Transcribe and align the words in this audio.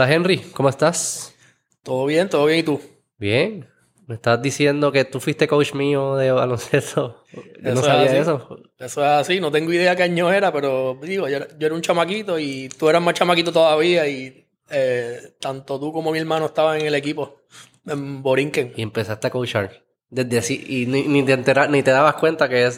Hola 0.00 0.14
Henry, 0.14 0.38
¿cómo 0.54 0.70
estás? 0.70 1.34
Todo 1.82 2.06
bien, 2.06 2.30
todo 2.30 2.46
bien, 2.46 2.60
¿y 2.60 2.62
tú? 2.62 2.80
Bien. 3.18 3.68
Me 4.06 4.14
estás 4.14 4.40
diciendo 4.40 4.90
que 4.92 5.04
tú 5.04 5.20
fuiste 5.20 5.46
coach 5.46 5.74
mío 5.74 6.16
de 6.16 6.32
baloncesto. 6.32 7.22
Yo 7.62 7.74
no 7.74 7.82
sabía 7.82 8.18
eso. 8.18 8.62
Eso 8.78 9.04
es 9.04 9.10
así, 9.10 9.40
no 9.40 9.50
tengo 9.50 9.70
idea 9.74 9.94
qué 9.94 10.04
año 10.04 10.32
era, 10.32 10.54
pero 10.54 10.98
digo, 11.02 11.28
yo, 11.28 11.40
era 11.60 11.74
un 11.74 11.82
chamaquito 11.82 12.38
y 12.38 12.70
tú 12.70 12.88
eras 12.88 13.02
más 13.02 13.12
chamaquito 13.12 13.52
todavía 13.52 14.08
y 14.08 14.48
eh, 14.70 15.34
tanto 15.38 15.78
tú 15.78 15.92
como 15.92 16.12
mi 16.12 16.18
hermano 16.18 16.46
estaban 16.46 16.80
en 16.80 16.86
el 16.86 16.94
equipo 16.94 17.42
en 17.86 18.22
Borinquen. 18.22 18.72
Y 18.76 18.80
empezaste 18.80 19.26
a 19.26 19.30
coachar. 19.30 19.84
Desde 20.08 20.38
así, 20.38 20.64
y 20.66 20.86
ni, 20.86 21.22
te, 21.24 21.36
ni 21.68 21.82
te 21.82 21.90
dabas 21.90 22.14
cuenta 22.14 22.48
que 22.48 22.70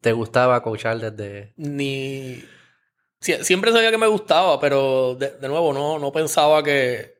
te 0.00 0.12
gustaba 0.12 0.62
coachar 0.62 0.98
desde. 0.98 1.52
Ni. 1.58 2.42
Siempre 3.20 3.72
sabía 3.72 3.90
que 3.90 3.98
me 3.98 4.06
gustaba, 4.06 4.58
pero 4.60 5.14
de, 5.14 5.48
nuevo 5.48 5.72
no, 5.72 5.98
no 5.98 6.12
pensaba 6.12 6.62
que. 6.62 7.18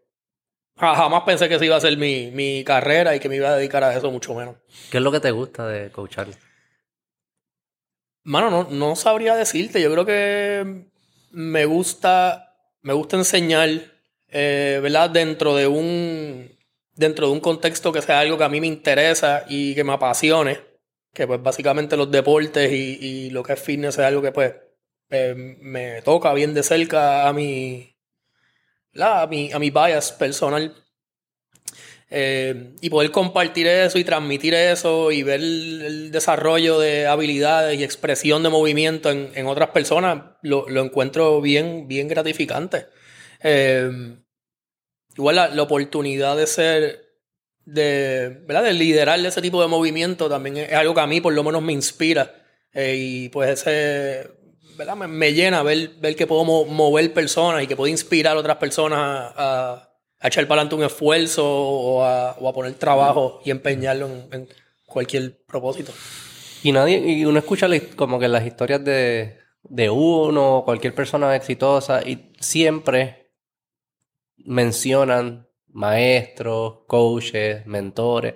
Jamás 0.76 1.24
pensé 1.24 1.48
que 1.48 1.58
se 1.58 1.66
iba 1.66 1.76
a 1.76 1.80
ser 1.80 1.98
mi, 1.98 2.30
mi, 2.30 2.64
carrera 2.64 3.14
y 3.14 3.20
que 3.20 3.28
me 3.28 3.36
iba 3.36 3.50
a 3.50 3.56
dedicar 3.56 3.84
a 3.84 3.94
eso, 3.94 4.10
mucho 4.10 4.34
menos. 4.34 4.56
¿Qué 4.90 4.96
es 4.96 5.02
lo 5.02 5.12
que 5.12 5.20
te 5.20 5.30
gusta 5.30 5.66
de 5.66 5.90
coachar? 5.90 6.28
Mano, 8.22 8.50
no, 8.50 8.66
no 8.70 8.96
sabría 8.96 9.36
decirte. 9.36 9.82
Yo 9.82 9.92
creo 9.92 10.06
que 10.06 10.86
me 11.32 11.66
gusta. 11.66 12.56
Me 12.80 12.94
gusta 12.94 13.16
enseñar, 13.16 13.68
eh, 14.28 14.80
¿verdad? 14.82 15.10
Dentro 15.10 15.54
de 15.54 15.66
un 15.66 16.50
dentro 17.00 17.26
de 17.26 17.32
un 17.32 17.40
contexto 17.40 17.92
que 17.92 18.02
sea 18.02 18.20
algo 18.20 18.36
que 18.36 18.44
a 18.44 18.48
mí 18.48 18.60
me 18.60 18.66
interesa 18.66 19.44
y 19.48 19.74
que 19.74 19.84
me 19.84 19.94
apasione, 19.94 20.60
que 21.14 21.26
pues 21.26 21.42
básicamente 21.42 21.96
los 21.96 22.10
deportes 22.10 22.70
y, 22.70 23.30
lo 23.30 23.42
que 23.42 23.54
es 23.54 23.60
fitness 23.60 23.98
es 23.98 24.04
algo 24.04 24.20
que 24.20 24.32
pues 24.32 24.54
eh, 25.10 25.34
me 25.60 26.02
toca 26.02 26.32
bien 26.34 26.54
de 26.54 26.62
cerca 26.62 27.28
a 27.28 27.32
mi, 27.32 27.96
a 28.94 29.26
mi, 29.26 29.52
a 29.52 29.58
bias 29.58 30.12
personal. 30.12 30.74
Eh, 32.12 32.74
y 32.80 32.90
poder 32.90 33.12
compartir 33.12 33.68
eso 33.68 33.96
y 33.96 34.02
transmitir 34.02 34.52
eso 34.52 35.12
y 35.12 35.22
ver 35.22 35.40
el, 35.40 36.10
desarrollo 36.10 36.80
de 36.80 37.06
habilidades 37.06 37.78
y 37.78 37.84
expresión 37.84 38.42
de 38.42 38.48
movimiento 38.48 39.10
en, 39.10 39.46
otras 39.46 39.70
personas, 39.70 40.24
lo, 40.42 40.66
encuentro 40.82 41.40
bien, 41.40 41.86
bien 41.86 42.08
gratificante. 42.08 42.86
Eh, 43.42 44.16
igual 45.16 45.36
la, 45.36 45.62
oportunidad 45.62 46.36
de 46.36 46.46
ser, 46.48 47.14
de, 47.64 48.40
¿verdad? 48.44 48.64
De 48.64 48.72
liderar 48.72 49.24
ese 49.24 49.40
tipo 49.40 49.62
de 49.62 49.68
movimiento 49.68 50.28
también 50.28 50.56
es, 50.56 50.72
algo 50.72 50.94
que 50.94 51.00
a 51.00 51.06
mí 51.06 51.20
por 51.20 51.32
lo 51.32 51.44
menos 51.44 51.62
me 51.62 51.72
inspira. 51.72 52.34
Eh, 52.72 52.96
y 52.98 53.28
pues 53.28 53.50
ese, 53.50 54.30
¿verdad? 54.80 54.96
Me, 54.96 55.34
llena 55.34 55.62
ver, 55.62 55.90
ver 56.00 56.16
que 56.16 56.26
puedo 56.26 56.42
mover 56.42 57.12
personas 57.12 57.62
y 57.62 57.66
que 57.66 57.76
puedo 57.76 57.88
inspirar 57.88 58.34
a 58.34 58.40
otras 58.40 58.56
personas 58.56 59.30
a, 59.36 59.90
echar 60.22 60.48
para 60.48 60.62
adelante 60.62 60.74
un 60.74 60.84
esfuerzo 60.84 61.44
o 61.46 62.02
a, 62.02 62.52
poner 62.54 62.72
trabajo 62.74 63.42
y 63.44 63.50
empeñarlo 63.50 64.08
en, 64.32 64.48
cualquier 64.86 65.44
propósito. 65.44 65.92
Y 66.62 66.72
nadie, 66.72 66.96
y 66.98 67.26
uno 67.26 67.38
escucha 67.38 67.68
como 67.94 68.18
que 68.18 68.26
las 68.26 68.46
historias 68.46 68.82
de, 68.82 69.38
de 69.64 69.90
uno, 69.90 70.62
cualquier 70.64 70.94
persona 70.94 71.36
exitosa, 71.36 72.00
y 72.02 72.32
siempre 72.40 73.34
mencionan 74.38 75.46
maestros, 75.68 76.78
coaches, 76.86 77.66
mentores. 77.66 78.34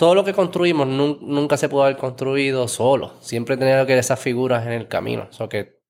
Todo 0.00 0.14
lo 0.14 0.24
que 0.24 0.32
construimos 0.32 0.86
nunca 0.86 1.58
se 1.58 1.68
puede 1.68 1.84
haber 1.84 1.98
construido 1.98 2.66
solo. 2.68 3.12
Siempre 3.20 3.58
tenía 3.58 3.84
que 3.84 3.98
esas 3.98 4.18
figuras 4.18 4.66
en 4.66 4.72
el 4.72 4.88
camino. 4.88 5.28
O 5.38 5.46
que 5.50 5.82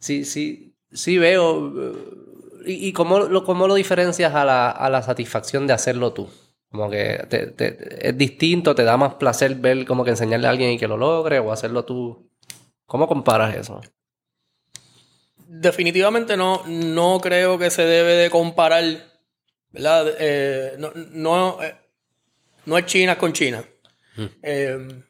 sí, 0.00 0.24
sí, 0.24 0.76
sí 0.90 1.16
veo. 1.16 1.72
¿Y, 2.66 2.92
cómo, 2.92 3.20
lo, 3.20 3.44
cómo, 3.44 3.68
lo, 3.68 3.76
diferencias 3.76 4.34
a 4.34 4.44
la, 4.44 4.68
a 4.68 4.90
la, 4.90 5.00
satisfacción 5.02 5.68
de 5.68 5.74
hacerlo 5.74 6.12
tú? 6.12 6.28
Como 6.68 6.90
que 6.90 7.24
es 8.00 8.18
distinto, 8.18 8.74
te 8.74 8.82
da 8.82 8.96
más 8.96 9.14
placer 9.14 9.54
ver 9.54 9.86
como 9.86 10.02
que 10.02 10.10
enseñarle 10.10 10.48
a 10.48 10.50
alguien 10.50 10.72
y 10.72 10.78
que 10.78 10.88
lo 10.88 10.96
logre 10.96 11.38
o 11.38 11.52
hacerlo 11.52 11.84
tú. 11.84 12.28
¿Cómo 12.84 13.06
comparas 13.06 13.54
eso? 13.54 13.80
definitivamente 15.48 16.36
no, 16.36 16.64
no 16.66 17.20
creo 17.20 17.58
que 17.58 17.70
se 17.70 17.84
debe 17.84 18.14
de 18.14 18.28
comparar, 18.28 18.82
¿verdad? 19.70 20.08
Eh, 20.18 20.74
no, 20.80 20.90
no, 21.12 21.62
eh, 21.62 21.85
no, 22.66 22.78
es 22.78 22.86
China 22.86 23.16
con 23.16 23.32
China. 23.32 23.64
Hmm. 24.16 24.26
Eh, 24.42 25.02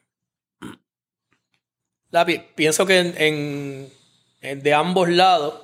pienso 2.55 2.85
que 2.85 2.99
en, 2.99 3.91
de 4.63 4.73
ambos 4.73 5.09
lados 5.09 5.63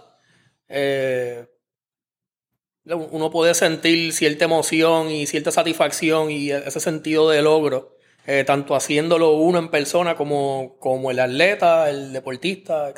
uno 2.86 3.32
puede 3.32 3.54
sentir 3.54 4.12
cierta 4.14 4.46
emoción 4.46 5.10
y 5.10 5.26
cierta 5.26 5.52
satisfacción 5.52 6.30
y 6.32 6.52
ese 6.52 6.80
sentido 6.80 7.30
de 7.30 7.42
logro, 7.42 7.98
tanto 8.46 8.76
haciéndolo 8.76 9.32
uno 9.32 9.60
en 9.60 9.70
persona 9.70 10.16
como, 10.16 10.78
como 10.80 11.12
el 11.12 11.20
atleta, 11.20 11.90
el 11.90 12.12
deportista, 12.12 12.94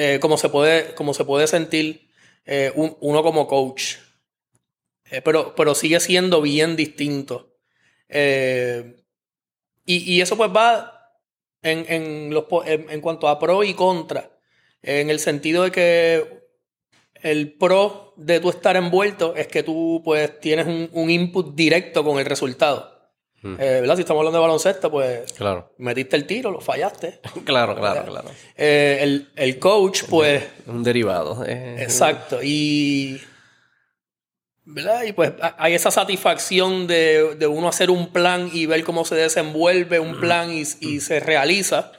eh, 0.00 0.20
como, 0.20 0.36
se 0.36 0.48
puede, 0.48 0.94
como 0.94 1.12
se 1.12 1.24
puede 1.24 1.48
sentir 1.48 2.08
eh, 2.46 2.72
uno 2.76 3.22
como 3.22 3.48
coach. 3.48 3.96
Eh, 5.10 5.22
pero, 5.22 5.54
pero 5.56 5.74
sigue 5.74 5.98
siendo 5.98 6.40
bien 6.40 6.76
distinto. 6.76 7.57
Y, 8.10 10.20
eso 10.20 10.36
pues 10.36 10.50
va 10.54 11.12
en, 11.62 11.84
en, 11.88 12.34
los, 12.34 12.44
en, 12.66 13.00
cuanto 13.00 13.28
a 13.28 13.38
pro 13.38 13.64
y 13.64 13.74
contra. 13.74 14.30
En 14.82 15.10
el 15.10 15.18
sentido 15.18 15.64
de 15.64 15.72
que 15.72 16.38
el 17.14 17.52
pro 17.52 18.14
de 18.16 18.40
tú 18.40 18.50
estar 18.50 18.76
envuelto 18.76 19.34
es 19.34 19.48
que 19.48 19.62
tú 19.62 20.02
pues 20.04 20.38
tienes 20.40 20.66
un, 20.66 20.88
un 20.92 21.10
input 21.10 21.54
directo 21.54 22.04
con 22.04 22.18
el 22.18 22.26
resultado. 22.26 22.98
Eh, 23.44 23.78
¿verdad? 23.80 23.94
Si 23.94 24.00
estamos 24.00 24.20
hablando 24.20 24.38
de 24.38 24.42
baloncesto, 24.42 24.90
pues 24.90 25.32
claro. 25.34 25.72
metiste 25.78 26.16
el 26.16 26.26
tiro, 26.26 26.50
lo 26.50 26.60
fallaste. 26.60 27.20
claro, 27.44 27.76
claro, 27.76 28.04
claro. 28.04 28.28
Eh, 28.56 29.26
el, 29.36 29.58
coach, 29.58 30.02
pues. 30.08 30.44
Un 30.66 30.82
derivado. 30.82 31.44
Exacto. 31.46 32.40
Y. 32.42 33.20
¿Verdad? 34.70 35.04
Y 35.04 35.14
pues 35.14 35.32
hay 35.56 35.72
esa 35.72 35.90
satisfacción 35.90 36.86
de, 36.86 37.38
uno 37.48 37.68
hacer 37.68 37.90
un 37.90 38.12
plan 38.12 38.50
y 38.52 38.66
ver 38.66 38.84
cómo 38.84 39.06
se 39.06 39.14
desenvuelve 39.14 39.98
un 39.98 40.20
plan 40.20 40.52
y, 40.52 40.64
se 40.64 41.20
realiza. 41.20 41.90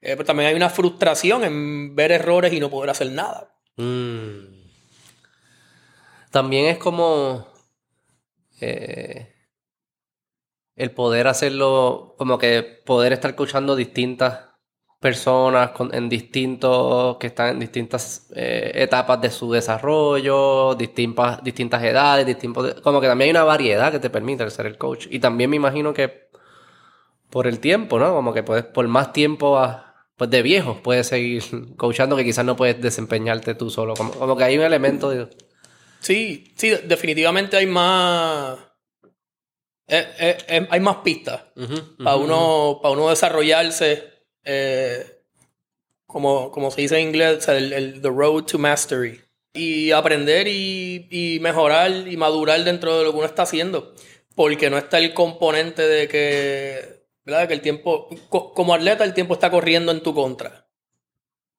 Eh, 0.00 0.12
pero 0.12 0.24
también 0.24 0.50
hay 0.50 0.54
una 0.54 0.70
frustración 0.70 1.42
en 1.42 1.96
ver 1.96 2.12
errores 2.12 2.52
y 2.52 2.60
no 2.60 2.70
poder 2.70 2.90
hacer 2.90 3.10
nada. 3.10 3.52
Mm. 3.76 4.62
También 6.30 6.66
es 6.66 6.78
como 6.78 7.48
el 10.76 10.90
poder 10.92 11.26
hacerlo, 11.26 12.14
como 12.16 12.38
que 12.38 12.62
poder 12.62 13.12
estar 13.12 13.32
escuchando 13.32 13.74
distintas 13.74 14.53
personas 15.04 15.72
en 15.92 16.08
distintos, 16.08 17.18
que 17.18 17.26
están 17.26 17.50
en 17.50 17.60
distintas 17.60 18.26
eh, 18.34 18.72
etapas 18.74 19.20
de 19.20 19.30
su 19.30 19.52
desarrollo, 19.52 20.74
distintas, 20.76 21.44
distintas 21.44 21.82
edades, 21.82 22.24
distintos, 22.24 22.80
como 22.80 23.02
que 23.02 23.06
también 23.06 23.26
hay 23.26 23.30
una 23.32 23.44
variedad 23.44 23.92
que 23.92 23.98
te 23.98 24.08
permite 24.08 24.48
ser 24.48 24.64
el 24.64 24.78
coach. 24.78 25.06
Y 25.10 25.18
también 25.18 25.50
me 25.50 25.56
imagino 25.56 25.92
que 25.92 26.30
por 27.28 27.46
el 27.46 27.60
tiempo, 27.60 27.98
¿no? 27.98 28.14
Como 28.14 28.32
que 28.32 28.42
puedes, 28.42 28.64
por 28.64 28.88
más 28.88 29.12
tiempo 29.12 29.60
pues 30.16 30.30
de 30.30 30.40
viejos 30.40 30.78
puedes 30.82 31.08
seguir 31.08 31.42
coachando 31.76 32.16
que 32.16 32.24
quizás 32.24 32.46
no 32.46 32.56
puedes 32.56 32.80
desempeñarte 32.80 33.54
tú 33.54 33.68
solo. 33.68 33.92
Como, 33.92 34.10
como 34.12 34.38
que 34.38 34.44
hay 34.44 34.56
un 34.56 34.64
elemento 34.64 35.10
de... 35.10 35.28
Sí, 36.00 36.50
sí, 36.56 36.70
definitivamente 36.86 37.58
hay 37.58 37.66
más 37.66 38.56
eh, 39.86 40.06
eh, 40.18 40.38
eh, 40.48 40.66
hay 40.70 40.80
más 40.80 40.96
pistas 41.04 41.42
para, 42.02 42.16
uno, 42.16 42.78
para 42.80 42.94
uno 42.94 43.10
desarrollarse, 43.10 44.13
como, 46.06 46.50
como 46.50 46.70
se 46.70 46.82
dice 46.82 46.98
en 46.98 47.08
inglés, 47.08 47.48
el, 47.48 48.00
the 48.00 48.08
road 48.08 48.44
to 48.44 48.58
mastery. 48.58 49.20
Y 49.52 49.92
aprender 49.92 50.48
y, 50.48 51.38
mejorar 51.40 51.90
y 52.08 52.16
madurar 52.16 52.64
dentro 52.64 52.98
de 52.98 53.04
lo 53.04 53.12
que 53.12 53.18
uno 53.18 53.26
está 53.26 53.42
haciendo. 53.42 53.94
Porque 54.34 54.68
no 54.68 54.78
está 54.78 54.98
el 54.98 55.14
componente 55.14 55.82
de 55.82 56.08
que, 56.08 57.04
¿verdad? 57.24 57.46
que 57.46 57.54
el 57.54 57.60
tiempo, 57.60 58.08
como 58.28 58.74
atleta, 58.74 59.04
el 59.04 59.14
tiempo 59.14 59.34
está 59.34 59.50
corriendo 59.50 59.92
en 59.92 60.02
tu 60.02 60.14
contra. 60.14 60.66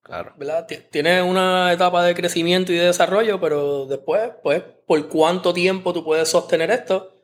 Claro. 0.01 0.33
¿verdad? 0.37 0.67
Tienes 0.91 1.23
una 1.23 1.73
etapa 1.73 2.05
de 2.05 2.13
crecimiento 2.13 2.71
y 2.71 2.75
de 2.75 2.85
desarrollo, 2.85 3.39
pero 3.39 3.85
después, 3.85 4.31
pues, 4.43 4.61
¿por 4.85 5.07
cuánto 5.07 5.53
tiempo 5.53 5.93
tú 5.93 6.03
puedes 6.03 6.29
sostener 6.29 6.69
esto? 6.69 7.15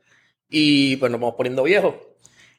y 0.52 0.98
pues 0.98 1.12
nos 1.12 1.20
vamos 1.20 1.36
poniendo 1.36 1.64
viejos. 1.64 1.96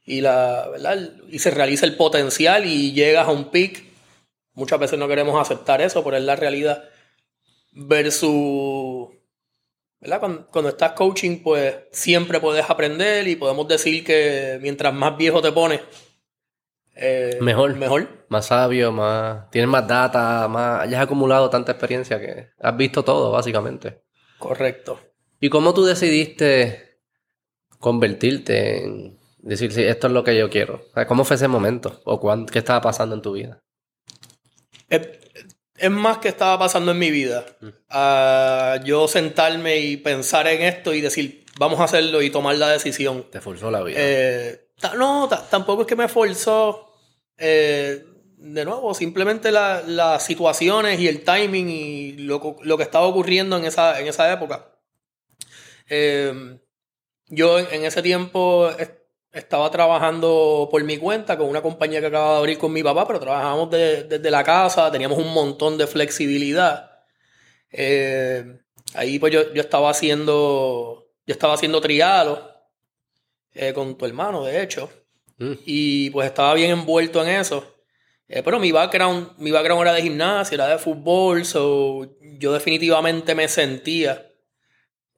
Y, 0.05 0.21
la, 0.21 0.69
¿verdad? 0.71 1.11
y 1.29 1.39
se 1.39 1.51
realiza 1.51 1.87
el 1.87 1.97
potencial 1.97 2.67
y 2.67 2.93
llegas 2.93 3.29
a 3.29 3.33
un 3.33 3.51
peak. 3.51 3.85
Muchas 4.55 4.79
veces 4.79 4.99
no 4.99 5.09
queremos 5.09 5.41
aceptar 5.41 5.81
eso, 5.81 6.03
pero 6.05 6.17
es 6.17 6.25
la 6.25 6.37
realidad. 6.37 6.85
Versus, 7.73 9.09
¿verdad? 10.01 10.21
Cuando, 10.51 10.69
estás 10.69 10.93
coaching, 10.93 11.43
pues 11.43 11.77
siempre 11.93 12.41
puedes 12.41 12.69
aprender 12.69 13.27
y 13.29 13.37
podemos 13.37 13.67
decir 13.69 14.05
que 14.05 14.59
mientras 14.61 14.93
más 14.93 15.17
viejo 15.17 15.41
te 15.41 15.53
pones, 15.53 15.81
eh, 16.95 17.39
Mejor. 17.41 17.75
Mejor. 17.77 18.27
Más 18.29 18.47
sabio, 18.47 18.93
más. 18.93 19.51
Tienes 19.51 19.69
más 19.69 19.87
data, 19.87 20.47
más. 20.49 20.89
Ya 20.91 20.99
has 20.99 21.05
acumulado 21.05 21.49
tanta 21.49 21.73
experiencia 21.73 22.21
que 22.21 22.51
has 22.61 22.77
visto 22.77 23.03
todo, 23.03 23.31
básicamente. 23.31 24.03
Correcto. 24.39 25.01
¿Y 25.41 25.49
cómo 25.49 25.73
tú 25.73 25.85
decidiste 25.85 27.01
convertirte 27.79 28.85
en 28.85 29.19
decir, 29.43 29.73
sí, 29.73 29.83
esto 29.83 30.07
es 30.07 30.13
lo 30.13 30.25
que 30.25 30.37
yo 30.37 30.49
quiero? 30.51 30.85
O 30.91 30.95
sea, 30.95 31.07
¿Cómo 31.07 31.25
fue 31.25 31.37
ese 31.37 31.49
momento? 31.49 32.01
¿O 32.05 32.19
cuán- 32.21 32.47
qué 32.47 32.59
estaba 32.61 32.81
pasando 32.81 33.15
en 33.15 33.23
tu 33.23 33.33
vida? 33.33 33.61
Es, 34.89 35.09
es 35.77 35.91
más 35.91 36.19
que 36.19 36.29
estaba 36.29 36.59
pasando 36.59 36.93
en 36.93 36.99
mi 36.99 37.11
vida. 37.11 37.45
a 37.89 38.81
yo 38.85 39.07
sentarme 39.09 39.79
y 39.79 39.97
pensar 39.97 40.47
en 40.49 40.63
esto 40.63 40.95
y 40.95 41.01
decir, 41.01 41.45
vamos 41.59 41.81
a 41.81 41.85
hacerlo 41.85 42.23
y 42.23 42.31
tomar 42.31 42.57
la 42.57 42.69
decisión. 42.71 43.27
Te 43.31 43.41
forzó 43.41 43.71
la 43.71 43.83
vida. 43.83 43.97
Eh, 43.99 44.69
no, 44.97 45.29
ta- 45.29 45.47
tampoco 45.49 45.83
es 45.83 45.89
que 45.89 45.97
me 45.97 46.09
forzó. 46.09 46.89
eh, 47.39 48.05
de 48.45 48.65
nuevo, 48.65 48.93
simplemente 48.95 49.51
la- 49.53 49.83
las 49.87 50.25
situaciones 50.25 50.99
y 51.01 51.07
el 51.09 51.23
timing 51.25 51.69
y 51.71 52.13
lo, 52.19 52.57
lo 52.63 52.77
que 52.77 52.83
estaba 52.83 53.07
ocurriendo 53.07 53.57
en 53.57 53.65
esa, 53.65 54.01
en 54.01 54.07
esa 54.09 54.33
época. 54.33 54.69
Eh, 55.89 56.59
yo 57.29 57.59
en, 57.59 57.67
en 57.73 57.85
ese 57.85 58.03
tiempo 58.03 58.71
estaba 59.33 59.71
trabajando 59.71 60.69
por 60.71 60.83
mi 60.85 60.99
cuenta 60.99 61.39
con 61.39 61.49
una 61.49 61.63
compañía 61.63 62.01
que 62.01 62.07
acababa 62.07 62.33
de 62.35 62.39
abrir 62.39 62.59
con 62.59 62.73
mi 62.73 62.83
papá, 62.83 63.07
pero 63.07 63.19
trabajábamos 63.21 63.71
de- 63.71 64.05
desde 64.05 64.31
la 64.31 64.45
casa, 64.45 64.91
teníamos 64.93 65.19
un 65.19 65.33
montón 65.33 65.79
de 65.79 65.87
flexibilidad. 65.87 66.91
Eh, 67.71 68.45
ahí 68.95 69.19
pues 69.19 69.33
yo, 69.33 69.53
yo 69.55 69.63
estaba 69.63 69.91
haciendo, 69.91 71.07
yo 71.27 71.33
estaba 71.33 71.55
haciendo 71.55 71.81
trialo 71.81 72.51
eh, 73.55 73.73
con 73.73 73.97
tu 73.97 74.05
hermano, 74.07 74.45
de 74.45 74.63
hecho, 74.63 74.91
Mm. 75.39 75.53
y 75.65 76.11
pues 76.11 76.27
estaba 76.29 76.55
bien 76.55 76.71
envuelto 76.71 77.23
en 77.23 77.31
eso. 77.31 77.65
Eh, 78.29 78.43
pero 78.43 78.59
mi 78.61 78.71
background, 78.71 79.33
mi 79.39 79.51
background 79.51 79.83
era 79.83 79.93
de 79.95 80.03
gimnasia, 80.03 80.55
era 80.55 80.69
de 80.69 80.79
fútbol, 80.79 81.45
so 81.45 82.17
yo 82.39 82.53
definitivamente 82.53 83.35
me 83.35 83.49
sentía 83.49 84.27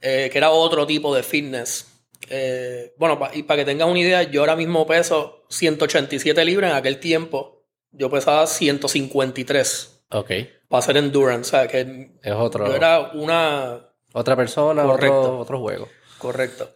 eh, 0.01 0.29
que 0.31 0.39
era 0.39 0.51
otro 0.51 0.87
tipo 0.87 1.15
de 1.15 1.23
fitness. 1.23 1.94
Eh, 2.31 2.95
bueno, 2.97 3.19
pa- 3.19 3.31
y 3.35 3.43
para 3.43 3.61
que 3.61 3.65
tengas 3.67 3.89
una 3.89 3.99
idea, 4.01 4.23
yo 4.25 4.41
ahora 4.41 4.57
mismo 4.57 4.87
peso 4.87 5.45
187 5.51 6.45
libras 6.45 6.71
en 6.71 6.77
aquel 6.77 6.99
tiempo. 6.99 7.63
Yo 7.93 8.11
pesaba 8.11 8.47
153 8.47 10.05
Ok. 10.11 10.31
para 10.69 10.79
hacer 10.79 10.97
endurance. 10.97 11.49
O 11.49 11.51
sea, 11.61 11.69
que 11.69 12.11
Es 12.23 12.33
otro. 12.33 12.67
yo 12.67 12.75
era 12.75 13.11
una, 13.15 13.89
Otra 14.13 14.37
persona, 14.37 14.83
Correcto. 14.85 15.21
otro, 15.21 15.39
otro 15.39 15.61
juego. 15.61 15.89
Correcto. 16.19 16.71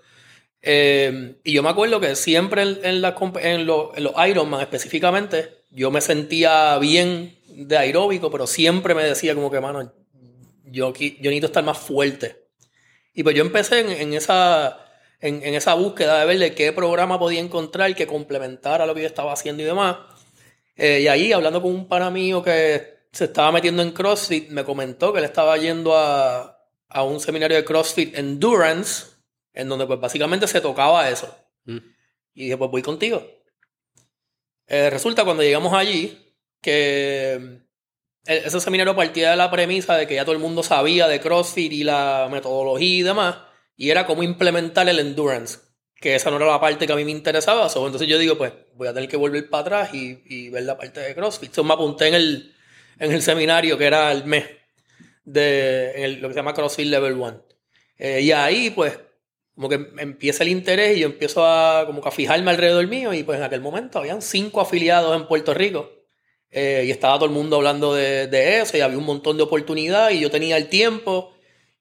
Eh, 0.61 1.37
y 1.45 1.53
yo 1.53 1.63
me 1.63 1.69
acuerdo 1.71 2.01
que 2.01 2.17
siempre 2.17 2.63
en, 2.63 2.79
en, 2.85 3.01
la 3.01 3.15
en, 3.43 3.67
lo- 3.67 3.93
en 3.97 4.05
los 4.05 4.13
Ironman 4.29 4.61
específicamente, 4.61 5.63
yo 5.71 5.91
me 5.91 6.01
sentía 6.01 6.77
bien 6.79 7.39
de 7.47 7.77
aeróbico, 7.79 8.31
pero 8.31 8.47
siempre 8.47 8.95
me 8.95 9.05
decía 9.05 9.35
como 9.35 9.51
que, 9.51 9.61
mano, 9.61 9.93
yo, 10.65 10.93
yo 10.95 11.09
necesito 11.23 11.47
estar 11.47 11.65
más 11.65 11.79
fuerte. 11.79 12.45
Y 13.15 13.23
pues 13.23 13.35
yo 13.37 13.43
empecé 13.43 13.81
en, 13.81 13.91
en 13.91 14.15
esa, 14.15 14.79
en, 15.21 15.43
en 15.43 15.55
esa 15.55 15.75
búsqueda 15.75 16.21
de 16.21 16.27
ver 16.27 16.39
de 16.39 16.55
qué 16.55 16.73
programa 16.73 17.19
podía 17.19 17.41
encontrar 17.41 17.95
que 17.95 18.07
complementara 18.07 18.87
lo 18.87 18.95
que 18.95 19.03
yo 19.03 19.07
estaba 19.07 19.33
haciendo 19.33 19.63
y 19.63 19.67
demás. 19.67 19.97
Eh, 20.77 21.01
y 21.03 21.09
ahí, 21.09 21.33
hablando 21.33 21.61
con 21.61 21.73
un 21.73 21.89
pana 21.89 22.11
mío 22.11 22.43
que 22.43 22.99
se 23.13 23.25
estaba 23.25 23.51
metiendo 23.51 23.83
en 23.83 23.93
CrossFit, 23.93 24.51
me 24.51 24.65
comentó 24.65 25.13
que 25.13 25.19
él 25.19 25.25
estaba 25.25 25.57
yendo 25.57 25.97
a, 25.97 26.59
a 26.89 27.03
un 27.03 27.21
seminario 27.21 27.57
de 27.57 27.65
CrossFit 27.65 28.17
Endurance, 28.17 29.07
en 29.53 29.69
donde 29.69 29.87
pues 29.87 29.99
básicamente 29.99 30.47
se 30.47 30.61
tocaba 30.61 31.09
eso. 31.09 31.35
Mm. 31.65 31.79
Y 32.35 32.45
dije, 32.45 32.57
pues 32.57 32.71
voy 32.71 32.83
contigo. 32.83 33.27
Eh, 34.69 34.91
resulta 34.91 35.25
cuando 35.25 35.43
llegamos 35.43 35.73
allí 35.73 36.37
que 36.61 37.63
e- 38.27 38.43
ese 38.45 38.61
seminario 38.61 38.95
partía 38.95 39.31
de 39.31 39.37
la 39.37 39.51
premisa 39.51 39.97
de 39.97 40.07
que 40.07 40.15
ya 40.15 40.25
todo 40.25 40.35
el 40.35 40.41
mundo 40.41 40.63
sabía 40.63 41.09
de 41.09 41.21
CrossFit 41.21 41.73
y 41.73 41.85
la 41.85 42.29
metodología 42.31 42.99
y 42.99 43.03
demás, 43.03 43.37
y 43.79 43.91
era 43.91 44.05
cómo 44.07 44.25
implementar 44.25 44.89
el 44.89 44.99
endurance, 44.99 45.61
que 45.95 46.17
esa 46.17 46.31
no 46.31 46.37
era 46.37 46.47
la 46.47 46.61
parte 46.61 46.87
que 46.87 46.93
a 46.93 46.97
mí 46.97 47.05
me 47.05 47.13
interesaba. 47.13 47.69
so, 47.69 47.87
entonces 47.87 48.09
yo 48.09 48.19
digo, 48.19 48.37
pues 48.37 48.53
voy 48.75 48.89
a 48.89 48.93
tener 48.93 49.09
que 49.09 49.17
volver 49.17 49.49
para 49.49 49.61
atrás 49.63 49.95
y, 49.95 50.21
y 50.27 50.51
ver 50.51 50.65
la 50.65 50.77
parte 50.77 51.01
de 51.01 51.15
CrossFit. 51.15 51.51
Entonces 51.51 51.65
me 51.65 51.75
apunté 51.75 52.09
en 52.09 52.15
el, 52.15 52.55
en 52.99 53.13
el 53.13 53.23
seminario 53.23 53.79
que 53.79 53.87
era 53.87 54.11
el 54.11 54.25
mes 54.25 54.47
de 55.25 55.93
en 56.05 56.21
lo 56.21 56.29
que 56.29 56.35
se 56.35 56.41
llama 56.41 56.55
CrossFit 56.55 56.89
Level 56.89 57.13
1. 57.13 57.45
Eh, 57.99 58.21
y 58.23 58.33
ahí, 58.33 58.71
pues, 58.71 58.99
como 59.55 59.69
que 59.69 59.91
empieza 59.99 60.43
el 60.43 60.51
interés 60.51 60.97
y 60.97 61.01
yo 61.01 61.07
empiezo 61.07 61.47
a, 61.47 61.87
como 61.87 62.03
que 62.03 62.09
a 62.09 62.13
fijarme 62.13 62.51
alrededor 62.51 62.87
mío 62.89 63.15
y 63.15 63.23
pues 63.23 63.39
en 63.39 63.45
aquel 63.45 63.61
momento 63.61 64.01
habían 64.01 64.23
cinco 64.23 64.61
afiliados 64.61 65.17
en 65.17 65.27
Puerto 65.29 65.55
Rico. 65.55 65.93
Eh, 66.51 66.85
y 66.87 66.91
estaba 66.91 67.15
todo 67.15 67.27
el 67.27 67.33
mundo 67.33 67.57
hablando 67.57 67.95
de, 67.95 68.27
de 68.27 68.61
eso 68.61 68.77
y 68.77 68.81
había 68.81 68.99
un 68.99 69.05
montón 69.05 69.37
de 69.37 69.45
oportunidades 69.45 70.17
y 70.17 70.21
yo 70.21 70.31
tenía 70.31 70.57
el 70.57 70.69
tiempo 70.69 71.38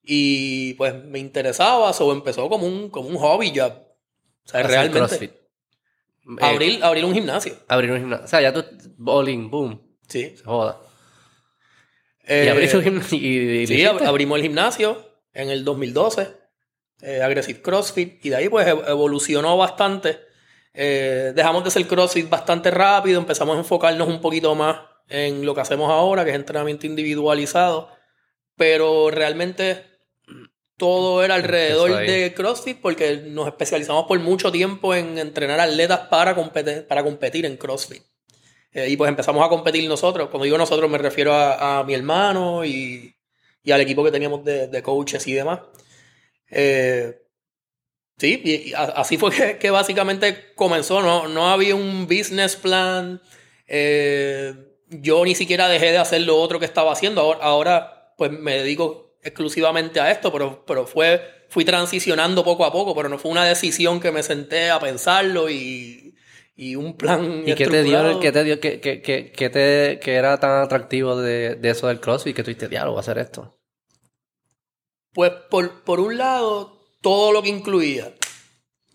y 0.07 0.74
pues 0.75 0.95
me 1.04 1.19
interesaba, 1.19 1.92
o 1.92 2.12
empezó 2.13 2.48
como 2.50 2.65
un, 2.65 2.89
como 2.89 3.09
un 3.09 3.18
hobby 3.18 3.51
ya. 3.51 3.68
O 3.68 4.50
sea, 4.50 4.62
Hacer 4.62 4.68
realmente. 4.71 5.00
CrossFit. 5.00 5.31
Eh, 5.31 5.38
Abrir, 6.42 6.83
abrir 6.83 7.06
un 7.06 7.13
gimnasio. 7.13 7.56
abrir 7.68 7.92
un 7.92 8.00
gimnasio. 8.00 8.25
O 8.25 8.27
sea, 8.27 8.42
ya 8.42 8.54
tú. 8.54 8.63
Bowling, 8.98 9.50
boom. 9.50 9.81
Sí. 10.07 10.36
Se 10.38 10.44
joda. 10.44 10.80
y 12.24 12.31
Eh, 12.33 12.69
un 12.75 12.83
gimnasio. 12.83 13.18
Y, 13.18 13.21
y- 13.27 13.62
y- 13.63 13.68
Sí, 13.68 13.81
ab- 13.83 14.06
abrimos 14.06 14.38
el 14.38 14.44
gimnasio 14.44 15.06
en 15.33 15.50
el 15.50 15.63
2012, 15.63 16.27
eh, 17.01 17.21
Aggressive 17.21 17.62
CrossFit, 17.62 18.25
y 18.25 18.30
de 18.30 18.36
ahí 18.38 18.50
pues 18.50 18.68
ev- 18.68 18.88
evolucionó 18.89 19.56
bastante. 19.57 20.19
Eh, 20.74 21.31
dejamos 21.36 21.63
de 21.63 21.69
hacer 21.69 21.88
CrossFit 21.88 22.30
bastante 22.30 22.71
rápido, 22.71 23.19
empezamos 23.19 23.56
a 23.56 23.60
enfocarnos 23.60 24.07
un 24.07 24.21
poquito 24.21 24.53
más 24.56 24.80
en 25.10 25.45
lo 25.45 25.56
que 25.56 25.62
hacemos 25.62 25.89
ahora, 25.89 26.24
que 26.25 26.31
es 26.31 26.36
entrenamiento 26.36 26.86
individualizado, 26.86 27.89
pero 28.56 29.10
realmente 29.10 29.86
todo 30.77 31.24
era 31.24 31.35
alrededor 31.35 31.97
de 31.97 32.33
CrossFit 32.33 32.79
porque 32.79 33.18
nos 33.18 33.47
especializamos 33.47 34.06
por 34.06 34.19
mucho 34.19 34.51
tiempo 34.51 34.94
en 34.94 35.18
entrenar 35.18 35.59
atletas 35.59 36.01
para 36.09 36.35
competir, 36.35 36.88
para 36.88 37.03
competir 37.03 37.45
en 37.45 37.57
CrossFit. 37.57 38.03
Eh, 38.71 38.89
y 38.89 38.97
pues 38.97 39.09
empezamos 39.09 39.44
a 39.44 39.50
competir 39.50 39.88
nosotros. 39.89 40.29
Cuando 40.29 40.45
digo 40.45 40.57
nosotros 40.57 40.89
me 40.89 41.00
refiero 41.00 41.33
a, 41.33 41.79
a 41.79 41.83
mi 41.83 41.95
hermano 41.95 42.63
y, 42.63 43.15
y 43.63 43.71
al 43.71 43.81
equipo 43.81 44.03
que 44.03 44.12
teníamos 44.12 44.45
de, 44.45 44.68
de 44.68 44.83
coaches 44.83 45.25
y 45.27 45.33
demás. 45.33 45.62
Eh, 46.50 47.21
sí, 48.18 48.41
y, 48.43 48.74
así 48.74 49.17
fue 49.17 49.31
que, 49.31 49.57
que 49.57 49.72
básicamente 49.72 50.53
comenzó. 50.55 51.01
No, 51.01 51.27
no 51.27 51.50
había 51.50 51.75
un 51.75 52.05
business 52.05 52.55
plan. 52.55 53.19
Eh, 53.67 54.53
yo 54.89 55.25
ni 55.25 55.34
siquiera 55.34 55.67
dejé 55.67 55.91
de 55.91 55.98
hacer 55.98 56.22
lo 56.22 56.38
otro 56.38 56.60
que 56.60 56.65
estaba 56.65 56.91
haciendo. 56.91 57.22
Ahora, 57.22 57.39
ahora 57.41 58.13
pues 58.15 58.31
me 58.31 58.57
dedico 58.60 59.07
exclusivamente 59.27 60.00
a 60.00 60.12
esto, 60.12 60.31
pero, 60.31 60.63
pero 60.65 60.86
fue, 60.88 61.22
fui 61.50 61.65
transicionando 61.65 62.43
poco 62.43 62.65
a 62.65 62.72
poco, 62.72 62.96
pero 62.96 63.10
no 63.10 63.17
fue 63.17 63.31
una 63.31 63.46
decisión 63.46 64.00
que 64.00 64.12
me 64.12 64.24
senté 64.24 64.69
a 64.69 64.79
pensarlo 64.79 65.50
y, 65.50 66.15
y 66.55 66.75
un 66.75 66.96
plan. 66.96 67.43
¿Y 67.46 67.53
qué 67.55 67.67
te 67.67 67.84
dio, 67.84 68.19
qué 68.19 68.31
te 68.31 68.43
dio, 68.43 68.60
qué, 68.60 68.79
qué, 68.79 69.01
qué- 69.01 69.31
qué 69.31 69.50
te, 69.50 70.00
qué 70.01 70.15
era 70.15 70.39
tan 70.39 70.63
atractivo 70.63 71.15
de, 71.19 71.55
de 71.55 71.69
eso 71.69 71.88
del 71.88 72.00
CrossFit 72.00 72.36
que 72.36 72.67
diablo, 72.67 72.91
voy 72.91 73.00
a 73.00 73.01
hacer 73.01 73.17
esto? 73.17 73.60
Pues 75.13 75.31
por, 75.50 75.84
por 75.84 76.00
un 76.00 76.17
lado, 76.17 76.79
todo 77.01 77.31
lo 77.31 77.41
que 77.41 77.50
incluía, 77.50 78.13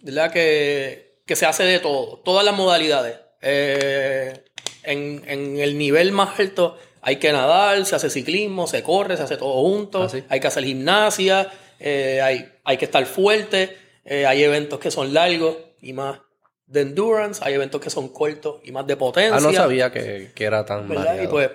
¿verdad? 0.02 0.32
Que, 0.32 1.22
que 1.26 1.36
se 1.36 1.46
hace 1.46 1.64
de 1.64 1.78
todo, 1.78 2.18
todas 2.24 2.44
las 2.44 2.56
modalidades. 2.56 3.18
Eh, 3.40 4.44
en, 4.84 5.22
en 5.26 5.58
el 5.58 5.76
nivel 5.78 6.12
más 6.12 6.38
alto 6.38 6.78
hay 7.02 7.16
que 7.16 7.30
nadar, 7.32 7.84
se 7.84 7.94
hace 7.96 8.08
ciclismo, 8.08 8.66
se 8.66 8.82
corre, 8.82 9.16
se 9.16 9.24
hace 9.24 9.36
todo 9.36 9.60
junto, 9.60 10.04
Ah, 10.04 10.08
hay 10.28 10.40
que 10.40 10.46
hacer 10.46 10.64
gimnasia, 10.64 11.52
eh, 11.78 12.20
hay, 12.22 12.48
hay 12.64 12.76
que 12.78 12.84
estar 12.86 13.04
fuerte, 13.06 13.76
eh, 14.04 14.24
hay 14.26 14.42
eventos 14.42 14.78
que 14.80 14.90
son 14.90 15.12
largos 15.12 15.56
y 15.80 15.92
más 15.92 16.20
de 16.66 16.80
endurance, 16.82 17.42
hay 17.44 17.54
eventos 17.54 17.80
que 17.80 17.90
son 17.90 18.08
cortos 18.08 18.60
y 18.64 18.72
más 18.72 18.86
de 18.86 18.96
potencia. 18.96 19.36
Ah, 19.36 19.40
no 19.40 19.52
sabía 19.52 19.90
que, 19.92 20.30
que 20.34 20.44
era 20.44 20.64
tan 20.64 20.88
¿verdad? 20.88 21.04
variado. 21.04 21.24
Y 21.24 21.26
pues, 21.28 21.50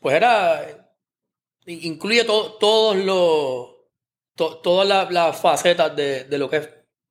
pues 0.00 0.14
era. 0.14 0.92
Incluye 1.66 2.24
to- 2.24 2.56
todos 2.60 2.96
los. 2.96 3.68
to- 4.36 4.58
todas 4.58 4.86
la- 4.86 5.10
las 5.10 5.36
facetas 5.40 5.94
de, 5.96 6.24
de 6.24 6.38
lo 6.38 6.48
que 6.50 6.56
es 6.58 6.68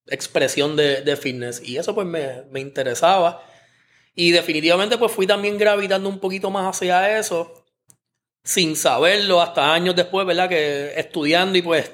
expresión 0.07 0.75
de, 0.75 1.01
de 1.01 1.15
fitness. 1.15 1.61
Y 1.63 1.77
eso 1.77 1.93
pues 1.95 2.05
me, 2.07 2.43
me 2.51 2.59
interesaba. 2.59 3.43
Y 4.13 4.31
definitivamente 4.31 4.97
pues 4.97 5.11
fui 5.11 5.25
también 5.25 5.57
gravitando 5.57 6.09
un 6.09 6.19
poquito 6.19 6.49
más 6.49 6.75
hacia 6.75 7.17
eso. 7.17 7.60
Sin 8.43 8.75
saberlo 8.75 9.41
hasta 9.41 9.73
años 9.73 9.95
después, 9.95 10.25
¿verdad? 10.25 10.49
Que 10.49 10.93
estudiando 10.99 11.57
y 11.57 11.61
pues 11.61 11.91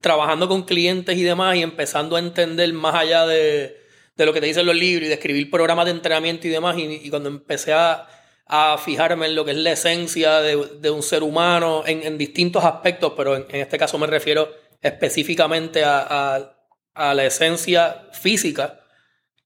trabajando 0.00 0.48
con 0.48 0.62
clientes 0.62 1.16
y 1.16 1.22
demás 1.22 1.56
y 1.56 1.62
empezando 1.62 2.16
a 2.16 2.20
entender 2.20 2.72
más 2.72 2.94
allá 2.94 3.26
de, 3.26 3.76
de 4.16 4.26
lo 4.26 4.32
que 4.32 4.40
te 4.40 4.46
dicen 4.46 4.66
los 4.66 4.76
libros 4.76 5.06
y 5.06 5.08
de 5.08 5.14
escribir 5.14 5.50
programas 5.50 5.86
de 5.86 5.90
entrenamiento 5.92 6.46
y 6.46 6.50
demás. 6.50 6.76
Y, 6.78 6.82
y 7.04 7.10
cuando 7.10 7.28
empecé 7.28 7.72
a, 7.72 8.06
a 8.46 8.78
fijarme 8.78 9.26
en 9.26 9.34
lo 9.34 9.44
que 9.44 9.52
es 9.52 9.56
la 9.56 9.72
esencia 9.72 10.40
de, 10.40 10.56
de 10.80 10.90
un 10.90 11.02
ser 11.02 11.22
humano 11.22 11.82
en, 11.86 12.02
en 12.02 12.18
distintos 12.18 12.64
aspectos, 12.64 13.12
pero 13.16 13.36
en, 13.36 13.46
en 13.50 13.60
este 13.62 13.78
caso 13.78 13.98
me 13.98 14.06
refiero 14.06 14.48
específicamente 14.80 15.84
a, 15.84 16.00
a- 16.36 16.58
a 16.94 17.14
la 17.14 17.24
esencia 17.24 18.08
física, 18.12 18.80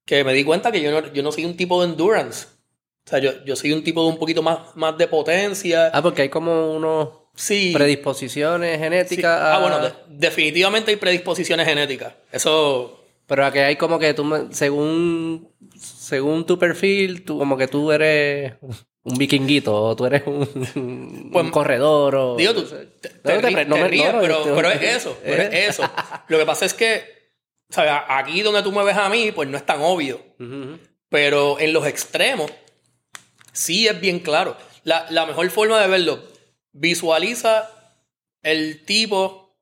que 0.05 0.25
me 0.25 0.33
di 0.35 0.45
cuenta 0.45 0.73
que 0.73 0.81
yo 0.83 0.91
no, 0.91 1.13
yo 1.13 1.23
no 1.23 1.33
soy 1.33 1.45
un 1.45 1.57
tipo 1.57 1.81
de 1.83 1.91
endurance. 1.91 2.47
O 3.07 3.09
sea, 3.09 3.19
yo, 3.21 3.45
yo 3.45 3.55
soy 3.55 3.73
un 3.73 3.85
tipo 3.85 4.03
de 4.03 4.09
un 4.09 4.19
poquito 4.19 4.43
más, 4.43 4.75
más 4.75 4.99
de 4.99 5.07
potencia. 5.07 5.91
Ah, 5.95 6.03
porque 6.03 6.23
hay 6.23 6.29
como 6.29 6.73
unos 6.75 7.09
sí. 7.37 7.71
predisposiciones 7.73 8.77
sí. 8.77 8.83
genéticas. 8.83 9.41
Ah, 9.41 9.57
a- 9.57 9.59
bueno, 9.61 9.79
de- 9.81 9.93
definitivamente 10.09 10.91
hay 10.91 10.97
predisposiciones 10.97 11.67
genéticas. 11.69 12.15
Eso. 12.33 13.05
Pero 13.29 13.45
a 13.47 13.53
que 13.53 13.61
hay 13.61 13.77
como 13.77 13.99
que 13.99 14.13
tú, 14.15 14.49
según, 14.51 15.49
según 15.77 16.47
tu 16.47 16.59
perfil, 16.59 17.25
tú 17.25 17.39
como 17.39 17.57
que 17.57 17.67
tú 17.69 17.91
eres 17.93 18.55
un 19.03 19.17
vikinguito 19.19 19.75
o 19.75 19.95
tú 19.97 20.07
eres 20.07 20.23
un, 20.27 20.49
un 20.77 21.31
Pues, 21.33 21.51
corredor 21.51 22.15
o... 22.17 22.37
Digo, 22.37 22.55
tú 22.55 22.63
no 22.63 23.41
te, 23.41 23.65
no 23.67 23.89
ríes, 23.89 24.13
no, 24.15 24.21
pero, 24.21 24.43
te- 24.43 24.51
pero 24.53 24.71
es 24.71 24.83
eso, 24.83 25.17
pero 25.25 25.43
es 25.43 25.71
eso. 25.71 25.83
Lo 26.29 26.39
que 26.39 26.47
pasa 26.47 26.65
es 26.67 26.75
que, 26.75 27.05
¿sabes? 27.69 27.93
Aquí 28.09 28.43
donde 28.43 28.63
tú 28.63 28.71
me 28.73 28.85
ves 28.85 28.97
a 28.97 29.09
mí, 29.09 29.31
pues 29.33 29.49
no 29.49 29.57
es 29.57 29.65
tan 29.67 29.81
obvio. 29.83 30.21
Pero 31.09 31.59
en 31.61 31.73
los 31.73 31.87
extremos, 31.87 32.51
sí 33.57 33.89
es 33.89 34.01
bien 34.01 34.21
claro. 34.21 34.57
La, 34.85 35.07
la 35.11 35.27
mejor 35.27 35.51
forma 35.51 35.81
de 35.81 35.89
verlo, 35.89 36.23
visualiza 36.73 37.71
el 38.43 38.85
tipo 38.85 39.57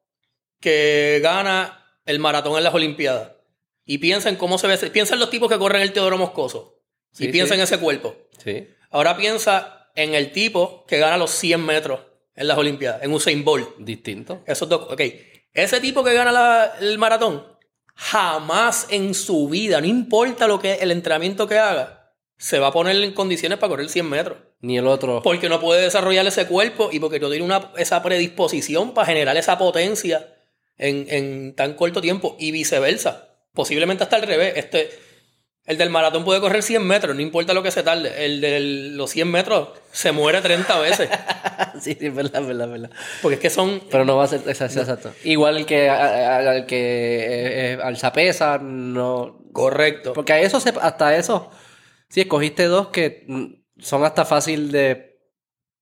que 0.60 1.20
gana 1.22 1.82
el 2.04 2.18
maratón 2.18 2.56
en 2.58 2.64
las 2.64 2.74
Olimpiadas. 2.74 3.32
Y 3.86 3.98
piensa 3.98 4.28
en 4.28 4.36
cómo 4.36 4.58
se 4.58 4.66
ve. 4.66 4.76
Piensa 4.90 5.14
en 5.14 5.20
los 5.20 5.30
tipos 5.30 5.50
que 5.50 5.58
corren 5.58 5.82
el 5.82 5.92
Teodoro 5.92 6.16
Moscoso. 6.18 6.82
Sí, 7.12 7.26
y 7.26 7.28
piensa 7.32 7.54
sí. 7.54 7.60
en 7.60 7.64
ese 7.64 7.78
cuerpo. 7.78 8.16
Sí. 8.42 8.68
Ahora 8.90 9.16
piensa 9.16 9.90
en 9.94 10.14
el 10.14 10.32
tipo 10.32 10.84
que 10.86 10.98
gana 10.98 11.16
los 11.16 11.30
100 11.30 11.64
metros 11.64 12.00
en 12.34 12.48
las 12.48 12.58
Olimpiadas, 12.58 13.02
en 13.02 13.12
Usain 13.12 13.44
Bolt. 13.44 13.76
Distinto. 13.78 14.42
Esos 14.46 14.68
dos, 14.68 14.90
ok. 14.90 15.00
Ese 15.52 15.80
tipo 15.80 16.02
que 16.02 16.14
gana 16.14 16.32
la- 16.32 16.74
el 16.80 16.98
maratón, 16.98 17.46
jamás 17.94 18.86
en 18.90 19.14
su 19.14 19.48
vida, 19.48 19.80
no 19.80 19.86
importa 19.86 20.48
lo 20.48 20.58
que 20.58 20.74
el 20.74 20.90
entrenamiento 20.90 21.46
que 21.46 21.58
haga, 21.58 22.03
se 22.36 22.58
va 22.58 22.68
a 22.68 22.72
poner 22.72 22.96
en 22.96 23.12
condiciones 23.12 23.58
para 23.58 23.70
correr 23.70 23.88
100 23.88 24.08
metros. 24.08 24.38
Ni 24.60 24.78
el 24.78 24.86
otro. 24.86 25.22
Porque 25.22 25.48
no 25.48 25.60
puede 25.60 25.82
desarrollar 25.82 26.26
ese 26.26 26.46
cuerpo 26.46 26.88
y 26.92 26.98
porque 27.00 27.20
no 27.20 27.28
tiene 27.30 27.44
una, 27.44 27.70
esa 27.76 28.02
predisposición 28.02 28.94
para 28.94 29.06
generar 29.06 29.36
esa 29.36 29.58
potencia 29.58 30.26
en, 30.78 31.06
en 31.10 31.54
tan 31.54 31.74
corto 31.74 32.00
tiempo 32.00 32.36
y 32.38 32.50
viceversa. 32.50 33.28
Posiblemente 33.52 34.02
hasta 34.04 34.16
al 34.16 34.22
revés. 34.22 34.54
Este, 34.56 34.90
el 35.66 35.78
del 35.78 35.88
maratón 35.90 36.24
puede 36.24 36.40
correr 36.40 36.62
100 36.62 36.82
metros, 36.86 37.14
no 37.14 37.22
importa 37.22 37.54
lo 37.54 37.62
que 37.62 37.70
se 37.70 37.82
tarde. 37.82 38.24
El 38.26 38.40
de 38.40 38.60
los 38.60 39.10
100 39.10 39.30
metros 39.30 39.68
se 39.92 40.12
muere 40.12 40.40
30 40.40 40.78
veces. 40.80 41.08
sí, 41.80 41.94
sí, 41.98 42.06
es 42.06 42.14
verdad, 42.14 42.42
es 42.42 42.48
verdad, 42.48 42.68
verdad. 42.68 42.90
Porque 43.22 43.36
es 43.36 43.40
que 43.40 43.50
son 43.50 43.80
Pero 43.90 44.04
no 44.04 44.16
va 44.16 44.24
a 44.24 44.28
ser 44.28 44.40
exacto. 44.46 44.80
exacto. 44.80 45.12
Igual 45.24 45.64
que 45.66 45.88
al 45.88 46.66
que 46.66 46.76
eh, 46.76 47.72
eh, 47.74 47.78
alza 47.82 48.12
pesa, 48.12 48.58
no... 48.58 49.38
correctos. 49.52 50.14
Porque 50.14 50.32
a 50.32 50.40
eso, 50.40 50.58
se- 50.60 50.74
hasta 50.80 51.16
eso, 51.16 51.50
sí, 52.14 52.20
escogiste 52.20 52.64
dos 52.66 52.88
que 52.88 53.24
mm, 53.26 53.44
son 53.82 54.04
hasta 54.04 54.24
fácil 54.24 54.70
de 54.70 55.18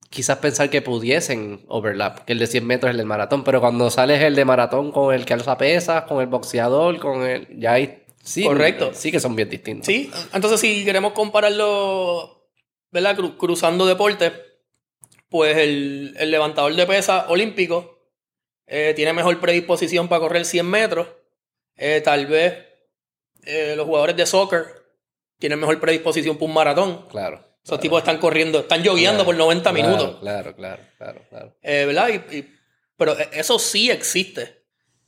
quizás 0.08 0.38
pensar 0.38 0.70
que 0.70 0.80
pudiesen 0.82 1.64
overlap, 1.68 2.20
que 2.24 2.32
el 2.32 2.38
de 2.38 2.46
100 2.46 2.66
metros 2.66 2.88
es 2.88 2.92
el 2.92 2.96
del 2.98 3.06
maratón, 3.06 3.44
pero 3.44 3.60
cuando 3.60 3.90
sales 3.90 4.22
el 4.22 4.34
de 4.34 4.44
maratón 4.46 4.92
con 4.92 5.14
el 5.14 5.24
que 5.26 5.34
alza 5.34 5.56
pesas, 5.58 6.04
con 6.04 6.20
el 6.20 6.26
boxeador, 6.26 6.98
con 6.98 7.22
el... 7.22 7.48
Ya 7.58 7.74
hay... 7.74 8.02
Sí, 8.22 8.44
Correcto. 8.44 8.92
Sí 8.94 9.10
que 9.10 9.20
son 9.20 9.34
bien 9.36 9.48
distintos. 9.50 9.86
Sí, 9.86 10.10
entonces 10.32 10.60
si 10.60 10.84
queremos 10.84 11.12
compararlo, 11.12 12.48
¿verdad? 12.90 13.16
Cru- 13.16 13.36
cruzando 13.36 13.84
deportes, 13.84 14.32
pues 15.28 15.56
el, 15.56 16.14
el 16.18 16.30
levantador 16.30 16.74
de 16.74 16.86
pesa 16.86 17.26
olímpico 17.28 17.98
eh, 18.66 18.92
tiene 18.94 19.12
mejor 19.12 19.40
predisposición 19.40 20.08
para 20.08 20.20
correr 20.20 20.44
100 20.44 20.66
metros. 20.66 21.08
Eh, 21.76 22.00
tal 22.04 22.26
vez 22.26 22.54
eh, 23.44 23.74
los 23.76 23.86
jugadores 23.86 24.14
de 24.16 24.26
soccer 24.26 24.66
tienen 25.42 25.58
mejor 25.60 25.78
predisposición 25.80 26.36
para 26.36 26.46
un 26.46 26.54
maratón. 26.54 27.06
Claro. 27.10 27.44
Esos 27.64 27.78
tipos 27.80 27.98
están 27.98 28.18
corriendo, 28.18 28.60
están 28.60 28.84
jogueando 28.84 29.24
por 29.24 29.36
90 29.36 29.70
Claro, 29.72 29.88
minutos. 29.88 30.20
Claro, 30.20 30.54
claro, 30.56 30.82
claro, 30.98 31.22
claro. 31.28 31.56
Eh, 31.62 31.84
¿Verdad? 31.86 32.08
Y- 32.30 32.36
y- 32.38 32.54
pero 32.96 33.18
e- 33.18 33.28
eso 33.32 33.58
sí 33.58 33.90
existe. 33.90 34.62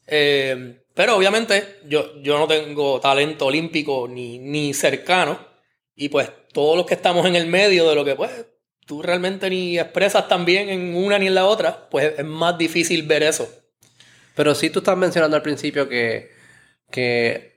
Eh, 0.06 0.80
pero 0.94 1.16
obviamente 1.16 1.78
yo, 1.86 2.20
yo 2.20 2.38
no 2.38 2.46
tengo 2.46 3.00
talento 3.00 3.46
olímpico 3.46 4.06
ni, 4.08 4.38
ni 4.38 4.74
cercano. 4.74 5.38
Y 5.94 6.08
pues 6.08 6.30
todos 6.52 6.76
los 6.76 6.84
que 6.86 6.94
estamos 6.94 7.24
en 7.26 7.36
el 7.36 7.46
medio 7.46 7.88
de 7.88 7.94
lo 7.94 8.04
que 8.04 8.14
pues 8.16 8.30
tú 8.86 9.00
realmente 9.02 9.48
ni 9.48 9.78
expresas 9.78 10.26
tan 10.28 10.44
bien 10.44 10.68
en 10.68 10.94
una 10.96 11.18
ni 11.18 11.28
en 11.28 11.34
la 11.34 11.46
otra, 11.46 11.88
pues 11.88 12.18
es 12.18 12.24
más 12.24 12.58
difícil 12.58 13.02
ver 13.04 13.22
eso. 13.22 13.48
Pero 14.36 14.54
sí 14.54 14.70
tú 14.70 14.80
estás 14.80 14.96
mencionando 14.96 15.36
al 15.36 15.42
principio 15.42 15.88
que, 15.88 16.30
que, 16.90 17.53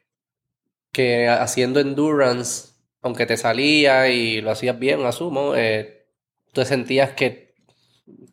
que 0.98 1.28
haciendo 1.30 1.80
endurance, 1.80 2.70
aunque 3.04 3.28
te 3.28 3.38
salía 3.38 4.10
y 4.10 4.42
lo 4.42 4.50
hacías 4.50 4.80
bien, 4.80 5.06
asumo, 5.06 5.54
eh, 5.56 6.08
tú 6.54 6.66
sentías 6.66 7.12
que, 7.12 7.54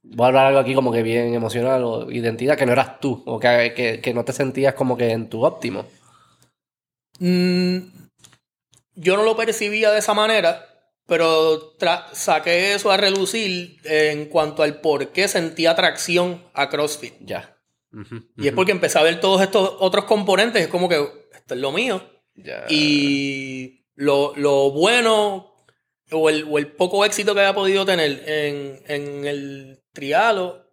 voy 0.03 0.25
a 0.25 0.29
hablar 0.29 0.47
algo 0.47 0.61
aquí 0.61 0.75
como 0.75 0.91
que 0.91 1.03
bien 1.03 1.35
emocional 1.35 1.85
o 1.85 2.11
identidad, 2.11 2.57
que 2.57 2.65
no 2.65 2.73
eras 2.73 3.01
tú, 3.01 3.23
o 3.27 3.39
que, 3.39 3.75
que, 3.77 4.01
que 4.01 4.15
no 4.15 4.25
te 4.25 4.33
sentías 4.33 4.73
como 4.73 4.97
que 4.97 5.11
en 5.11 5.29
tu 5.29 5.45
óptimo. 5.45 5.85
Mm, 7.19 7.81
yo 8.95 9.19
no 9.19 9.25
lo 9.25 9.37
percibía 9.37 9.91
de 9.91 9.99
esa 9.99 10.15
manera, 10.15 10.65
pero 11.07 11.75
saqué 12.15 12.73
eso 12.73 12.91
a 12.91 12.97
relucir 12.97 13.77
en 13.85 14.25
cuanto 14.31 14.63
al 14.63 14.81
por 14.81 15.09
qué 15.09 15.29
sentía 15.29 15.73
atracción 15.73 16.43
a 16.55 16.71
CrossFit. 16.71 17.17
Ya. 17.21 17.59
Y 18.39 18.49
es 18.49 18.55
porque 18.55 18.73
empecé 18.73 18.99
a 18.99 19.03
ver 19.03 19.21
todos 19.21 19.43
estos 19.43 19.71
otros 19.81 20.07
componentes, 20.07 20.63
es 20.63 20.69
como 20.69 20.89
que 20.89 20.97
esto 21.35 21.53
es 21.53 21.61
lo 21.61 21.71
mío. 21.71 22.14
Y 22.69 23.87
lo, 23.95 24.35
lo 24.37 24.71
bueno 24.71 25.55
o 26.11 26.29
el, 26.29 26.45
o 26.49 26.59
el 26.59 26.73
poco 26.73 27.05
éxito 27.05 27.35
que 27.35 27.41
había 27.41 27.55
podido 27.55 27.87
tener 27.87 28.23
en, 28.29 28.83
en 28.87 29.27
el 29.27 29.83
trialo 29.93 30.67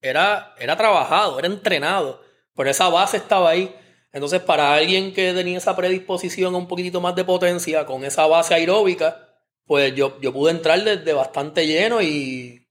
era, 0.00 0.54
era 0.58 0.76
trabajado, 0.76 1.38
era 1.38 1.48
entrenado. 1.48 2.22
Pero 2.54 2.70
esa 2.70 2.88
base 2.88 3.16
estaba 3.16 3.50
ahí. 3.50 3.74
Entonces, 4.12 4.40
para 4.42 4.74
alguien 4.74 5.14
que 5.14 5.32
tenía 5.32 5.58
esa 5.58 5.74
predisposición 5.76 6.54
a 6.54 6.58
un 6.58 6.68
poquitito 6.68 7.00
más 7.00 7.14
de 7.14 7.24
potencia, 7.24 7.86
con 7.86 8.04
esa 8.04 8.26
base 8.26 8.54
aeróbica, 8.54 9.28
pues 9.64 9.94
yo, 9.94 10.20
yo 10.20 10.32
pude 10.32 10.50
entrar 10.50 10.82
desde 10.82 11.12
bastante 11.14 11.66
lleno 11.66 12.02
y 12.02 12.68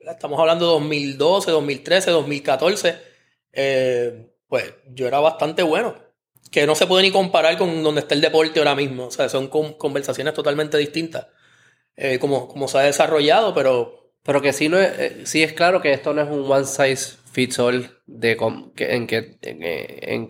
estamos 0.00 0.40
hablando 0.40 0.66
de 0.66 0.72
2012, 0.72 1.50
2013, 1.50 2.10
2014. 2.10 2.98
eh, 3.52 4.26
pues 4.48 4.74
yo 4.92 5.06
era 5.06 5.20
bastante 5.20 5.62
bueno 5.62 6.09
que 6.50 6.66
no 6.66 6.74
se 6.74 6.86
puede 6.86 7.02
ni 7.04 7.10
comparar 7.12 7.56
con 7.58 7.82
donde 7.82 8.00
está 8.00 8.14
el 8.14 8.20
deporte 8.20 8.58
ahora 8.58 8.74
mismo. 8.74 9.06
O 9.06 9.10
sea, 9.10 9.28
son 9.28 9.48
con- 9.48 9.74
conversaciones 9.74 10.34
totalmente 10.34 10.76
distintas. 10.78 11.26
eh, 11.96 12.18
como, 12.18 12.48
se 12.68 12.78
ha 12.78 12.82
desarrollado, 12.82 13.52
pero 13.54 13.98
Pero 14.22 14.40
que 14.42 14.52
sí, 14.52 14.68
no 14.68 14.78
es, 14.78 14.98
eh, 14.98 15.20
sí 15.24 15.42
es 15.42 15.52
claro 15.54 15.80
que 15.80 15.92
esto 15.92 16.12
no 16.14 16.20
es 16.22 16.28
un 16.30 16.50
one 16.50 16.64
size 16.66 17.16
fits 17.32 17.58
all 17.58 17.98
de 18.06 18.36
que- 18.74 18.94
en, 18.94 19.06
en, 19.10 19.62
eh, 19.62 19.98
en 20.02 20.28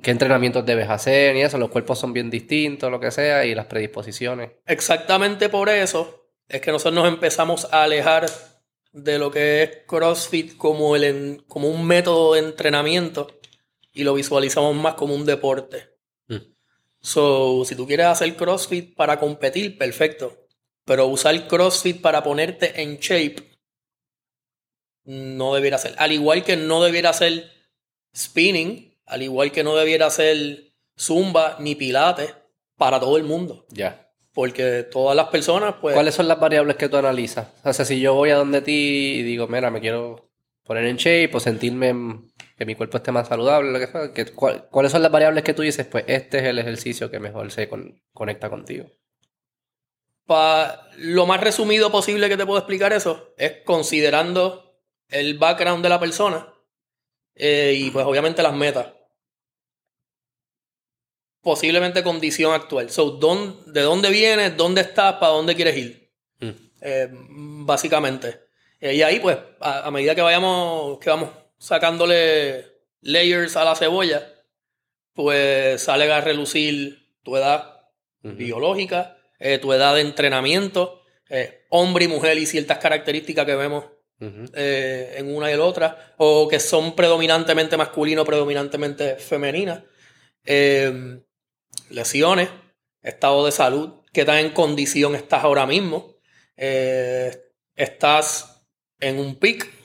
qué 0.00 0.10
entrenamientos 0.12 0.64
debes 0.64 0.88
hacer 0.88 1.34
y 1.36 1.42
eso. 1.42 1.58
Los 1.58 1.70
cuerpos 1.70 1.98
son 1.98 2.12
bien 2.12 2.30
distintos, 2.30 2.90
lo 2.90 3.00
que 3.00 3.10
sea, 3.10 3.44
y 3.44 3.54
las 3.54 3.66
predisposiciones. 3.66 4.50
exactamente 4.66 5.48
por 5.48 5.68
eso 5.68 6.28
es 6.48 6.60
que 6.60 6.70
nosotros 6.72 6.94
nos 7.02 7.08
empezamos 7.12 7.66
a 7.72 7.82
alejar 7.84 8.26
de 8.92 9.18
lo 9.18 9.30
que 9.30 9.62
es 9.62 9.70
CrossFit 9.86 10.56
como, 10.56 10.94
el 10.96 11.04
en- 11.04 11.42
como 11.48 11.68
un 11.68 11.84
método 11.86 12.34
de 12.34 12.40
entrenamiento 12.40 13.26
y 13.92 14.04
lo 14.04 14.14
visualizamos 14.14 14.74
más 14.74 14.94
como 14.94 15.14
un 15.14 15.26
deporte. 15.26 15.90
Mm. 16.28 16.36
So, 17.00 17.64
si 17.64 17.74
tú 17.74 17.86
quieres 17.86 18.06
hacer 18.06 18.36
CrossFit 18.36 18.94
para 18.94 19.18
competir, 19.18 19.76
perfecto. 19.78 20.46
Pero 20.84 21.06
usar 21.06 21.46
CrossFit 21.46 22.00
para 22.00 22.22
ponerte 22.22 22.82
en 22.82 22.96
shape 22.98 23.52
no 25.04 25.54
debiera 25.54 25.78
ser. 25.78 25.94
Al 25.98 26.12
igual 26.12 26.44
que 26.44 26.56
no 26.56 26.82
debiera 26.82 27.12
ser 27.12 27.50
spinning, 28.16 28.96
al 29.06 29.22
igual 29.22 29.52
que 29.52 29.64
no 29.64 29.76
debiera 29.76 30.10
ser 30.10 30.72
zumba 30.98 31.56
ni 31.58 31.74
pilates 31.74 32.34
para 32.76 33.00
todo 33.00 33.16
el 33.16 33.24
mundo. 33.24 33.66
Ya. 33.70 34.08
Porque 34.32 34.84
todas 34.90 35.14
las 35.16 35.28
personas, 35.28 35.74
pues. 35.80 35.94
¿Cuáles 35.94 36.14
son 36.14 36.26
las 36.28 36.40
variables 36.40 36.76
que 36.76 36.88
tú 36.88 36.96
analizas? 36.96 37.48
O 37.64 37.72
sea, 37.72 37.84
si 37.84 38.00
yo 38.00 38.14
voy 38.14 38.30
a 38.30 38.36
donde 38.36 38.62
ti 38.62 39.16
y 39.18 39.22
digo, 39.22 39.46
mira, 39.46 39.70
me 39.70 39.80
quiero 39.80 40.30
poner 40.64 40.86
en 40.86 40.96
shape 40.96 41.30
o 41.36 41.40
sentirme 41.40 41.88
en- 41.88 42.31
que 42.62 42.66
mi 42.66 42.76
cuerpo 42.76 42.98
esté 42.98 43.10
más 43.10 43.26
saludable, 43.26 43.72
lo 43.72 43.78
que 43.80 43.86
sea, 43.88 44.12
que- 44.12 44.26
¿cuál- 44.32 44.68
¿cuáles 44.70 44.92
son 44.92 45.02
las 45.02 45.10
variables 45.10 45.42
que 45.42 45.52
tú 45.52 45.62
dices? 45.62 45.84
Pues 45.86 46.04
este 46.06 46.38
es 46.38 46.44
el 46.44 46.58
ejercicio 46.60 47.10
que 47.10 47.18
mejor 47.18 47.50
se 47.50 47.68
con- 47.68 48.00
conecta 48.12 48.48
contigo. 48.48 48.86
Pa- 50.26 50.88
lo 50.98 51.26
más 51.26 51.40
resumido 51.40 51.90
posible 51.90 52.28
que 52.28 52.36
te 52.36 52.46
puedo 52.46 52.58
explicar 52.60 52.92
eso 52.92 53.34
es 53.36 53.62
considerando 53.64 54.78
el 55.08 55.36
background 55.38 55.82
de 55.82 55.88
la 55.88 55.98
persona 55.98 56.48
eh, 57.34 57.74
y 57.76 57.90
pues 57.90 58.06
obviamente 58.06 58.42
las 58.42 58.54
metas. 58.54 58.86
Posiblemente 61.40 62.04
condición 62.04 62.52
actual. 62.54 62.90
So, 62.90 63.18
¿dón- 63.18 63.64
¿De 63.72 63.80
dónde 63.80 64.10
vienes? 64.10 64.56
¿Dónde 64.56 64.82
estás? 64.82 65.14
¿Para 65.14 65.32
dónde 65.32 65.56
quieres 65.56 65.76
ir? 65.76 66.12
Mm. 66.38 66.50
Eh, 66.82 67.08
básicamente. 67.66 68.42
Eh, 68.78 68.94
y 68.94 69.02
ahí 69.02 69.18
pues 69.18 69.36
a, 69.60 69.86
a 69.86 69.90
medida 69.90 70.14
que 70.14 70.22
vayamos, 70.22 70.98
que 71.00 71.10
vamos 71.10 71.30
sacándole 71.62 72.66
layers 73.02 73.56
a 73.56 73.64
la 73.64 73.76
cebolla, 73.76 74.34
pues 75.12 75.80
sale 75.80 76.10
a 76.12 76.20
relucir 76.20 77.08
tu 77.22 77.36
edad 77.36 77.82
biológica, 78.20 79.16
eh, 79.38 79.58
tu 79.58 79.72
edad 79.72 79.94
de 79.94 80.00
entrenamiento, 80.00 81.02
eh, 81.30 81.64
hombre 81.70 82.06
y 82.06 82.08
mujer 82.08 82.36
y 82.38 82.46
ciertas 82.46 82.78
características 82.78 83.46
que 83.46 83.54
vemos 83.54 83.84
eh, 84.54 85.14
en 85.18 85.32
una 85.34 85.52
y 85.52 85.56
la 85.56 85.64
otra, 85.64 86.14
o 86.16 86.48
que 86.48 86.58
son 86.58 86.96
predominantemente 86.96 87.76
masculinos, 87.76 88.26
predominantemente 88.26 89.14
femeninas. 89.16 89.84
Eh, 90.44 91.20
lesiones, 91.90 92.48
estado 93.02 93.46
de 93.46 93.52
salud, 93.52 94.00
qué 94.12 94.24
tan 94.24 94.38
en 94.38 94.50
condición 94.50 95.14
estás 95.14 95.44
ahora 95.44 95.66
mismo. 95.66 96.16
¿Estás 97.76 98.66
en 99.00 99.18
un 99.18 99.36
pic 99.36 99.81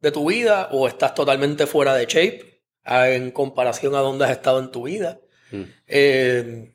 de 0.00 0.12
tu 0.12 0.28
vida 0.28 0.68
o 0.72 0.86
estás 0.88 1.14
totalmente 1.14 1.66
fuera 1.66 1.94
de 1.94 2.06
shape 2.06 2.62
en 2.84 3.30
comparación 3.30 3.94
a 3.94 4.00
dónde 4.00 4.24
has 4.26 4.30
estado 4.32 4.58
en 4.60 4.70
tu 4.70 4.84
vida? 4.84 5.18
Mm. 5.52 5.62
Eh, 5.86 6.72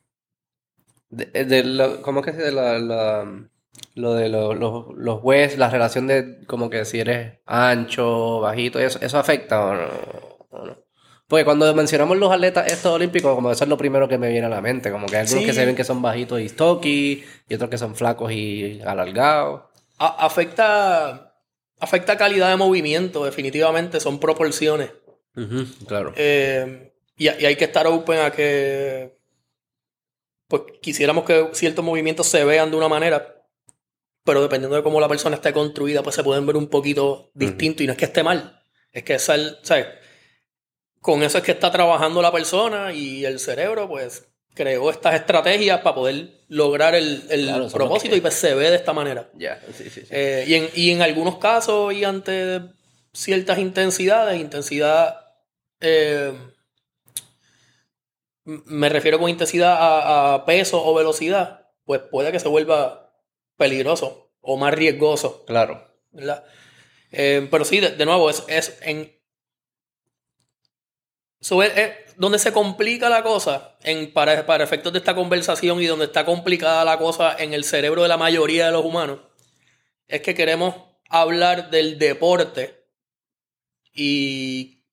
De, 1.10 1.26
de 1.46 1.64
lo- 1.66 2.02
¿Cómo 2.02 2.22
es 2.22 2.26
que 2.28 2.32
se 2.32 2.42
de 2.42 2.52
la, 2.54 2.80
la- 2.80 3.48
lo 3.96 4.14
de 4.14 4.30
lo- 4.30 4.54
los 4.54 4.86
los 4.96 5.22
huesos, 5.22 5.58
la 5.60 5.70
relación 5.70 6.08
de 6.08 6.46
como 6.48 6.70
que 6.70 6.86
si 6.86 7.02
eres 7.02 7.40
ancho, 7.46 8.40
bajito, 8.40 8.80
eso, 8.80 8.98
eso 9.02 9.18
afecta 9.20 9.66
o 9.66 9.74
no? 9.74 9.88
¿O 10.52 10.66
no? 10.68 10.78
Porque 11.28 11.44
cuando 11.46 11.74
mencionamos 11.76 12.18
los 12.18 12.32
atletas 12.32 12.72
estos 12.72 12.94
olímpicos, 12.94 13.36
como 13.36 13.52
eso 13.52 13.64
es 13.66 13.70
lo 13.70 13.78
primero 13.78 14.08
que 14.08 14.18
me 14.18 14.30
viene 14.30 14.48
a 14.48 14.50
la 14.50 14.62
mente, 14.62 14.90
como 14.92 15.06
que 15.08 15.16
hay 15.18 15.22
algunos 15.24 15.42
Sí. 15.44 15.46
que 15.48 15.54
se 15.54 15.66
ven 15.66 15.76
que 15.76 15.84
son 15.84 16.02
bajitos 16.02 16.40
y 16.42 16.48
stocky, 16.50 17.24
y 17.50 17.54
otros 17.56 17.70
que 17.70 17.78
son 17.78 17.94
flacos 17.96 18.32
y 18.32 18.82
alargados. 18.86 19.64
a- 19.98 20.26
afecta, 20.26 21.31
afecta 21.82 22.18
calidad 22.18 22.50
de 22.50 22.56
movimiento, 22.56 23.26
definitivamente, 23.26 24.00
son 24.00 24.20
proporciones. 24.20 24.92
Claro. 25.88 26.14
Eh, 26.16 26.94
y, 27.18 27.26
y 27.26 27.46
hay 27.46 27.56
que 27.56 27.66
estar 27.66 27.88
open 27.88 28.20
a 28.20 28.32
que 28.32 29.20
pues 30.48 30.64
quisiéramos 30.82 31.24
que 31.24 31.50
ciertos 31.54 31.84
movimientos 31.84 32.28
se 32.28 32.44
vean 32.44 32.70
de 32.70 32.78
una 32.78 32.90
manera, 32.90 33.48
pero 34.26 34.42
dependiendo 34.42 34.76
de 34.76 34.84
cómo 34.84 35.00
la 35.00 35.08
persona 35.08 35.38
esté 35.38 35.54
construida, 35.54 36.04
pues 36.04 36.16
se 36.16 36.24
pueden 36.24 36.46
ver 36.46 36.58
un 36.58 36.68
poquito 36.68 37.32
distinto. 37.34 37.84
Y 37.84 37.88
no 37.88 37.94
es 37.94 37.98
que 37.98 38.06
esté 38.06 38.22
mal, 38.22 38.62
es 38.92 39.04
que 39.04 39.16
es 39.16 39.30
el, 39.30 39.58
¿sabes? 39.62 39.88
Con 41.00 41.24
eso 41.24 41.38
es 41.38 41.44
que 41.44 41.54
está 41.54 41.72
trabajando 41.72 42.22
la 42.22 42.32
persona 42.32 42.92
y 42.92 43.26
el 43.26 43.40
cerebro, 43.40 43.88
pues 43.88 44.31
creó 44.54 44.90
estas 44.90 45.16
estrategias 45.16 45.80
para 45.82 45.96
poder 45.96 46.42
lograr 46.50 46.94
el, 46.96 47.24
el 47.30 47.46
Claro, 47.46 47.70
propósito 47.70 48.16
y 48.16 48.22
pues 48.22 48.34
se 48.34 48.54
ve 48.54 48.70
de 48.70 48.76
esta 48.76 48.94
manera. 48.94 49.30
Ya, 49.36 49.62
sí, 49.74 49.90
sí, 49.90 50.02
sí. 50.02 50.08
Eh, 50.10 50.44
y, 50.48 50.54
en, 50.56 50.70
y 50.76 50.92
en 50.92 51.02
algunos 51.02 51.38
casos 51.38 51.94
y 51.94 52.04
ante 52.04 52.62
ciertas 53.14 53.60
intensidades, 53.60 54.40
intensidad, 54.40 55.22
eh, 55.80 56.34
me 58.44 58.90
refiero 58.90 59.20
con 59.20 59.30
intensidad 59.30 59.74
a, 59.74 60.34
a 60.34 60.46
peso 60.46 60.84
o 60.84 60.94
velocidad, 60.94 61.70
pues 61.86 62.02
puede 62.12 62.32
que 62.32 62.40
se 62.40 62.48
vuelva 62.48 63.14
peligroso 63.58 64.32
o 64.42 64.58
más 64.58 64.74
riesgoso, 64.74 65.46
Claro. 65.46 65.88
¿verdad? 66.12 66.44
Eh, 67.12 67.48
pero 67.52 67.64
sí, 67.66 67.80
de, 67.80 67.92
de 67.92 68.06
nuevo, 68.06 68.30
es, 68.30 68.44
es 68.48 68.78
en... 68.82 69.12
es 71.40 72.11
donde 72.22 72.38
se 72.38 72.54
complica 72.54 73.10
la 73.10 73.24
cosa 73.24 73.76
en, 73.82 74.14
para, 74.14 74.46
para 74.46 74.64
efectos 74.64 74.94
de 74.94 75.00
esta 75.00 75.16
conversación 75.16 75.82
y 75.82 75.88
donde 75.88 76.06
está 76.06 76.24
complicada 76.24 76.86
la 76.86 77.00
cosa 77.00 77.36
en 77.40 77.56
el 77.56 77.64
cerebro 77.64 78.04
de 78.04 78.10
la 78.10 78.18
mayoría 78.18 78.68
de 78.68 78.72
los 78.72 78.86
humanos, 78.86 79.22
es 80.08 80.22
que 80.22 80.36
queremos 80.36 80.76
hablar 81.10 81.72
del 81.72 81.98
deporte 81.98 82.86
y 83.92 84.84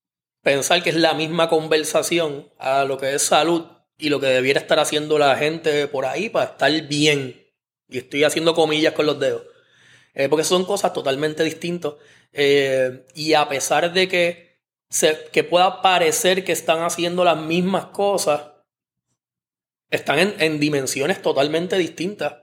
pensar 0.42 0.82
que 0.82 0.88
es 0.88 0.96
la 0.96 1.12
misma 1.12 1.50
conversación 1.50 2.50
a 2.56 2.86
lo 2.86 2.96
que 2.96 3.14
es 3.14 3.20
salud 3.20 3.66
y 3.98 4.08
lo 4.08 4.20
que 4.20 4.28
debiera 4.28 4.58
estar 4.58 4.78
haciendo 4.78 5.18
la 5.18 5.36
gente 5.36 5.86
por 5.86 6.06
ahí 6.06 6.30
para 6.30 6.52
estar 6.52 6.72
bien. 6.88 7.46
Y 7.90 7.98
estoy 7.98 8.24
haciendo 8.24 8.54
comillas 8.54 8.94
con 8.94 9.04
los 9.04 9.20
dedos. 9.20 9.42
Eh, 10.14 10.30
porque 10.30 10.44
son 10.44 10.64
cosas 10.64 10.94
totalmente 10.94 11.44
distintas. 11.44 11.92
Eh, 12.32 13.04
y 13.14 13.34
a 13.34 13.46
pesar 13.50 13.92
de 13.92 14.08
que, 14.08 14.47
se, 14.88 15.28
que 15.32 15.44
pueda 15.44 15.82
parecer 15.82 16.44
que 16.44 16.52
están 16.52 16.80
haciendo 16.80 17.24
las 17.24 17.36
mismas 17.38 17.86
cosas, 17.86 18.42
están 19.90 20.18
en, 20.18 20.34
en 20.38 20.60
dimensiones 20.60 21.22
totalmente 21.22 21.76
distintas. 21.76 22.34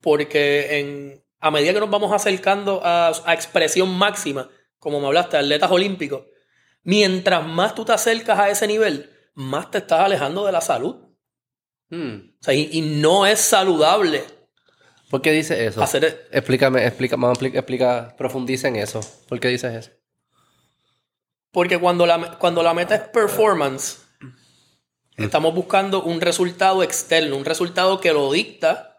Porque 0.00 0.78
en, 0.78 1.24
a 1.40 1.50
medida 1.50 1.72
que 1.72 1.80
nos 1.80 1.90
vamos 1.90 2.12
acercando 2.12 2.80
a, 2.84 3.12
a 3.24 3.34
expresión 3.34 3.90
máxima, 3.90 4.50
como 4.78 5.00
me 5.00 5.06
hablaste, 5.06 5.36
atletas 5.36 5.70
olímpicos, 5.70 6.24
mientras 6.82 7.46
más 7.46 7.74
tú 7.74 7.84
te 7.84 7.92
acercas 7.92 8.38
a 8.38 8.50
ese 8.50 8.66
nivel, 8.66 9.10
más 9.34 9.70
te 9.70 9.78
estás 9.78 10.00
alejando 10.00 10.44
de 10.44 10.52
la 10.52 10.60
salud. 10.60 10.96
Hmm. 11.90 12.34
O 12.40 12.44
sea, 12.44 12.54
y, 12.54 12.68
y 12.72 12.80
no 12.80 13.26
es 13.26 13.40
saludable 13.40 14.24
¿Por 15.14 15.22
qué 15.22 15.30
dice 15.30 15.64
eso? 15.64 15.80
hacer... 15.80 16.26
Explícame, 16.32 16.84
explica, 16.84 17.16
explica, 17.54 18.14
profundiza 18.18 18.66
en 18.66 18.74
eso. 18.74 19.00
¿Por 19.28 19.38
qué 19.38 19.46
dices 19.46 19.72
eso? 19.72 19.90
Porque 21.54 21.78
cuando 21.78 22.04
la, 22.04 22.36
cuando 22.38 22.62
la 22.62 22.74
meta 22.74 22.94
es 22.96 23.00
performance, 23.08 24.04
estamos 25.16 25.54
buscando 25.54 26.02
un 26.02 26.20
resultado 26.20 26.82
externo, 26.82 27.36
un 27.36 27.44
resultado 27.46 28.00
que 28.00 28.12
lo 28.12 28.30
dicta, 28.32 28.90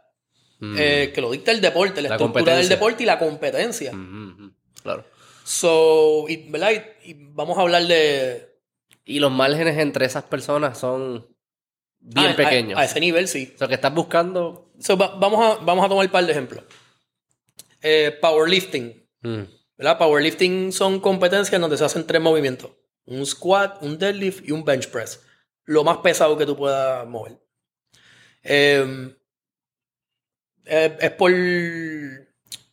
Mm. 0.60 0.76
eh, 0.80 1.12
que 1.14 1.20
lo 1.20 1.32
dicta 1.32 1.52
el 1.52 1.60
deporte, 1.60 2.02
la, 2.02 2.08
La 2.10 2.16
estructura 2.16 2.56
del 2.56 2.70
deporte 2.70 3.04
y 3.04 3.06
la 3.06 3.20
competencia. 3.20 3.92
Ujú, 3.92 4.54
Claro. 4.82 5.04
So, 5.44 6.26
y, 6.30 6.50
¿verdad? 6.50 6.72
Y- 7.04 7.12
y 7.12 7.14
vamos 7.34 7.58
a 7.58 7.62
hablar 7.62 7.84
de... 7.88 8.56
Y 9.04 9.20
los 9.20 9.32
márgenes 9.34 9.78
entre 9.78 10.06
esas 10.06 10.24
personas 10.24 10.80
son 10.80 11.28
bien 12.00 12.28
Ah, 12.28 12.32
a- 12.32 12.36
pequeños. 12.38 12.80
A, 12.80 12.86
ese 12.86 13.00
nivel, 13.02 13.28
sí. 13.28 13.52
O 13.54 13.58
sea, 13.58 13.68
que 13.68 13.74
estás 13.76 13.94
buscando. 13.94 14.72
So, 14.80 14.96
va- 14.98 15.16
vamos, 15.20 15.40
a, 15.60 15.62
vamos 15.64 15.86
a 15.86 15.90
tomar 15.90 16.06
un 16.06 16.12
par 16.12 16.26
de 16.26 16.32
ejemplos. 16.32 16.64
Eh, 17.82 18.18
powerlifting. 18.22 19.06
Mm, 19.24 19.42
¿verdad? 19.78 19.98
Powerlifting 19.98 20.72
son 20.72 21.00
competencias 21.00 21.60
donde 21.60 21.78
se 21.78 21.86
hacen 21.86 22.06
tres 22.08 22.22
movimientos. 22.22 22.72
Un 23.06 23.26
squat, 23.26 23.82
un 23.82 23.98
deadlift 23.98 24.48
y 24.48 24.52
un 24.52 24.64
bench 24.64 24.90
press. 24.90 25.22
Lo 25.66 25.84
más 25.84 25.98
pesado 25.98 26.38
que 26.38 26.46
tú 26.46 26.56
puedas 26.56 27.08
mover. 27.08 27.40
Eh, 28.44 29.16
eh, 30.66 30.98
es 31.00 31.12
por, 31.12 31.32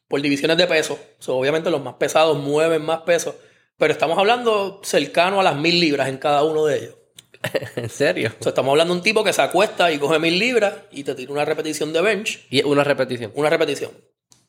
por 0.08 0.20
divisiones 0.20 0.56
de 0.56 0.66
peso. 0.66 0.98
So, 1.18 1.36
obviamente 1.36 1.70
los 1.70 1.82
más 1.82 1.94
pesados 1.94 2.38
mueven 2.38 2.82
más 2.82 3.00
peso. 3.00 3.38
Pero 3.76 3.92
estamos 3.92 4.18
hablando 4.18 4.80
cercano 4.84 5.40
a 5.40 5.42
las 5.42 5.56
mil 5.56 5.80
libras 5.80 6.08
en 6.08 6.18
cada 6.18 6.44
uno 6.44 6.66
de 6.66 6.78
ellos. 6.78 6.94
¿En 7.76 7.88
serio? 7.88 8.32
Estamos 8.38 8.70
hablando 8.70 8.94
de 8.94 8.98
un 8.98 9.02
tipo 9.02 9.24
que 9.24 9.32
se 9.32 9.42
acuesta 9.42 9.90
y 9.90 9.98
coge 9.98 10.18
mil 10.18 10.38
libras 10.38 10.74
y 10.90 11.04
te 11.04 11.14
tira 11.14 11.32
una 11.32 11.44
repetición 11.44 11.92
de 11.92 12.00
bench. 12.00 12.46
Y 12.50 12.62
una 12.62 12.84
repetición. 12.84 13.32
Una 13.34 13.50
repetición. 13.50 13.90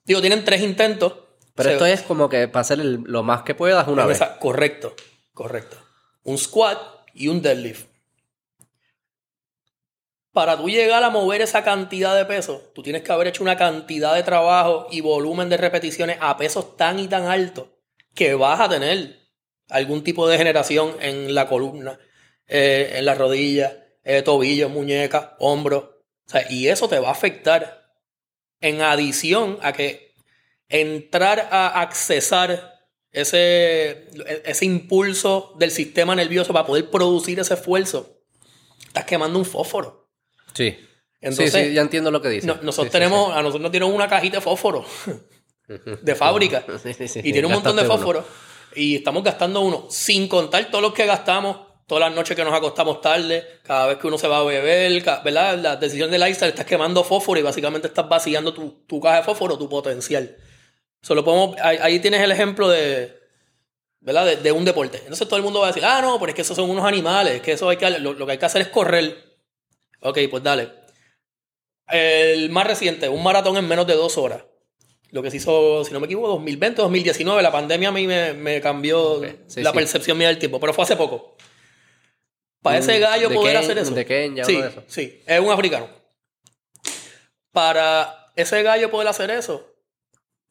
Digo, 0.06 0.22
tienen 0.22 0.46
tres 0.46 0.62
intentos. 0.62 1.14
Pero 1.56 1.70
esto 1.72 1.86
es 1.86 2.02
como 2.02 2.30
que 2.30 2.48
para 2.48 2.62
hacer 2.62 2.80
el- 2.80 3.02
lo 3.06 3.24
más 3.24 3.44
que 3.44 3.54
puedas 3.56 3.88
una 3.88 4.06
vez. 4.06 4.18
Esa- 4.18 4.40
Correcto, 4.40 4.96
correcto. 5.34 5.78
Un 6.24 6.38
squat 6.38 6.80
y 7.14 7.28
un 7.28 7.42
deadlift. 7.42 7.86
Para 10.32 10.58
tú 10.58 10.68
llegar 10.68 11.04
a 11.04 11.12
mover 11.12 11.42
esa 11.42 11.64
cantidad 11.64 12.16
de 12.16 12.26
peso, 12.26 12.72
tú 12.74 12.82
tienes 12.82 13.04
que 13.04 13.12
haber 13.12 13.28
hecho 13.28 13.44
una 13.44 13.56
cantidad 13.56 14.16
de 14.16 14.24
trabajo 14.24 14.88
y 14.90 15.02
volumen 15.02 15.48
de 15.50 15.58
repeticiones 15.58 16.18
a 16.22 16.36
pesos 16.38 16.76
tan 16.76 16.98
y 16.98 17.08
tan 17.08 17.26
altos 17.28 17.68
que 18.16 18.34
vas 18.34 18.60
a 18.60 18.70
tener 18.70 19.20
algún 19.70 20.04
tipo 20.04 20.26
de 20.28 20.34
degeneración 20.34 20.96
en 21.02 21.36
la 21.36 21.48
columna, 21.48 22.00
eh, 22.48 22.94
en 22.96 23.06
las 23.06 23.18
rodillas, 23.20 23.74
eh, 24.04 24.24
tobillos, 24.24 24.72
muñecas, 24.72 25.30
hombros. 25.38 25.84
O 25.84 26.30
sea, 26.30 26.46
y 26.52 26.68
eso 26.68 26.90
te 26.90 26.98
va 27.00 27.10
a 27.10 27.14
afectar 27.14 27.92
en 28.60 28.82
adición 28.82 29.60
a 29.62 29.72
que 29.74 30.13
entrar 30.70 31.50
a 31.52 31.82
accesar 31.82 32.72
ese, 33.12 34.08
ese 34.46 34.66
impulso 34.66 35.54
del 35.60 35.72
sistema 35.72 36.16
nervioso 36.16 36.52
para 36.54 36.66
poder 36.66 36.90
producir 36.90 37.40
ese 37.40 37.54
esfuerzo, 37.54 38.22
estás 38.88 39.06
quemando 39.06 39.38
un 39.40 39.46
fósforo. 39.46 40.10
Sí. 40.54 40.76
Entonces, 41.22 41.52
sí, 41.54 41.68
sí, 41.70 41.74
ya 41.74 41.82
entiendo 41.82 42.12
lo 42.12 42.22
que 42.22 42.30
dices. 42.30 42.46
no- 42.48 42.56
nosotros 42.62 42.88
Sí, 42.88 42.92
tenemos, 42.92 43.32
a 43.32 43.38
nosotros 43.42 43.62
nos 43.62 43.72
dieron 43.72 43.94
una 43.94 44.08
cajita 44.08 44.38
de 44.38 44.42
fósforo 44.42 44.86
de 46.02 46.16
fábrica 46.16 46.66
y 47.24 47.32
tiene 47.32 47.46
un 47.48 47.54
montón 47.54 47.76
de 47.76 47.84
uno. 47.84 47.92
fósforo 47.92 48.26
y 48.76 48.96
estamos 48.96 49.24
gastando 49.24 49.62
uno, 49.62 49.88
sin 49.90 50.28
contar 50.28 50.66
todos 50.70 50.82
los 50.82 50.94
que 50.94 51.06
gastamos, 51.06 51.58
todas 51.88 52.10
las 52.10 52.16
noches 52.16 52.36
que 52.36 52.44
nos 52.44 52.54
acostamos 52.54 53.00
tarde, 53.02 53.46
cada 53.64 53.86
vez 53.88 53.98
que 54.00 54.08
uno 54.08 54.18
se 54.18 54.28
va 54.28 54.40
a 54.40 54.44
beber, 54.44 55.04
¿verdad? 55.24 55.58
La 55.60 55.76
decisión 55.76 56.10
del 56.10 56.22
lifestyle, 56.22 56.50
estás 56.50 56.66
quemando 56.66 57.04
fósforo 57.04 57.40
y 57.40 57.44
básicamente 57.44 57.88
estás 57.88 58.10
vaciando 58.10 58.54
tu, 58.54 58.84
tu 58.88 59.00
caja 59.00 59.18
de 59.18 59.24
fósforo, 59.24 59.58
tu 59.58 59.70
potencial. 59.70 60.36
Solo 61.04 61.24
podemos, 61.24 61.56
ahí, 61.62 61.78
ahí 61.82 62.00
tienes 62.00 62.22
el 62.22 62.32
ejemplo 62.32 62.68
de, 62.70 63.16
¿verdad? 64.00 64.26
De, 64.26 64.38
de 64.38 64.52
un 64.52 64.66
deporte. 64.66 64.98
Entonces 65.00 65.28
todo 65.28 65.38
el 65.38 65.44
mundo 65.44 65.60
va 65.60 65.68
a 65.68 65.70
decir, 65.70 65.86
ah, 65.86 66.02
no, 66.02 66.18
pero 66.20 66.30
es 66.32 66.36
que 66.36 66.42
esos 66.42 66.56
son 66.56 66.68
unos 66.70 66.86
animales, 66.86 67.42
que 67.42 67.52
eso 67.52 67.70
hay 67.70 67.78
que, 67.78 67.88
lo, 68.00 68.14
lo 68.14 68.26
que 68.26 68.32
hay 68.32 68.38
que 68.40 68.46
hacer 68.46 68.62
es 68.64 68.70
correr. 68.70 69.38
Ok, 70.00 70.18
pues 70.32 70.42
dale. 70.42 70.70
El 71.90 72.50
más 72.50 72.66
reciente, 72.66 73.10
un 73.10 73.22
maratón 73.22 73.58
en 73.58 73.68
menos 73.68 73.86
de 73.86 73.94
dos 73.96 74.18
horas. 74.18 74.44
Lo 75.12 75.22
que 75.22 75.30
se 75.30 75.38
hizo, 75.38 75.84
si 75.86 75.92
no 75.94 76.00
me 76.00 76.06
equivoco, 76.08 76.30
2020, 76.30 76.82
2019. 76.82 77.44
La 77.44 77.52
pandemia 77.52 77.90
a 77.90 77.92
mí 77.92 78.08
me, 78.08 78.34
me 78.34 78.60
cambió 78.62 79.22
sí, 79.48 79.62
la 79.62 79.70
sí. 79.72 79.76
percepción 79.76 80.18
mía 80.18 80.30
del 80.30 80.40
tiempo, 80.40 80.60
pero 80.60 80.74
fue 80.74 80.86
hace 80.86 80.96
poco. 80.96 81.36
Para 82.64 82.78
Mm, 82.80 82.82
ese 82.84 83.00
gallo 83.00 83.30
de 83.30 83.36
poder 83.36 83.56
Ken- 83.58 83.64
hacer 83.64 83.78
eso. 83.78 83.94
de 83.94 84.06
Kenya, 84.06 84.44
sí, 84.46 84.54
uno 84.56 84.64
de 84.64 84.70
esos. 84.70 84.84
sí, 84.88 85.22
es 85.28 85.40
un 85.40 85.52
africano. 85.52 85.88
Para 87.52 88.32
ese 88.36 88.64
gallo 88.64 88.90
poder 88.90 89.08
hacer 89.10 89.30
eso, 89.30 89.73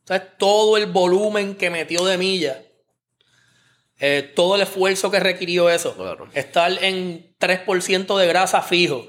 ¿Sabes? 0.05 0.23
Todo 0.39 0.77
el 0.77 0.87
volumen 0.87 1.55
que 1.55 1.71
metió 1.71 2.05
de 2.05 2.19
milla. 2.19 2.63
eh, 4.01 4.33
todo 4.35 4.57
el 4.57 4.63
esfuerzo 4.63 5.11
que 5.13 5.21
requirió 5.21 5.71
eso. 5.71 5.95
Claro. 5.95 6.29
Estar 6.35 6.73
en 6.83 7.37
3% 7.39 8.19
de 8.19 8.27
grasa 8.27 8.61
fijo. 8.63 9.07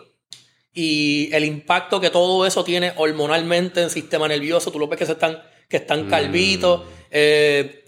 Y 0.71 1.33
el 1.33 1.45
impacto 1.45 1.99
que 1.99 2.09
todo 2.11 2.45
eso 2.45 2.63
tiene 2.63 2.93
hormonalmente 2.97 3.79
en 3.79 3.85
el 3.85 3.89
sistema 3.91 4.27
nervioso. 4.27 4.71
Tú 4.71 4.77
lo 4.79 4.87
ves 4.87 4.99
que 4.99 5.05
se 5.07 5.13
están, 5.13 5.41
que 5.67 5.77
están 5.77 6.07
calvitos. 6.09 6.83
eh, 7.09 7.83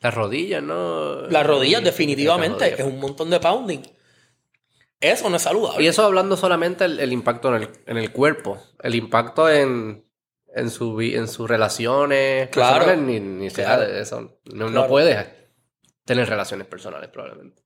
Las 0.00 0.14
rodillas, 0.14 0.62
¿no? 0.62 1.28
las 1.28 1.46
rodillas, 1.46 1.82
definitivamente. 1.84 2.70
las 2.72 2.80
Es 2.80 2.86
un 2.86 2.98
montón 2.98 3.30
de 3.30 3.38
pounding. 3.38 3.80
Eso 5.00 5.30
no 5.30 5.36
es 5.36 5.42
saludable. 5.42 5.84
Y 5.84 5.86
eso 5.86 6.04
hablando 6.04 6.36
solamente 6.36 6.84
el, 6.86 6.98
el 6.98 7.12
impacto 7.12 7.54
en 7.54 7.62
el, 7.62 7.68
en 7.86 7.98
el 7.98 8.10
cuerpo. 8.10 8.60
El 8.82 8.96
impacto 8.96 9.48
en, 9.48 10.04
en, 10.58 10.70
su, 10.70 11.00
en 11.00 11.28
sus 11.28 11.48
relaciones 11.48 12.48
Claro. 12.50 12.84
personales, 12.86 13.04
ni, 13.04 13.20
ni 13.20 13.50
sea 13.50 13.76
Claro. 13.76 13.92
de 13.92 14.00
eso. 14.00 14.20
No, 14.52 14.66
no 14.66 14.70
Claro. 14.72 14.88
puedes 14.88 15.26
tener 16.04 16.28
relaciones 16.28 16.66
personales, 16.66 17.08
probablemente. 17.10 17.62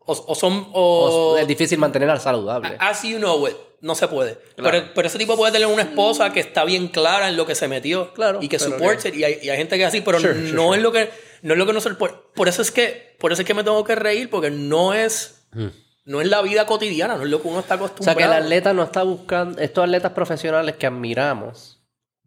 O, 0.00 0.12
o 0.28 0.34
son. 0.34 0.68
O 0.72 1.32
O, 1.34 1.38
es 1.38 1.46
difícil 1.46 1.78
mantenerlas 1.78 2.22
saludables. 2.22 2.72
As 2.78 3.02
you 3.02 3.18
know 3.18 3.46
it. 3.46 3.54
No 3.80 3.94
se 3.94 4.08
puede. 4.08 4.38
Pero, 4.56 4.84
pero 4.94 5.06
ese 5.06 5.18
tipo 5.18 5.36
puede 5.36 5.52
tener 5.52 5.68
una 5.68 5.82
esposa 5.82 6.32
que 6.32 6.40
está 6.40 6.64
bien 6.64 6.88
clara 6.88 7.28
en 7.28 7.36
lo 7.36 7.46
que 7.46 7.54
se 7.54 7.68
metió. 7.68 8.12
Claro, 8.14 8.40
Y 8.42 8.48
que 8.48 8.58
supports 8.58 9.04
it. 9.04 9.14
Y 9.14 9.22
hay, 9.24 9.38
y 9.42 9.50
hay 9.50 9.56
gente 9.58 9.76
que 9.76 9.82
es 9.82 9.88
así, 9.88 10.00
pero 10.00 10.18
Sure, 10.18 10.34
no 10.34 10.40
sure, 10.48 10.50
sure. 10.62 10.76
es 10.78 10.82
lo 10.82 10.92
que. 10.92 11.10
No 11.42 11.52
es 11.54 11.58
lo 11.58 11.66
que 11.66 11.72
nosotros. 11.74 11.98
Por, 11.98 12.32
por 12.32 12.48
eso 12.48 12.62
es 12.62 12.72
que. 12.72 13.16
Por 13.20 13.32
eso 13.32 13.42
es 13.42 13.46
que 13.46 13.54
me 13.54 13.62
tengo 13.62 13.84
que 13.84 13.94
reír, 13.94 14.30
porque 14.30 14.50
no 14.50 14.94
es. 14.94 15.46
Mm. 15.52 15.66
No 16.06 16.22
es 16.22 16.26
la 16.28 16.40
vida 16.40 16.64
cotidiana, 16.64 17.16
no 17.16 17.24
es 17.24 17.28
lo 17.28 17.42
que 17.42 17.48
uno 17.48 17.60
está 17.60 17.74
O 17.74 17.78
sea 17.78 17.86
acostumbrado. 17.86 18.16
que 18.18 18.24
el 18.24 18.32
atleta 18.32 18.72
no 18.72 18.82
está 18.82 19.02
buscando, 19.02 19.60
estos 19.60 19.84
atletas 19.84 20.12
profesionales 20.12 20.76
que 20.76 20.86
admiramos, 20.86 21.77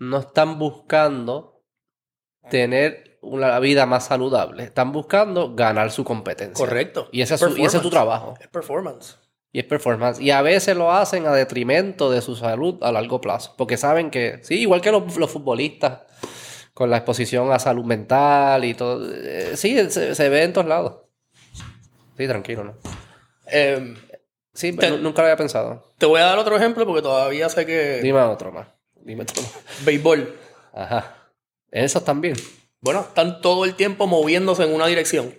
no 0.02 0.18
están 0.20 0.58
buscando 0.58 1.62
tener 2.50 3.20
una 3.22 3.60
vida 3.60 3.86
más 3.86 4.08
saludable, 4.08 4.64
están 4.64 4.92
buscando 4.92 5.54
ganar 5.56 5.92
su 5.92 6.04
competencia. 6.04 6.66
Correcto. 6.66 7.08
Y 7.12 7.22
ese 7.22 7.36
es, 7.36 7.40
su- 7.40 7.56
y 7.56 7.66
ese 7.66 7.78
es 7.78 7.84
tu 7.84 7.90
trabajo. 7.92 8.34
Es 8.40 8.48
performance. 8.48 9.18
Y 9.52 9.60
es 9.60 9.66
performance. 9.66 10.20
Y 10.20 10.32
a 10.32 10.42
veces 10.42 10.76
lo 10.76 10.92
hacen 10.92 11.28
a 11.28 11.34
detrimento 11.34 12.10
de 12.10 12.22
su 12.22 12.36
salud 12.36 12.82
a 12.82 12.92
largo 12.92 13.22
plazo. 13.22 13.54
Porque 13.58 13.78
saben 13.78 14.10
que, 14.10 14.40
sí, 14.44 14.60
igual 14.62 14.82
que 14.82 14.92
los, 14.92 15.18
los 15.18 15.30
futbolistas, 15.30 16.00
con 16.74 16.90
la 16.90 16.98
exposición 16.98 17.52
a 17.52 17.60
salud 17.60 17.86
mental 17.86 18.66
y 18.66 18.74
todo. 18.74 19.08
eh, 19.14 19.52
sí, 19.56 19.78
se, 19.92 20.16
se 20.16 20.30
ve 20.30 20.44
en 20.44 20.54
todos 20.54 20.68
lados. 20.68 21.02
Sí, 22.18 22.28
tranquilo, 22.28 22.64
¿no? 22.64 22.74
Eh, 23.48 23.94
Sí, 24.54 24.74
Te- 24.76 24.98
nunca 24.98 25.22
lo 25.22 25.28
había 25.28 25.38
pensado. 25.38 25.94
te 25.98 26.06
voy 26.06 26.20
a 26.20 26.26
dar 26.26 26.38
otro 26.38 26.58
ejemplo 26.58 26.86
porque 26.86 27.02
todavía 27.02 27.48
sé 27.48 27.66
que. 27.66 28.02
Dime 28.02 28.20
otro 28.22 28.52
más. 28.52 28.68
Dime 29.04 29.24
más. 29.26 29.84
Béisbol. 29.86 30.40
Ajá. 30.74 31.30
Esos 31.72 32.04
también. 32.04 32.36
Bueno, 32.82 33.02
están 33.02 33.42
todo 33.42 33.66
el 33.66 33.76
tiempo 33.76 34.08
moviéndose 34.08 34.64
en 34.64 34.74
una 34.74 34.88
dirección. 34.88 35.36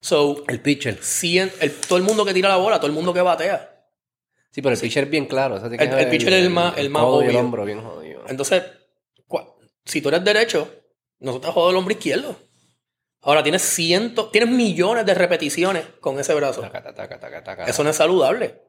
So, 0.00 0.44
El 0.48 0.60
pitcher. 0.60 1.00
el- 1.60 1.72
todo 1.88 1.96
el 1.98 2.04
mundo 2.04 2.24
que 2.24 2.34
tira 2.34 2.48
la 2.48 2.56
bola, 2.56 2.76
todo 2.76 2.88
el 2.88 2.92
mundo 2.92 3.14
que 3.14 3.22
batea. 3.22 3.70
Sí, 4.50 4.60
pero 4.62 4.74
el 4.74 4.80
pitcher 4.80 5.04
es 5.04 5.10
bien 5.10 5.26
claro. 5.26 5.56
o 5.56 5.60
sea, 5.60 5.68
tiene 5.68 5.84
El- 5.84 6.08
pitcher 6.10 6.32
es 6.32 6.42
el 6.44 6.50
más- 6.50 6.76
el 6.78 6.90
más 6.90 7.02
y 7.02 7.06
el 7.06 7.12
obvio. 7.12 7.40
hombro 7.40 7.64
bien 7.64 7.82
jodido. 7.82 8.22
Entonces, 8.28 8.62
si 9.86 10.00
tú 10.00 10.08
eres 10.08 10.24
derecho, 10.24 10.70
nosotros 11.18 11.52
jugamos 11.52 11.72
el 11.72 11.76
hombro 11.78 11.92
izquierdo. 11.94 12.36
Ahora 13.22 13.42
tienes 13.42 13.62
cientos, 13.62 14.30
tienes 14.30 14.50
millones 14.50 15.06
de 15.06 15.14
repeticiones 15.14 15.84
con 16.00 16.18
ese 16.20 16.34
brazo. 16.34 16.60
Taca, 16.60 16.82
taca, 16.82 16.94
taca, 16.94 17.20
taca, 17.20 17.42
taca. 17.44 17.64
Eso 17.64 17.82
no 17.84 17.90
es 17.90 17.96
saludable. 17.96 18.60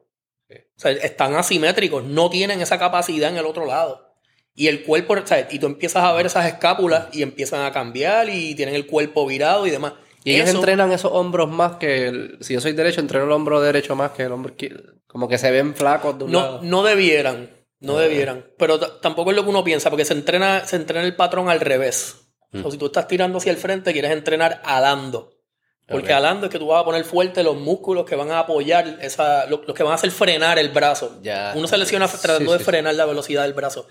O 0.50 0.78
sea, 0.80 0.92
están 0.92 1.34
asimétricos, 1.34 2.04
no 2.04 2.30
tienen 2.30 2.60
esa 2.60 2.78
capacidad 2.78 3.30
en 3.30 3.36
el 3.38 3.46
otro 3.46 3.66
lado. 3.66 4.14
Y 4.54 4.68
el 4.68 4.84
cuerpo, 4.84 5.14
o 5.14 5.26
sea, 5.26 5.46
y 5.50 5.58
tú 5.58 5.66
empiezas 5.66 6.02
a 6.04 6.12
ver 6.12 6.26
esas 6.26 6.46
escápulas 6.46 7.08
y 7.12 7.22
empiezan 7.22 7.62
a 7.64 7.72
cambiar 7.72 8.28
y 8.30 8.54
tienen 8.54 8.74
el 8.74 8.86
cuerpo 8.86 9.26
virado 9.26 9.66
y 9.66 9.70
demás. 9.70 9.94
Y 10.24 10.34
ellos 10.34 10.48
Eso- 10.48 10.58
entrenan 10.58 10.92
esos 10.92 11.12
hombros 11.12 11.48
más 11.50 11.76
que... 11.76 12.08
el- 12.08 12.38
si 12.40 12.54
yo 12.54 12.60
soy 12.60 12.72
derecho, 12.72 13.00
entreno 13.00 13.26
el 13.26 13.32
hombro 13.32 13.60
derecho 13.60 13.94
más 13.94 14.12
que 14.12 14.22
el 14.24 14.32
hombro 14.32 14.52
izquierdo. 14.52 14.94
Como 15.06 15.28
que 15.28 15.38
se 15.38 15.50
ven 15.50 15.74
flacos 15.74 16.18
de 16.18 16.24
un 16.24 16.32
No, 16.32 16.40
lado. 16.40 16.60
no 16.62 16.82
debieran, 16.82 17.50
no 17.80 17.96
debieran. 17.98 18.46
Pero 18.58 18.78
tampoco 18.80 19.30
es 19.30 19.36
lo 19.36 19.44
que 19.44 19.50
uno 19.50 19.62
piensa, 19.62 19.90
porque 19.90 20.04
se 20.04 20.14
entrena, 20.14 20.66
se 20.66 20.76
entrena 20.76 21.04
el 21.04 21.14
patrón 21.16 21.48
al 21.48 21.60
revés. 21.60 22.16
Mm. 22.52 22.64
O 22.64 22.70
si 22.70 22.78
tú 22.78 22.86
estás 22.86 23.06
tirando 23.08 23.38
hacia 23.38 23.52
el 23.52 23.58
frente, 23.58 23.92
quieres 23.92 24.10
entrenar 24.10 24.60
alando. 24.64 25.32
Porque 25.88 26.12
Ok. 26.12 26.16
alando 26.16 26.46
es 26.46 26.52
que 26.52 26.58
tú 26.58 26.66
vas 26.66 26.80
a 26.82 26.84
poner 26.84 27.04
fuerte 27.04 27.44
los 27.44 27.56
músculos 27.56 28.04
que 28.04 28.16
van 28.16 28.30
a 28.32 28.40
apoyar, 28.40 28.98
esa, 29.00 29.46
lo- 29.46 29.62
los 29.66 29.76
que 29.76 29.82
van 29.84 29.92
a 29.92 29.94
hacer 29.94 30.10
frenar 30.10 30.58
el 30.58 30.70
brazo. 30.70 31.18
Ya. 31.22 31.52
Uno 31.54 31.68
se 31.68 31.78
lesiona 31.78 32.08
tratando 32.08 32.50
sí, 32.52 32.58
de 32.58 32.58
sí. 32.58 32.64
frenar 32.64 32.94
la 32.94 33.04
velocidad 33.06 33.42
del 33.44 33.52
brazo. 33.52 33.86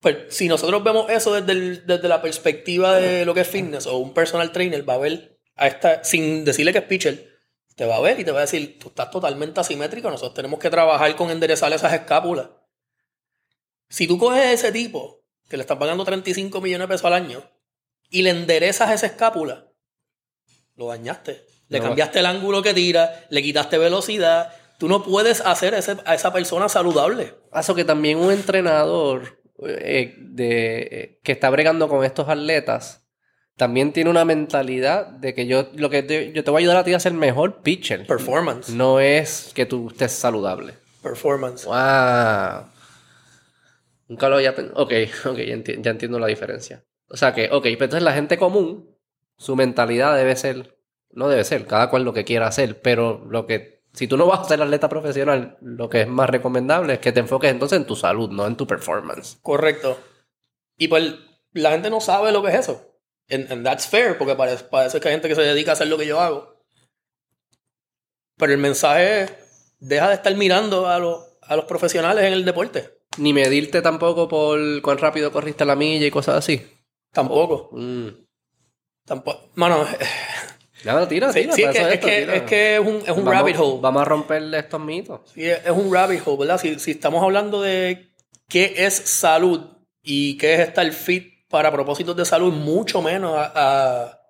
Pues 0.00 0.16
si 0.28 0.46
nosotros 0.46 0.84
vemos 0.84 1.08
eso 1.10 1.32
desde, 1.32 1.52
el- 1.52 1.86
desde 1.86 2.06
la 2.08 2.20
perspectiva 2.20 2.96
de 2.96 3.24
lo 3.24 3.32
que 3.32 3.40
es 3.40 3.48
fitness 3.48 3.86
o 3.86 3.96
un 3.96 4.12
personal 4.12 4.52
trainer 4.52 4.86
va 4.88 4.94
a 4.94 4.98
ver 4.98 5.38
a 5.56 5.66
esta, 5.68 6.04
sin 6.04 6.44
decirle 6.44 6.72
que 6.72 6.78
es 6.80 6.84
pitcher, 6.84 7.30
te 7.76 7.86
va 7.86 7.96
a 7.96 8.00
ver 8.00 8.20
y 8.20 8.24
te 8.24 8.30
va 8.30 8.38
a 8.38 8.42
decir, 8.42 8.78
tú 8.78 8.88
estás 8.88 9.10
totalmente 9.10 9.58
asimétrico, 9.58 10.10
nosotros 10.10 10.34
tenemos 10.34 10.58
que 10.60 10.68
trabajar 10.68 11.16
con 11.16 11.30
enderezar 11.30 11.72
esas 11.72 11.94
escápulas. 11.94 12.48
Si 13.88 14.06
tú 14.06 14.18
coges 14.18 14.40
a 14.44 14.52
ese 14.52 14.72
tipo, 14.72 15.22
que 15.48 15.56
le 15.56 15.62
están 15.62 15.78
pagando 15.78 16.04
35 16.04 16.60
millones 16.60 16.88
de 16.88 16.92
pesos 16.94 17.06
al 17.06 17.12
año, 17.14 17.42
y 18.10 18.22
le 18.22 18.30
enderezas 18.30 18.90
esa 18.92 19.06
escápula, 19.06 19.65
lo 20.76 20.88
dañaste. 20.88 21.44
Le 21.68 21.78
No. 21.78 21.84
cambiaste 21.86 22.20
el 22.20 22.26
ángulo 22.26 22.62
que 22.62 22.74
tira, 22.74 23.24
le 23.30 23.42
quitaste 23.42 23.78
velocidad. 23.78 24.52
Tú 24.78 24.88
no 24.88 25.02
puedes 25.02 25.40
hacer 25.40 25.74
ese- 25.74 25.96
a 26.04 26.14
esa 26.14 26.32
persona 26.32 26.68
saludable. 26.68 27.34
Eso 27.54 27.74
que 27.74 27.84
también 27.84 28.18
un 28.18 28.30
entrenador 28.32 29.38
eh, 29.66 30.14
de, 30.18 30.78
eh, 30.92 31.20
que 31.24 31.32
está 31.32 31.48
bregando 31.48 31.88
con 31.88 32.04
estos 32.04 32.28
atletas 32.28 33.02
también 33.56 33.94
tiene 33.94 34.10
una 34.10 34.26
mentalidad 34.26 35.06
de 35.06 35.32
que 35.34 35.46
yo 35.46 35.68
lo 35.74 35.88
que 35.88 36.02
te, 36.02 36.30
yo 36.34 36.44
te 36.44 36.50
voy 36.50 36.60
a 36.60 36.62
ayudar 36.64 36.76
a 36.76 36.84
ti 36.84 36.92
a 36.92 37.00
ser 37.00 37.14
mejor 37.14 37.62
pitcher. 37.62 38.06
Performance. 38.06 38.68
No 38.68 39.00
es 39.00 39.52
que 39.54 39.64
tú 39.64 39.88
estés 39.88 40.12
saludable. 40.12 40.74
Performance. 41.02 41.64
Wow. 41.64 42.70
Nunca 44.08 44.28
lo 44.28 44.36
había 44.36 44.54
pensado. 44.54 44.82
Ok, 44.82 44.92
ok, 45.24 45.36
ya, 45.38 45.54
enti- 45.56 45.80
ya 45.82 45.90
entiendo 45.90 46.18
la 46.18 46.26
diferencia. 46.26 46.84
O 47.08 47.16
sea 47.16 47.32
que, 47.34 47.46
ok, 47.50 47.62
pero 47.62 47.84
entonces 47.84 48.02
la 48.02 48.12
gente 48.12 48.36
común, 48.36 48.95
su 49.36 49.56
mentalidad 49.56 50.16
debe 50.16 50.36
ser, 50.36 50.78
no 51.10 51.28
debe 51.28 51.44
ser, 51.44 51.66
cada 51.66 51.90
cual 51.90 52.04
lo 52.04 52.12
que 52.12 52.24
quiera 52.24 52.46
hacer, 52.46 52.80
pero 52.80 53.24
lo 53.28 53.46
que, 53.46 53.82
si 53.92 54.06
tú 54.06 54.16
no 54.16 54.26
vas 54.26 54.40
a 54.40 54.44
ser 54.44 54.62
atleta 54.62 54.88
profesional, 54.88 55.58
lo 55.60 55.88
que 55.88 56.02
es 56.02 56.08
más 56.08 56.30
recomendable 56.30 56.94
es 56.94 56.98
que 56.98 57.12
te 57.12 57.20
enfoques 57.20 57.50
entonces 57.50 57.78
en 57.78 57.86
tu 57.86 57.96
salud, 57.96 58.30
no 58.30 58.46
en 58.46 58.56
tu 58.56 58.66
performance. 58.66 59.38
Correcto. 59.42 59.98
Y 60.76 60.88
pues 60.88 61.14
la 61.52 61.70
gente 61.72 61.90
no 61.90 62.00
sabe 62.00 62.32
lo 62.32 62.42
que 62.42 62.50
es 62.50 62.60
eso. 62.60 62.92
And, 63.28 63.50
and 63.50 63.64
that's 63.64 63.88
fair, 63.88 64.18
porque 64.18 64.34
parece, 64.34 64.64
parece 64.64 65.00
que 65.00 65.08
hay 65.08 65.14
gente 65.14 65.28
que 65.28 65.34
se 65.34 65.42
dedica 65.42 65.72
a 65.72 65.74
hacer 65.74 65.88
lo 65.88 65.98
que 65.98 66.06
yo 66.06 66.20
hago. 66.20 66.56
Pero 68.36 68.52
el 68.52 68.58
mensaje 68.58 69.22
es, 69.22 69.32
deja 69.78 70.08
de 70.08 70.14
estar 70.14 70.34
mirando 70.36 70.86
a, 70.86 70.98
los 70.98 71.38
a 71.42 71.56
los 71.56 71.64
profesionales 71.64 72.24
en 72.24 72.32
el 72.32 72.44
deporte. 72.44 72.98
Ni 73.18 73.32
medirte 73.32 73.82
tampoco 73.82 74.28
por 74.28 74.82
cuán 74.82 74.98
rápido 74.98 75.32
corriste 75.32 75.64
la 75.64 75.76
milla 75.76 76.06
y 76.06 76.10
cosas 76.10 76.36
así. 76.36 76.62
Tampoco. 77.12 77.70
Mm. 77.72 78.08
Tampoco. 79.06 79.48
Mano, 79.54 79.86
Nada, 80.84 81.08
tira, 81.08 81.32
sí, 81.32 81.40
tira. 81.40 81.52
sí, 81.54 81.62
es, 81.62 81.70
que, 81.70 81.78
es, 81.94 82.00
que, 82.00 82.20
tira. 82.20 82.34
es 82.36 82.42
que 82.42 82.74
es 82.74 82.80
un, 82.80 82.96
es 82.96 83.08
un 83.08 83.24
Vamos- 83.24 83.34
rabbit 83.34 83.56
hole. 83.58 83.78
Vamos 83.80 84.02
a 84.02 84.04
romperle 84.04 84.58
estos 84.58 84.80
mitos. 84.80 85.20
Sí, 85.32 85.44
es 85.48 85.64
es 85.64 85.70
un 85.70 85.92
rabbit 85.92 86.20
hole, 86.26 86.36
¿verdad? 86.40 86.58
Si, 86.60 86.78
si 86.78 86.90
estamos 86.92 87.22
hablando 87.22 87.62
de 87.62 88.10
qué 88.48 88.74
es 88.76 88.94
salud 88.94 89.60
y 90.02 90.36
qué 90.36 90.54
es 90.54 90.60
estar 90.60 90.90
fit 90.92 91.48
para 91.48 91.72
propósitos 91.72 92.14
de 92.16 92.24
salud, 92.24 92.52
mucho 92.52 93.00
menos 93.00 93.34
a, 93.36 93.52
a- 93.54 94.20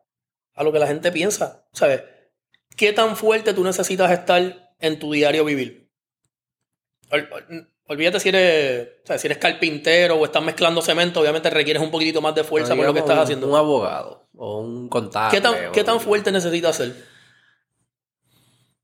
a 0.54 0.62
lo 0.62 0.72
que 0.72 0.78
la 0.78 0.86
gente 0.86 1.10
piensa. 1.12 1.66
¿Sabes? 1.72 2.02
¿Qué 2.76 2.92
tan 2.92 3.16
fuerte 3.16 3.52
tú 3.52 3.64
necesitas 3.64 4.10
estar 4.12 4.72
en 4.78 4.98
tu 4.98 5.12
diario 5.12 5.44
vivir? 5.44 5.90
Ol- 7.88 7.92
ol- 7.92 7.96
olvídate 7.96 8.20
si 8.20 8.28
eres, 8.30 8.88
o 9.04 9.06
sea, 9.06 9.18
si 9.18 9.26
eres 9.26 9.38
carpintero 9.38 10.16
o 10.16 10.24
estás 10.24 10.42
mezclando 10.42 10.82
cemento, 10.82 11.20
obviamente 11.20 11.50
requieres 11.50 11.82
un 11.82 11.90
poquitito 11.90 12.20
más 12.20 12.34
de 12.34 12.44
fuerza 12.44 12.74
por 12.76 12.84
lo 12.86 12.92
que 12.92 13.00
estás 13.00 13.16
un- 13.16 13.22
haciendo. 13.22 13.48
Un 13.48 13.56
abogado 13.56 14.28
o 14.36 14.60
un 14.60 14.88
contable. 14.88 15.36
¿Qué 15.36 15.40
tan, 15.40 15.68
o- 15.68 15.72
¿Qué 15.72 15.84
tan 15.84 16.00
fuerte 16.00 16.30
necesitas 16.32 16.76
ser? 16.76 16.94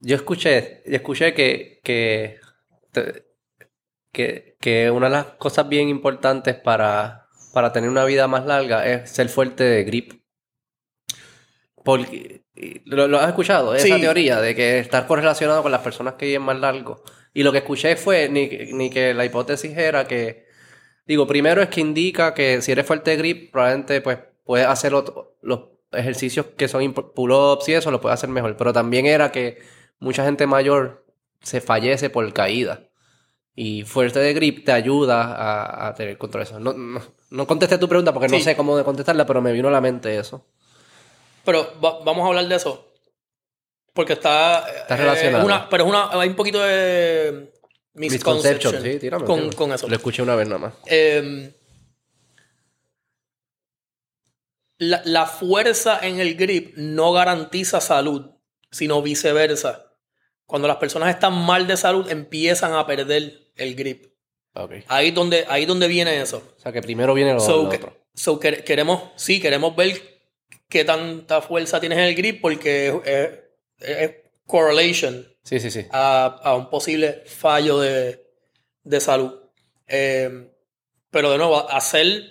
Yo 0.00 0.16
escuché, 0.16 0.82
yo 0.86 0.96
escuché 0.96 1.32
que, 1.34 1.80
que, 1.84 2.40
que, 4.12 4.56
que 4.60 4.90
una 4.90 5.06
de 5.06 5.12
las 5.12 5.26
cosas 5.38 5.68
bien 5.68 5.88
importantes 5.88 6.56
para, 6.56 7.28
para 7.52 7.72
tener 7.72 7.88
una 7.88 8.04
vida 8.04 8.26
más 8.26 8.44
larga 8.46 8.86
es 8.86 9.10
ser 9.10 9.28
fuerte 9.28 9.62
de 9.64 9.84
grip. 9.84 10.22
Porque, 11.84 12.44
¿lo, 12.84 13.08
lo 13.08 13.18
has 13.18 13.28
escuchado? 13.28 13.74
Esa 13.74 13.94
Sí. 13.96 14.00
teoría 14.00 14.40
de 14.40 14.54
que 14.54 14.78
estar 14.78 15.06
correlacionado 15.06 15.62
con 15.62 15.72
las 15.72 15.80
personas 15.82 16.14
que 16.14 16.26
viven 16.26 16.42
más 16.42 16.58
largo. 16.58 17.02
Y 17.34 17.42
lo 17.42 17.52
que 17.52 17.58
escuché 17.58 17.96
fue 17.96 18.28
ni, 18.28 18.48
que- 18.48 18.70
ni 18.72 18.90
que 18.90 19.14
la 19.14 19.24
hipótesis 19.24 19.76
era 19.76 20.06
que, 20.06 20.46
digo, 21.06 21.26
primero 21.26 21.62
es 21.62 21.68
que 21.68 21.80
indica 21.80 22.34
que 22.34 22.60
si 22.62 22.72
eres 22.72 22.86
fuerte 22.86 23.12
de 23.12 23.16
grip, 23.16 23.50
probablemente 23.52 24.00
pues 24.00 24.18
puedes 24.44 24.66
hacer 24.66 24.94
otro- 24.94 25.36
los 25.42 25.60
ejercicios 25.92 26.46
que 26.56 26.68
son 26.68 26.92
pull-ups 26.92 27.68
y 27.68 27.74
eso, 27.74 27.90
lo 27.90 28.00
puedes 28.00 28.14
hacer 28.14 28.28
mejor. 28.30 28.56
Pero 28.56 28.72
también 28.72 29.06
era 29.06 29.32
que 29.32 29.58
mucha 29.98 30.24
gente 30.24 30.46
mayor 30.46 31.04
se 31.42 31.60
fallece 31.60 32.10
por 32.10 32.30
caída. 32.32 32.88
Y 33.54 33.82
fuerte 33.84 34.18
de 34.18 34.32
grip 34.32 34.64
te 34.64 34.72
ayuda 34.72 35.24
a, 35.34 35.88
a 35.88 35.94
tener 35.94 36.16
control 36.16 36.44
de 36.44 36.50
eso. 36.50 36.60
No, 36.60 36.72
no, 36.72 37.00
no 37.30 37.46
contesté 37.46 37.76
tu 37.78 37.88
pregunta 37.88 38.12
porque 38.12 38.28
no 38.28 38.38
sé 38.40 38.56
cómo 38.56 38.82
contestarla, 38.84 39.26
pero 39.26 39.42
me 39.42 39.52
vino 39.52 39.68
a 39.68 39.70
la 39.70 39.80
mente 39.82 40.16
eso. 40.18 40.46
Pero 41.44 41.66
va- 41.84 42.00
vamos 42.04 42.24
a 42.24 42.28
hablar 42.28 42.46
de 42.48 42.54
eso. 42.56 42.91
Porque 43.92 44.14
está. 44.14 44.66
Está 44.68 44.94
eh, 44.94 44.98
relacionado. 44.98 45.44
una- 45.44 45.68
pero 45.68 45.84
es 45.84 45.90
una, 45.90 46.08
hay 46.20 46.28
un 46.28 46.36
poquito 46.36 46.60
de 46.62 47.52
misconception 47.94 48.72
Misconception, 48.72 48.82
sí, 48.94 48.98
tírame. 48.98 49.24
con, 49.26 49.36
tírame. 49.36 49.56
con 49.56 49.72
eso. 49.72 49.88
Lo 49.88 49.94
escuché 49.96 50.22
una 50.22 50.34
vez 50.34 50.46
nada 50.48 50.58
más. 50.60 50.74
Eh, 50.86 51.52
la, 54.78 55.02
la 55.04 55.26
fuerza 55.26 56.00
en 56.02 56.18
el 56.20 56.34
grip 56.36 56.74
no 56.76 57.12
garantiza 57.12 57.80
salud, 57.80 58.30
sino 58.70 59.02
viceversa. 59.02 59.92
Cuando 60.46 60.68
las 60.68 60.78
personas 60.78 61.10
están 61.10 61.34
mal 61.34 61.66
de 61.66 61.76
salud, 61.76 62.10
empiezan 62.10 62.72
a 62.74 62.86
perder 62.86 63.52
el 63.56 63.74
grip. 63.74 64.06
Ahí 64.88 65.08
es 65.08 65.14
donde, 65.14 65.46
ahí 65.48 65.64
donde 65.66 65.88
viene 65.88 66.20
eso. 66.20 66.54
O 66.56 66.60
sea 66.60 66.72
que 66.72 66.82
primero 66.82 67.14
viene 67.14 67.32
lo, 67.32 67.40
So, 67.40 67.64
lo 67.64 67.70
que- 67.70 67.76
otro. 67.76 67.96
so 68.14 68.38
que- 68.38 68.64
queremos, 68.64 69.02
sí, 69.16 69.40
queremos 69.40 69.74
ver 69.76 70.00
qué 70.68 70.84
tanta 70.84 71.40
fuerza 71.40 71.80
tienes 71.80 71.98
en 71.98 72.04
el 72.04 72.14
grip 72.14 72.40
porque 72.42 72.88
es, 73.04 73.30
es- 73.84 73.98
es 74.10 74.10
correlation 74.46 75.26
Sí, 75.42 75.58
sí, 75.60 75.70
sí. 75.70 75.86
a, 75.90 76.26
a 76.42 76.54
un 76.56 76.68
posible 76.70 77.22
fallo 77.26 77.78
de, 77.80 78.24
de 78.84 79.00
salud. 79.00 79.32
Eh, 79.88 80.48
pero 81.10 81.30
de 81.30 81.38
nuevo, 81.38 81.68
hacer... 81.70 82.22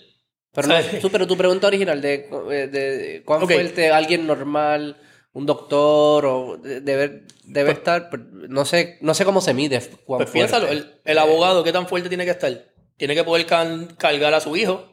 Pero, 0.53 0.67
no, 0.67 0.75
tú- 1.01 1.09
pero 1.11 1.27
tu 1.27 1.37
pregunta 1.37 1.67
original 1.67 2.01
de, 2.01 2.27
de, 2.49 2.67
de 2.67 3.23
cuán 3.23 3.47
fuerte 3.47 3.89
alguien 3.91 4.27
normal, 4.27 4.97
un 5.33 5.45
doctor, 5.45 6.25
o 6.25 6.57
de- 6.57 6.81
debe, 6.81 7.23
debe 7.43 7.71
estar, 7.71 8.09
pero 8.09 8.23
no 8.25 8.65
sé, 8.65 8.97
no 9.01 9.13
sé 9.13 9.23
cómo 9.23 9.39
se 9.39 9.53
mide. 9.53 9.79
Cuán 10.05 10.19
Pues 10.19 10.31
piénsalo, 10.31 10.67
fuerte. 10.67 10.83
el, 10.87 11.01
el 11.05 11.17
abogado, 11.19 11.63
¿qué 11.63 11.71
tan 11.71 11.87
fuerte 11.87 12.09
tiene 12.09 12.25
que 12.25 12.31
estar? 12.31 12.65
Tiene 12.97 13.15
que 13.15 13.23
poder 13.23 13.45
can- 13.45 13.95
cargar 13.97 14.33
a 14.33 14.41
su 14.41 14.55
hijo, 14.57 14.89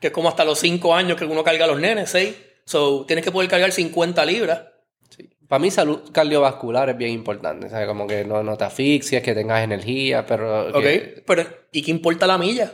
que 0.00 0.08
es 0.08 0.12
como 0.12 0.28
hasta 0.28 0.44
los 0.44 0.58
5 0.58 0.92
años 0.94 1.16
que 1.16 1.24
uno 1.24 1.44
carga 1.44 1.66
a 1.66 1.68
los 1.68 1.78
nenes, 1.80 2.10
6. 2.10 2.34
So, 2.66 3.04
tienes 3.06 3.24
que 3.24 3.30
poder 3.30 3.48
cargar 3.48 3.70
50 3.70 4.24
libras. 4.26 4.60
Para 5.48 5.60
mí 5.60 5.70
salud 5.70 6.10
cardiovascular 6.12 6.88
es 6.90 6.96
bien 6.96 7.10
importante, 7.12 7.68
¿sabes? 7.68 7.86
Como 7.86 8.06
que 8.06 8.24
no, 8.24 8.42
no 8.42 8.56
te 8.56 8.64
asfixies, 8.64 9.22
que 9.22 9.34
tengas 9.34 9.62
energía, 9.62 10.24
pero... 10.26 10.68
¿Ok? 10.68 10.82
que- 10.82 11.22
Pero, 11.26 11.44
¿y 11.72 11.82
qué 11.82 11.90
importa 11.90 12.26
la 12.26 12.38
milla? 12.38 12.72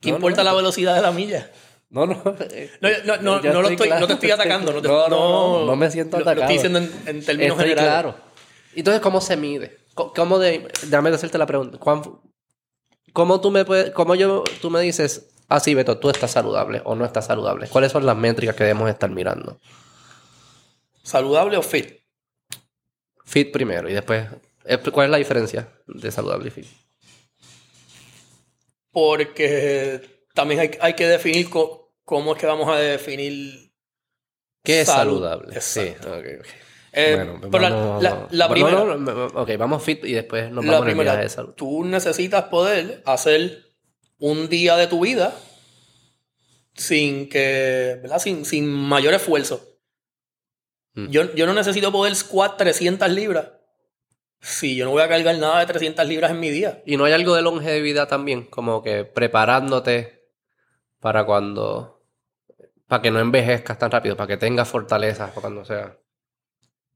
¿Qué 0.00 0.10
No, 0.10 0.16
importa 0.16 0.42
no. 0.42 0.50
la 0.50 0.56
velocidad 0.56 0.94
de 0.94 1.02
la 1.02 1.12
milla? 1.12 1.50
No, 1.90 2.06
no. 2.06 2.14
No, 2.24 2.88
no, 3.04 3.16
no, 3.40 3.40
no 3.52 3.62
lo 3.62 3.68
estoy, 3.68 3.86
claro. 3.86 4.00
no 4.00 4.06
te 4.06 4.12
estoy 4.14 4.30
atacando. 4.30 4.72
No, 4.72 4.82
te- 4.82 4.88
No, 4.88 5.08
no, 5.08 5.58
no, 5.60 5.66
no 5.66 5.76
me 5.76 5.90
siento 5.90 6.18
lo- 6.18 6.24
Lo 6.24 6.30
atacado. 6.30 6.50
estoy 6.52 6.70
diciendo 6.70 6.78
en, 7.06 7.16
en 7.16 7.24
términos 7.24 7.52
Estoy 7.58 7.68
generales. 7.70 7.92
claro. 7.92 8.14
Entonces, 8.74 9.00
¿cómo 9.02 9.20
se 9.20 9.36
mide? 9.36 9.76
¿Cómo 9.94 10.38
de... 10.40 10.66
Déjame 10.88 11.10
hacerte 11.10 11.38
la 11.38 11.46
pregunta. 11.46 11.78
¿Cuán- 11.78 12.02
¿Cómo 13.12 13.40
tú 13.40 13.50
me 13.52 13.64
puedes... 13.64 13.90
¿Cómo 13.90 14.14
yo... 14.16 14.42
Tú 14.60 14.70
me 14.70 14.80
dices... 14.80 15.30
Ah, 15.48 15.60
sí, 15.60 15.74
Beto, 15.74 15.98
tú 15.98 16.10
estás 16.10 16.32
saludable 16.32 16.80
o 16.84 16.94
no 16.96 17.04
estás 17.04 17.26
saludable. 17.26 17.68
¿Cuáles 17.68 17.92
son 17.92 18.04
las 18.06 18.16
métricas 18.16 18.56
que 18.56 18.64
debemos 18.64 18.88
estar 18.90 19.10
mirando? 19.10 19.58
¿Saludable 21.04 21.56
o 21.56 21.62
fit? 21.62 22.00
Fit 23.24 23.52
primero 23.52 23.88
y 23.88 23.92
después... 23.92 24.26
eh, 24.64 24.78
¿Cuál 24.92 25.06
es 25.06 25.10
la 25.10 25.18
diferencia 25.18 25.68
de 25.86 26.10
saludable 26.10 26.48
y 26.48 26.50
fit? 26.50 26.66
Porque 28.90 30.00
también 30.34 30.60
hay, 30.60 30.70
hay 30.80 30.94
que 30.94 31.06
definir 31.06 31.48
cómo 31.50 32.32
es 32.34 32.40
que 32.40 32.46
vamos 32.46 32.68
a 32.68 32.76
definir 32.78 33.72
¿Qué 34.62 34.80
es 34.80 34.88
Salud. 34.88 35.16
saludable? 35.20 35.60
Sí, 35.60 35.80
Exacto. 35.80 36.08
ok, 36.18 36.24
ok. 36.40 36.46
Eh, 36.96 37.14
Bueno, 37.16 37.40
pero 37.50 37.58
la- 37.58 37.70
vamos- 37.70 38.02
la, 38.02 38.28
la 38.30 38.46
bueno, 38.46 38.66
primera, 38.66 38.84
no, 38.84 38.96
no, 38.96 39.14
no, 39.28 39.42
ok, 39.42 39.50
vamos 39.58 39.82
fit 39.82 40.04
y 40.04 40.12
después 40.12 40.50
nos 40.50 40.64
la 40.64 40.72
vamos 40.72 40.86
en 40.86 40.90
el 40.90 40.94
primera, 40.96 41.16
de 41.16 41.28
salud. 41.28 41.52
tú 41.54 41.84
necesitas 41.84 42.44
poder 42.44 43.02
hacer 43.04 43.64
un 44.18 44.48
día 44.48 44.76
de 44.76 44.86
tu 44.86 45.00
vida 45.00 45.34
sin 46.74 47.28
que, 47.28 47.98
¿verdad? 48.00 48.18
Sin, 48.20 48.44
sin 48.44 48.66
mayor 48.72 49.12
esfuerzo. 49.14 49.73
Mm. 50.94 51.08
Yo, 51.08 51.34
yo 51.34 51.46
no 51.46 51.54
necesito 51.54 51.92
poder 51.92 52.14
squat 52.14 52.56
300 52.56 53.10
libras 53.10 53.46
si 54.44 54.76
yo 54.76 54.84
no 54.84 54.90
voy 54.90 55.02
a 55.02 55.08
cargar 55.08 55.36
nada 55.38 55.60
de 55.60 55.66
300 55.66 56.06
libras 56.06 56.30
en 56.30 56.38
mi 56.38 56.50
día. 56.50 56.82
Y 56.84 56.98
no 56.98 57.06
hay 57.06 57.14
algo 57.14 57.34
de 57.34 57.40
longevidad 57.40 58.08
también, 58.08 58.44
como 58.44 58.82
que 58.82 59.04
preparándote 59.04 60.28
para 61.00 61.24
cuando, 61.24 62.02
para 62.86 63.00
que 63.00 63.10
no 63.10 63.20
envejezcas 63.20 63.78
tan 63.78 63.90
rápido, 63.90 64.18
para 64.18 64.26
que 64.26 64.36
tengas 64.36 64.68
fortaleza 64.68 65.28
para 65.28 65.40
cuando 65.40 65.64
sea. 65.64 65.96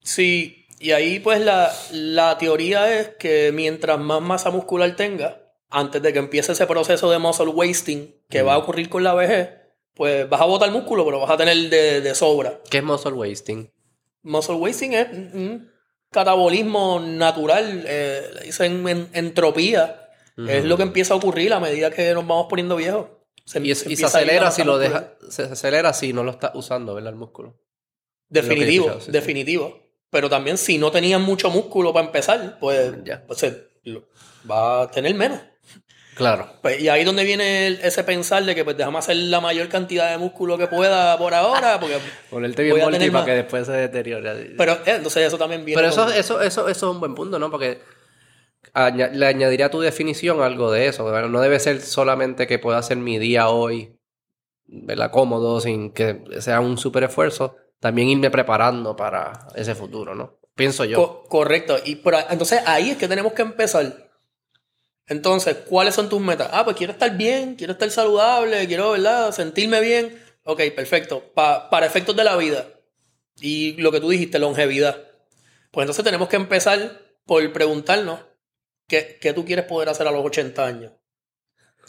Sí, 0.02 0.66
y 0.78 0.90
ahí 0.90 1.20
pues 1.20 1.40
la, 1.40 1.72
la 1.90 2.36
teoría 2.36 3.00
es 3.00 3.08
que 3.18 3.50
mientras 3.50 3.98
más 3.98 4.20
masa 4.20 4.50
muscular 4.50 4.94
tenga, 4.94 5.40
antes 5.70 6.02
de 6.02 6.12
que 6.12 6.18
empiece 6.18 6.52
ese 6.52 6.66
proceso 6.66 7.10
de 7.10 7.18
muscle 7.18 7.46
wasting 7.46 8.14
que 8.28 8.42
va 8.42 8.54
a 8.54 8.58
ocurrir 8.58 8.90
con 8.90 9.02
la 9.02 9.14
vejez, 9.14 9.48
pues 9.94 10.28
vas 10.28 10.42
a 10.42 10.44
botar 10.44 10.70
músculo, 10.70 11.02
pero 11.06 11.20
vas 11.20 11.30
a 11.30 11.38
tener 11.38 11.56
de, 11.70 12.02
de 12.02 12.14
sobra. 12.14 12.60
¿Qué 12.70 12.78
es 12.78 12.84
muscle 12.84 13.12
wasting? 13.12 13.72
Muscle 14.28 14.56
wasting 14.56 14.92
es 14.94 15.08
un 15.34 15.70
catabolismo 16.10 17.00
natural, 17.00 17.84
eh, 17.86 18.22
dicen 18.44 18.86
en- 18.88 19.08
entropía. 19.12 20.04
Es 20.48 20.64
lo 20.64 20.76
que 20.76 20.84
empieza 20.84 21.14
a 21.14 21.16
ocurrir 21.16 21.52
a 21.52 21.58
medida 21.58 21.90
que 21.90 22.14
nos 22.14 22.24
vamos 22.24 22.46
poniendo 22.48 22.76
viejos. 22.76 23.06
Se, 23.44 23.58
Y, 23.60 23.74
se 23.74 23.90
y 23.92 23.96
se 23.96 24.04
acelera 24.06 24.50
si 24.52 24.62
lo 24.62 24.78
dejas, 24.78 25.06
se 25.30 25.42
acelera 25.42 25.92
si 25.92 26.12
no 26.12 26.22
lo 26.22 26.30
estás 26.30 26.52
usando, 26.54 26.94
¿verdad? 26.94 27.12
El 27.12 27.18
músculo. 27.18 27.58
Definitivo, 28.28 28.84
escuchado, 28.84 29.00
sí, 29.00 29.06
sí. 29.06 29.12
definitivo. 29.12 29.80
Pero 30.10 30.28
también 30.30 30.56
si 30.58 30.78
no 30.78 30.90
tenías 30.92 31.20
mucho 31.20 31.50
músculo 31.50 31.92
para 31.92 32.06
empezar, 32.06 32.58
pues, 32.60 32.92
Ya. 33.04 33.26
pues 33.26 33.40
se- 33.40 33.68
lo- 33.84 34.06
va 34.48 34.82
a 34.82 34.90
tener 34.90 35.14
menos. 35.14 35.40
Claro. 36.18 36.50
Pues, 36.60 36.80
y 36.80 36.88
ahí 36.90 37.04
donde 37.04 37.24
viene 37.24 37.66
el- 37.68 37.80
ese 37.82 38.04
pensar 38.04 38.44
de 38.44 38.54
que 38.54 38.64
pues 38.64 38.76
déjame 38.76 38.98
hacer 38.98 39.16
la 39.16 39.40
mayor 39.40 39.68
cantidad 39.68 40.10
de 40.10 40.18
músculo 40.18 40.58
que 40.58 40.66
pueda 40.66 41.16
por 41.16 41.32
ahora, 41.32 41.80
porque... 41.80 41.96
Ponerte 42.30 42.62
bien 42.64 42.76
multi 42.80 43.08
para 43.10 43.24
que 43.24 43.30
después 43.34 43.64
se 43.66 43.72
deteriore. 43.72 44.54
Pero 44.58 44.72
eh, 44.72 44.96
entonces 44.96 45.26
eso 45.26 45.38
también 45.38 45.64
viene... 45.64 45.80
Pero 45.80 45.88
eso, 45.90 46.04
con- 46.04 46.12
eso, 46.12 46.42
eso, 46.42 46.68
eso 46.68 46.86
es 46.90 46.94
un 46.94 47.00
buen 47.00 47.14
punto, 47.14 47.38
¿no? 47.38 47.50
Porque 47.50 47.80
le 49.14 49.26
añadiría 49.26 49.66
a 49.66 49.70
tu 49.70 49.80
definición 49.80 50.42
algo 50.42 50.70
de 50.70 50.88
eso. 50.88 51.04
¿verdad? 51.04 51.28
No 51.28 51.40
debe 51.40 51.58
ser 51.60 51.80
solamente 51.80 52.46
que 52.46 52.58
pueda 52.58 52.78
hacer 52.78 52.96
mi 52.98 53.18
día 53.18 53.48
hoy, 53.48 53.96
¿verdad? 54.66 55.10
Cómodo, 55.10 55.60
sin 55.60 55.92
que 55.92 56.22
sea 56.40 56.60
un 56.60 56.78
súper 56.78 57.04
esfuerzo. 57.04 57.56
También 57.80 58.08
irme 58.08 58.30
preparando 58.30 58.96
para 58.96 59.32
ese 59.54 59.74
futuro, 59.74 60.14
¿no? 60.14 60.38
Pienso 60.54 60.84
yo. 60.84 60.96
Co- 60.96 61.24
correcto. 61.28 61.76
Y 61.84 61.96
por 61.96 62.14
entonces 62.28 62.60
ahí 62.66 62.90
es 62.90 62.96
que 62.96 63.06
tenemos 63.06 63.32
que 63.32 63.42
empezar. 63.42 64.07
Entonces, 65.08 65.56
¿cuáles 65.68 65.94
son 65.94 66.08
tus 66.08 66.20
metas? 66.20 66.48
Ah, 66.52 66.64
pues 66.64 66.76
quiero 66.76 66.92
estar 66.92 67.16
bien, 67.16 67.56
quiero 67.56 67.72
estar 67.72 67.90
saludable, 67.90 68.66
quiero, 68.66 68.92
¿verdad? 68.92 69.32
Sentirme 69.32 69.80
bien. 69.80 70.22
Ok, 70.44 70.60
perfecto. 70.76 71.32
Pa- 71.34 71.70
para 71.70 71.86
efectos 71.86 72.14
de 72.16 72.24
la 72.24 72.36
vida. 72.36 72.66
Y 73.40 73.72
lo 73.80 73.90
que 73.92 74.00
tú 74.00 74.10
dijiste, 74.10 74.38
longevidad. 74.38 74.96
Pues 75.70 75.84
entonces 75.84 76.04
tenemos 76.04 76.28
que 76.28 76.36
empezar 76.36 77.00
por 77.24 77.52
preguntarnos 77.52 78.20
qué, 78.86 79.18
qué 79.20 79.32
tú 79.32 79.44
quieres 79.44 79.64
poder 79.66 79.88
hacer 79.88 80.06
a 80.06 80.10
los 80.10 80.24
80 80.24 80.66
años. 80.66 80.92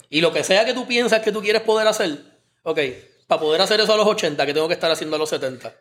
Y 0.10 0.22
lo 0.22 0.32
que 0.34 0.44
sea 0.44 0.66
que 0.66 0.74
tú 0.74 0.88
piensas 0.88 1.22
que 1.22 1.32
tú 1.32 1.42
quieres 1.42 1.62
poder 1.62 1.88
hacer, 1.88 2.18
ok, 2.64 2.80
para 3.28 3.42
poder 3.42 3.62
hacer 3.62 3.80
eso 3.80 3.94
a 3.94 3.98
los 3.98 4.08
80, 4.08 4.46
¿qué 4.46 4.54
tengo 4.54 4.68
que 4.68 4.74
estar 4.74 4.90
haciendo 4.92 5.16
a 5.16 5.20
los 5.20 5.30
70? 5.30 5.76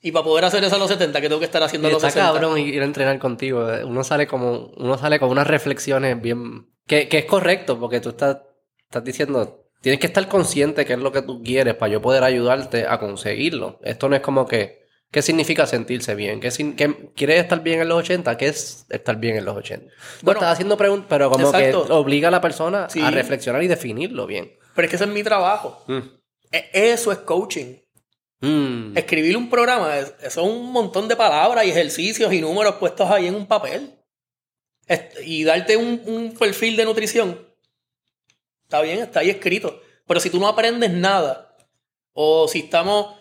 Y 0.00 0.12
para 0.12 0.24
poder 0.24 0.44
hacer 0.44 0.62
eso 0.62 0.76
a 0.76 0.78
los 0.78 0.88
70, 0.88 1.20
¿qué 1.20 1.28
tengo 1.28 1.40
que 1.40 1.46
estar 1.46 1.62
haciendo 1.62 1.88
a 1.88 1.90
los 1.90 1.98
Está 2.02 2.10
60? 2.10 2.32
cabrón 2.32 2.58
ir 2.58 2.80
a 2.80 2.84
entrenar 2.84 3.18
contigo. 3.18 3.66
Uno 3.84 4.04
sale 4.04 4.26
como, 4.26 4.70
uno 4.76 4.96
sale 4.96 5.18
con 5.18 5.30
unas 5.30 5.46
reflexiones 5.46 6.20
bien. 6.20 6.68
Que, 6.86 7.08
que 7.08 7.18
es 7.18 7.24
correcto, 7.24 7.78
porque 7.80 8.00
tú 8.00 8.10
estás, 8.10 8.38
estás 8.84 9.02
diciendo. 9.04 9.64
Tienes 9.80 10.00
que 10.00 10.06
estar 10.08 10.26
consciente 10.28 10.84
que 10.84 10.92
es 10.94 10.98
lo 10.98 11.12
que 11.12 11.22
tú 11.22 11.42
quieres 11.42 11.74
para 11.74 11.92
yo 11.92 12.00
poder 12.02 12.24
ayudarte 12.24 12.86
a 12.86 12.98
conseguirlo. 12.98 13.78
Esto 13.82 14.08
no 14.08 14.16
es 14.16 14.22
como 14.22 14.46
que. 14.46 14.86
¿Qué 15.10 15.22
significa 15.22 15.66
sentirse 15.66 16.14
bien? 16.14 16.38
¿Qué, 16.38 16.50
sin- 16.50 16.76
qué- 16.76 17.10
¿Quieres 17.16 17.40
estar 17.40 17.62
bien 17.62 17.80
en 17.80 17.88
los 17.88 17.98
80? 17.98 18.36
¿Qué 18.36 18.48
es 18.48 18.84
estar 18.90 19.16
bien 19.16 19.36
en 19.36 19.46
los 19.46 19.56
80? 19.56 19.86
Bueno, 20.20 20.38
estás 20.40 20.52
haciendo 20.52 20.76
preguntas, 20.76 21.06
pero 21.08 21.30
como 21.30 21.46
exacto. 21.46 21.86
que 21.86 21.92
obliga 21.94 22.28
a 22.28 22.30
la 22.30 22.42
persona 22.42 22.90
Sí. 22.90 23.00
a 23.00 23.10
reflexionar 23.10 23.62
y 23.62 23.68
definirlo 23.68 24.26
bien. 24.26 24.52
Pero 24.74 24.84
es 24.84 24.90
que 24.90 24.96
ese 24.96 25.04
es 25.06 25.10
mi 25.10 25.22
trabajo. 25.22 25.82
E- 26.52 26.68
Eso 26.72 27.10
es 27.10 27.18
coaching. 27.18 27.76
Mm. 28.40 28.96
Escribir 28.96 29.36
un 29.36 29.50
programa, 29.50 29.98
es- 29.98 30.14
eso 30.22 30.42
es 30.42 30.46
un 30.48 30.70
montón 30.72 31.08
de 31.08 31.16
palabras 31.16 31.64
y 31.64 31.70
ejercicios 31.70 32.32
y 32.32 32.40
números 32.40 32.76
puestos 32.76 33.10
ahí 33.10 33.26
en 33.26 33.34
un 33.34 33.46
papel. 33.46 33.94
Y 35.24 35.44
darte 35.44 35.76
un, 35.76 36.00
un 36.06 36.34
perfil 36.34 36.76
de 36.76 36.84
nutrición. 36.84 37.46
Está 38.62 38.80
bien, 38.80 39.00
está 39.00 39.20
ahí 39.20 39.30
escrito. 39.30 39.80
Pero 40.06 40.20
si 40.20 40.30
tú 40.30 40.38
no 40.40 40.48
aprendes 40.48 40.90
nada, 40.90 41.54
o 42.12 42.48
si 42.48 42.60
estamos, 42.60 43.14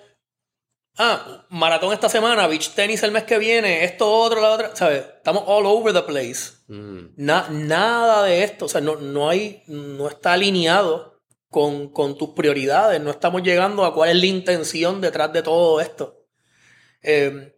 ah, 0.97 1.45
maratón 1.49 1.91
esta 1.93 2.07
semana, 2.09 2.47
beach 2.47 2.69
tenis 2.73 3.03
el 3.03 3.11
mes 3.11 3.23
que 3.23 3.37
viene, 3.37 3.83
esto, 3.83 4.09
otro, 4.09 4.39
la 4.39 4.51
otra, 4.51 4.75
¿sabes? 4.75 5.03
Estamos 5.17 5.43
all 5.47 5.65
over 5.65 5.93
the 5.93 6.03
place. 6.03 6.53
Mm. 6.67 7.07
Na- 7.17 7.49
nada 7.49 8.23
de 8.23 8.43
esto, 8.43 8.65
o 8.65 8.69
sea, 8.69 8.79
no, 8.81 8.95
no 8.95 9.27
hay, 9.29 9.63
no 9.67 10.07
está 10.07 10.33
alineado 10.33 11.16
con, 11.57 11.89
con 11.91 12.15
tus 12.19 12.29
prioridades, 12.35 13.01
no 13.01 13.09
estamos 13.09 13.41
llegando 13.41 13.83
a 13.83 13.91
cuál 13.95 14.09
es 14.11 14.15
la 14.17 14.25
intención 14.27 15.01
detrás 15.01 15.33
de 15.33 15.41
todo 15.41 15.81
esto. 15.81 16.05
Eh, 17.01 17.53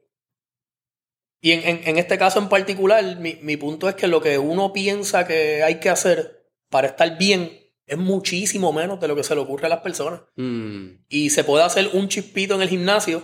Y 1.41 1.51
en, 1.51 1.62
en- 1.67 1.81
en 1.89 1.97
este 1.97 2.17
caso 2.17 2.39
en 2.39 2.47
particular, 2.49 3.03
mi, 3.17 3.35
mi 3.41 3.57
punto 3.57 3.88
es 3.89 3.95
que 3.95 4.07
lo 4.07 4.21
que 4.21 4.38
uno 4.38 4.71
piensa 4.71 5.25
que 5.27 5.63
hay 5.63 5.79
que 5.81 5.89
hacer 5.89 6.45
para 6.69 6.88
estar 6.88 7.17
bien 7.17 7.41
es 7.85 7.97
muchísimo 7.97 8.71
menos 8.71 8.99
de 9.01 9.07
lo 9.09 9.15
que 9.17 9.23
se 9.23 9.35
le 9.35 9.41
ocurre 9.41 9.65
a 9.65 9.69
las 9.69 9.81
personas. 9.81 10.21
Mm, 10.38 11.05
Y 11.09 11.29
se 11.31 11.43
puede 11.43 11.63
hacer 11.65 11.89
un 11.93 12.07
chispito 12.07 12.55
en 12.55 12.62
el 12.62 12.69
gimnasio, 12.69 13.17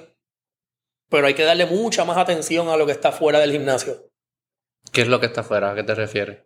pero 1.10 1.28
hay 1.28 1.36
que 1.36 1.44
darle 1.44 1.66
mucha 1.68 2.04
más 2.04 2.18
atención 2.18 2.68
a 2.70 2.76
lo 2.78 2.86
que 2.86 2.92
está 2.94 3.12
fuera 3.14 3.40
del 3.40 3.52
gimnasio. 3.52 3.94
¿Qué 4.92 5.02
es 5.04 5.08
lo 5.08 5.20
que 5.20 5.28
está 5.28 5.42
afuera? 5.42 5.72
¿A 5.72 5.76
qué 5.76 5.84
te 5.84 5.96
refieres? 5.96 6.40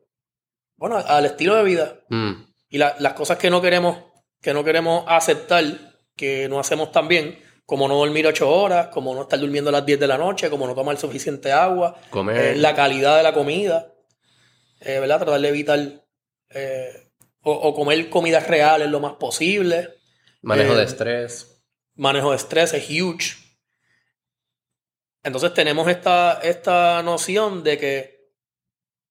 Bueno, 0.76 0.98
al 0.98 1.26
estilo 1.26 1.56
de 1.56 1.64
vida. 1.64 2.04
Mm, 2.10 2.34
Y 2.72 2.78
la- 2.78 2.96
las 3.00 3.14
cosas 3.14 3.38
que 3.40 3.50
no 3.50 3.62
queremos, 3.64 3.98
que 4.42 4.54
no 4.54 4.64
queremos 4.64 5.04
aceptar, 5.08 5.64
que 6.16 6.48
no 6.50 6.60
hacemos 6.60 6.92
tan 6.92 7.08
bien, 7.08 7.40
como 7.66 7.88
no 7.88 7.96
dormir 7.98 8.26
ocho 8.26 8.50
horas, 8.50 8.88
como 8.88 9.14
no 9.14 9.24
estar 9.24 9.40
durmiendo 9.40 9.70
a 9.70 9.74
las 9.74 9.86
10 9.86 10.00
de 10.00 10.08
la 10.08 10.18
noche, 10.18 10.50
como 10.50 10.66
no 10.66 10.74
tomar 10.74 10.98
suficiente 10.98 11.52
agua, 11.52 11.96
comer. 12.10 12.38
eh, 12.38 12.56
la 12.56 12.74
calidad 12.74 13.18
de 13.18 13.24
la 13.24 13.34
comida, 13.34 13.94
eh, 14.80 15.00
¿verdad? 15.00 15.20
Tratar 15.20 15.42
de 15.42 15.50
evitar 15.50 15.80
eh, 16.50 17.12
o, 17.42 17.52
o 17.52 17.74
comer 17.76 18.10
comidas 18.10 18.48
reales 18.48 18.90
lo 18.90 19.00
más 19.00 19.14
posible. 19.14 19.98
Manejo 20.42 20.74
eh, 20.74 20.78
de 20.78 20.84
estrés. 20.84 21.62
Manejo 21.96 22.32
de 22.32 22.38
estrés 22.38 22.74
es 22.74 22.90
huge. 22.90 23.36
Entonces 25.24 25.54
tenemos 25.54 25.88
esta, 25.90 26.40
esta 26.42 27.04
noción 27.04 27.64
de 27.64 27.78
que 27.78 28.20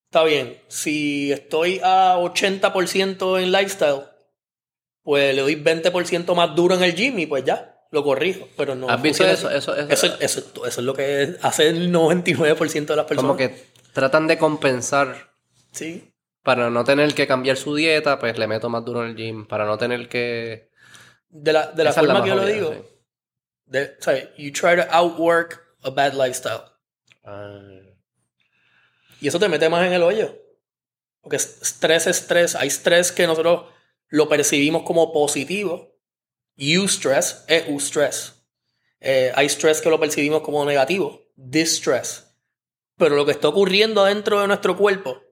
está 0.06 0.24
bien, 0.24 0.58
si 0.68 1.30
estoy 1.30 1.80
a 1.84 2.16
80% 2.16 3.40
en 3.42 3.52
lifestyle, 3.52 4.04
pues 5.08 5.34
le 5.34 5.40
doy 5.40 5.54
20% 5.56 6.34
más 6.34 6.54
duro 6.54 6.74
en 6.74 6.82
el 6.82 6.94
gym 6.94 7.18
y 7.18 7.24
pues 7.24 7.42
ya, 7.42 7.80
lo 7.90 8.04
corrijo. 8.04 8.46
Pero 8.58 8.74
no. 8.74 8.90
¿Has 8.90 9.00
visto 9.00 9.24
eso? 9.24 9.48
Eso, 9.50 9.74
eso, 9.74 9.88
Eso, 9.90 10.06
eso- 10.20 10.66
eso 10.66 10.80
es 10.80 10.84
lo 10.84 10.92
que 10.92 11.36
hace 11.40 11.68
el 11.68 11.90
99% 11.90 12.92
de 12.92 12.96
las 12.96 13.06
personas. 13.06 13.22
como 13.30 13.36
que 13.38 13.64
tratan 13.94 14.26
de 14.26 14.36
compensar 14.36 15.30
Sí. 15.72 16.12
para 16.42 16.68
no 16.68 16.84
tener 16.84 17.14
que 17.14 17.26
cambiar 17.26 17.56
su 17.56 17.74
dieta, 17.74 18.18
pues 18.18 18.36
le 18.36 18.46
meto 18.46 18.68
más 18.68 18.84
duro 18.84 19.02
en 19.02 19.08
el 19.12 19.16
gym. 19.16 19.46
Para 19.46 19.64
no 19.64 19.78
tener 19.78 20.10
que. 20.10 20.68
De 21.30 21.54
la, 21.54 21.68
de 21.68 21.84
la 21.84 21.92
forma 21.94 22.22
que 22.22 22.28
yo 22.28 22.34
lo 22.34 22.44
digo. 22.44 22.72
sí. 22.74 22.80
de- 23.64 23.96
o 23.98 24.02
sea, 24.02 24.34
you 24.36 24.52
try 24.52 24.76
to 24.76 24.84
outwork 24.90 25.62
a 25.84 25.88
bad 25.90 26.12
lifestyle. 26.12 26.64
Ah, 27.24 27.60
Y 29.22 29.28
eso 29.28 29.38
te 29.38 29.48
mete 29.48 29.70
más 29.70 29.86
en 29.86 29.94
el 29.94 30.02
hoyo. 30.02 30.36
Porque 31.22 31.36
es- 31.36 31.62
estrés 31.62 32.06
es 32.06 32.20
estrés. 32.20 32.54
Hay 32.56 32.68
estrés 32.68 33.10
que 33.10 33.26
nosotros 33.26 33.64
lo 34.08 34.28
percibimos 34.28 34.82
como 34.82 35.12
positivo. 35.12 35.96
Eustress 36.56 37.44
es 37.46 37.68
eustress. 37.68 38.46
Eh, 39.00 39.32
hay 39.34 39.46
estrés 39.46 39.80
que 39.80 39.90
lo 39.90 40.00
percibimos 40.00 40.42
como 40.42 40.64
negativo. 40.64 41.28
Distress. 41.36 42.36
Pero 42.96 43.14
lo 43.14 43.24
que 43.24 43.32
está 43.32 43.48
ocurriendo 43.48 44.04
dentro 44.04 44.40
de 44.40 44.48
nuestro 44.48 44.76
cuerpo, 44.76 45.22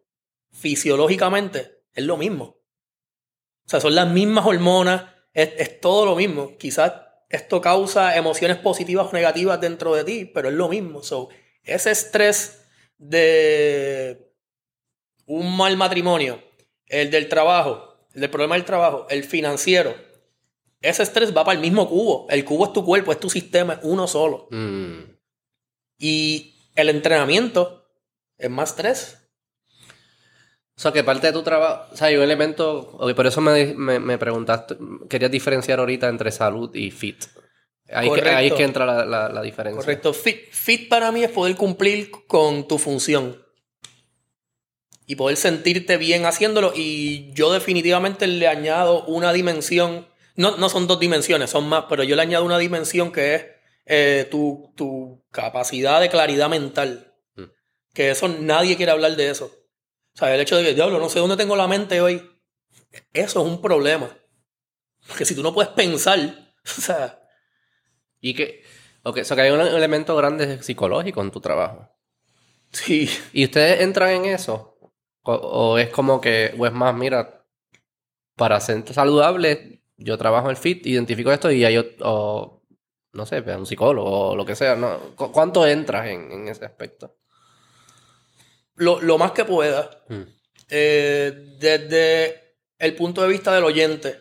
fisiológicamente, 0.53 1.83
es 1.93 2.05
lo 2.05 2.17
mismo. 2.17 2.45
O 3.65 3.69
sea, 3.69 3.81
son 3.81 3.97
las 3.97 4.09
mismas 4.09 4.47
hormonas, 4.47 5.05
es, 5.33 5.51
es 5.59 5.81
todo 5.81 6.07
lo 6.07 6.15
mismo. 6.15 6.57
Quizás 6.59 6.93
esto 7.29 7.61
causa 7.61 8.17
emociones 8.17 8.59
positivas 8.59 9.09
o 9.09 9.13
negativas 9.13 9.61
dentro 9.61 9.95
de 9.95 10.05
ti, 10.05 10.25
pero 10.27 10.49
es 10.49 10.55
lo 10.55 10.69
mismo. 10.69 11.03
So, 11.03 11.29
ese 11.65 11.91
estrés 11.91 12.65
de 12.99 14.33
un 15.27 15.57
mal 15.57 15.77
matrimonio, 15.77 16.41
el 16.87 17.11
del 17.11 17.29
trabajo, 17.29 17.96
el 18.17 18.23
del 18.23 18.31
problema 18.31 18.55
del 18.57 18.65
trabajo, 18.65 19.07
el 19.11 19.25
financiero, 19.25 19.95
ese 20.81 21.03
estrés 21.03 21.37
va 21.37 21.45
para 21.45 21.55
el 21.57 21.61
mismo 21.61 21.89
cubo. 21.89 22.27
El 22.31 22.45
cubo 22.45 22.65
es 22.67 22.73
tu 22.73 22.85
cuerpo, 22.85 23.13
es 23.13 23.21
tu 23.21 23.31
sistema, 23.31 23.75
es 23.75 23.81
uno 23.83 24.07
solo. 24.07 24.49
mm. 24.51 25.17
Y 25.99 26.71
el 26.75 26.89
entrenamiento 26.91 27.87
es 28.37 28.51
más 28.51 28.71
estrés. 28.71 29.19
O 30.77 30.81
sea, 30.81 30.93
que 30.93 31.03
parte 31.05 31.27
de 31.29 31.33
tu 31.33 31.43
trabajo, 31.43 31.89
o 31.93 31.97
sea, 31.97 32.09
hay 32.09 32.17
un 32.17 32.23
elemento, 32.23 32.91
ok, 32.99 33.15
por 33.15 33.27
eso 33.27 33.41
me, 33.41 33.75
me, 33.75 33.99
me 33.99 34.19
preguntaste, 34.19 34.77
querías 35.09 35.31
diferenciar 35.31 35.79
ahorita 35.79 36.09
entre 36.09 36.31
salud 36.31 36.75
y 36.75 36.91
fit. 36.91 37.25
Ahí, 37.89 38.11
que, 38.11 38.29
ahí 38.29 38.49
es 38.49 38.53
que 38.55 38.65
entra 38.65 38.85
la, 38.85 39.05
la, 39.07 39.29
la 39.29 39.43
diferencia. 39.43 39.81
Correcto. 39.81 40.13
Fit, 40.13 40.51
fit 40.51 40.89
para 40.89 41.13
mí 41.13 41.23
es 41.23 41.31
poder 41.31 41.55
cumplir 41.57 42.11
con 42.27 42.67
tu 42.69 42.79
función. 42.79 43.43
Y 45.07 45.17
poder 45.17 45.37
sentirte 45.37 45.97
bien 45.97 46.27
haciéndolo. 46.27 46.73
Y 46.75 47.33
yo 47.33 47.53
definitivamente 47.53 48.27
le 48.27 48.49
añado 48.49 49.05
una 49.05 49.33
dimensión. 49.33 50.09
No, 50.35 50.57
no 50.57 50.69
son 50.69 50.87
dos 50.87 51.01
dimensiones, 51.01 51.51
son 51.51 51.69
más, 51.69 51.85
pero 51.89 52.03
yo 52.03 52.17
le 52.17 52.23
añado 52.23 52.45
una 52.45 52.59
dimensión 52.59 53.13
que 53.13 53.35
es 53.35 53.45
eh, 53.87 54.27
tu, 54.31 54.73
tu 54.77 55.25
capacidad 55.31 56.01
de 56.01 56.11
claridad 56.11 56.51
mental. 56.51 57.15
Mm. 57.37 57.45
Que 57.95 58.11
eso 58.11 58.29
nadie 58.29 58.77
quiere 58.77 58.93
hablar 58.93 59.17
de 59.17 59.31
eso. 59.31 59.47
O 60.15 60.19
sea, 60.19 60.35
el 60.35 60.41
hecho 60.41 60.57
de 60.57 60.65
que, 60.65 60.75
diablo, 60.75 60.99
no 60.99 61.09
sé 61.09 61.21
dónde 61.21 61.37
tengo 61.37 61.57
la 61.57 61.69
mente 61.69 62.01
hoy. 62.01 62.23
Eso 63.13 63.41
es 63.41 63.47
un 63.47 63.61
problema. 63.61 64.11
Porque 65.07 65.25
si 65.25 65.35
tú 65.35 65.43
no 65.43 65.53
puedes 65.55 65.71
pensar, 65.73 66.19
o 66.65 66.81
sea, 66.81 67.21
Y 68.21 68.35
que, 68.35 68.65
ok, 69.03 69.19
o 69.19 69.25
sea, 69.25 69.37
que 69.37 69.43
hay 69.43 69.51
un 69.51 69.61
elemento 69.61 70.17
grande 70.17 70.63
psicológico 70.63 71.23
en 71.23 71.31
tu 71.31 71.41
trabajo. 71.41 71.89
sí. 72.73 73.09
¿Y 73.33 73.45
ustedes 73.45 73.83
entran 73.83 74.11
en 74.11 74.25
eso? 74.27 74.76
O, 75.27 75.33
o 75.35 75.79
es 75.79 75.89
como 75.91 76.21
que, 76.21 76.55
o 76.59 76.67
es 76.67 76.73
más, 76.73 76.95
mira, 76.95 77.45
para 78.37 78.61
ser 78.61 78.85
saludable, 78.93 79.83
yo 79.97 80.17
trabajo 80.19 80.51
en 80.51 80.57
fit, 80.57 80.87
identifico 80.87 81.33
esto 81.33 81.51
y 81.51 81.65
hay 81.65 81.79
o, 82.01 82.63
no 83.13 83.27
sé, 83.27 83.41
un 83.41 83.67
psicólogo 83.67 84.29
o 84.31 84.37
lo 84.37 84.45
que 84.45 84.55
sea, 84.55 84.77
¿no? 84.77 84.99
¿Cu- 85.17 85.33
¿Cuánto 85.33 85.67
entras 85.67 86.07
en, 86.09 86.31
en 86.33 86.49
ese 86.49 86.65
aspecto? 86.65 87.17
Lo, 88.75 89.01
lo 89.01 89.19
más 89.19 89.33
que 89.33 89.45
pueda. 89.45 89.91
Mm. 90.09 90.23
eh, 90.71 91.57
desde 91.59 92.57
el 92.79 92.95
punto 92.95 93.23
de 93.23 93.29
vista 93.29 93.55
del 93.55 93.65
oyente. 93.65 94.19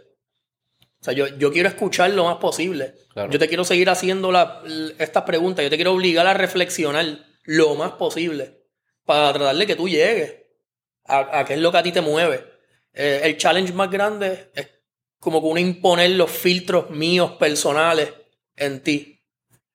O 1.02 1.04
sea, 1.06 1.14
yo, 1.14 1.28
yo 1.28 1.52
quiero 1.52 1.68
escuchar 1.70 2.10
lo 2.12 2.24
más 2.24 2.38
posible. 2.38 2.96
Claro. 3.14 3.32
Yo 3.32 3.38
te 3.38 3.48
quiero 3.48 3.64
seguir 3.66 3.90
haciendo 3.90 4.32
la- 4.32 4.64
estas 4.98 5.24
preguntas. 5.24 5.64
Yo 5.64 5.70
te 5.70 5.76
quiero 5.76 5.92
obligar 5.94 6.26
a 6.26 6.34
reflexionar 6.34 7.06
lo 7.44 7.76
más 7.76 7.92
posible 7.94 8.64
para 9.04 9.32
tratar 9.34 9.56
de 9.56 9.68
que 9.68 9.76
tú 9.76 9.88
llegues 9.90 10.45
a, 11.06 11.40
a 11.40 11.46
qué 11.46 11.54
es 11.54 11.60
lo 11.60 11.72
que 11.72 11.78
a 11.78 11.84
ti 11.84 11.92
te 11.92 12.02
mueve. 12.02 12.46
Eh, 12.94 13.22
el 13.24 13.38
challenge 13.38 13.74
más 13.74 13.90
grande 13.92 14.52
es 14.54 14.70
como 15.20 15.42
que 15.42 15.48
uno 15.48 15.60
imponer 15.60 16.12
los 16.12 16.32
filtros 16.32 16.90
míos 16.90 17.32
personales 17.40 18.14
en 18.56 18.82
ti. 18.82 19.24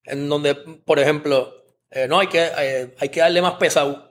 En 0.04 0.28
donde, 0.28 0.54
por 0.54 0.98
ejemplo, 0.98 1.54
eh, 1.90 2.06
no 2.08 2.18
hay 2.18 2.28
que, 2.28 2.50
eh, 2.58 2.94
hay 2.98 3.08
que 3.08 3.20
darle 3.20 3.42
más 3.42 3.54
pesado. 3.54 4.10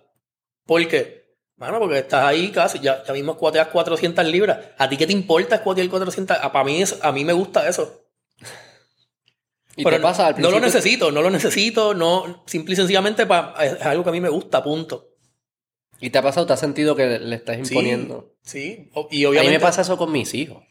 ¿Por 0.66 0.88
qué? 0.88 1.20
Bueno, 1.56 1.80
porque 1.80 1.98
estás 2.00 2.24
ahí 2.24 2.52
casi, 2.52 2.80
ya, 2.80 3.04
ya 3.04 3.14
mismo 3.14 3.34
escuateas 3.34 3.68
400 3.68 4.26
libras. 4.26 4.60
¿A 4.78 4.88
ti 4.88 4.96
qué 4.96 5.06
te 5.08 5.14
importa 5.14 5.56
escuatear 5.56 5.90
400? 5.90 6.38
Ah, 6.40 6.52
para 6.52 6.64
mí, 6.66 6.82
es- 6.82 6.98
a 7.02 7.12
mí 7.12 7.26
me 7.26 7.34
gusta 7.34 7.68
eso. 7.68 8.06
¿Y 9.76 9.84
Pero 9.84 9.98
te 9.98 10.02
pasa 10.02 10.28
al 10.28 10.42
no 10.42 10.52
lo 10.52 10.60
necesito, 10.60 11.12
no 11.12 11.22
lo 11.22 11.30
necesito, 11.30 11.94
no, 11.94 12.44
simple 12.46 12.74
y 12.74 12.76
sencillamente 12.76 13.26
pa- 13.26 13.56
es 13.62 13.82
algo 13.82 14.04
que 14.04 14.10
a 14.10 14.14
mí 14.14 14.22
me 14.22 14.30
gusta, 14.30 14.64
punto. 14.64 15.09
¿Y 16.02 16.10
te 16.12 16.18
ha 16.18 16.22
pasado, 16.22 16.46
te 16.46 16.54
has 16.54 16.60
sentido 16.60 16.96
que 16.96 17.20
le 17.20 17.36
estás 17.36 17.56
Sí, 17.58 17.74
imponiendo? 17.74 18.34
Sí, 18.42 18.90
o- 18.94 19.08
y 19.12 19.18
A 19.18 19.20
mí 19.20 19.26
obviamente 19.26 19.58
me 19.58 19.60
pasa 19.60 19.82
eso 19.82 19.98
con 19.98 20.12
mis 20.12 20.34
hijos. 20.34 20.64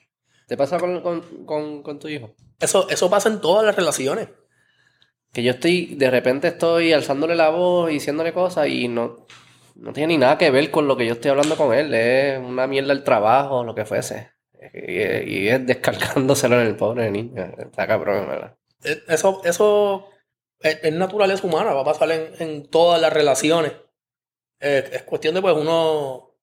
¿Te 0.46 0.56
pasa 0.56 0.78
con, 0.78 1.02
con, 1.02 1.20
con, 1.44 1.82
con 1.82 1.98
tu 1.98 2.08
hijo? 2.08 2.34
eso, 2.60 2.88
eso 2.88 3.10
pasa 3.10 3.28
en 3.28 3.40
todas 3.40 3.64
las 3.66 3.76
relaciones. 3.76 4.28
Que 5.32 5.42
yo 5.42 5.50
estoy, 5.52 5.94
de 5.96 6.10
repente 6.10 6.48
estoy 6.48 6.92
alzándole 6.94 7.36
la 7.36 7.50
voz 7.50 7.90
y 7.90 7.94
diciéndole 7.94 8.32
cosas 8.32 8.66
y 8.68 8.88
no, 8.88 9.26
no 9.76 9.92
tiene 9.92 10.14
ni 10.14 10.18
nada 10.18 10.38
que 10.38 10.50
ver 10.50 10.70
con 10.70 10.88
lo 10.88 10.96
que 10.96 11.06
yo 11.06 11.12
estoy 11.12 11.30
hablando 11.30 11.56
con 11.56 11.74
él. 11.74 11.92
Es 11.92 12.38
una 12.38 12.66
mierda 12.66 12.94
el 12.94 13.04
trabajo, 13.04 13.62
lo 13.62 13.74
que 13.74 13.84
fuese. 13.84 14.30
Y, 14.72 15.02
y 15.44 15.48
es 15.48 15.64
descargándoselo 15.66 16.60
en 16.60 16.66
el 16.66 16.76
pobre 16.76 17.10
niño. 17.10 17.44
Está 17.58 17.86
cabrón, 17.86 18.26
¿verdad? 18.28 18.56
Eh, 18.84 19.02
Eso, 19.08 19.42
eso 19.44 20.06
es, 20.60 20.78
es 20.82 20.92
naturaleza 20.94 21.46
humana, 21.46 21.74
va 21.74 21.82
a 21.82 21.84
pasar 21.84 22.10
en, 22.10 22.30
en 22.38 22.66
todas 22.70 23.00
las 23.00 23.12
relaciones. 23.12 23.72
Eh, 24.60 24.88
es 24.92 25.02
cuestión 25.04 25.34
de 25.34 25.42
pues 25.42 25.54
uno, 25.56 26.34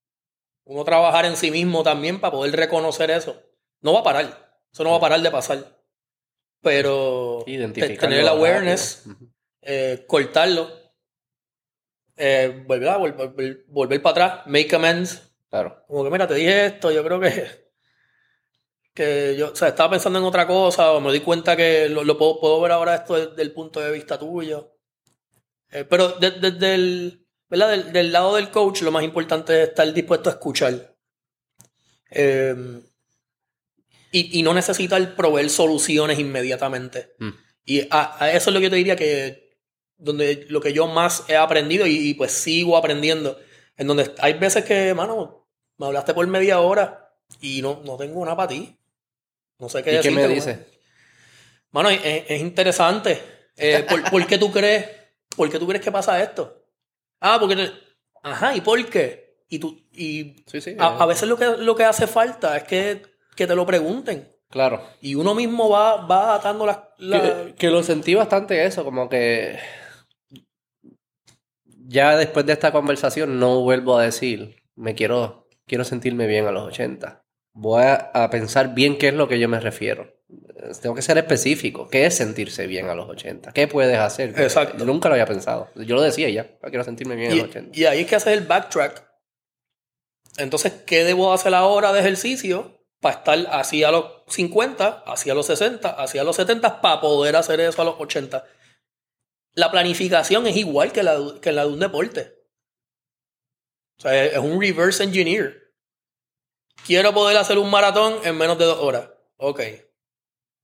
uno 0.66 0.84
trabajar 0.84 1.26
en 1.26 1.36
sí 1.36 1.52
mismo 1.52 1.84
también 1.84 2.20
para 2.20 2.32
poder 2.32 2.56
reconocer 2.56 3.12
eso. 3.12 3.42
No 3.82 3.94
va 3.94 4.00
a 4.00 4.04
parar, 4.04 4.60
eso 4.72 4.84
no 4.84 4.92
va 4.92 4.98
a 4.98 5.02
parar 5.02 5.22
de 5.22 5.32
pasar. 5.32 5.76
Pero 6.62 7.44
tener 8.00 8.20
el 8.20 8.28
awareness, 8.28 9.04
eh, 9.62 10.04
cortarlo, 10.08 10.70
eh, 12.18 12.64
volver, 12.66 12.90
a- 12.90 12.98
volver, 12.98 13.66
volver- 13.68 14.02
para 14.02 14.12
atrás, 14.28 14.48
make 14.48 14.76
amends. 14.76 15.32
Claro. 15.50 15.84
Como 15.88 16.04
que, 16.04 16.10
mira, 16.10 16.28
te 16.28 16.34
dije 16.36 16.66
esto, 16.68 16.92
yo 16.92 17.04
creo 17.04 17.20
que, 17.20 17.30
que 18.94 19.36
yo, 19.38 19.52
o 19.52 19.56
sea, 19.56 19.70
estaba 19.70 19.92
pensando 19.92 20.20
en 20.20 20.26
otra 20.26 20.48
cosa, 20.48 20.92
o 20.94 21.02
me 21.02 21.12
di 21.12 21.20
cuenta 21.20 21.56
que 21.56 21.90
lo, 21.90 22.04
lo 22.04 22.18
puedo, 22.18 22.40
puedo 22.40 22.62
ver 22.62 22.72
ahora 22.72 22.96
esto 22.96 23.14
desde 23.16 23.42
el 23.42 23.52
punto 23.52 23.80
de 23.80 23.92
vista 23.92 24.18
tuyo. 24.18 24.78
Eh, 25.72 25.84
pero 25.84 26.10
de- 26.14 26.32
desde 26.32 26.76
el, 26.76 27.25
¿verdad? 27.60 27.70
Del, 27.70 27.94
del 27.94 28.12
lado 28.12 28.36
del 28.36 28.50
coach, 28.50 28.82
lo 28.82 28.92
más 28.92 29.04
importante 29.04 29.64
es 29.64 29.70
estar 29.70 29.92
dispuesto 29.94 30.30
a 30.30 30.34
escuchar. 30.34 30.96
Eh, 32.12 32.82
y, 34.12 34.40
y 34.40 34.44
no 34.44 34.54
necesitar 34.54 35.16
proveer 35.16 35.50
soluciones 35.50 36.20
inmediatamente. 36.20 37.16
Mm. 37.20 37.30
Y 37.66 37.88
a, 37.90 38.24
a 38.24 38.32
eso 38.32 38.50
es 38.50 38.54
lo 38.54 38.60
que 38.60 38.66
yo 38.66 38.70
te 38.70 38.76
diría 38.78 38.96
que 38.96 39.58
donde 39.98 40.46
lo 40.50 40.62
que 40.62 40.74
yo 40.74 40.88
más 40.88 41.24
he 41.28 41.36
aprendido 41.36 41.88
y, 41.88 41.96
y, 42.10 42.14
pues 42.14 42.32
sigo 42.32 42.78
aprendiendo. 42.78 43.40
En 43.78 43.88
donde 43.88 44.14
hay 44.20 44.34
veces 44.34 44.64
que, 44.64 44.94
mano, 44.94 45.48
me 45.78 45.88
hablaste 45.88 46.14
por 46.14 46.26
media 46.28 46.60
hora 46.62 47.14
y 47.42 47.62
no, 47.62 47.82
no 47.84 47.98
tengo 47.98 48.20
una 48.20 48.36
para 48.36 48.50
ti. 48.50 48.78
No 49.60 49.70
sé 49.70 49.84
qué 49.84 49.92
¿Y 49.92 49.94
qué 49.94 50.10
decirte, 50.10 50.28
me 50.28 50.34
dices? 50.34 50.60
Mano, 51.72 51.90
es, 51.90 52.02
es 52.04 52.42
interesante. 52.42 53.22
Eh, 53.58 53.86
¿por, 53.88 54.10
por 54.10 54.28
qué 54.28 54.38
tú 54.38 54.52
crees? 54.52 54.86
¿Por 55.36 55.50
qué 55.50 55.60
tú 55.60 55.68
crees 55.68 55.84
que 55.84 55.92
pasa 55.92 56.22
esto? 56.22 56.65
Ah, 57.22 57.38
porque... 57.40 57.72
Ajá, 58.24 58.56
¿y 58.56 58.62
por 58.62 58.84
qué? 58.90 59.36
Y, 59.50 59.60
tú, 59.60 59.80
y 59.94 60.44
Sí, 60.48 60.60
sí. 60.62 60.76
a, 60.80 60.98
a 60.98 61.06
veces 61.06 61.30
lo 61.30 61.38
que, 61.38 61.46
lo 61.58 61.76
que 61.76 61.84
hace 61.86 62.08
falta 62.08 62.58
es 62.58 62.64
que, 62.64 63.02
que 63.36 63.46
te 63.48 63.56
lo 63.56 63.66
pregunten. 63.66 64.28
Claro. 64.50 64.82
Y 65.02 65.16
uno 65.16 65.36
mismo 65.36 65.70
va, 65.70 66.06
va 66.06 66.36
atando 66.36 66.66
las... 66.66 66.80
la- 66.98 67.22
Que, 67.22 67.56
que 67.56 67.70
lo 67.70 67.84
sentí 67.84 68.16
bastante 68.16 68.66
eso, 68.66 68.84
como 68.84 69.10
que 69.10 69.60
ya 71.88 72.16
después 72.18 72.46
de 72.46 72.54
esta 72.54 72.72
conversación 72.72 73.40
no 73.40 73.62
vuelvo 73.62 73.98
a 73.98 74.04
decir, 74.04 74.56
me 74.76 74.96
quiero, 74.96 75.48
quiero 75.68 75.84
sentirme 75.84 76.28
bien 76.28 76.46
a 76.48 76.52
los 76.52 76.64
80. 76.64 77.24
Voy 77.54 77.84
a, 77.84 77.94
a 78.14 78.30
pensar 78.30 78.74
bien 78.74 78.98
qué 78.98 79.10
es 79.10 79.14
lo 79.14 79.28
que 79.28 79.40
yo 79.40 79.48
me 79.48 79.60
refiero. 79.60 80.15
Eh, 80.30 80.72
Tengo 80.82 80.96
que 80.96 81.02
ser 81.02 81.18
específico. 81.18 81.88
¿Qué 81.88 82.06
es 82.06 82.16
sentirse 82.18 82.66
bien 82.68 82.90
a 82.90 82.96
los 82.96 83.08
80? 83.10 83.52
¿Qué 83.54 83.68
puedes 83.68 83.98
hacer? 83.98 84.30
Exacto. 84.40 84.78
yo 84.78 84.86
nunca 84.86 85.08
lo 85.10 85.16
había 85.16 85.26
pensado. 85.26 85.70
Yo 85.76 85.96
lo 85.96 86.02
decía 86.02 86.30
ya, 86.30 86.58
"Ah, 86.62 86.70
quiero 86.70 86.84
sentirme 86.84 87.16
bien 87.16 87.32
a 87.32 87.36
los 87.36 87.46
80. 87.50 87.72
y, 87.78 87.82
y 87.82 87.86
ahí 87.86 88.02
es 88.02 88.08
que 88.08 88.16
haces 88.16 88.34
el 88.34 88.46
backtrack. 88.46 89.06
Entonces, 90.38 90.74
¿qué 90.86 91.04
debo 91.04 91.32
hacer 91.32 91.54
ahora 91.54 91.94
de 91.94 92.00
ejercicio 92.02 92.82
para 93.00 93.18
estar 93.18 93.38
así 93.52 93.84
a 93.84 93.92
los 93.92 94.06
50, 94.28 95.04
así 95.06 95.30
a 95.30 95.34
los 95.36 95.46
60, 95.46 95.90
así 95.92 96.18
a 96.18 96.24
los 96.24 96.36
70 96.36 96.82
para 96.82 97.00
poder 97.00 97.36
hacer 97.36 97.60
eso 97.62 97.82
a 97.82 97.86
los 97.86 97.96
80? 98.00 98.44
La 99.54 99.72
planificación 99.72 100.48
es 100.48 100.58
igual 100.58 100.92
que 100.92 101.04
la, 101.04 101.18
que 101.42 101.52
la 101.54 101.66
de 101.66 101.72
un 101.72 101.80
deporte. 101.80 102.34
O 103.98 104.02
sea, 104.02 104.26
es 104.26 104.38
un 104.38 104.60
reverse 104.60 105.04
engineer. 105.04 105.72
Quiero 106.86 107.14
poder 107.14 107.38
hacer 107.38 107.58
un 107.58 107.70
maratón 107.72 108.16
en 108.26 108.38
menos 108.38 108.58
de 108.58 108.66
dos 108.66 108.80
horas. 108.80 109.10
Ok. 109.38 109.62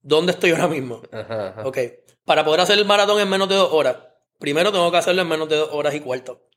¿Dónde 0.02 0.32
estoy 0.32 0.50
ahora 0.50 0.68
mismo? 0.68 1.00
Ajá, 1.10 1.48
ajá. 1.48 1.62
Ok. 1.66 1.78
Para 2.24 2.44
poder 2.44 2.60
hacer 2.60 2.78
el 2.78 2.84
maratón 2.84 3.20
en 3.20 3.28
menos 3.28 3.48
de 3.48 3.54
dos 3.54 3.72
horas, 3.72 3.96
primero 4.38 4.70
tengo 4.72 4.90
que 4.90 4.96
hacerlo 4.98 5.22
en 5.22 5.28
menos 5.28 5.48
de 5.48 5.56
dos 5.56 5.70
horas 5.72 5.94
y 5.94 6.00
cuarto. 6.00 6.48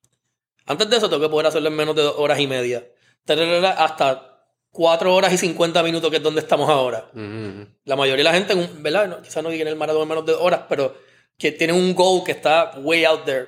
Antes 0.66 0.90
de 0.90 0.98
eso, 0.98 1.10
tengo 1.10 1.22
que 1.22 1.30
poder 1.30 1.48
hacerlo 1.48 1.70
en 1.70 1.76
menos 1.76 1.96
de 1.96 2.02
dos 2.02 2.16
horas 2.18 2.40
y 2.40 2.48
media. 2.48 2.88
Hasta 3.78 4.50
cuatro 4.72 5.16
horas 5.16 5.32
y 5.32 5.38
cincuenta 5.38 5.82
minutos, 5.84 6.10
que 6.10 6.18
es 6.18 6.24
donde 6.24 6.42
estamos 6.42 6.70
ahora. 6.70 7.10
La 7.84 7.96
mayoría 7.96 8.24
de 8.24 8.24
la 8.24 8.34
gente, 8.34 8.56
¿verdad? 8.80 9.08
No, 9.08 9.22
quizás 9.22 9.44
no 9.44 9.50
lleguen 9.50 9.68
el 9.68 9.76
maratón 9.76 10.04
en 10.04 10.10
menos 10.10 10.26
de 10.26 10.34
dos 10.34 10.42
horas, 10.42 10.62
pero 10.68 10.96
que 11.38 11.52
tienen 11.52 11.76
un 11.76 11.94
goal 11.94 12.24
que 12.24 12.32
está 12.32 12.74
way 12.80 13.06
out 13.06 13.26
there. 13.26 13.48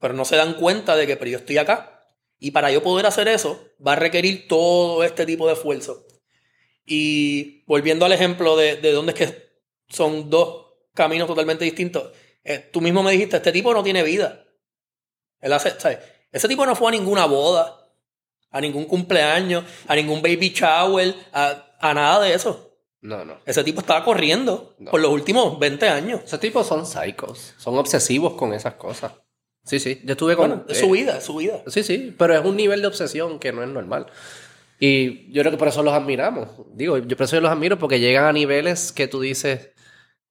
Pero 0.00 0.14
no 0.14 0.24
se 0.24 0.36
dan 0.36 0.54
cuenta 0.54 0.96
de 0.96 1.06
que, 1.06 1.16
pero 1.16 1.30
yo 1.30 1.38
estoy 1.38 1.58
acá. 1.58 2.00
Y 2.38 2.50
para 2.50 2.70
yo 2.70 2.82
poder 2.82 3.06
hacer 3.06 3.28
eso, 3.28 3.62
va 3.86 3.92
a 3.92 3.96
requerir 3.96 4.48
todo 4.48 5.04
este 5.04 5.26
tipo 5.26 5.46
de 5.46 5.52
esfuerzo. 5.52 6.04
Y 6.84 7.62
volviendo 7.66 8.04
al 8.04 8.12
ejemplo 8.12 8.56
de, 8.56 8.76
de 8.76 8.92
dónde 8.92 9.12
es 9.12 9.18
que 9.18 9.52
son 9.88 10.30
dos 10.30 10.66
caminos 10.94 11.26
totalmente 11.28 11.64
distintos. 11.64 12.10
eh, 12.44 12.68
tú 12.72 12.80
mismo 12.80 13.02
me 13.02 13.12
dijiste, 13.12 13.36
este 13.36 13.52
tipo 13.52 13.72
no 13.72 13.82
tiene 13.82 14.02
vida. 14.02 14.44
Él 15.40 15.52
hace, 15.52 15.78
¿sabes? 15.78 15.98
Ese 16.30 16.48
tipo 16.48 16.64
no 16.66 16.74
fue 16.74 16.88
a 16.88 16.90
ninguna 16.92 17.26
boda, 17.26 17.88
a 18.50 18.60
ningún 18.60 18.84
cumpleaños, 18.86 19.64
a 19.86 19.94
ningún 19.94 20.22
baby 20.22 20.50
shower, 20.54 21.14
a, 21.32 21.76
a 21.80 21.94
nada 21.94 22.20
de 22.24 22.34
eso. 22.34 22.70
No, 23.00 23.24
no. 23.24 23.38
Ese 23.46 23.64
tipo 23.64 23.80
estaba 23.80 24.04
corriendo 24.04 24.76
No. 24.78 24.90
por 24.92 25.00
los 25.00 25.10
últimos 25.10 25.58
20 25.58 25.88
años. 25.88 26.20
Esos 26.24 26.38
tipos 26.40 26.66
son 26.66 26.86
psychos. 26.86 27.54
Son 27.58 27.76
obsesivos 27.76 28.34
con 28.34 28.54
esas 28.54 28.74
cosas. 28.74 29.12
Sí, 29.64 29.78
sí. 29.80 30.00
Yo 30.04 30.12
estuve 30.12 30.36
con... 30.36 30.48
Bueno, 30.50 30.64
es 30.68 30.78
eh, 30.78 30.80
su 30.80 30.90
vida, 30.90 31.18
es 31.18 31.24
su 31.24 31.36
vida. 31.36 31.62
Sí, 31.66 31.82
sí, 31.82 32.14
pero 32.16 32.34
es 32.38 32.44
un 32.44 32.56
nivel 32.56 32.80
de 32.80 32.86
obsesión 32.88 33.38
que 33.40 33.52
no 33.52 33.62
es 33.62 33.68
normal. 33.68 34.06
Y 34.84 35.30
yo 35.32 35.42
creo 35.42 35.52
que 35.52 35.58
por 35.58 35.68
eso 35.68 35.84
los 35.84 35.94
admiramos. 35.94 36.48
Digo, 36.74 36.98
yo 36.98 37.16
por 37.16 37.24
eso 37.24 37.36
yo 37.36 37.40
los 37.42 37.52
admiro 37.52 37.78
porque 37.78 38.00
llegan 38.00 38.24
a 38.24 38.32
niveles 38.32 38.90
que 38.90 39.06
tú 39.06 39.20
dices, 39.20 39.70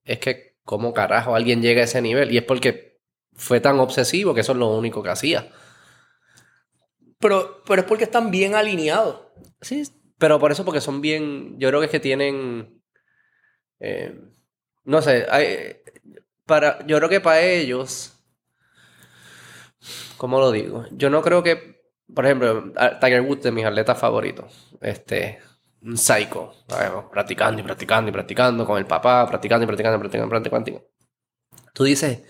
es 0.05 0.19
que, 0.19 0.57
¿cómo 0.65 0.93
carajo 0.93 1.35
alguien 1.35 1.61
llega 1.61 1.81
a 1.81 1.85
ese 1.85 2.01
nivel? 2.01 2.31
Y 2.31 2.37
es 2.37 2.43
porque 2.43 2.99
fue 3.33 3.61
tan 3.61 3.79
obsesivo 3.79 4.33
que 4.33 4.41
eso 4.41 4.53
es 4.53 4.59
lo 4.59 4.69
único 4.77 5.03
que 5.03 5.09
hacía. 5.11 5.51
Pero, 7.19 7.61
pero 7.65 7.81
es 7.81 7.87
porque 7.87 8.05
están 8.05 8.31
bien 8.31 8.55
alineados. 8.55 9.21
Sí, 9.61 9.83
pero 10.17 10.39
por 10.39 10.51
eso, 10.51 10.65
porque 10.65 10.81
son 10.81 11.01
bien, 11.01 11.57
yo 11.59 11.69
creo 11.69 11.79
que 11.79 11.85
es 11.85 11.91
que 11.91 11.99
tienen, 11.99 12.81
eh, 13.79 14.15
no 14.85 15.01
sé, 15.01 15.25
hay- 15.29 15.77
para, 16.45 16.85
yo 16.87 16.97
creo 16.97 17.09
que 17.09 17.21
para 17.21 17.41
ellos, 17.41 18.13
¿cómo 20.17 20.39
lo 20.39 20.51
digo? 20.51 20.85
Yo 20.91 21.09
no 21.09 21.21
creo 21.21 21.43
que, 21.43 21.80
por 22.13 22.25
ejemplo, 22.25 22.71
a- 22.75 22.99
Tiger 22.99 23.21
Woods 23.21 23.43
de 23.43 23.51
mis 23.51 23.65
atletas 23.65 23.97
favoritos, 23.97 24.75
este, 24.81 25.39
un 25.83 25.97
psycho, 25.97 26.53
¿sabes? 26.67 26.91
practicando 27.11 27.61
y 27.61 27.63
practicando 27.63 28.09
y 28.09 28.13
practicando 28.13 28.65
con 28.65 28.77
el 28.77 28.85
papá, 28.85 29.27
practicando 29.27 29.63
y 29.63 29.67
practicando 29.67 29.97
y 29.97 29.99
practicando, 29.99 30.29
practicando. 30.29 30.87
Tú 31.73 31.83
dices, 31.85 32.21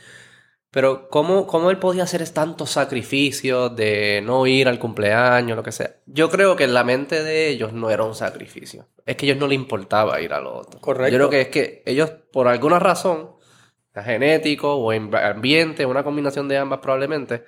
pero 0.69 1.09
¿cómo, 1.09 1.47
¿cómo 1.47 1.69
él 1.69 1.77
podía 1.77 2.03
hacer 2.03 2.27
tantos 2.29 2.69
sacrificios 2.69 3.75
de 3.75 4.21
no 4.23 4.47
ir 4.47 4.67
al 4.69 4.79
cumpleaños, 4.79 5.57
lo 5.57 5.63
que 5.63 5.71
sea? 5.73 5.95
Yo 6.05 6.29
creo 6.29 6.55
que 6.55 6.63
en 6.63 6.73
la 6.73 6.83
mente 6.83 7.23
de 7.23 7.49
ellos 7.49 7.73
no 7.73 7.89
era 7.89 8.03
un 8.03 8.15
sacrificio. 8.15 8.87
Es 9.05 9.15
que 9.17 9.25
a 9.25 9.29
ellos 9.29 9.39
no 9.39 9.47
les 9.47 9.57
importaba 9.57 10.21
ir 10.21 10.31
al 10.31 10.47
otro. 10.47 10.79
Correcto. 10.79 11.11
Yo 11.11 11.17
creo 11.17 11.29
que 11.29 11.41
es 11.41 11.47
que 11.49 11.83
ellos, 11.85 12.11
por 12.31 12.47
alguna 12.47 12.79
razón, 12.79 13.31
genético 13.93 14.75
o 14.75 14.93
en 14.93 15.13
ambiente, 15.13 15.85
una 15.85 16.03
combinación 16.03 16.47
de 16.47 16.57
ambas 16.57 16.79
probablemente, 16.79 17.43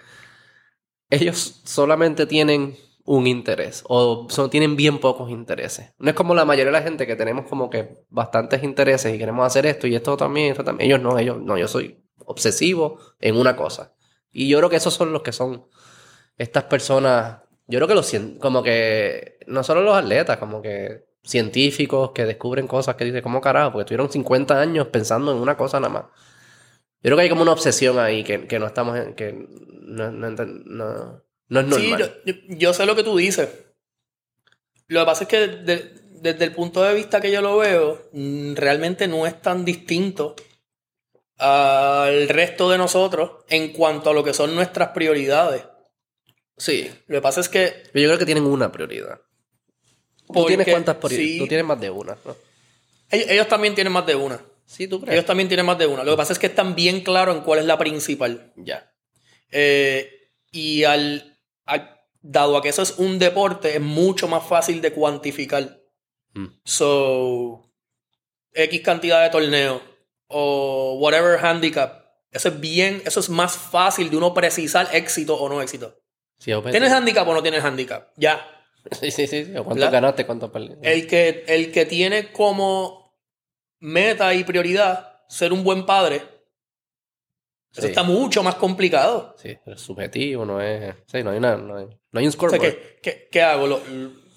ellos 1.10 1.62
solamente 1.64 2.26
tienen 2.26 2.76
un 3.06 3.28
interés 3.28 3.84
o 3.88 4.28
son, 4.30 4.49
tienen 4.49 4.76
bien 4.76 4.99
pocos 4.99 5.30
intereses. 5.30 5.93
No 5.97 6.10
es 6.10 6.16
como 6.16 6.34
la 6.36 6.45
mayoría 6.45 6.72
de 6.72 6.80
la 6.80 6.82
gente 6.82 7.06
que 7.06 7.16
tenemos 7.16 7.47
como 7.47 7.70
que 7.70 8.06
bastantes 8.10 8.64
intereses 8.64 9.14
y 9.14 9.18
queremos 9.18 9.45
hacer 9.45 9.66
esto 9.66 9.88
y 9.88 9.95
esto 9.95 10.16
también, 10.16 10.51
esto 10.51 10.64
también. 10.64 10.89
Ellos 10.89 11.01
no, 11.01 11.18
ellos 11.20 11.41
no, 11.41 11.58
yo 11.58 11.68
soy 11.68 12.04
obsesivo 12.26 12.99
en 13.20 13.36
una 13.36 13.56
cosa. 13.56 13.93
Y 14.32 14.47
yo 14.47 14.58
creo 14.58 14.70
que 14.70 14.78
esos 14.78 14.93
son 14.93 15.12
los 15.12 15.22
que 15.22 15.32
son 15.32 15.68
estas 16.38 16.64
personas, 16.66 17.41
yo 17.68 17.80
creo 17.80 17.88
que 17.88 17.95
los 17.95 18.12
como 18.39 18.64
que 18.64 19.39
no 19.47 19.64
solo 19.64 19.82
los 19.82 19.95
atletas, 19.95 20.38
como 20.38 20.62
que 20.62 21.06
científicos 21.24 22.12
que 22.12 22.26
descubren 22.26 22.68
cosas 22.68 22.95
que 22.95 23.06
dicen, 23.06 23.22
¿cómo 23.22 23.41
carajo? 23.41 23.74
Porque 23.74 23.86
tuvieron 23.86 24.12
50 24.12 24.60
años 24.60 24.88
pensando 24.88 25.32
en 25.32 25.38
una 25.38 25.56
cosa 25.58 25.80
nada 25.80 25.93
más. 25.93 26.04
Yo 27.04 27.10
creo 27.10 27.18
que 27.18 27.24
hay 27.24 27.30
como 27.30 27.41
una 27.41 27.51
obsesión 27.51 27.99
ahí 27.99 28.24
que, 28.24 28.47
que 28.47 28.60
no 28.60 28.66
estamos 28.68 28.97
en, 28.97 29.14
que 29.14 29.34
no, 29.34 30.10
no, 30.12 30.28
enten- 30.30 30.64
no- 30.66 31.22
no 31.49 31.60
es 31.60 31.76
Sí, 31.76 31.89
normal. 31.91 32.22
yo, 32.26 32.34
yo- 32.34 32.39
yo 32.58 32.74
sé 32.74 32.86
lo 32.86 32.95
que 32.95 33.04
tú 33.04 33.18
dices. 33.18 33.49
Lo 34.88 35.01
que 35.01 35.06
pasa 35.06 35.24
es 35.24 35.30
que 35.30 35.47
de- 35.47 35.91
desde 36.22 36.45
el 36.45 36.54
punto 36.54 36.82
de 36.82 36.93
vista 36.93 37.20
que 37.20 37.32
yo 37.32 37.41
lo 37.41 37.58
veo, 37.58 38.10
mm, 38.14 38.54
realmente 38.56 39.08
no 39.10 39.28
es 39.28 39.41
tan 39.41 39.66
distinto 39.66 40.36
al 41.38 42.30
resto 42.30 42.70
de 42.70 42.78
nosotros 42.78 43.43
en 43.49 43.74
cuanto 43.74 44.10
a 44.10 44.14
lo 44.14 44.24
que 44.24 44.34
son 44.34 44.56
nuestras 44.56 44.89
prioridades. 44.89 45.64
Sí. 46.58 46.89
Lo 47.08 47.18
que 47.18 47.22
pasa 47.22 47.41
es 47.41 47.49
que... 47.49 47.84
Yo 47.93 48.08
creo 48.08 48.18
que 48.18 48.26
tienen 48.26 48.45
una 48.45 48.72
prioridad. 48.72 49.20
¿Tú 50.32 50.45
tienes 50.45 50.68
cuántas 50.70 50.95
prioridades? 50.95 51.32
sí, 51.34 51.39
Tú 51.39 51.47
tienes 51.47 51.66
más 51.66 51.80
de 51.82 51.89
una, 51.89 52.16
¿no? 52.24 52.36
ellos, 53.12 53.28
ellos 53.30 53.47
también 53.49 53.76
tienen 53.76 53.91
más 53.91 54.06
de 54.06 54.16
una. 54.16 54.39
Sí, 54.66 54.88
tú 54.88 54.99
crees. 55.01 55.14
Ellos 55.14 55.26
también 55.26 55.47
tienen 55.49 55.66
más 55.66 55.78
de 55.78 55.88
una. 55.88 56.03
Lo 56.03 56.11
que 56.11 56.18
pasa 56.18 56.34
es 56.34 56.39
que 56.39 56.47
están 56.47 56.76
bien 56.76 57.01
claros 57.01 57.36
en 57.36 57.43
cuál 57.43 57.59
es 57.59 57.66
la 57.66 57.78
principal. 57.78 58.51
Ya. 58.55 58.91
Eh, 59.51 60.09
y 60.51 60.84
al, 60.84 61.38
al- 61.66 61.99
dado 62.22 62.57
a 62.57 62.61
que 62.61 62.70
eso 62.70 62.82
es 62.82 62.97
un 62.97 63.20
deporte, 63.20 63.76
es 63.76 63.82
mucho 63.82 64.28
más 64.28 64.45
fácil 64.47 64.82
de 64.82 64.93
cuantificar. 64.93 65.80
Mm. 66.34 66.47
So, 66.64 67.70
X 68.53 68.82
cantidad 68.82 69.22
de 69.24 69.30
torneos 69.30 69.82
o 70.28 70.97
whatever 70.99 71.43
handicap. 71.43 72.03
Eso 72.32 72.49
es 72.49 72.59
bien, 72.59 73.01
eso 73.05 73.20
es 73.20 73.30
más 73.30 73.55
fácil 73.55 74.09
de 74.09 74.18
uno 74.18 74.34
precisar 74.34 74.88
éxito 74.93 75.36
o 75.36 75.47
no 75.49 75.61
éxito. 75.61 75.99
Sí. 76.39 76.51
¿Tienes 76.72 76.91
handicap 76.91 77.28
o 77.28 77.34
no 77.34 77.43
tienes 77.43 77.64
handicap? 77.64 78.09
Ya. 78.18 78.41
Sí, 78.99 79.11
sí, 79.11 79.28
sí. 79.28 79.45
sí. 79.45 79.51
¿O 79.55 79.64
¿Cuánto 79.64 79.76
¿Verdad? 79.82 79.91
ganaste? 79.91 80.26
¿Cuánto 80.26 80.51
perdiste? 80.51 80.91
El 80.91 81.07
que, 81.07 81.43
el 81.47 81.72
que 81.72 81.86
tiene 81.86 82.32
como 82.32 83.03
meta 83.84 84.34
y 84.34 84.43
prioridad 84.43 85.19
ser 85.27 85.51
un 85.51 85.63
buen 85.63 85.86
padre, 85.86 86.17
eso 87.71 87.81
Sí. 87.81 87.88
está 87.88 88.03
mucho 88.03 88.43
más 88.43 88.55
complicado. 88.55 89.36
Sí, 89.38 89.57
es 89.65 89.81
subjetivo, 89.81 90.45
no 90.45 90.61
es... 90.61 90.95
Sí, 91.07 91.23
no 91.23 91.31
hay 91.31 91.39
no 91.39 91.47
hay, 91.49 91.57
no 91.57 91.75
hay 91.75 91.86
un 91.86 91.89
O 92.17 92.21
sea, 92.21 92.31
scoreboard. 92.31 92.61
¿qué, 92.61 92.99
qué, 93.01 93.27
qué 93.31 93.41
hago? 93.41 93.67
¿Lo- 93.67 93.81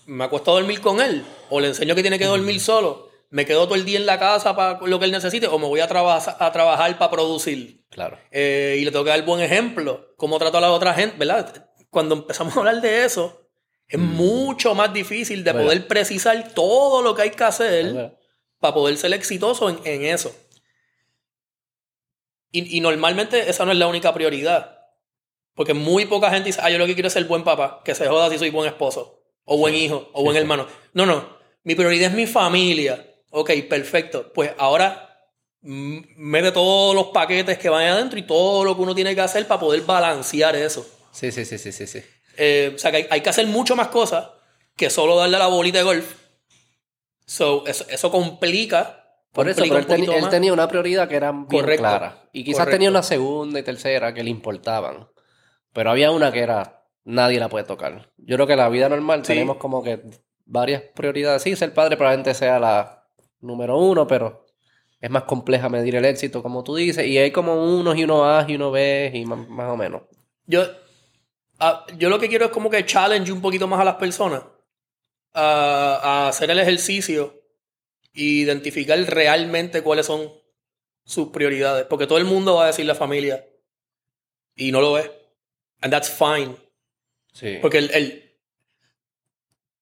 ¿Me 0.07 0.25
acuesto 0.25 0.51
a 0.53 0.55
dormir 0.55 0.81
con 0.81 1.01
él? 1.01 1.25
¿O 1.51 1.61
le 1.61 1.69
enseño 1.69 1.95
que 1.95 2.03
tiene 2.03 2.19
que 2.19 2.25
dormir 2.25 2.61
solo? 2.61 3.09
¿Me 3.31 3.45
quedo 3.45 3.65
todo 3.67 3.75
el 3.75 3.85
día 3.85 3.99
en 3.99 4.07
la 4.07 4.19
casa 4.19 4.55
para 4.57 4.81
lo 4.87 4.99
que 4.99 5.05
él 5.05 5.11
necesite? 5.13 5.49
¿O 5.49 5.59
me 5.59 5.67
voy 5.67 5.81
a, 5.81 5.89
traba- 5.89 6.17
a 6.39 6.53
trabajar 6.53 6.97
para 6.97 7.11
producir? 7.11 7.85
Claro. 7.91 8.17
Eh, 8.31 8.77
y 8.81 8.85
le 8.85 8.91
tengo 8.91 9.05
que 9.05 9.11
dar 9.11 9.25
buen 9.25 9.41
ejemplo. 9.43 10.15
¿Cómo 10.17 10.39
trato 10.39 10.59
a 10.59 10.61
la 10.61 10.71
otra 10.73 10.95
gente? 10.95 11.17
¿Verdad? 11.19 11.69
Cuando 11.91 12.15
empezamos 12.15 12.57
a 12.57 12.61
hablar 12.61 12.81
de 12.81 13.05
eso, 13.05 13.49
es 13.89 13.99
mucho 13.99 14.75
más 14.75 14.93
difícil 14.95 15.45
de 15.45 15.51
Mm. 15.53 15.55
Bueno. 15.55 15.69
poder 15.69 15.87
precisar 15.89 16.53
todo 16.55 17.03
lo 17.03 17.15
que 17.15 17.23
hay 17.23 17.31
que 17.31 17.45
hacer. 17.45 18.17
Para 18.67 18.75
poder 18.75 18.97
ser 18.97 19.13
exitoso 19.13 19.71
en, 19.71 19.81
en 19.85 20.05
eso. 20.05 20.35
Y, 22.51 22.77
y 22.77 22.81
normalmente 22.81 23.49
esa 23.49 23.65
no 23.65 23.71
es 23.71 23.79
la 23.79 23.87
única 23.87 24.13
prioridad. 24.13 24.81
Porque 25.55 25.73
muy 25.73 26.07
poca 26.07 26.31
gente 26.31 26.49
dice, 26.49 26.61
ah, 26.63 26.69
yo 26.69 26.79
lo 26.79 26.87
que 26.87 26.95
quiero 26.95 27.07
es 27.07 27.13
ser 27.13 27.25
buen 27.25 27.45
papá, 27.45 27.81
que 27.85 27.95
se 27.95 28.09
joda 28.09 28.29
si 28.29 28.39
soy 28.39 28.51
buen 28.51 28.69
esposo, 28.69 29.23
o 29.45 29.57
buen 29.57 29.75
hijo, 29.75 30.11
o 30.13 30.23
buen 30.25 30.37
hermano. 30.37 30.67
No, 30.93 31.07
no. 31.07 31.37
Mi 31.63 31.75
prioridad 31.77 32.11
es 32.11 32.17
mi 32.17 32.27
familia. 32.27 33.07
Ok, 33.31 33.53
perfecto. 33.69 34.33
Pues 34.33 34.51
ahora 34.59 35.31
mm, 35.63 35.99
mete 36.17 36.51
todos 36.51 36.95
los 36.95 37.07
paquetes 37.07 37.59
que 37.59 37.69
van 37.69 37.87
adentro 37.87 38.19
y 38.19 38.23
todo 38.23 38.65
lo 38.65 38.75
que 38.75 38.83
uno 38.83 38.95
tiene 38.95 39.15
que 39.15 39.21
hacer 39.21 39.47
para 39.47 39.61
poder 39.61 39.83
balancear 39.83 40.57
eso. 40.57 40.87
Sí, 41.13 41.31
sí, 41.31 41.45
sí, 41.45 41.57
sí, 41.59 41.71
sí. 41.71 41.87
sí. 41.87 42.03
Eh, 42.37 42.73
o 42.75 42.79
sea 42.79 42.91
que 42.91 42.97
hay, 42.99 43.07
hay 43.11 43.21
que 43.21 43.31
hacer 43.31 43.47
mucho 43.47 43.77
más 43.77 43.89
cosas 43.89 44.29
que 44.77 44.91
solo 44.91 45.17
darle 45.17 45.37
a 45.37 45.41
la 45.41 45.47
bolita 45.47 45.79
de 45.79 45.85
golf. 45.85 46.26
So, 47.27 47.67
eso, 47.67 47.85
eso 47.89 48.11
complica. 48.11 49.03
Por 49.33 49.49
eso, 49.49 49.63
pero 49.63 49.77
él, 49.77 50.29
tenía 50.31 50.53
una 50.53 50.67
prioridad 50.67 51.09
que 51.09 51.17
era 51.17 51.31
bien 51.31 51.47
Correcto, 51.47 51.83
clara. 51.83 52.29
Y 52.33 52.43
quizás 52.45 52.61
correcto. 52.61 52.75
tenía 52.77 52.91
una 52.91 53.03
segunda 53.03 53.59
y 53.61 53.63
tercera 53.63 54.15
que 54.15 54.25
le 54.25 54.31
importaban. 54.31 55.09
Pero 55.75 55.91
había 55.91 56.11
una 56.11 56.33
que 56.33 56.41
era, 56.41 56.85
nadie 57.05 57.39
la 57.39 57.51
puede 57.51 57.65
tocar. 57.67 58.11
Yo 58.17 58.37
creo 58.37 58.47
que 58.47 58.55
en 58.55 58.61
la 58.61 58.69
vida 58.71 58.89
normal 58.89 59.27
Sí. 59.27 59.35
tenemos 59.35 59.59
como 59.59 59.83
que 59.83 60.01
varias 60.47 60.83
prioridades. 60.95 61.43
Sí, 61.43 61.55
ser 61.55 61.75
padre 61.75 61.99
probablemente 61.99 62.33
sea 62.33 62.59
la 62.59 63.07
número 63.41 63.77
uno, 63.77 64.07
pero 64.07 64.47
es 65.01 65.11
más 65.11 65.25
compleja 65.25 65.69
medir 65.69 65.97
el 65.97 66.07
éxito, 66.07 66.43
como 66.43 66.65
tú 66.65 66.77
dices. 66.77 67.07
Y 67.07 67.19
hay 67.19 67.31
como 67.31 67.63
unos 67.63 67.97
y 67.99 68.05
uno 68.05 68.25
A 68.25 68.47
y 68.49 68.55
uno 68.55 68.71
B 68.71 69.11
y 69.13 69.27
más, 69.27 69.47
más 69.49 69.71
o 69.71 69.77
menos. 69.77 70.03
Yo, 70.47 70.63
ah, 71.59 71.85
yo 71.99 72.09
lo 72.09 72.19
que 72.19 72.29
quiero 72.29 72.47
es 72.47 72.51
como 72.53 72.71
que 72.71 72.87
challenge 72.87 73.31
un 73.33 73.43
poquito 73.43 73.69
más 73.69 73.81
a 73.81 73.85
las 73.85 73.97
personas 73.97 74.43
a, 75.37 76.01
a 76.03 76.29
hacer 76.29 76.51
el 76.51 76.59
ejercicio 76.59 77.41
e 78.15 78.23
identificar 78.23 78.99
realmente 78.99 79.83
cuáles 79.83 80.07
son 80.07 80.33
sus 81.05 81.29
prioridades. 81.29 81.87
Porque 81.87 82.07
todo 82.07 82.19
el 82.19 82.25
mundo 82.25 82.57
va 82.57 82.65
a 82.65 82.67
decir 82.69 82.87
la 82.87 82.95
familia 82.95 83.47
y 84.57 84.73
no 84.73 84.81
lo 84.81 84.99
es. 84.99 85.11
And 85.83 85.93
that's 85.93 86.11
fine. 86.11 86.57
Sí. 87.33 87.59
Porque 87.61 87.79
el, 87.79 87.91
el- 87.93 88.23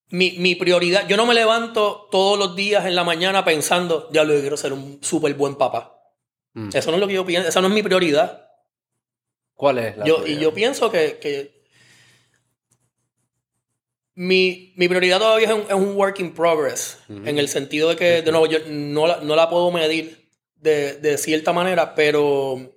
mi, 0.09 0.31
mi 0.37 0.55
prioridad, 0.55 1.07
yo 1.07 1.17
no 1.17 1.25
me 1.25 1.33
levanto 1.33 2.07
todos 2.11 2.37
los 2.37 2.55
días 2.55 2.85
en 2.85 2.93
la 2.95 3.03
mañana 3.03 3.43
pensando, 3.43 4.09
ya 4.11 4.23
lo 4.23 4.39
quiero 4.39 4.55
ser 4.57 4.71
un 4.73 4.99
súper 5.01 5.33
buen 5.33 5.55
papá. 5.55 5.99
Mm. 6.53 6.69
Eso 6.73 6.91
no 6.91 6.97
es 6.97 7.01
lo 7.01 7.07
que 7.07 7.15
yo 7.15 7.25
pienso, 7.25 7.49
esa 7.49 7.59
no 7.61 7.67
es 7.67 7.73
mi 7.73 7.81
prioridad. 7.81 8.49
¿Cuál 9.55 9.79
es 9.79 9.97
la 9.97 10.05
Yo, 10.05 10.25
y 10.27 10.37
yo 10.37 10.53
pienso 10.53 10.91
que, 10.91 11.17
que 11.17 11.54
mi, 14.15 14.73
mi 14.77 14.87
prioridad 14.87 15.19
todavía 15.19 15.47
es 15.49 15.53
un, 15.53 15.61
es 15.61 15.73
un 15.73 15.95
work 15.95 16.19
in 16.19 16.33
progress, 16.33 16.99
en 17.09 17.37
el 17.37 17.47
sentido 17.49 17.89
de 17.89 17.95
que, 17.95 18.21
de 18.21 18.31
nuevo, 18.31 18.47
yo 18.47 18.59
no 18.67 19.07
la, 19.07 19.17
no 19.21 19.35
la 19.35 19.49
puedo 19.49 19.71
medir 19.71 20.29
de, 20.55 20.93
de 20.99 21.17
cierta 21.17 21.51
manera, 21.53 21.93
pero 21.95 22.71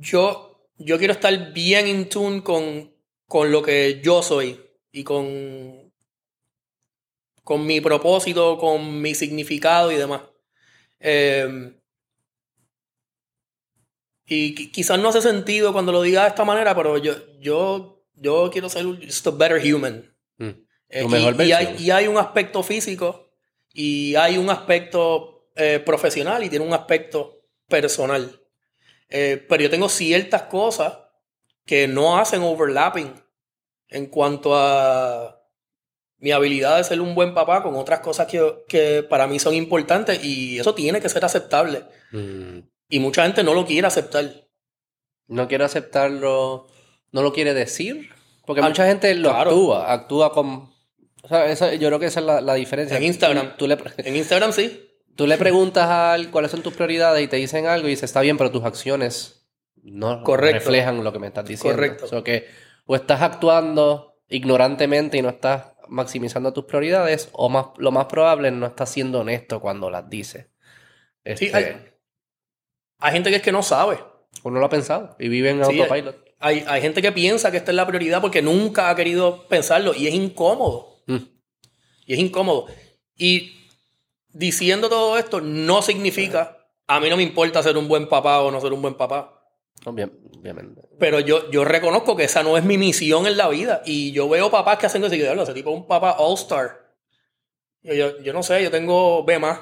yo, 0.00 0.68
yo 0.78 0.98
quiero 0.98 1.12
estar 1.12 1.52
bien 1.52 1.88
in 1.88 2.08
tune 2.08 2.42
con, 2.42 2.94
con 3.26 3.50
lo 3.50 3.62
que 3.62 4.00
yo 4.02 4.22
soy 4.22 4.60
y 4.92 5.02
con, 5.04 5.92
con 7.42 7.66
mi 7.66 7.80
propósito, 7.80 8.56
con 8.58 9.00
mi 9.00 9.14
significado 9.14 9.90
y 9.90 9.96
demás. 9.96 10.22
Eh, 11.00 11.74
y 14.28 14.54
qui- 14.54 14.70
quizás 14.72 14.98
no 14.98 15.08
hace 15.08 15.22
sentido 15.22 15.72
cuando 15.72 15.92
lo 15.92 16.02
diga 16.02 16.22
de 16.22 16.28
esta 16.28 16.44
manera, 16.44 16.74
pero 16.74 16.98
yo, 16.98 17.14
yo, 17.38 17.95
yo 18.16 18.50
quiero 18.52 18.68
ser 18.68 18.86
un- 18.86 19.00
just 19.00 19.26
a 19.26 19.30
better 19.30 19.60
human. 19.62 20.14
Mm. 20.38 20.50
Eh, 20.88 21.08
mejor 21.08 21.40
hay, 21.40 21.76
y 21.78 21.90
hay 21.90 22.06
un 22.06 22.16
aspecto 22.18 22.62
físico 22.62 23.30
y 23.72 24.14
hay 24.14 24.38
un 24.38 24.50
aspecto 24.50 25.48
eh, 25.54 25.80
profesional 25.84 26.44
y 26.44 26.48
tiene 26.48 26.64
un 26.64 26.72
aspecto 26.74 27.42
personal. 27.68 28.40
Eh, 29.08 29.44
pero 29.48 29.62
yo 29.62 29.70
tengo 29.70 29.88
ciertas 29.88 30.42
cosas 30.42 30.98
que 31.64 31.88
no 31.88 32.18
hacen 32.18 32.42
overlapping 32.42 33.12
en 33.88 34.06
cuanto 34.06 34.54
a 34.54 35.42
mi 36.18 36.32
habilidad 36.32 36.78
de 36.78 36.84
ser 36.84 37.00
un 37.00 37.14
buen 37.14 37.34
papá 37.34 37.62
con 37.62 37.74
otras 37.76 38.00
cosas 38.00 38.26
que, 38.26 38.64
que 38.68 39.02
para 39.02 39.26
mí 39.26 39.38
son 39.38 39.54
importantes 39.54 40.24
y 40.24 40.58
eso 40.58 40.74
tiene 40.74 41.00
que 41.00 41.08
ser 41.08 41.24
aceptable. 41.24 41.84
Mm. 42.12 42.60
Y 42.88 43.00
mucha 43.00 43.24
gente 43.24 43.42
no 43.42 43.54
lo 43.54 43.66
quiere 43.66 43.86
aceptar. 43.86 44.30
No 45.28 45.48
quiere 45.48 45.64
aceptarlo, 45.64 46.68
no 47.16 47.22
lo 47.22 47.32
quiere 47.32 47.54
decir, 47.54 48.10
porque 48.44 48.60
Ah, 48.62 48.68
mucha 48.68 48.86
gente 48.86 49.12
lo 49.14 49.30
claro. 49.30 49.50
actúa, 49.50 49.92
actúa 49.92 50.32
con... 50.32 50.70
O 51.22 51.28
sea, 51.28 51.46
esa- 51.50 51.74
yo 51.74 51.88
creo 51.88 51.98
que 51.98 52.06
esa 52.06 52.20
es 52.20 52.26
la, 52.26 52.40
la 52.40 52.54
diferencia. 52.54 52.96
En 52.98 53.02
Instagram. 53.02 53.56
Tú 53.56 53.66
le, 53.66 53.76
En 53.98 54.14
Instagram 54.14 54.52
sí. 54.52 54.88
tú 55.16 55.26
le 55.26 55.36
preguntas 55.38 55.86
a 55.88 56.16
cuáles 56.30 56.50
son 56.50 56.62
tus 56.62 56.74
prioridades 56.74 57.24
y 57.24 57.28
te 57.28 57.36
dicen 57.36 57.66
algo 57.66 57.88
y 57.88 57.90
dices, 57.90 58.04
está 58.04 58.20
bien, 58.20 58.36
pero 58.36 58.50
tus 58.52 58.62
acciones 58.64 59.48
no 59.82 60.22
Correcto. 60.22 60.58
reflejan 60.58 61.02
lo 61.02 61.12
que 61.12 61.18
me 61.18 61.26
estás 61.28 61.46
diciendo. 61.46 61.74
Correcto. 61.76 62.04
O 62.04 62.08
sea, 62.08 62.22
que 62.22 62.46
o 62.84 62.94
estás 62.94 63.22
actuando 63.22 64.14
ignorantemente 64.28 65.16
y 65.16 65.22
no 65.22 65.28
estás 65.30 65.72
maximizando 65.88 66.52
tus 66.52 66.64
prioridades, 66.66 67.28
o 67.32 67.48
más, 67.48 67.66
lo 67.78 67.90
más 67.92 68.06
probable 68.06 68.50
no 68.50 68.66
estás 68.66 68.90
siendo 68.90 69.20
honesto 69.20 69.60
cuando 69.60 69.88
las 69.90 70.08
dices. 70.10 70.46
Sí, 71.24 71.46
Este, 71.46 71.54
hay- 71.56 71.76
Hay 72.98 73.12
gente 73.12 73.30
que 73.30 73.36
es 73.36 73.42
que 73.42 73.52
no 73.52 73.62
sabe. 73.62 73.98
Uno 74.44 74.58
lo 74.60 74.66
ha 74.66 74.70
pensado 74.70 75.16
y 75.18 75.28
vive 75.28 75.50
en 75.50 75.64
Sí, 75.64 75.80
autopilot. 75.80 76.16
Hay, 76.38 76.64
hay 76.66 76.82
gente 76.82 77.00
que 77.02 77.12
piensa 77.12 77.50
que 77.50 77.56
esta 77.56 77.70
es 77.70 77.76
la 77.76 77.86
prioridad 77.86 78.20
porque 78.20 78.42
nunca 78.42 78.90
ha 78.90 78.96
querido 78.96 79.46
pensarlo 79.48 79.94
y 79.94 80.06
es 80.06 80.14
incómodo. 80.14 81.00
Mm. 81.06 81.16
Y 82.06 82.12
es 82.12 82.18
incómodo. 82.18 82.66
Y 83.16 83.52
diciendo 84.28 84.88
todo 84.88 85.16
esto 85.18 85.40
no 85.40 85.80
significa, 85.82 86.58
a 86.86 87.00
mí 87.00 87.08
no 87.08 87.16
me 87.16 87.22
importa 87.22 87.62
ser 87.62 87.76
un 87.78 87.88
buen 87.88 88.08
papá 88.08 88.40
o 88.42 88.50
no 88.50 88.60
ser 88.60 88.72
un 88.72 88.82
buen 88.82 88.94
papá. 88.94 89.32
Obvia- 89.84 90.10
Obviamente. 90.38 90.82
Pero 91.00 91.18
yo, 91.20 91.50
yo 91.50 91.64
reconozco 91.64 92.14
que 92.16 92.24
esa 92.24 92.42
no 92.42 92.56
es 92.56 92.64
mi 92.64 92.78
misión 92.78 93.26
en 93.26 93.36
la 93.36 93.48
vida. 93.48 93.82
Y 93.84 94.12
yo 94.12 94.28
veo 94.28 94.50
papás 94.50 94.78
que 94.78 94.86
hacen 94.86 95.02
eso 95.02 95.14
y 95.14 95.16
digo, 95.16 95.24
"Diablo, 95.24 95.42
ese 95.42 95.54
tipo 95.54 95.70
es 95.70 95.76
un 95.76 95.86
papá 95.88 96.16
all-star. 96.18 96.94
Yo, 97.82 97.94
yo, 97.94 98.20
yo 98.20 98.32
no 98.32 98.42
sé, 98.42 98.62
yo 98.62 98.70
tengo 98.70 99.24
B 99.24 99.38
más. 99.38 99.58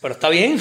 Pero 0.00 0.14
está 0.14 0.28
bien. 0.28 0.60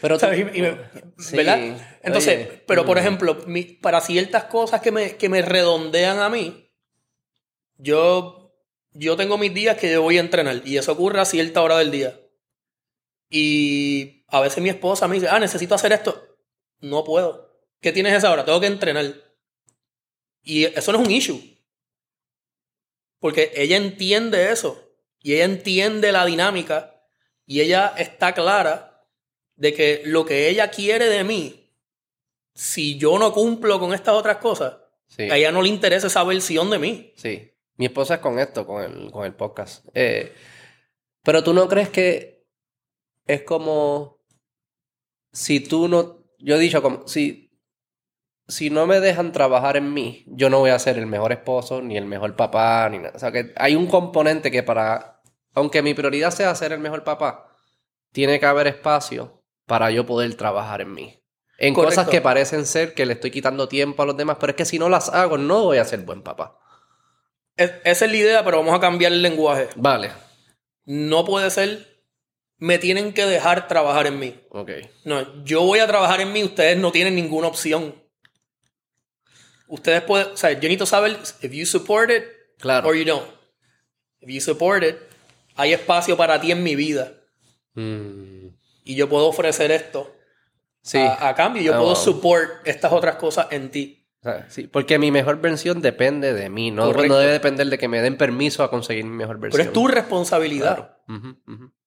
Pero 0.00 0.18
¿sabes? 0.18 0.38
Y- 0.54 0.58
y 0.58 0.62
me- 0.62 0.78
Sí, 1.18 1.36
¿Verdad? 1.36 1.58
Entonces, 2.02 2.46
oye, 2.48 2.62
pero 2.66 2.84
por 2.84 2.98
ejemplo, 2.98 3.34
mi- 3.46 3.64
para 3.64 4.00
ciertas 4.00 4.44
cosas 4.44 4.80
que 4.80 4.92
me, 4.92 5.16
que 5.16 5.28
me 5.28 5.42
redondean 5.42 6.20
a 6.20 6.28
mí, 6.28 6.70
yo, 7.76 8.54
yo 8.92 9.16
tengo 9.16 9.36
mis 9.38 9.52
días 9.54 9.76
que 9.76 9.90
yo 9.92 10.02
voy 10.02 10.16
a 10.18 10.20
entrenar 10.20 10.62
y 10.64 10.76
eso 10.76 10.92
ocurre 10.92 11.20
a 11.20 11.24
cierta 11.24 11.62
hora 11.62 11.78
del 11.78 11.90
día. 11.90 12.20
Y 13.30 14.24
a 14.28 14.40
veces 14.40 14.62
mi 14.62 14.68
esposa 14.70 15.08
me 15.08 15.16
dice, 15.16 15.28
ah, 15.28 15.38
necesito 15.40 15.74
hacer 15.74 15.92
esto. 15.92 16.24
No 16.80 17.04
puedo. 17.04 17.60
¿Qué 17.80 17.92
tienes 17.92 18.14
esa 18.14 18.30
hora? 18.30 18.44
Tengo 18.44 18.60
que 18.60 18.66
entrenar. 18.68 19.14
Y 20.42 20.64
eso 20.64 20.92
no 20.92 21.00
es 21.00 21.06
un 21.06 21.12
issue. 21.12 21.58
Porque 23.18 23.52
ella 23.56 23.76
entiende 23.76 24.50
eso. 24.52 24.82
Y 25.20 25.34
ella 25.34 25.44
entiende 25.44 26.12
la 26.12 26.24
dinámica. 26.24 26.94
Y 27.44 27.60
ella 27.60 27.92
está 27.98 28.32
clara 28.32 28.87
de 29.58 29.74
que 29.74 30.02
lo 30.06 30.24
que 30.24 30.48
ella 30.48 30.70
quiere 30.70 31.06
de 31.06 31.24
mí, 31.24 31.70
si 32.54 32.96
yo 32.96 33.18
no 33.18 33.32
cumplo 33.32 33.78
con 33.78 33.92
estas 33.92 34.14
otras 34.14 34.38
cosas, 34.38 34.76
Sí, 35.10 35.22
a 35.22 35.36
ella 35.38 35.50
no 35.50 35.62
le 35.62 35.70
interesa 35.70 36.06
esa 36.08 36.22
versión 36.24 36.70
de 36.70 36.78
mí. 36.78 37.12
sí. 37.16 37.50
Mi 37.76 37.86
esposa 37.86 38.14
es 38.14 38.20
con 38.20 38.40
esto, 38.40 38.66
con 38.66 38.82
el, 38.82 39.10
con 39.12 39.24
el 39.24 39.34
podcast. 39.34 39.86
Eh, 39.94 40.34
pero 41.22 41.44
tú 41.44 41.54
no 41.54 41.68
crees 41.68 41.88
que 41.90 42.44
es 43.24 43.42
como 43.44 44.18
si 45.32 45.60
tú 45.60 45.86
no. 45.86 46.24
Yo 46.40 46.56
he 46.56 46.58
dicho, 46.58 46.82
como 46.82 47.06
si, 47.06 47.52
si 48.48 48.68
no 48.68 48.88
me 48.88 48.98
dejan 48.98 49.30
trabajar 49.30 49.76
en 49.76 49.94
mí, 49.94 50.24
yo 50.26 50.50
no 50.50 50.58
voy 50.58 50.70
a 50.70 50.78
ser 50.80 50.98
el 50.98 51.06
mejor 51.06 51.30
esposo, 51.30 51.80
ni 51.80 51.96
el 51.96 52.04
mejor 52.06 52.34
papá, 52.34 52.88
ni 52.90 52.98
nada. 52.98 53.12
O 53.14 53.18
sea 53.20 53.30
que 53.30 53.52
hay 53.54 53.76
un 53.76 53.86
componente 53.86 54.50
que 54.50 54.64
para. 54.64 55.22
Aunque 55.54 55.80
mi 55.80 55.94
prioridad 55.94 56.32
sea 56.32 56.52
ser 56.56 56.72
el 56.72 56.80
mejor 56.80 57.04
papá, 57.04 57.56
tiene 58.12 58.40
que 58.40 58.46
haber 58.46 58.66
espacio 58.66 59.37
para 59.68 59.92
yo 59.92 60.04
poder 60.04 60.34
trabajar 60.34 60.80
en 60.80 60.92
mí. 60.92 61.14
En 61.58 61.74
cosas 61.74 62.08
que 62.08 62.20
parecen 62.20 62.66
ser 62.66 62.94
que 62.94 63.06
le 63.06 63.12
estoy 63.12 63.30
quitando 63.30 63.68
tiempo 63.68 64.02
a 64.02 64.06
los 64.06 64.16
demás, 64.16 64.38
pero 64.40 64.50
es 64.50 64.56
que 64.56 64.64
si 64.64 64.78
no 64.78 64.88
las 64.88 65.08
hago, 65.10 65.38
no 65.38 65.64
voy 65.64 65.78
a 65.78 65.84
ser 65.84 66.00
buen 66.00 66.22
papá. 66.22 66.58
Es- 67.56 67.72
esa 67.84 68.04
es 68.06 68.10
la 68.10 68.16
idea, 68.16 68.44
pero 68.44 68.58
vamos 68.58 68.74
a 68.74 68.80
cambiar 68.80 69.12
el 69.12 69.22
lenguaje. 69.22 69.68
Vale. 69.76 70.10
No 70.84 71.24
puede 71.24 71.50
ser, 71.50 71.86
me 72.58 72.78
tienen 72.78 73.12
que 73.12 73.26
dejar 73.26 73.68
trabajar 73.68 74.06
en 74.06 74.18
mí. 74.18 74.40
Ok. 74.50 74.70
No, 75.04 75.44
yo 75.44 75.62
voy 75.62 75.80
a 75.80 75.86
trabajar 75.86 76.20
en 76.20 76.32
mí, 76.32 76.42
ustedes 76.44 76.78
no 76.78 76.90
tienen 76.92 77.14
ninguna 77.16 77.48
opción. 77.48 77.94
Ustedes 79.66 80.00
pueden, 80.02 80.28
o 80.32 80.36
sea, 80.36 80.50
yo 80.52 80.60
necesito 80.60 80.86
saber 80.86 81.18
if 81.42 81.52
you 81.52 81.66
support 81.66 82.10
it 82.10 82.24
Claro. 82.58 82.88
or 82.88 82.96
you 82.96 83.04
don't. 83.04 83.26
If 84.20 84.30
you 84.30 84.40
support 84.40 84.82
it, 84.82 84.96
hay 85.56 85.72
espacio 85.74 86.16
para 86.16 86.40
ti 86.40 86.50
en 86.52 86.62
mi 86.62 86.74
vida 86.76 87.12
Mm, 87.74 88.47
y 88.92 88.96
yo 88.96 89.08
puedo 89.08 89.26
ofrecer 89.28 89.70
esto 89.70 90.14
sí. 90.82 90.98
a, 90.98 91.28
a 91.28 91.34
cambio. 91.34 91.62
Yo 91.62 91.74
Ah, 91.74 91.78
puedo 91.78 91.94
wow. 91.94 91.96
support 91.96 92.50
estas 92.66 92.92
otras 92.92 93.16
cosas 93.16 93.46
en 93.50 93.70
ti. 93.70 93.94
Sí, 94.48 94.66
Porque 94.66 94.98
mi 94.98 95.10
mejor 95.10 95.40
versión 95.40 95.80
depende 95.80 96.34
de 96.34 96.50
mí, 96.50 96.70
no, 96.70 96.92
no 96.92 97.16
debe 97.16 97.32
depender 97.32 97.66
de 97.68 97.78
que 97.78 97.88
me 97.88 98.02
den 98.02 98.18
permiso 98.18 98.62
a 98.62 98.68
conseguir 98.70 99.04
mi 99.04 99.16
mejor 99.16 99.38
versión. 99.38 99.58
Pero 99.58 99.68
es 99.70 99.72
tu 99.72 99.86
responsabilidad. 99.88 100.96
Claro. 101.06 101.40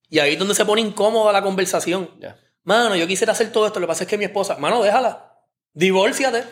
Y 0.10 0.20
ahí 0.20 0.34
es 0.34 0.40
donde 0.40 0.56
se 0.56 0.66
pone 0.66 0.82
incómoda 0.82 1.32
la 1.34 1.42
conversación. 1.44 2.10
Mano, 2.64 2.96
yo 2.96 3.06
quisiera 3.06 3.34
hacer 3.34 3.52
todo 3.52 3.68
esto, 3.68 3.80
lo 3.80 3.86
que 3.86 3.90
pasa 3.92 4.04
es 4.06 4.10
que 4.10 4.18
mi 4.18 4.26
esposa, 4.26 4.56
mano, 4.58 4.82
déjala. 4.82 5.40
Divórciate. 5.74 6.44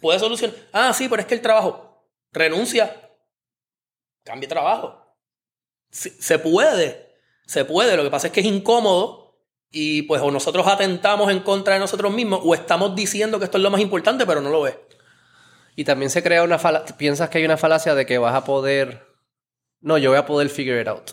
Puedes 0.00 0.20
solucionar. 0.20 0.56
Ah, 0.72 0.92
sí, 0.92 1.08
pero 1.08 1.20
es 1.22 1.26
que 1.26 1.34
el 1.34 1.42
trabajo. 1.42 2.06
Renuncia. 2.32 2.94
Cambia 4.24 4.46
de 4.46 4.54
trabajo. 4.54 5.00
Se, 5.90 6.10
se 6.10 6.38
puede. 6.38 7.14
Se 7.46 7.64
puede. 7.64 7.96
Lo 7.96 8.04
que 8.04 8.10
pasa 8.10 8.26
es 8.28 8.32
que 8.32 8.40
es 8.40 8.46
incómodo 8.46 9.27
y 9.70 10.02
pues 10.02 10.22
o 10.22 10.30
nosotros 10.30 10.66
atentamos 10.66 11.30
en 11.30 11.40
contra 11.40 11.74
de 11.74 11.80
nosotros 11.80 12.12
mismos 12.12 12.40
o 12.42 12.54
estamos 12.54 12.94
diciendo 12.96 13.38
que 13.38 13.44
esto 13.44 13.58
es 13.58 13.62
lo 13.62 13.70
más 13.70 13.80
importante, 13.80 14.24
pero 14.26 14.40
no 14.40 14.50
lo 14.50 14.66
es. 14.66 14.76
Y 15.76 15.84
también 15.84 16.10
se 16.10 16.22
crea 16.22 16.42
una 16.42 16.58
falacia. 16.58 16.96
Piensas 16.96 17.28
que 17.28 17.38
hay 17.38 17.44
una 17.44 17.56
falacia 17.56 17.94
de 17.94 18.04
que 18.06 18.18
vas 18.18 18.34
a 18.34 18.44
poder. 18.44 19.06
No, 19.80 19.96
yo 19.98 20.10
voy 20.10 20.18
a 20.18 20.26
poder 20.26 20.48
figure 20.48 20.80
it 20.80 20.88
out. 20.88 21.10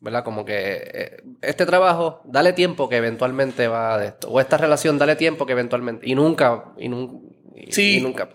¿Verdad? 0.00 0.22
Como 0.24 0.44
que 0.44 0.54
eh, 0.94 1.22
este 1.42 1.66
trabajo, 1.66 2.20
dale 2.24 2.52
tiempo 2.52 2.88
que 2.88 2.96
eventualmente 2.96 3.68
va 3.68 3.98
de 3.98 4.06
esto. 4.08 4.28
O 4.30 4.40
esta 4.40 4.56
relación, 4.56 4.98
dale 4.98 5.16
tiempo 5.16 5.44
que 5.46 5.52
eventualmente. 5.52 6.08
Y 6.08 6.14
nunca. 6.14 6.72
Y, 6.78 6.88
nun- 6.88 7.30
y- 7.54 7.72
Sí. 7.72 7.98
y 7.98 8.00
nunca. 8.00 8.28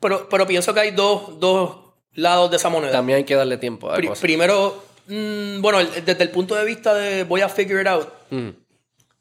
Pero, 0.00 0.28
pero 0.28 0.46
pienso 0.46 0.72
que 0.74 0.80
hay 0.80 0.90
dos, 0.92 1.38
dos 1.40 1.76
lados 2.12 2.50
de 2.50 2.56
esa 2.56 2.68
moneda. 2.68 2.92
También 2.92 3.18
hay 3.18 3.24
que 3.24 3.34
darle 3.34 3.58
tiempo 3.58 3.90
a 3.90 4.00
cosas. 4.00 4.20
primero, 4.20 4.84
mm, 5.08 5.60
bueno, 5.60 5.82
desde 5.84 6.22
el 6.22 6.30
punto 6.30 6.54
de 6.54 6.64
vista 6.64 6.94
de 6.94 7.24
voy 7.24 7.40
a 7.40 7.48
figure 7.48 7.80
it 7.82 7.88
out, 7.88 8.08
Mm. 8.30 8.50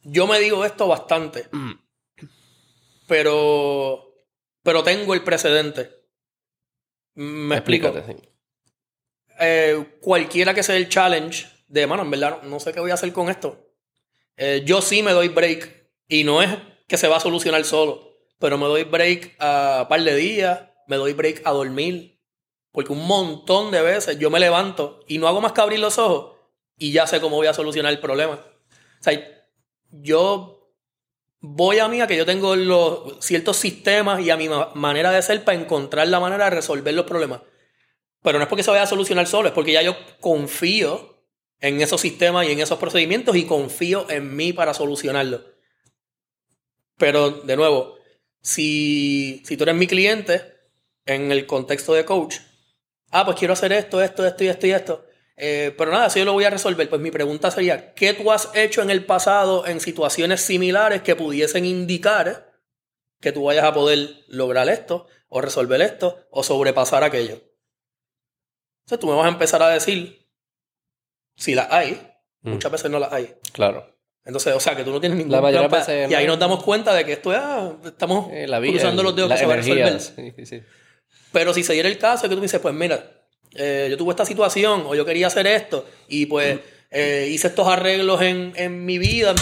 yo 0.03 0.27
me 0.27 0.39
digo 0.39 0.63
esto 0.65 0.87
bastante. 0.87 1.47
Pero, 3.07 4.13
pero 4.63 4.83
tengo 4.83 5.13
el 5.13 5.23
precedente. 5.23 5.89
Me 7.15 7.55
explico. 7.55 7.93
Sí. 8.05 8.15
Eh, 9.39 9.97
cualquiera 10.01 10.53
que 10.53 10.63
sea 10.63 10.75
el 10.75 10.89
challenge 10.89 11.47
de, 11.67 11.87
mano, 11.87 12.03
en 12.03 12.11
verdad 12.11 12.41
no, 12.43 12.49
no 12.49 12.59
sé 12.59 12.73
qué 12.73 12.79
voy 12.79 12.91
a 12.91 12.95
hacer 12.95 13.11
con 13.13 13.29
esto. 13.29 13.71
Eh, 14.35 14.63
yo 14.65 14.81
sí 14.81 15.01
me 15.03 15.11
doy 15.13 15.29
break. 15.29 15.75
Y 16.09 16.23
no 16.23 16.41
es 16.41 16.49
que 16.87 16.97
se 16.97 17.07
va 17.07 17.17
a 17.17 17.21
solucionar 17.21 17.63
solo. 17.65 18.17
Pero 18.39 18.57
me 18.57 18.65
doy 18.65 18.83
break 18.83 19.35
a 19.39 19.79
un 19.83 19.87
par 19.87 20.01
de 20.03 20.15
días. 20.15 20.61
Me 20.87 20.95
doy 20.97 21.13
break 21.13 21.41
a 21.45 21.51
dormir. 21.51 22.16
Porque 22.77 22.93
un 22.93 23.07
montón 23.07 23.71
de 23.71 23.81
veces 23.81 24.19
yo 24.19 24.29
me 24.29 24.39
levanto 24.39 24.99
y 25.07 25.17
no 25.17 25.27
hago 25.27 25.41
más 25.41 25.53
que 25.53 25.61
abrir 25.61 25.79
los 25.79 25.97
ojos. 25.97 26.35
Y 26.77 26.91
ya 26.91 27.07
sé 27.07 27.19
cómo 27.19 27.37
voy 27.37 27.47
a 27.47 27.53
solucionar 27.55 27.91
el 27.91 27.99
problema. 27.99 28.33
O 28.35 29.03
sea, 29.03 29.19
yo 29.89 30.69
voy 31.39 31.79
a 31.79 31.87
mí 31.87 32.01
a 32.01 32.05
que 32.05 32.15
yo 32.15 32.23
tengo 32.23 32.55
los 32.55 33.15
ciertos 33.19 33.57
sistemas 33.57 34.21
y 34.21 34.29
a 34.29 34.37
mi 34.37 34.47
ma- 34.47 34.69
manera 34.75 35.09
de 35.09 35.19
ser 35.23 35.43
para 35.43 35.59
encontrar 35.59 36.07
la 36.07 36.19
manera 36.19 36.43
de 36.43 36.51
resolver 36.51 36.93
los 36.93 37.07
problemas. 37.07 37.41
Pero 38.21 38.37
no 38.37 38.43
es 38.43 38.47
porque 38.47 38.61
se 38.61 38.69
vaya 38.69 38.83
a 38.83 38.85
solucionar 38.85 39.25
solo, 39.25 39.47
es 39.47 39.55
porque 39.55 39.71
ya 39.71 39.81
yo 39.81 39.97
confío 40.19 41.23
en 41.59 41.81
esos 41.81 41.99
sistemas 41.99 42.47
y 42.47 42.51
en 42.51 42.59
esos 42.59 42.77
procedimientos 42.77 43.35
y 43.35 43.45
confío 43.45 44.07
en 44.07 44.35
mí 44.35 44.53
para 44.53 44.75
solucionarlo. 44.75 45.41
Pero, 46.99 47.31
de 47.31 47.55
nuevo, 47.55 47.95
si, 48.39 49.41
si 49.47 49.57
tú 49.57 49.63
eres 49.63 49.73
mi 49.73 49.87
cliente, 49.87 50.43
en 51.07 51.31
el 51.31 51.47
contexto 51.47 51.95
de 51.95 52.05
coach, 52.05 52.35
ah, 53.11 53.25
pues 53.25 53.37
quiero 53.37 53.53
hacer 53.53 53.71
esto, 53.73 54.01
esto, 54.01 54.25
esto 54.25 54.43
y 54.43 54.47
esto 54.47 54.67
y 54.67 54.71
esto. 54.71 55.05
Eh, 55.35 55.73
pero 55.77 55.91
nada, 55.91 56.07
eso 56.07 56.17
yo 56.19 56.25
lo 56.25 56.33
voy 56.33 56.45
a 56.45 56.49
resolver. 56.49 56.89
Pues 56.89 56.99
mi 57.01 57.11
pregunta 57.11 57.51
sería, 57.51 57.93
¿qué 57.93 58.13
tú 58.13 58.31
has 58.31 58.49
hecho 58.55 58.81
en 58.81 58.89
el 58.89 59.05
pasado 59.05 59.65
en 59.67 59.79
situaciones 59.79 60.41
similares 60.41 61.01
que 61.03 61.15
pudiesen 61.15 61.65
indicar 61.65 62.53
que 63.21 63.31
tú 63.31 63.43
vayas 63.45 63.65
a 63.65 63.73
poder 63.73 64.23
lograr 64.27 64.67
esto, 64.69 65.07
o 65.29 65.41
resolver 65.41 65.81
esto, 65.81 66.25
o 66.31 66.43
sobrepasar 66.43 67.03
aquello? 67.03 67.41
Entonces 68.85 68.99
tú 68.99 69.07
me 69.07 69.15
vas 69.15 69.25
a 69.25 69.29
empezar 69.29 69.61
a 69.61 69.69
decir 69.69 70.27
si 71.35 71.53
las 71.53 71.71
hay. 71.71 72.01
Mm. 72.41 72.51
Muchas 72.53 72.71
veces 72.71 72.89
no 72.89 72.99
las 72.99 73.11
hay. 73.13 73.35
Claro. 73.51 73.93
Entonces, 74.25 74.53
o 74.55 74.59
sea, 74.59 74.75
que 74.75 74.83
tú 74.83 74.91
no 74.91 74.99
tienes 74.99 75.17
ningún 75.17 75.31
La 75.31 75.39
plan 75.39 76.11
Y 76.11 76.13
ahí 76.13 76.25
no. 76.25 76.31
nos 76.33 76.39
damos 76.39 76.63
cuenta 76.63 76.93
de 76.93 77.05
que 77.05 77.13
esto 77.13 77.31
es, 77.31 77.39
ah, 77.41 77.73
estamos 77.85 78.29
Eh, 78.33 78.45
la 78.47 78.59
vida. 78.59 78.73
cruzando 78.73 79.01
los 79.03 79.15
dedos 79.15 79.29
la 79.29 79.35
que 79.35 79.39
se 79.39 79.45
va 79.45 79.53
a 79.53 79.57
resolver. 79.57 80.01
sí, 80.01 80.45
sí. 80.45 80.61
Pero 81.37 81.53
si 81.53 81.63
se 81.63 81.73
diera 81.73 81.87
el 81.87 81.99
caso 81.99 82.23
que 82.23 82.29
tú 82.29 82.37
me 82.37 82.41
dices, 82.47 82.59
pues 82.59 82.73
mira, 82.73 83.11
eh, 83.51 83.85
yo 83.91 83.95
tuve 83.97 84.09
esta 84.11 84.25
situación 84.25 84.85
o 84.87 84.95
yo 84.95 85.05
quería 85.05 85.27
hacer 85.27 85.45
esto 85.45 85.85
y 86.07 86.25
pues 86.25 86.59
eh, 86.89 87.29
hice 87.31 87.47
estos 87.49 87.67
arreglos 87.67 88.23
en, 88.23 88.53
en 88.55 88.83
mi 88.85 88.97
vida, 88.97 89.35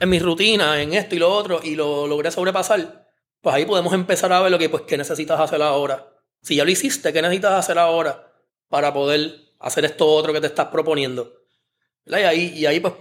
en 0.00 0.08
mi 0.08 0.18
rutina, 0.18 0.80
en 0.80 0.94
esto 0.94 1.14
y 1.14 1.18
lo 1.18 1.30
otro 1.30 1.60
y 1.62 1.74
lo 1.74 2.06
logré 2.06 2.30
sobrepasar, 2.30 3.06
pues 3.42 3.54
ahí 3.54 3.66
podemos 3.66 3.92
empezar 3.92 4.32
a 4.32 4.40
ver 4.40 4.50
lo 4.50 4.58
que, 4.58 4.70
pues, 4.70 4.84
qué 4.86 4.96
necesitas 4.96 5.38
hacer 5.38 5.60
ahora. 5.60 6.08
Si 6.40 6.56
ya 6.56 6.64
lo 6.64 6.70
hiciste, 6.70 7.12
¿qué 7.12 7.20
necesitas 7.20 7.52
hacer 7.52 7.78
ahora 7.78 8.32
para 8.70 8.94
poder 8.94 9.34
hacer 9.60 9.84
esto 9.84 10.06
otro 10.06 10.32
que 10.32 10.40
te 10.40 10.46
estás 10.46 10.68
proponiendo? 10.68 11.32
¿Verdad? 12.06 12.20
Y 12.20 12.24
ahí, 12.24 12.52
y 12.56 12.64
ahí 12.66 12.80
pues... 12.80 12.94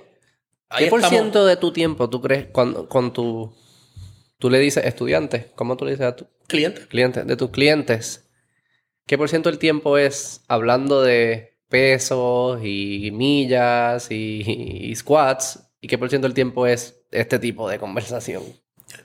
Ahí 0.67 0.85
¿Qué 0.85 0.89
por 0.89 0.99
estamos- 0.99 1.17
ciento 1.19 1.45
de 1.45 1.55
tu 1.55 1.71
tiempo 1.71 2.09
tú 2.09 2.19
crees 2.21 2.47
cuando 2.51 2.89
con 2.89 3.13
tu 3.13 3.55
tú 4.39 4.49
le 4.49 4.59
dices 4.59 4.83
estudiante, 4.83 5.51
cómo 5.55 5.77
tú 5.77 5.85
le 5.85 5.91
dices 5.91 6.07
a 6.07 6.15
tu 6.17 6.27
cliente. 6.47 6.87
cliente, 6.87 7.23
de 7.23 7.37
tus 7.37 7.51
clientes, 7.51 8.24
qué 9.07 9.17
por 9.17 9.29
ciento 9.29 9.49
del 9.49 9.59
tiempo 9.59 9.97
es 9.97 10.41
hablando 10.47 11.01
de 11.01 11.57
pesos 11.69 12.59
y 12.63 13.11
millas 13.11 14.09
y, 14.11 14.43
y 14.89 14.95
squats 14.95 15.59
y 15.81 15.87
qué 15.87 15.97
por 15.97 16.09
ciento 16.09 16.27
del 16.27 16.33
tiempo 16.35 16.67
es 16.67 17.01
este 17.11 17.39
tipo 17.39 17.69
de 17.69 17.79
conversación? 17.79 18.43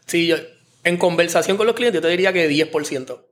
Sí, 0.07 0.27
yo- 0.27 0.37
en 0.85 0.97
conversación 0.97 1.57
con 1.59 1.67
los 1.67 1.77
clientes 1.77 1.99
yo 2.01 2.03
te 2.03 2.09
diría 2.09 2.33
que 2.33 2.49
10%. 2.49 3.27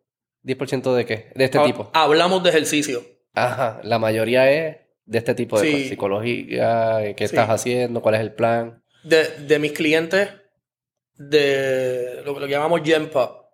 ¿10% 0.45 0.95
de 0.95 1.07
qué? 1.07 1.33
De 1.35 1.45
este 1.45 1.59
Ha- 1.59 1.65
tipo. 1.65 1.91
Hablamos 1.95 2.43
de 2.43 2.51
ejercicio. 2.51 3.03
Ajá, 3.35 3.81
la 3.85 3.99
mayoría 3.99 4.51
es 4.51 4.77
de 5.07 5.19
este 5.19 5.35
tipo 5.35 5.59
de 5.59 5.67
Sí. 5.67 5.73
cosas. 5.73 5.89
Psicología, 5.89 7.05
eh, 7.07 7.15
qué 7.15 7.27
Sí. 7.27 7.35
estás 7.35 7.49
haciendo, 7.49 8.03
cuál 8.03 8.17
es 8.17 8.21
el 8.21 8.33
plan. 8.35 8.83
De, 9.05 9.25
de 9.47 9.59
mis 9.59 9.73
clientes 9.73 10.29
de 11.17 12.23
lo 12.25 12.35
que 12.35 12.41
lo 12.41 12.47
que 12.47 12.53
llamamos 12.53 12.83
Gen 12.85 13.09
Pop. 13.11 13.47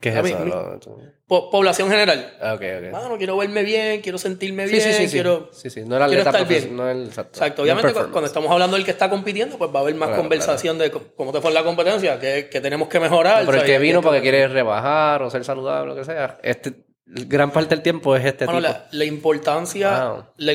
¿Qué 0.00 0.10
es 0.10 0.16
A 0.16 0.20
eso? 0.20 0.36
a 0.36 0.40
mí- 0.44 0.50
Lo- 0.50 0.78
tú- 0.78 0.96
Po- 1.26 1.50
población 1.50 1.90
general. 1.90 2.36
Ah, 2.40 2.54
ok, 2.54 2.62
ok. 2.84 2.92
Mano, 2.92 3.18
quiero 3.18 3.36
verme 3.36 3.62
bien, 3.64 4.00
quiero 4.00 4.16
sentirme 4.16 4.66
Sí, 4.68 4.76
bien, 4.76 4.92
sí, 4.94 5.06
sí, 5.06 5.10
quiero... 5.12 5.50
Sí, 5.52 5.68
sí. 5.70 5.82
No 5.84 5.96
era 5.96 6.06
quiero 6.06 6.22
estar 6.22 6.46
bien. 6.46 6.76
no 6.76 6.88
el- 6.88 7.06
exacto. 7.08 7.38
Exacto, 7.38 7.62
obviamente 7.62 7.92
cuando 7.92 8.24
estamos 8.26 8.50
hablando 8.50 8.76
del 8.76 8.84
que 8.84 8.92
está 8.92 9.10
compitiendo, 9.10 9.58
pues 9.58 9.74
va 9.74 9.80
a 9.80 9.82
haber 9.82 9.94
más 9.96 10.08
Claro, 10.08 10.22
conversación 10.22 10.78
de 10.78 10.90
cómo 10.92 11.32
te 11.32 11.40
fue 11.40 11.50
en 11.50 11.54
la 11.54 11.64
competencia, 11.64 12.18
que, 12.20 12.48
que 12.48 12.60
tenemos 12.60 12.88
que 12.88 13.00
mejorar. 13.00 13.44
Pero 13.44 13.58
el 13.58 13.66
que 13.66 13.78
vino 13.78 14.00
porque 14.00 14.22
quiere 14.22 14.46
rebajar 14.48 15.22
o 15.22 15.30
ser 15.30 15.44
saludable, 15.44 15.88
lo 15.88 15.96
que 15.96 16.04
sea, 16.04 16.38
este, 16.42 16.86
gran 17.04 17.50
parte 17.50 17.74
del 17.74 17.82
tiempo 17.82 18.14
es 18.16 18.24
este 18.24 18.46
tipo. 18.46 18.60
la, 18.60 18.86
la 18.92 19.04
importancia... 19.04 20.04
Wow. 20.10 20.24
La, 20.36 20.52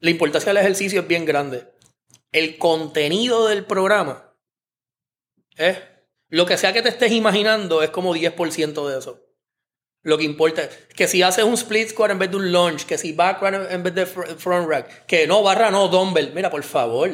la 0.00 0.10
importancia 0.10 0.50
del 0.52 0.58
ejercicio 0.62 1.00
es 1.00 1.08
bien 1.08 1.24
grande. 1.24 1.64
El 2.32 2.58
contenido 2.58 3.46
del 3.46 3.64
programa 3.64 4.34
es... 5.56 5.78
Lo 6.28 6.44
que 6.46 6.56
sea 6.56 6.72
que 6.72 6.82
te 6.82 6.88
estés 6.88 7.12
imaginando 7.12 7.82
es 7.82 7.90
como 7.90 8.14
10% 8.14 8.88
de 8.88 8.98
eso. 8.98 9.22
Lo 10.02 10.18
que 10.18 10.24
importa 10.24 10.62
es 10.62 10.70
que 10.94 11.08
si 11.08 11.22
haces 11.22 11.44
un 11.44 11.54
split 11.54 11.88
squat 11.90 12.12
en 12.12 12.18
vez 12.18 12.30
de 12.30 12.36
un 12.36 12.52
lunge, 12.52 12.86
que 12.86 12.96
si 12.98 13.12
back 13.12 13.40
rack 13.42 13.70
en 13.72 13.82
vez 13.82 13.94
de 13.94 14.06
fr- 14.06 14.36
front 14.36 14.68
rack, 14.68 15.06
que 15.06 15.26
no 15.26 15.42
barra, 15.42 15.70
no 15.70 15.88
dumbbell. 15.88 16.32
Mira, 16.32 16.48
por 16.50 16.62
favor. 16.62 17.10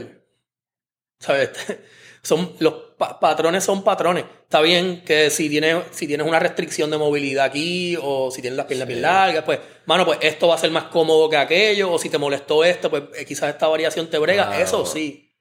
¿Sabes? 1.19 1.51
Son, 2.25 2.55
los 2.61 2.73
pa- 2.97 3.19
patrones 3.19 3.65
son 3.65 3.83
patrones. 3.83 4.25
Está 4.45 4.61
bien 4.61 5.03
que 5.05 5.29
si 5.29 5.49
tienes, 5.49 5.83
si 5.91 6.07
tienes 6.07 6.25
una 6.25 6.39
restricción 6.39 6.89
de 6.89 6.97
movilidad 6.97 7.47
aquí 7.47 7.99
o 8.01 8.31
si 8.31 8.41
tienes 8.41 8.57
las 8.57 8.67
piernas 8.67 8.87
bien 8.87 9.03
largas, 9.03 9.43
pues, 9.43 9.59
mano, 9.87 10.05
pues 10.07 10.19
esto 10.23 10.47
va 10.47 10.55
a 10.55 10.59
ser 10.59 10.71
más 10.71 10.85
cómodo 10.85 11.29
que 11.29 11.37
aquello. 11.37 11.91
O 11.91 11.99
si 11.99 12.09
te 12.11 12.19
molestó 12.19 12.63
esto, 12.63 12.91
pues 12.91 13.03
eh, 13.17 13.25
quizás 13.25 13.49
esta 13.51 13.67
variación 13.67 14.09
te 14.09 14.19
brega. 14.19 14.47
Claro. 14.47 14.63
Eso 14.63 14.87
sí. 14.87 15.32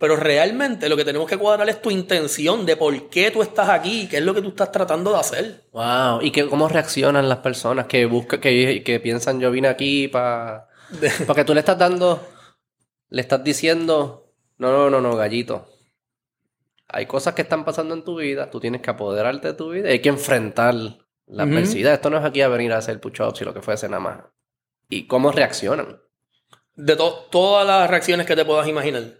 Pero 0.00 0.16
realmente 0.16 0.88
lo 0.88 0.96
que 0.96 1.04
tenemos 1.04 1.28
que 1.28 1.36
cuadrar 1.36 1.68
es 1.68 1.82
tu 1.82 1.90
intención 1.90 2.64
de 2.64 2.74
por 2.74 3.10
qué 3.10 3.30
tú 3.30 3.42
estás 3.42 3.68
aquí, 3.68 4.08
qué 4.08 4.16
es 4.16 4.22
lo 4.24 4.32
que 4.32 4.40
tú 4.40 4.48
estás 4.48 4.72
tratando 4.72 5.12
de 5.12 5.18
hacer. 5.20 5.64
Wow. 5.72 6.22
¿Y 6.22 6.30
que, 6.30 6.48
cómo 6.48 6.68
reaccionan 6.68 7.28
las 7.28 7.38
personas 7.40 7.86
que 7.86 8.06
buscan, 8.06 8.40
que, 8.40 8.82
que 8.82 8.98
piensan 8.98 9.40
yo 9.40 9.50
vine 9.50 9.68
aquí 9.68 10.08
para... 10.08 10.68
Porque 11.26 11.44
tú 11.44 11.52
le 11.52 11.60
estás 11.60 11.76
dando, 11.76 12.26
le 13.10 13.20
estás 13.20 13.44
diciendo, 13.44 14.32
no, 14.56 14.72
no, 14.72 14.88
no, 14.88 15.02
no, 15.02 15.16
gallito. 15.16 15.68
Hay 16.88 17.04
cosas 17.04 17.34
que 17.34 17.42
están 17.42 17.66
pasando 17.66 17.92
en 17.94 18.02
tu 18.02 18.16
vida, 18.16 18.50
tú 18.50 18.58
tienes 18.58 18.80
que 18.80 18.90
apoderarte 18.90 19.48
de 19.48 19.54
tu 19.54 19.70
vida 19.70 19.90
y 19.90 19.92
hay 19.92 19.98
que 20.00 20.08
enfrentar 20.08 20.74
la 21.26 21.42
adversidad. 21.42 21.92
Esto 21.92 22.08
no 22.08 22.16
es 22.18 22.24
aquí 22.24 22.40
a 22.40 22.48
venir 22.48 22.72
a 22.72 22.78
hacer 22.78 22.98
push-ups 23.00 23.42
y 23.42 23.44
lo 23.44 23.52
que 23.52 23.60
fuese 23.60 23.86
nada 23.88 24.00
más. 24.00 24.18
¿Y 24.88 25.06
cómo 25.06 25.30
reaccionan? 25.30 26.00
De 26.74 26.96
to- 26.96 27.28
todas 27.30 27.66
las 27.66 27.88
reacciones 27.88 28.26
que 28.26 28.34
te 28.34 28.46
puedas 28.46 28.66
imaginar. 28.66 29.19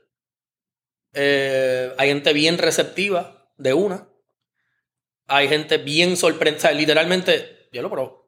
Eh, 1.12 1.92
hay 1.98 2.08
gente 2.08 2.32
bien 2.32 2.58
receptiva 2.58 3.52
de 3.56 3.74
una. 3.74 4.08
Hay 5.26 5.48
gente 5.48 5.78
bien 5.78 6.16
sorprendida. 6.16 6.72
Literalmente, 6.72 7.68
yo 7.72 7.82
lo 7.82 7.90
pero 7.90 8.20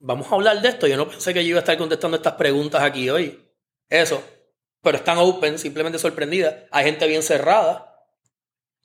Vamos 0.00 0.30
a 0.30 0.36
hablar 0.36 0.62
de 0.62 0.68
esto. 0.68 0.86
Yo 0.86 0.96
no 0.96 1.08
pensé 1.08 1.34
que 1.34 1.42
yo 1.42 1.50
iba 1.50 1.58
a 1.58 1.60
estar 1.60 1.76
contestando 1.76 2.16
estas 2.16 2.34
preguntas 2.34 2.82
aquí 2.82 3.10
hoy. 3.10 3.44
Eso. 3.88 4.22
Pero 4.80 4.98
están 4.98 5.18
open, 5.18 5.58
simplemente 5.58 5.98
sorprendidas. 5.98 6.54
Hay 6.70 6.84
gente 6.84 7.06
bien 7.08 7.22
cerrada. 7.22 7.96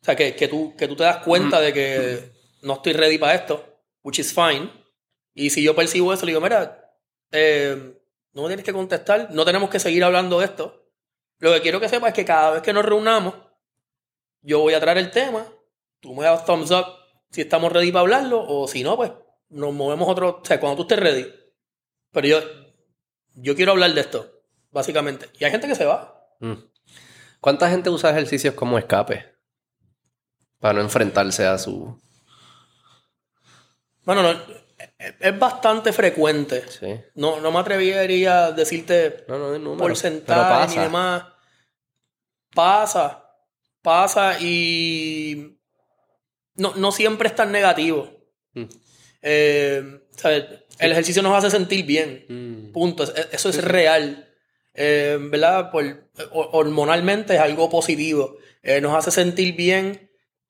O 0.02 0.06
sea, 0.06 0.16
que, 0.16 0.36
que, 0.36 0.48
tú, 0.48 0.76
que 0.76 0.88
tú 0.88 0.96
te 0.96 1.04
das 1.04 1.18
cuenta 1.18 1.62
de 1.62 1.72
que 1.72 2.32
no 2.64 2.74
estoy 2.74 2.94
ready 2.94 3.18
para 3.18 3.36
esto, 3.36 3.64
which 4.02 4.20
is 4.20 4.34
fine. 4.34 4.70
Y 5.34 5.50
si 5.50 5.64
yo 5.64 5.76
percibo 5.76 6.12
eso, 6.14 6.26
le 6.26 6.32
digo, 6.32 6.42
mira, 6.42 6.98
eh, 7.32 7.94
no 8.34 8.42
me 8.42 8.48
tienes 8.50 8.66
que 8.66 8.74
contestar, 8.74 9.30
no 9.32 9.46
tenemos 9.46 9.70
que 9.70 9.80
seguir 9.80 10.04
hablando 10.04 10.40
de 10.40 10.46
esto. 10.46 10.83
Lo 11.40 11.54
que 11.54 11.62
quiero 11.62 11.80
que 11.80 11.90
sepas 11.90 12.10
es 12.10 12.16
que 12.16 12.26
cada 12.26 12.52
vez 12.52 12.62
que 12.62 12.74
nos 12.74 12.86
reunamos, 12.86 13.36
yo 14.42 14.60
voy 14.60 14.74
a 14.74 14.80
traer 14.80 14.98
el 14.98 15.12
tema, 15.12 15.46
tú 16.00 16.14
me 16.14 16.24
das 16.24 16.46
thumbs 16.46 16.72
up 16.72 16.86
si 17.34 17.42
estamos 17.42 17.72
ready 17.72 17.92
para 17.92 18.02
hablarlo, 18.02 18.46
o 18.48 18.68
si 18.68 18.84
no, 18.84 18.96
pues 18.96 19.12
nos 19.50 19.74
movemos 19.74 20.08
otro, 20.08 20.40
o 20.42 20.46
sea, 20.46 20.60
cuando 20.60 20.78
tú 20.78 20.82
estés 20.84 21.00
ready. 21.00 21.34
Pero 22.12 22.28
yo, 22.28 22.40
yo 23.34 23.56
quiero 23.56 23.72
hablar 23.72 23.92
de 23.94 24.02
esto, 24.02 24.44
básicamente. 24.72 25.30
Y 25.40 25.44
hay 25.44 25.52
gente 25.52 25.68
que 25.68 25.76
se 25.76 25.86
va. 25.86 26.28
Mm. 26.40 26.54
¿Cuánta 27.40 27.70
gente 27.70 27.90
usa 27.90 28.12
ejercicios 28.12 28.54
como 28.54 28.78
escape? 28.78 29.34
Para 30.60 30.76
no 30.76 30.82
enfrentarse 30.82 31.46
a 31.46 31.58
su... 31.58 32.00
Bueno, 34.06 34.22
no, 34.22 34.40
es 35.20 35.40
bastante 35.40 35.92
frecuente. 35.94 36.64
Sí. 36.70 37.00
No, 37.16 37.40
no 37.40 37.52
me 37.52 37.60
atrevería 37.60 38.46
a 38.46 38.52
decirte 38.52 39.26
No, 39.28 39.38
no, 39.38 39.58
número. 39.60 39.78
porcentaje 39.78 40.76
ni 40.78 40.84
demás. 40.84 41.24
Pasa, 42.54 43.24
pasa 43.82 44.40
y 44.40 45.58
no, 46.56 46.76
no 46.76 46.92
siempre 46.92 47.28
es 47.30 47.36
tan 47.36 47.52
negativo. 47.52 48.10
Mm. 48.54 48.64
Eh, 49.24 50.00
¿sabes? 50.16 50.46
El 50.80 50.92
ejercicio 50.92 51.24
nos 51.24 51.36
hace 51.36 51.50
sentir 51.50 51.86
bien. 51.86 52.26
Mm. 52.30 52.72
Punto. 52.72 53.04
Es- 53.04 53.30
Eso 53.32 53.50
es 53.50 53.64
real. 53.64 54.30
Eh, 54.76 55.18
¿Verdad? 55.20 55.72
Por, 55.72 55.84
ho- 56.32 56.50
hormonalmente 56.54 57.36
es 57.36 57.40
algo 57.40 57.70
positivo. 57.70 58.38
Eh, 58.62 58.82
nos 58.82 58.96
hace 58.96 59.12
sentir 59.12 59.56
bien 59.56 60.03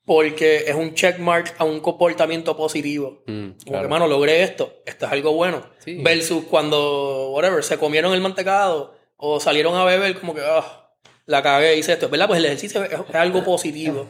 porque 0.05 0.65
es 0.67 0.75
un 0.75 0.93
checkmark 0.93 1.55
a 1.57 1.63
un 1.63 1.79
comportamiento 1.79 2.57
positivo. 2.57 3.23
Mm, 3.25 3.51
Como 3.65 3.81
que, 3.81 3.87
mano, 3.87 4.07
logré 4.07 4.43
esto. 4.43 4.81
Esto 4.85 5.05
es 5.05 5.11
algo 5.11 5.33
bueno. 5.33 5.65
Sí. 5.79 5.97
Versus 6.01 6.43
cuando, 6.45 7.31
whatever, 7.31 7.63
se 7.63 7.77
comieron 7.77 8.13
el 8.13 8.21
mantecado 8.21 8.95
o 9.15 9.39
salieron 9.39 9.75
a 9.75 9.85
beber, 9.85 10.19
como 10.19 10.33
que, 10.35 10.41
ah, 10.41 10.91
la 11.25 11.41
cagué, 11.41 11.77
hice 11.77 11.93
esto. 11.93 12.09
¿Verdad? 12.09 12.27
Pues 12.27 12.39
el 12.39 12.45
ejercicio 12.45 12.83
es, 12.83 12.91
es 12.91 13.15
algo 13.15 13.43
positivo. 13.43 14.07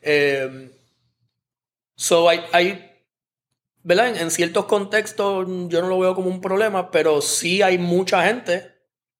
Eh, 0.00 0.70
so, 1.94 2.28
hay, 2.28 2.40
hay 2.52 2.90
¿verdad? 3.82 4.08
En, 4.08 4.16
en 4.16 4.30
ciertos 4.30 4.64
contextos 4.64 5.46
yo 5.68 5.82
no 5.82 5.88
lo 5.88 5.98
veo 5.98 6.14
como 6.14 6.28
un 6.30 6.40
problema, 6.40 6.90
pero 6.90 7.20
sí 7.20 7.60
hay 7.60 7.76
mucha 7.76 8.26
gente 8.26 8.72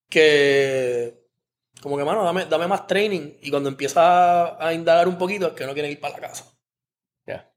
que, 0.08 1.23
como 1.84 1.98
que, 1.98 2.04
mano, 2.04 2.24
dame, 2.24 2.46
dame 2.46 2.66
más 2.66 2.86
training. 2.86 3.34
Y 3.42 3.50
cuando 3.50 3.68
empieza 3.68 4.56
a, 4.56 4.72
indagar 4.72 5.06
un 5.06 5.18
poquito, 5.18 5.48
es 5.48 5.52
que 5.52 5.66
no 5.66 5.74
quieren 5.74 5.92
ir 5.92 6.00
para 6.00 6.14
la 6.14 6.28
casa. 6.28 6.46
Ya. 7.26 7.52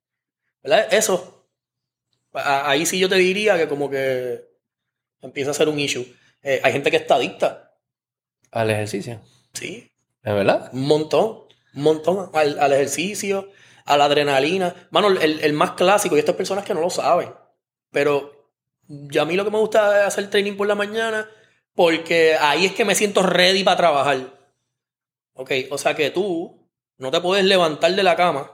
¿Verdad? 0.61 0.93
Eso. 0.93 1.47
A- 2.33 2.69
Ahí 2.69 2.85
sí 2.85 2.99
yo 2.99 3.07
te 3.07 3.15
diría 3.15 3.57
que 3.57 3.69
como 3.69 3.89
que 3.89 4.45
empieza 5.21 5.51
a 5.51 5.53
ser 5.53 5.69
un 5.69 5.79
issue. 5.79 6.05
Eh, 6.43 6.59
hay 6.61 6.73
gente 6.73 6.91
que 6.91 6.97
está 6.97 7.15
adicta. 7.15 7.79
Al 8.51 8.69
ejercicio. 8.69 9.21
Sí. 9.53 9.89
¿Es 10.21 10.33
verdad? 10.33 10.71
Un 10.73 10.87
montón. 10.87 11.43
Un 11.73 11.83
montón. 11.83 12.29
Al, 12.33 12.59
al 12.59 12.73
ejercicio, 12.73 13.49
a 13.85 13.95
la 13.95 14.05
adrenalina. 14.05 14.75
Mano, 14.91 15.07
el, 15.07 15.39
el 15.39 15.53
más 15.53 15.71
clásico, 15.71 16.17
y 16.17 16.19
estas 16.19 16.35
personas 16.35 16.65
que 16.65 16.73
no 16.73 16.81
lo 16.81 16.89
saben. 16.89 17.33
Pero 17.91 18.51
ya 18.89 19.21
a 19.21 19.25
mí 19.25 19.37
lo 19.37 19.45
que 19.45 19.51
me 19.51 19.59
gusta 19.59 20.01
es 20.01 20.07
hacer 20.07 20.29
training 20.29 20.57
por 20.57 20.67
la 20.67 20.75
mañana 20.75 21.29
porque 21.77 22.35
ahí 22.39 22.65
es 22.65 22.71
que 22.71 22.85
me 22.85 22.95
siento 22.95 23.21
ready 23.21 23.63
para 23.63 23.77
trabajar. 23.77 24.35
Ok, 25.33 25.51
o 25.69 25.77
sea 25.77 25.95
que 25.95 26.09
tú 26.09 26.67
no 26.97 27.11
te 27.11 27.21
puedes 27.21 27.45
levantar 27.45 27.93
de 27.93 28.01
la 28.01 28.15
cama 28.15 28.51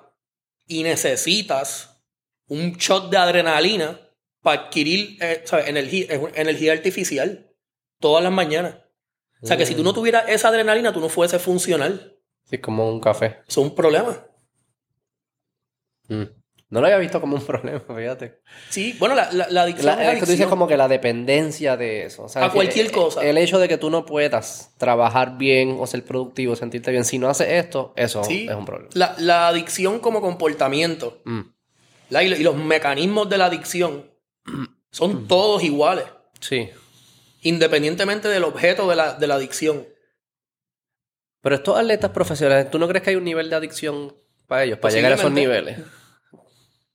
y 0.67 0.83
necesitas 0.83 2.03
un 2.49 2.73
shot 2.73 3.09
de 3.09 3.15
adrenalina 3.15 3.97
para 4.41 4.63
adquirir 4.63 5.17
eh, 5.23 5.41
¿sabes? 5.45 5.69
Energía, 5.69 6.07
energía 6.35 6.73
artificial 6.73 7.49
todas 8.01 8.21
las 8.21 8.33
mañanas. 8.33 8.75
O 9.41 9.47
sea 9.47 9.55
que 9.55 9.65
si 9.65 9.73
tú 9.73 9.83
no 9.83 9.93
tuvieras 9.93 10.25
esa 10.27 10.49
adrenalina, 10.49 10.91
tú 10.91 10.99
no 10.99 11.07
fuese 11.07 11.39
funcional. 11.39 12.19
Sí, 12.43 12.57
como 12.57 12.89
un 12.89 12.99
café. 12.99 13.39
Eso 13.47 13.61
es 13.61 13.67
un 13.69 13.75
problema. 13.75 14.27
Mm. 16.09 16.23
No 16.73 16.79
lo 16.81 16.87
había 16.87 16.97
visto 16.97 17.21
como 17.21 17.35
un 17.35 17.41
problema, 17.45 17.79
fíjate. 17.81 18.41
Sí, 18.69 18.95
bueno, 18.99 19.13
la, 19.13 19.31
la, 19.31 19.47
la 19.49 19.61
adicción 19.61 19.95
La- 19.95 20.11
es 20.13 20.19
que 20.19 20.25
tú 20.25 20.31
dices 20.31 20.47
como 20.47 20.67
que 20.67 20.75
la 20.75 20.87
dependencia 20.87 21.77
de 21.77 22.05
eso. 22.05 22.23
o 22.23 22.29
sea, 22.29 22.45
A 22.45 22.51
cualquier 22.51 22.87
el- 22.87 22.91
cosa. 22.91 23.23
El 23.23 23.37
hecho 23.37 23.59
de 23.59 23.67
que 23.67 23.77
tú 23.77 23.89
no 23.91 24.05
puedas 24.05 24.71
trabajar 24.77 25.37
bien 25.37 25.77
o 25.79 25.85
ser 25.85 26.03
productivo, 26.03 26.55
sentirte 26.55 26.89
bien, 26.91 27.05
si 27.05 27.19
no 27.19 27.29
haces 27.29 27.47
esto, 27.49 27.93
eso 27.95 28.23
Sí. 28.23 28.47
es 28.49 28.55
un 28.55 28.65
problema. 28.65 28.89
La, 28.95 29.13
la 29.19 29.47
adicción 29.49 29.99
como 29.99 30.19
comportamiento 30.19 31.21
Mm. 31.25 31.41
la- 32.09 32.23
y, 32.23 32.33
y 32.33 32.43
los 32.43 32.55
mecanismos 32.55 33.29
de 33.29 33.37
la 33.37 33.45
adicción 33.45 34.09
Mm. 34.45 34.65
son 34.89 35.27
todos 35.27 35.63
iguales, 35.63 36.05
Sí. 36.39 36.69
independientemente 37.43 38.27
del 38.29 38.43
objeto 38.45 38.89
de 38.89 38.95
la, 38.95 39.13
de 39.13 39.27
la 39.27 39.35
adicción. 39.35 39.87
Pero 41.41 41.55
estos 41.55 41.77
atletas 41.77 42.11
profesionales, 42.11 42.71
¿tú 42.71 42.79
no 42.79 42.87
crees 42.87 43.03
que 43.03 43.11
hay 43.11 43.15
un 43.15 43.25
nivel 43.25 43.49
de 43.49 43.55
adicción 43.57 44.15
para 44.47 44.63
ellos, 44.63 44.79
para 44.79 44.93
llegar 44.93 45.11
a 45.11 45.15
esos 45.15 45.31
niveles? 45.31 45.77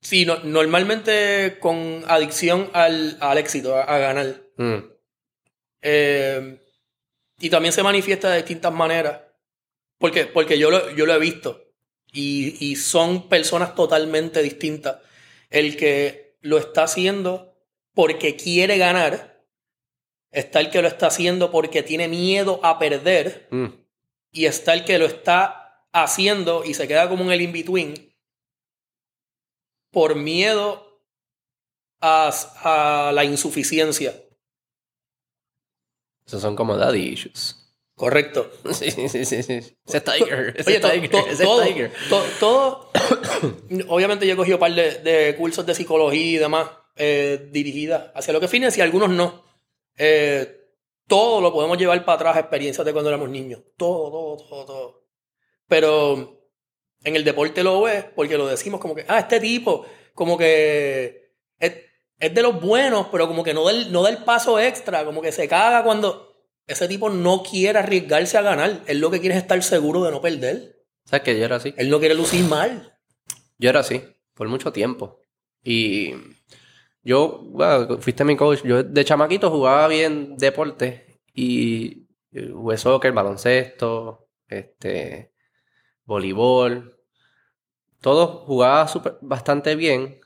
Sí, 0.00 0.24
no- 0.24 0.38
normalmente 0.44 1.58
con 1.60 2.04
adicción 2.06 2.70
al, 2.72 3.16
al 3.20 3.38
éxito, 3.38 3.74
a, 3.76 3.82
a 3.82 3.98
ganar. 3.98 4.42
Mm. 4.56 4.78
Eh, 5.82 6.60
y 7.40 7.50
también 7.50 7.72
se 7.72 7.82
manifiesta 7.82 8.30
de 8.30 8.38
distintas 8.38 8.72
maneras. 8.72 9.20
Porque, 9.98 10.26
porque 10.26 10.58
yo, 10.58 10.70
lo, 10.70 10.90
yo 10.94 11.06
lo 11.06 11.14
he 11.14 11.18
visto. 11.18 11.64
Y, 12.12 12.56
y 12.64 12.76
son 12.76 13.28
personas 13.28 13.74
totalmente 13.74 14.42
distintas. 14.42 14.98
El 15.50 15.76
que 15.76 16.36
lo 16.40 16.58
está 16.58 16.84
haciendo 16.84 17.56
porque 17.94 18.36
quiere 18.36 18.78
ganar. 18.78 19.44
Está 20.30 20.60
el 20.60 20.70
que 20.70 20.82
lo 20.82 20.88
está 20.88 21.08
haciendo 21.08 21.50
porque 21.50 21.82
tiene 21.82 22.06
miedo 22.06 22.60
a 22.62 22.78
perder. 22.78 23.48
Mm. 23.50 23.66
Y 24.30 24.44
está 24.46 24.74
el 24.74 24.84
que 24.84 24.98
lo 24.98 25.06
está 25.06 25.86
haciendo 25.92 26.64
y 26.64 26.74
se 26.74 26.86
queda 26.86 27.08
como 27.08 27.24
en 27.24 27.32
el 27.32 27.40
in-between. 27.40 28.07
Por 29.90 30.14
miedo 30.16 31.02
a, 32.00 32.30
a 33.08 33.12
la 33.12 33.24
insuficiencia. 33.24 34.14
Esos 36.26 36.42
son 36.42 36.56
como 36.56 36.76
daddy 36.76 37.00
issues. 37.08 37.56
Correcto. 37.94 38.50
Sí, 38.72 38.90
sí, 38.90 39.24
sí, 39.24 39.42
sí. 39.42 39.54
Ese 39.86 39.96
es 39.96 40.04
Tiger. 40.04 40.54
Ese 40.56 40.68
Oye, 40.70 40.76
es 40.76 40.82
to- 40.82 40.90
Tiger. 40.90 41.10
to- 41.10 41.18
ese 41.18 41.32
es 41.32 41.38
todo, 41.48 41.62
Tiger. 41.62 41.92
to- 42.10 42.24
todo- 42.38 42.90
obviamente 43.88 44.26
yo 44.26 44.34
he 44.34 44.36
cogido 44.36 44.56
un 44.56 44.60
par 44.60 44.72
de, 44.74 44.98
de 45.00 45.36
cursos 45.36 45.64
de 45.66 45.74
psicología 45.74 46.20
y 46.24 46.36
demás 46.36 46.70
eh, 46.96 47.48
dirigidas 47.50 48.10
hacia 48.14 48.32
lo 48.32 48.40
que 48.40 48.48
fines 48.48 48.76
y 48.76 48.80
algunos 48.82 49.10
no. 49.10 49.42
Eh, 49.96 50.54
todo 51.08 51.40
lo 51.40 51.52
podemos 51.52 51.78
llevar 51.78 52.04
para 52.04 52.16
atrás 52.16 52.36
a 52.36 52.40
experiencias 52.40 52.84
de 52.84 52.92
cuando 52.92 53.08
éramos 53.08 53.30
niños. 53.30 53.62
Todo, 53.76 54.10
todo, 54.10 54.36
todo, 54.48 54.64
todo. 54.66 55.08
Pero 55.66 56.37
en 57.04 57.16
el 57.16 57.24
deporte 57.24 57.62
lo 57.62 57.82
ves 57.82 58.04
porque 58.14 58.36
lo 58.36 58.46
decimos 58.46 58.80
como 58.80 58.94
que, 58.94 59.04
ah, 59.08 59.20
este 59.20 59.40
tipo, 59.40 59.86
como 60.14 60.36
que 60.36 61.32
es, 61.58 61.72
es 62.18 62.34
de 62.34 62.42
los 62.42 62.60
buenos, 62.60 63.06
pero 63.10 63.28
como 63.28 63.44
que 63.44 63.54
no 63.54 63.64
da, 63.64 63.70
el, 63.70 63.92
no 63.92 64.02
da 64.02 64.10
el 64.10 64.18
paso 64.18 64.58
extra, 64.58 65.04
como 65.04 65.22
que 65.22 65.32
se 65.32 65.48
caga 65.48 65.84
cuando 65.84 66.28
ese 66.66 66.86
tipo 66.88 67.08
no 67.08 67.42
quiere 67.42 67.78
arriesgarse 67.78 68.36
a 68.36 68.42
ganar. 68.42 68.82
Él 68.86 68.98
lo 68.98 69.10
que 69.10 69.20
quiere 69.20 69.36
es 69.36 69.42
estar 69.42 69.62
seguro 69.62 70.02
de 70.04 70.10
no 70.10 70.20
perder. 70.20 70.84
¿Sabes 71.04 71.22
que 71.22 71.38
yo 71.38 71.44
era 71.44 71.56
así? 71.56 71.74
Él 71.76 71.88
no 71.88 71.98
quiere 71.98 72.14
lucir 72.14 72.44
mal. 72.44 72.94
Yo 73.58 73.70
era 73.70 73.80
así, 73.80 74.02
por 74.34 74.48
mucho 74.48 74.72
tiempo. 74.72 75.20
Y 75.64 76.14
yo, 77.02 77.40
bueno, 77.44 77.98
fuiste 78.00 78.24
mi 78.24 78.36
coach. 78.36 78.62
Yo 78.64 78.82
de 78.82 79.04
chamaquito 79.04 79.50
jugaba 79.50 79.88
bien 79.88 80.36
deporte 80.36 81.22
y 81.32 82.06
eh, 82.32 82.50
jugué 82.52 82.76
soccer, 82.76 83.12
baloncesto, 83.12 84.28
este, 84.46 85.32
voleibol. 86.08 86.96
Todo 88.00 88.44
jugaba 88.46 88.88
súper- 88.88 89.18
bastante 89.20 89.76
bien. 89.76 90.20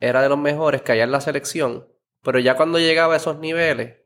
Era 0.00 0.22
de 0.22 0.28
los 0.28 0.38
mejores 0.38 0.82
que 0.82 0.92
había 0.92 1.04
en 1.04 1.12
la 1.12 1.20
selección. 1.20 1.86
Pero 2.22 2.38
ya 2.38 2.56
cuando 2.56 2.78
llegaba 2.78 3.14
a 3.14 3.18
esos 3.18 3.38
niveles, 3.38 3.98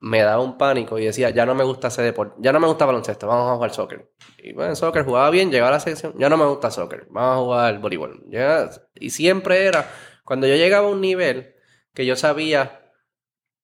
me 0.00 0.20
daba 0.22 0.42
un 0.42 0.58
pánico 0.58 0.98
y 0.98 1.04
decía, 1.04 1.30
ya 1.30 1.46
no 1.46 1.54
me 1.54 1.62
gusta 1.64 1.86
ese 1.88 2.02
deporte, 2.02 2.34
ya 2.40 2.52
no 2.52 2.58
me 2.58 2.66
gusta 2.66 2.84
baloncesto, 2.86 3.28
vamos 3.28 3.48
a 3.48 3.54
jugar 3.54 3.70
soccer. 3.72 4.10
Y 4.38 4.52
bueno, 4.52 4.70
en 4.70 4.76
soccer 4.76 5.04
jugaba 5.04 5.30
bien, 5.30 5.52
llegaba 5.52 5.68
a 5.68 5.72
la 5.74 5.80
selección, 5.80 6.14
ya 6.18 6.28
no 6.28 6.36
me 6.36 6.44
gusta 6.44 6.72
soccer, 6.72 7.06
vamos 7.08 7.36
a 7.36 7.40
jugar 7.44 7.78
voleibol. 7.80 8.24
Ya- 8.28 8.68
y 8.96 9.10
siempre 9.10 9.64
era, 9.64 9.88
cuando 10.24 10.48
yo 10.48 10.56
llegaba 10.56 10.88
a 10.88 10.90
un 10.90 11.00
nivel 11.00 11.54
que 11.94 12.04
yo 12.04 12.16
sabía 12.16 12.92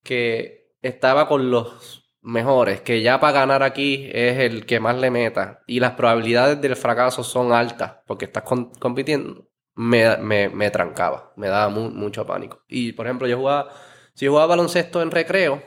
que 0.03 0.71
estaba 0.81 1.27
con 1.27 1.51
los 1.51 1.98
mejores, 2.29 2.81
que 2.81 3.01
ya 3.01 3.19
para 3.19 3.33
ganar 3.33 3.63
aquí 3.63 4.09
es 4.13 4.39
el 4.39 4.65
que 4.65 4.79
más 4.79 4.97
le 4.97 5.11
meta 5.11 5.61
y 5.67 5.79
las 5.79 5.93
probabilidades 5.93 6.61
del 6.61 6.75
fracaso 6.75 7.23
son 7.23 7.53
altas 7.53 7.93
porque 8.07 8.25
estás 8.25 8.43
compitiendo, 8.79 9.47
me, 9.75 10.17
me, 10.17 10.49
me 10.49 10.69
trancaba, 10.71 11.33
me 11.37 11.47
daba 11.47 11.69
mu- 11.69 11.89
mucho 11.91 12.25
pánico. 12.25 12.63
Y 12.67 12.93
por 12.93 13.05
ejemplo, 13.07 13.27
yo 13.27 13.37
jugaba, 13.37 13.69
si 14.13 14.25
yo 14.25 14.31
jugaba 14.31 14.47
baloncesto 14.47 15.01
en 15.01 15.11
recreo, 15.11 15.61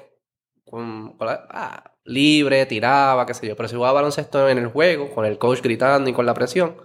con, 0.64 1.16
la- 1.20 1.46
ah, 1.50 1.84
libre, 2.04 2.66
tiraba, 2.66 3.26
qué 3.26 3.34
sé 3.34 3.46
yo, 3.48 3.56
pero 3.56 3.68
si 3.68 3.76
jugaba 3.76 3.94
baloncesto 3.94 4.48
en 4.48 4.58
el 4.58 4.68
juego, 4.68 5.10
con 5.14 5.24
el 5.24 5.38
coach 5.38 5.60
gritando 5.62 6.10
y 6.10 6.12
con 6.12 6.26
la 6.26 6.34
presión, 6.34 6.76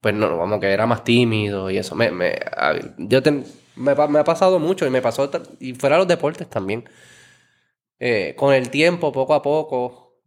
pues 0.00 0.14
no, 0.14 0.36
como 0.38 0.60
que 0.60 0.70
era 0.70 0.86
más 0.86 1.04
tímido 1.04 1.70
y 1.70 1.78
eso. 1.78 1.94
Me, 1.94 2.10
me, 2.10 2.38
yo 2.98 3.22
te- 3.22 3.30
me, 3.76 3.94
me 4.08 4.18
ha 4.18 4.24
pasado 4.24 4.58
mucho 4.58 4.86
y 4.86 4.90
me 4.90 5.02
pasó, 5.02 5.30
y 5.60 5.74
fuera 5.74 5.98
los 5.98 6.08
deportes 6.08 6.48
también. 6.48 6.84
Eh, 8.04 8.34
con 8.34 8.52
el 8.52 8.68
tiempo, 8.68 9.12
poco 9.12 9.32
a 9.32 9.42
poco, 9.42 10.18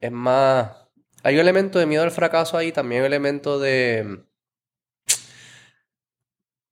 es 0.00 0.10
más... 0.10 0.72
Hay 1.22 1.34
un 1.34 1.42
elemento 1.42 1.78
de 1.78 1.84
miedo 1.84 2.02
al 2.02 2.12
fracaso 2.12 2.56
ahí, 2.56 2.72
también 2.72 3.02
un 3.02 3.06
elemento 3.08 3.58
de... 3.60 4.24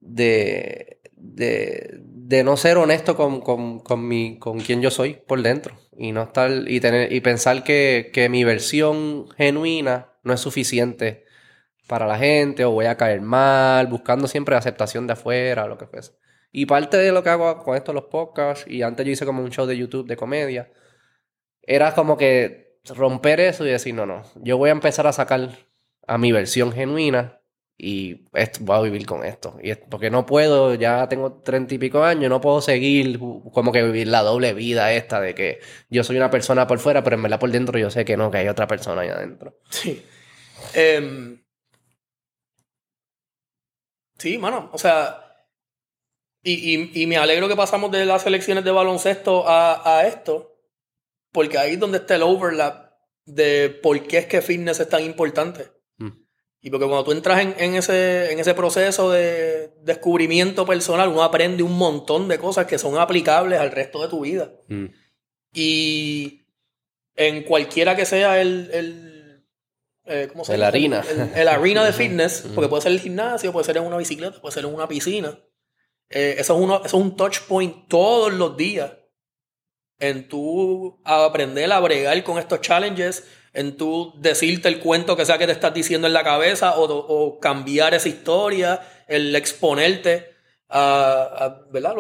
De, 0.01 1.01
de, 1.15 2.45
no 2.45 2.57
ser 2.57 2.79
honesto 2.79 3.15
con, 3.15 3.43
con, 3.43 3.81
con, 3.81 4.09
mi, 4.09 4.39
con 4.39 4.61
quien 4.61 4.81
yo 4.81 4.91
soy 4.91 5.15
por 5.27 5.43
dentro 5.43 5.79
y 5.99 6.13
no 6.13 6.23
estar 6.23 6.51
y 6.67 6.81
tener 6.81 7.13
y 7.13 7.21
pensar 7.21 7.63
que, 7.63 8.11
que 8.15 8.31
mi 8.31 8.45
versión 8.45 9.29
genuina 9.37 10.15
no 10.23 10.33
es 10.33 10.41
suficiente 10.41 11.27
para 11.87 12.07
la 12.07 12.17
gente 12.17 12.65
o 12.65 12.71
voy 12.71 12.87
a 12.87 12.97
caer 12.97 13.21
mal, 13.21 13.87
buscando 13.89 14.27
siempre 14.27 14.57
aceptación 14.57 15.07
de 15.07 15.13
afuera, 15.13 15.67
lo 15.67 15.77
que 15.77 15.87
fuese. 15.87 16.13
Y 16.51 16.67
parte 16.67 16.97
de 16.97 17.13
lo 17.13 17.23
que 17.23 17.31
hago 17.31 17.63
con 17.63 17.77
esto, 17.77 17.93
los 17.93 18.05
podcasts, 18.05 18.67
y 18.69 18.83
antes 18.83 19.05
yo 19.05 19.13
hice 19.13 19.27
como 19.27 19.43
un 19.43 19.51
show 19.51 19.67
de 19.67 19.77
YouTube 19.77 20.07
de 20.07 20.17
comedia, 20.17 20.71
era 21.63 21.95
como 21.95 22.17
que 22.17 22.79
romper 22.87 23.41
eso 23.41 23.67
y 23.67 23.71
decir, 23.71 23.95
no, 23.95 24.07
no, 24.07 24.23
yo 24.37 24.57
voy 24.57 24.71
a 24.71 24.73
empezar 24.73 25.07
a 25.07 25.13
sacar 25.13 25.51
a 26.07 26.19
mi 26.19 26.33
versión 26.33 26.73
genuina 26.73 27.43
y 27.77 28.25
esto, 28.33 28.61
voy 28.63 28.77
a 28.77 28.81
vivir 28.81 29.07
con 29.07 29.25
esto. 29.25 29.57
Y 29.63 29.73
porque 29.75 30.11
no 30.11 30.27
puedo, 30.27 30.75
ya 30.75 31.09
tengo 31.09 31.35
treinta 31.43 31.75
y 31.75 31.79
pico 31.79 32.03
años, 32.03 32.29
no 32.29 32.41
puedo 32.41 32.61
seguir 32.61 33.19
como 33.19 33.71
que 33.71 33.85
vivir 33.85 34.09
la 34.09 34.23
doble 34.23 34.53
vida 34.53 34.93
esta 34.93 35.21
de 35.21 35.35
que 35.35 35.61
yo 35.89 36.03
soy 36.03 36.17
una 36.17 36.31
persona 36.31 36.67
por 36.67 36.81
fuera, 36.81 37.05
pero 37.05 37.17
en 37.17 37.23
verdad 37.23 37.39
por 37.39 37.51
dentro 37.51 37.79
yo 37.79 37.91
sé 37.91 38.05
que 38.05 38.17
no, 38.17 38.31
que 38.31 38.39
hay 38.39 38.49
otra 38.49 38.67
persona 38.67 39.03
ahí 39.03 39.09
adentro. 39.09 39.59
Sí. 39.71 40.03
Em, 40.75 41.41
sí, 44.19 44.39
mano, 44.39 44.71
o 44.73 44.79
sea, 44.79 45.28
y, 46.55 47.03
y, 47.03 47.07
me 47.07 47.17
alegro 47.17 47.49
que 47.49 47.57
pasamos 47.57 47.91
de 47.91 48.07
las 48.07 48.27
elecciones 48.27 48.65
de 48.65 48.71
baloncesto 48.71 49.49
a, 49.49 49.99
a 49.99 50.07
esto, 50.07 50.57
porque 51.33 51.59
ahí 51.59 51.75
es 51.75 51.81
donde 51.81 51.99
está 51.99 52.15
el 52.15 52.23
overlap 52.23 52.93
de 53.25 53.71
por 53.71 54.01
qué 54.07 54.19
es 54.19 54.27
que 54.27 54.43
fitness 54.43 54.81
es 54.81 54.89
tan 54.89 55.05
importante. 55.05 55.67
Y 56.61 56.71
porque 56.71 56.87
cuando 56.87 57.05
tú 57.05 57.13
entras 57.13 57.41
en, 57.41 57.75
ese, 57.77 58.33
en 58.33 58.41
ese 58.41 58.53
proceso 58.53 59.13
de 59.13 59.71
descubrimiento 59.83 60.67
personal, 60.67 61.09
uno 61.09 61.23
aprende 61.23 61.63
un 61.63 61.79
montón 61.79 62.27
de 62.27 62.39
cosas 62.39 62.67
que 62.67 62.79
son 62.79 62.99
aplicables 62.99 63.61
al 63.61 63.71
resto 63.71 64.03
de 64.03 64.09
tu 64.09 64.23
vida. 64.23 64.51
Mm. 64.67 64.87
Y 65.55 66.47
en 67.15 67.45
cualquiera 67.45 67.95
que 67.95 68.05
sea 68.05 68.41
el, 68.41 68.71
el 68.73 69.45
eh, 70.07 70.29
¿cómo 70.33 70.45
se 70.45 70.53
llama? 70.53 70.69
El 70.69 70.75
arena. 70.75 71.05
El, 71.37 71.49
arena 71.49 71.85
de 71.85 71.93
fitness, 71.95 72.47
porque 72.55 72.69
puede 72.69 72.83
ser 72.83 72.93
el 72.93 73.01
gimnasio, 73.01 73.53
puede 73.53 73.65
ser 73.65 73.77
en 73.77 73.85
una 73.85 73.97
bicicleta, 73.97 74.41
puede 74.41 74.53
ser 74.53 74.65
en 74.65 74.75
una 74.75 74.89
piscina. 74.89 75.39
Eh, 76.11 76.37
eso, 76.39 76.57
es 76.57 76.63
uno, 76.63 76.77
eso 76.79 76.87
es 76.87 76.95
un 76.95 77.17
touch 77.17 77.41
point 77.41 77.89
todos 77.89 78.33
los 78.33 78.57
días 78.57 78.93
en 79.99 80.29
tu 80.29 81.01
aprender 81.05 81.71
a 81.73 81.81
bregar 81.81 82.23
con 82.23 82.39
estos 82.39 82.61
challenges, 82.61 83.27
en 83.53 83.77
tu 83.77 84.15
decirte 84.17 84.69
el 84.69 84.79
cuento 84.81 85.17
que 85.17 85.25
sea 85.25 85.39
que 85.39 85.47
te 85.47 85.53
estás 85.53 85.75
diciendo 85.75 86.07
en 86.07 86.13
la 86.13 86.23
cabeza 86.23 86.75
o, 86.79 87.41
cambiar 87.41 87.95
esa 87.95 88.09
historia, 88.09 88.81
el 89.09 89.35
exponerte 89.35 90.35
a, 90.69 91.63
¿verdad? 91.71 91.95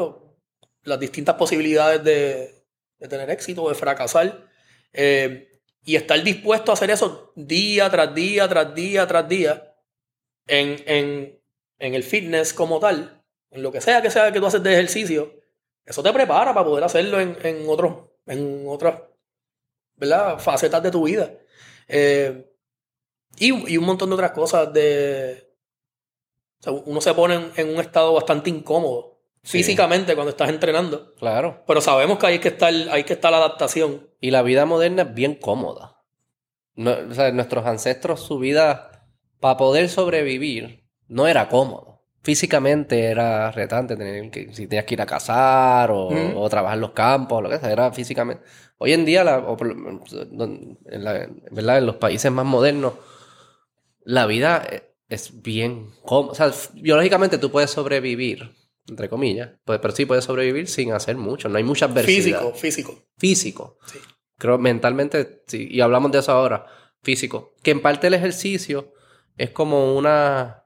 las 0.84 1.00
distintas 1.00 1.34
posibilidades 1.34 2.04
de, 2.04 2.64
tener 3.08 3.30
éxito 3.30 3.64
o 3.64 3.68
de 3.68 3.74
fracasar. 3.74 4.46
Eh, 4.92 5.44
y 5.84 5.96
estar 5.96 6.22
dispuesto 6.22 6.70
a 6.70 6.74
hacer 6.74 6.90
eso 6.90 7.32
día 7.34 7.88
tras 7.88 8.14
día, 8.14 8.46
tras 8.48 8.74
día, 8.74 9.06
tras 9.06 9.28
día, 9.28 9.74
en, 10.46 10.82
en 10.86 11.94
el 11.94 12.02
fitness 12.02 12.52
como 12.52 12.78
tal, 12.78 13.17
en 13.50 13.62
lo 13.62 13.72
que 13.72 13.80
sea 13.80 14.02
que 14.02 14.10
sea 14.10 14.32
que 14.32 14.40
tú 14.40 14.46
haces 14.46 14.62
de 14.62 14.72
ejercicio, 14.72 15.32
eso 15.84 16.02
te 16.02 16.12
prepara 16.12 16.52
para 16.52 16.66
poder 16.66 16.84
hacerlo 16.84 17.20
en, 17.20 17.36
en, 17.42 17.68
otros, 17.68 17.96
en 18.26 18.64
otras 18.66 19.02
¿verdad? 19.96 20.38
facetas 20.38 20.82
de 20.82 20.90
tu 20.90 21.04
vida. 21.04 21.32
Eh, 21.88 22.46
y, 23.38 23.72
y, 23.72 23.78
un 23.78 23.84
montón 23.84 24.10
de 24.10 24.14
otras 24.14 24.32
cosas 24.32 24.72
de... 24.72 25.50
uno 26.66 27.00
se 27.00 27.14
pone 27.14 27.50
en, 27.56 27.70
un 27.70 27.80
estado 27.80 28.12
bastante 28.12 28.50
incómodo 28.50 29.18
físicamente 29.42 30.14
cuando 30.14 30.30
estás 30.30 30.50
entrenando. 30.50 31.14
Claro. 31.14 31.64
Pero 31.66 31.80
sabemos 31.80 32.18
que 32.18 32.26
hay 32.26 32.38
que 32.38 32.48
estar, 32.48 32.72
hay 32.90 33.04
que 33.04 33.14
estar 33.14 33.30
la 33.30 33.38
adaptación. 33.38 34.10
Y 34.20 34.30
la 34.30 34.42
vida 34.42 34.66
moderna 34.66 35.02
es 35.02 35.14
bien 35.14 35.36
cómoda. 35.36 36.02
o 36.76 37.14
sea, 37.14 37.30
nuestros 37.32 37.64
ancestros, 37.64 38.20
su 38.20 38.38
vida, 38.38 39.08
para 39.40 39.56
poder 39.56 39.88
sobrevivir, 39.88 40.84
no 41.06 41.26
era 41.26 41.48
cómodo 41.48 41.97
físicamente 42.22 43.04
era 43.04 43.50
retante, 43.50 43.96
tener 43.96 44.30
que, 44.30 44.52
si 44.54 44.66
tenías 44.66 44.84
que 44.84 44.94
ir 44.94 45.02
a 45.02 45.06
cazar 45.06 45.90
o, 45.92 46.48
trabajar 46.48 46.76
en 46.76 46.82
los 46.82 46.92
campos, 46.92 47.42
lo 47.42 47.48
que 47.48 47.58
sea, 47.58 47.72
era 47.72 47.92
físicamente. 47.92 48.42
Hoy 48.78 48.92
en 48.92 49.04
día, 49.04 49.24
la, 49.24 49.44
en, 49.48 50.78
¿verdad? 51.50 51.78
en 51.78 51.86
los 51.86 51.96
países 51.96 52.30
más 52.30 52.46
modernos, 52.46 52.94
la 54.04 54.26
vida 54.26 54.66
e, 54.70 54.94
es 55.08 55.42
bien 55.42 55.90
O 56.04 56.34
sea, 56.34 56.52
biológicamente 56.74 57.38
tú 57.38 57.50
puedes 57.50 57.70
sobrevivir, 57.70 58.52
entre 58.88 59.08
comillas, 59.08 59.50
pues, 59.64 59.78
pero 59.80 59.94
sí 59.94 60.06
puedes 60.06 60.24
sobrevivir 60.24 60.68
sin 60.68 60.92
hacer 60.92 61.16
mucho. 61.16 61.48
No 61.48 61.56
hay 61.56 61.64
mucha 61.64 61.86
adversidad. 61.86 62.40
Físico, 62.40 62.54
físico. 62.54 63.04
Físico. 63.16 63.78
Sí. 63.86 63.98
Creo 64.38 64.56
mentalmente, 64.56 65.42
sí, 65.46 65.66
y 65.68 65.80
hablamos 65.80 66.12
de 66.12 66.20
eso 66.20 66.32
ahora, 66.32 66.66
físico. 67.02 67.54
Que 67.62 67.72
en 67.72 67.82
parte 67.82 68.06
el 68.06 68.14
ejercicio 68.14 68.92
es 69.36 69.50
como 69.50 69.96
una. 69.96 70.57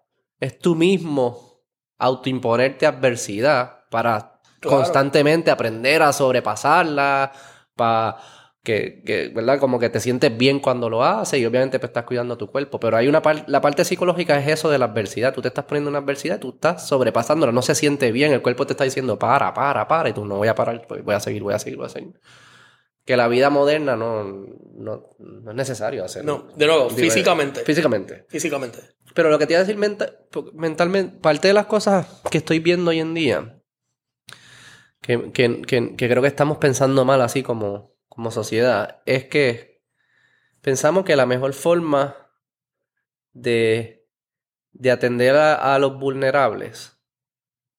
Es 0.43 0.59
tú 0.59 0.74
mismo 0.74 1.62
autoimponerte 1.99 2.84
adversidad 2.84 3.84
para 3.90 4.40
constantemente 4.61 5.53
aprender 5.53 6.03
a 6.03 6.12
sobrepasarla, 6.12 7.30
para 7.76 8.16
que, 8.64 9.30
¿verdad? 9.32 9.61
Como 9.61 9.78
que 9.78 9.88
te 9.88 10.01
sientes 10.01 10.36
bien 10.36 10.59
cuando 10.59 10.90
lo 10.90 11.05
haces 11.05 11.38
y 11.38 11.47
obviamente 11.47 11.78
pues, 11.78 11.90
estás 11.90 12.03
cuidando 12.03 12.36
tu 12.36 12.49
cuerpo. 12.49 12.80
Pero 12.80 12.97
hay 12.97 13.07
una 13.07 13.22
parte, 13.22 13.45
la 13.47 13.61
parte 13.61 13.84
psicológica 13.84 14.36
es 14.36 14.49
eso 14.49 14.68
de 14.68 14.80
la 14.80 14.86
adversidad. 14.86 15.32
Tú 15.32 15.43
te 15.43 15.47
estás 15.47 15.64
poniendo 15.64 15.90
una 15.90 16.01
adversidad, 16.01 16.40
tú 16.40 16.51
estás 16.55 16.88
sobrepasándola, 16.88 17.53
no 17.53 17.62
se 17.62 17.76
siente 17.76 18.11
bien, 18.11 18.32
el 18.32 18.43
cuerpo 18.43 18.66
te 18.66 18.72
está 18.72 18.82
diciendo 18.82 19.20
para, 19.20 19.55
para, 19.55 19.86
para, 19.86 20.09
y 20.09 20.12
tú 20.12 20.24
no 20.24 20.38
voy 20.38 20.49
a 20.49 20.57
parar, 20.57 20.84
pues, 20.88 21.05
voy 21.05 21.14
a 21.14 21.20
seguir, 21.20 21.45
voy 21.45 21.55
a 21.55 21.61
seguir, 21.61 21.76
voy 21.76 21.86
a 21.86 21.90
seguir. 21.90 22.20
Que 23.05 23.16
la 23.16 23.28
vida 23.28 23.50
moderna 23.50 23.96
no, 23.96 24.24
no, 24.24 25.03
es 25.48 25.55
necesario 25.55 26.05
hacerlo. 26.05 26.46
No, 26.48 26.57
de 26.57 26.66
nuevo, 26.66 26.90
físicamente. 26.90 27.62
Físicamente. 27.64 28.26
Físicamente. 28.28 28.78
Pero 29.14 29.28
lo 29.28 29.38
que 29.38 29.46
te 29.46 29.55
iba 29.55 29.61
a 29.61 29.64
decir 29.64 29.78
mentalmente, 30.55 31.18
parte 31.18 31.48
de 31.48 31.55
las 31.55 31.66
cosas 31.66 32.07
que 32.30 32.38
estoy 32.38 32.61
viendo 32.61 32.90
hoy 32.90 33.00
en 33.00 33.14
día, 33.14 33.62
que, 35.03 35.32
creo 35.96 36.22
que 36.22 36.28
estamos 36.28 36.59
pensando 36.59 37.05
mal 37.05 37.20
así 37.22 37.42
como, 37.42 37.96
como 38.09 38.30
sociedad, 38.30 39.03
es 39.05 39.24
que 39.24 39.82
pensamos 40.61 41.05
que 41.05 41.16
la 41.16 41.26
mejor 41.26 41.53
forma 41.53 42.16
de, 43.32 44.09
de 44.72 44.90
atender 44.90 45.36
a, 45.36 45.78
los 45.78 45.98
vulnerables 45.98 46.98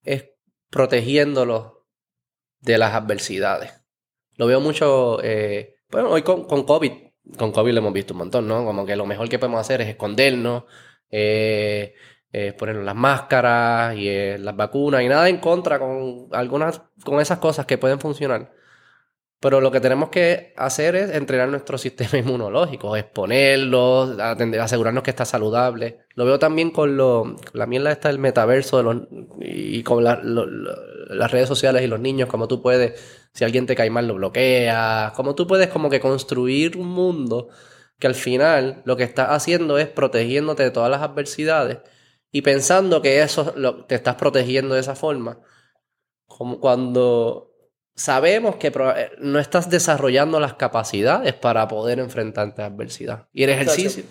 es 0.04 0.30
protegiéndolos 0.70 1.74
de 2.60 2.78
las 2.78 2.94
adversidades. 2.94 3.83
Lo 4.38 4.48
veo 4.48 4.60
mucho, 4.60 5.20
eh, 5.24 5.78
bueno, 5.92 6.10
hoy 6.10 6.22
con, 6.24 6.46
con 6.46 6.64
COVID, 6.64 6.92
con 7.38 7.52
COVID 7.52 7.74
lo 7.74 7.80
hemos 7.80 7.94
visto 7.94 8.14
un 8.14 8.20
montón, 8.20 8.48
¿no? 8.48 8.66
Como 8.66 8.86
que 8.86 8.96
lo 8.96 9.06
mejor 9.06 9.30
que 9.30 9.40
podemos 9.40 9.62
hacer 9.62 9.82
es 9.82 9.88
escondernos, 9.88 10.64
eh, 11.10 11.94
eh, 12.32 12.54
ponernos 12.54 12.84
las 12.84 12.96
máscaras 12.96 13.96
y 13.96 14.10
eh, 14.10 14.38
las 14.40 14.56
vacunas 14.56 15.04
y 15.04 15.08
nada 15.08 15.30
en 15.30 15.38
contra 15.38 15.80
con 15.80 16.28
algunas, 16.32 16.82
con 17.04 17.20
esas 17.22 17.40
cosas 17.40 17.66
que 17.66 17.78
pueden 17.78 18.00
funcionar. 18.00 18.52
Pero 19.40 19.62
lo 19.62 19.72
que 19.72 19.82
tenemos 19.82 20.10
que 20.10 20.54
hacer 20.58 20.96
es 20.96 21.12
entrenar 21.12 21.50
nuestro 21.50 21.78
sistema 21.78 22.18
inmunológico, 22.18 22.96
exponerlo, 22.96 24.16
asegurarnos 24.60 25.04
que 25.04 25.12
está 25.12 25.26
saludable. 25.26 26.00
Lo 26.16 26.26
veo 26.26 26.40
también 26.40 26.72
con, 26.72 26.98
lo, 26.98 27.36
la 27.54 27.68
mierda 27.68 27.92
esta 27.92 28.10
del 28.10 28.20
metaverso 28.20 28.78
de 28.78 28.84
los, 28.84 28.98
y 29.40 29.84
con 29.84 30.04
las 31.14 31.32
redes 31.32 31.48
sociales 31.48 31.84
y 31.84 31.88
los 31.88 32.00
niños, 32.00 32.30
como 32.30 32.48
tú 32.48 32.62
puedes, 32.62 33.00
si 33.34 33.44
alguien 33.44 33.66
te 33.66 33.76
cae 33.76 33.90
mal, 33.90 34.08
lo 34.08 34.16
bloqueas, 34.16 35.12
como 35.14 35.36
tú 35.36 35.48
puedes 35.48 35.70
como 35.70 35.90
que 35.90 36.00
construir 36.00 36.78
un 36.78 36.88
mundo 36.88 37.50
que 38.00 38.08
al 38.08 38.16
final 38.16 38.82
lo 38.86 38.98
que 38.98 39.04
estás 39.04 39.30
haciendo 39.30 39.78
es 39.78 39.88
protegiéndote 39.88 40.64
de 40.64 40.72
todas 40.72 40.90
las 40.90 41.02
adversidades 41.02 41.80
y 42.32 42.42
pensando 42.42 43.02
que 43.02 43.22
eso 43.22 43.54
lo, 43.56 43.86
te 43.86 43.96
estás 43.96 44.16
protegiendo 44.16 44.76
de 44.76 44.82
esa 44.82 44.96
forma. 44.96 45.40
Como 46.26 46.60
cuando 46.60 47.54
sabemos 47.96 48.56
que 48.56 48.72
no 49.20 49.40
estás 49.40 49.70
desarrollando 49.70 50.40
las 50.40 50.56
capacidades 50.56 51.34
para 51.34 51.68
poder 51.68 52.00
enfrentarte 52.00 52.64
a 52.64 52.66
adversidad. 52.66 53.28
Y 53.32 53.44
el 53.44 53.52
ejercicio. 53.52 54.04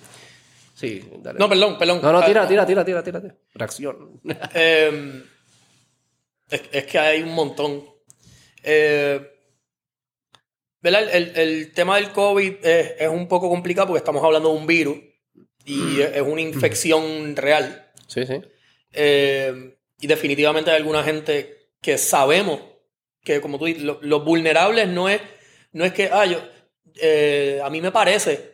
Sí, 0.74 1.08
dale. 1.20 1.38
No, 1.38 1.48
perdón, 1.48 1.78
perdón. 1.78 2.00
No, 2.02 2.12
no, 2.12 2.24
tira, 2.24 2.46
tira, 2.46 2.64
tira, 2.64 2.84
tira, 2.84 3.02
tira. 3.02 3.36
Reacción. 3.54 4.20
Em, 4.54 5.22
es, 6.72 6.84
que 6.86 6.98
hay 6.98 7.22
un 7.22 7.32
montón. 7.34 7.84
Eh, 8.62 9.20
el, 10.82 11.72
tema 11.72 11.96
del 11.96 12.10
COVID 12.12 12.64
es, 12.64 13.08
un 13.08 13.28
poco 13.28 13.48
complicado 13.48 13.88
porque 13.88 13.98
estamos 13.98 14.22
hablando 14.24 14.50
de 14.50 14.56
un 14.56 14.66
virus 14.66 14.96
y 15.64 16.00
es 16.14 16.22
una 16.22 16.40
infección 16.40 17.36
real. 17.36 17.90
Sí, 18.08 18.26
sí. 18.26 18.40
Eh, 18.92 19.76
y 20.00 20.06
definitivamente 20.06 20.70
hay 20.70 20.76
alguna 20.76 21.02
gente 21.02 21.70
que 21.80 21.98
sabemos 21.98 22.60
que, 23.22 23.40
como 23.40 23.58
tú 23.58 23.66
dices, 23.66 23.82
los 23.82 24.24
vulnerables 24.24 24.88
no 24.88 25.08
es, 25.08 25.20
no 25.72 25.84
es 25.84 25.92
que, 25.92 26.10
ah, 26.12 26.26
yo, 26.26 26.38
eh, 27.00 27.60
a 27.62 27.70
mí 27.70 27.80
me 27.80 27.92
parece 27.92 28.52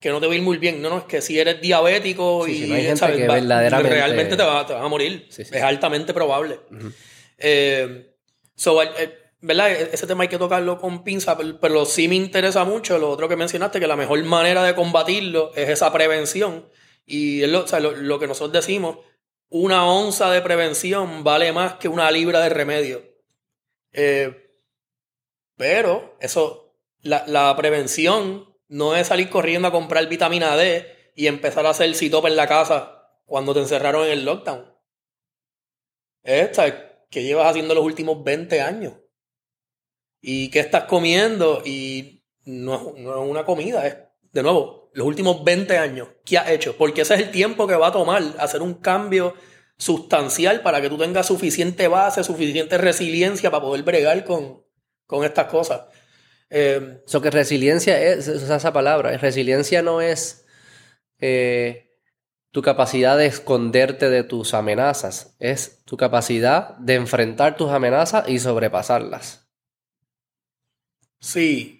que 0.00 0.10
no 0.10 0.20
te 0.20 0.26
va 0.28 0.32
a 0.32 0.36
ir 0.36 0.42
muy 0.42 0.58
bien. 0.58 0.80
No, 0.80 0.90
no, 0.90 0.98
es 0.98 1.04
que 1.04 1.20
si 1.20 1.38
eres 1.38 1.60
diabético 1.60 2.44
Sí, 2.46 2.52
y 2.52 2.58
sí, 2.62 2.66
no 2.68 2.74
hay 2.76 2.82
gente 2.82 2.96
¿sabes? 3.00 3.16
que 3.16 3.26
Va- 3.26 3.34
verdaderamente- 3.34 3.90
realmente 3.94 4.36
te 4.36 4.42
vas 4.44 4.66
te 4.66 4.72
vas 4.72 4.82
a 4.84 4.88
morir. 4.88 5.26
Sí, 5.30 5.44
sí, 5.44 5.50
es 5.52 5.62
altamente 5.62 6.14
probable. 6.14 6.60
Ujú. 6.70 6.92
Eh, 7.38 8.14
so, 8.56 8.82
eh, 8.82 9.14
¿verdad? 9.40 9.70
E- 9.72 9.90
Ese 9.92 10.06
tema 10.06 10.22
hay 10.24 10.28
que 10.28 10.38
tocarlo 10.38 10.78
con 10.78 11.04
pinza, 11.04 11.36
pero, 11.60 11.86
sí 11.86 12.08
me 12.08 12.16
interesa 12.16 12.64
mucho 12.64 12.98
lo 12.98 13.10
otro 13.10 13.28
que 13.28 13.36
mencionaste, 13.36 13.80
que 13.80 13.86
la 13.86 13.96
mejor 13.96 14.22
manera 14.24 14.62
de 14.64 14.74
combatirlo 14.74 15.52
es 15.54 15.68
esa 15.68 15.92
prevención. 15.92 16.68
Y 17.06 17.42
es 17.42 17.48
lo, 17.50 17.64
o 17.64 17.66
sea, 17.66 17.80
lo- 17.80 18.18
que 18.18 18.26
nosotros 18.26 18.52
decimos, 18.52 18.98
una 19.50 19.86
onza 19.86 20.30
de 20.30 20.42
prevención 20.42 21.24
vale 21.24 21.52
más 21.52 21.74
que 21.74 21.88
una 21.88 22.10
libra 22.10 22.40
de 22.40 22.48
remedio. 22.50 23.02
Eh, 23.92 24.50
pero 25.56 26.16
eso, 26.20 26.74
la, 27.02 27.24
la 27.26 27.54
prevención 27.56 28.54
no 28.68 28.94
es 28.96 29.08
salir 29.08 29.28
corriendo 29.30 29.68
a 29.68 29.72
comprar 29.72 30.08
vitamina 30.08 30.56
D 30.56 30.86
y 31.14 31.26
empezar 31.26 31.66
a 31.66 31.70
hacer 31.70 31.94
sit 31.94 32.14
en 32.14 32.36
la 32.36 32.46
casa 32.46 33.10
cuando 33.26 33.54
te 33.54 33.60
encerraron 33.60 34.06
en 34.06 34.12
el 34.12 34.24
lockdown. 34.24 34.72
Es 36.22 36.50
que 37.10 37.22
llevas 37.22 37.48
haciendo 37.48 37.74
los 37.74 37.84
últimos 37.84 38.22
20 38.22 38.60
años. 38.60 38.94
¿Y 40.20 40.50
qué 40.50 40.60
estás 40.60 40.84
comiendo? 40.84 41.62
Y 41.64 42.24
no 42.44 42.74
es, 42.74 43.02
no 43.02 43.22
es 43.22 43.30
una 43.30 43.44
comida, 43.44 43.86
es, 43.86 43.96
de 44.32 44.42
nuevo, 44.42 44.90
los 44.94 45.06
últimos 45.06 45.44
20 45.44 45.78
años. 45.78 46.08
¿Qué 46.24 46.38
has 46.38 46.50
hecho? 46.50 46.76
Porque 46.76 47.02
ese 47.02 47.14
es 47.14 47.20
el 47.20 47.30
tiempo 47.30 47.66
que 47.66 47.76
va 47.76 47.88
a 47.88 47.92
tomar 47.92 48.22
hacer 48.38 48.62
un 48.62 48.74
cambio 48.74 49.34
sustancial 49.76 50.62
para 50.62 50.80
que 50.80 50.88
tú 50.88 50.98
tengas 50.98 51.26
suficiente 51.26 51.88
base, 51.88 52.24
suficiente 52.24 52.78
resiliencia 52.78 53.50
para 53.50 53.62
poder 53.62 53.84
bregar 53.84 54.24
con, 54.24 54.64
con 55.06 55.24
estas 55.24 55.46
cosas. 55.46 55.82
Eh, 56.50 57.00
Eso 57.06 57.20
que 57.20 57.30
resiliencia 57.30 58.00
es, 58.00 58.26
es 58.26 58.42
esa 58.42 58.72
palabra. 58.72 59.16
Resiliencia 59.18 59.82
no 59.82 60.00
es 60.00 60.46
eh, 61.20 61.87
tu 62.50 62.62
capacidad 62.62 63.16
de 63.18 63.26
esconderte 63.26 64.08
de 64.10 64.24
tus 64.24 64.54
amenazas, 64.54 65.36
es 65.38 65.82
tu 65.84 65.96
capacidad 65.96 66.76
de 66.78 66.94
enfrentar 66.94 67.56
tus 67.56 67.70
amenazas 67.70 68.28
y 68.28 68.38
sobrepasarlas. 68.38 69.48
sí, 71.20 71.74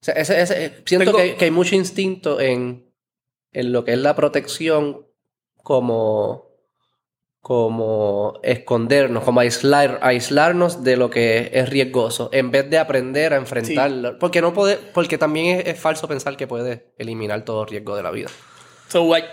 O 0.00 0.04
sea, 0.06 0.14
ese- 0.14 0.40
ese- 0.40 0.82
siento 0.86 1.06
Tengo- 1.12 1.18
que, 1.18 1.36
que 1.36 1.44
hay 1.46 1.50
mucho 1.50 1.74
instinto 1.74 2.40
en, 2.40 2.92
en 3.52 3.72
lo 3.72 3.84
que 3.84 3.92
es 3.94 3.98
la 3.98 4.14
protección 4.14 5.04
como, 5.56 6.46
como 7.40 8.38
escondernos, 8.44 9.24
como 9.24 9.40
aislar, 9.40 9.98
aislarnos 10.02 10.84
de 10.84 10.96
lo 10.96 11.10
que 11.10 11.50
es 11.52 11.68
riesgoso, 11.68 12.28
en 12.32 12.50
vez 12.52 12.70
de 12.70 12.78
aprender 12.78 13.32
a 13.32 13.36
enfrentarlo. 13.36 14.18
Porque, 14.20 14.40
no 14.40 14.52
puede, 14.52 14.76
porque 14.76 15.18
también 15.18 15.58
es, 15.60 15.66
es 15.66 15.80
falso 15.80 16.06
pensar 16.06 16.36
que 16.36 16.46
puedes 16.46 16.82
eliminar 16.98 17.44
todo 17.44 17.64
riesgo 17.64 17.96
de 17.96 18.02
la 18.04 18.10
vida. 18.12 18.28
So, 18.88 19.12
hay- 19.14 19.24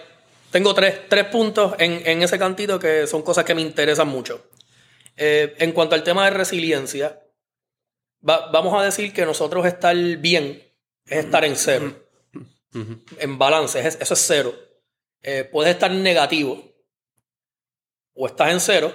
tengo 0.53 0.73
tres, 0.73 1.09
tres 1.09 1.25
puntos 1.25 1.73
en, 1.79 2.01
en 2.07 2.21
ese 2.23 2.39
cantito 2.39 2.79
que 2.79 3.05
son 3.07 3.23
cosas 3.23 3.43
que 3.43 3.53
me 3.55 3.61
interesan 3.61 4.07
mucho. 4.07 4.49
Eh, 5.17 5.53
en 5.59 5.73
cuanto 5.73 5.95
al 5.95 6.03
tema 6.03 6.23
de 6.25 6.31
resiliencia, 6.31 7.21
va- 8.27 8.49
vamos 8.51 8.73
a 8.79 8.83
decir 8.85 9.11
que 9.11 9.25
nosotros 9.25 9.65
estar 9.65 9.95
bien 9.95 10.63
es 11.05 11.25
estar 11.25 11.43
en 11.43 11.55
cero, 11.57 12.07
en 13.19 13.37
balance, 13.37 13.79
es- 13.85 13.97
eso 13.99 14.13
es 14.13 14.23
cero. 14.25 14.55
Eh, 15.21 15.43
puedes 15.51 15.73
estar 15.73 15.91
negativo 15.91 16.63
o 18.15 18.27
estás 18.27 18.51
en 18.51 18.59
cero. 18.59 18.93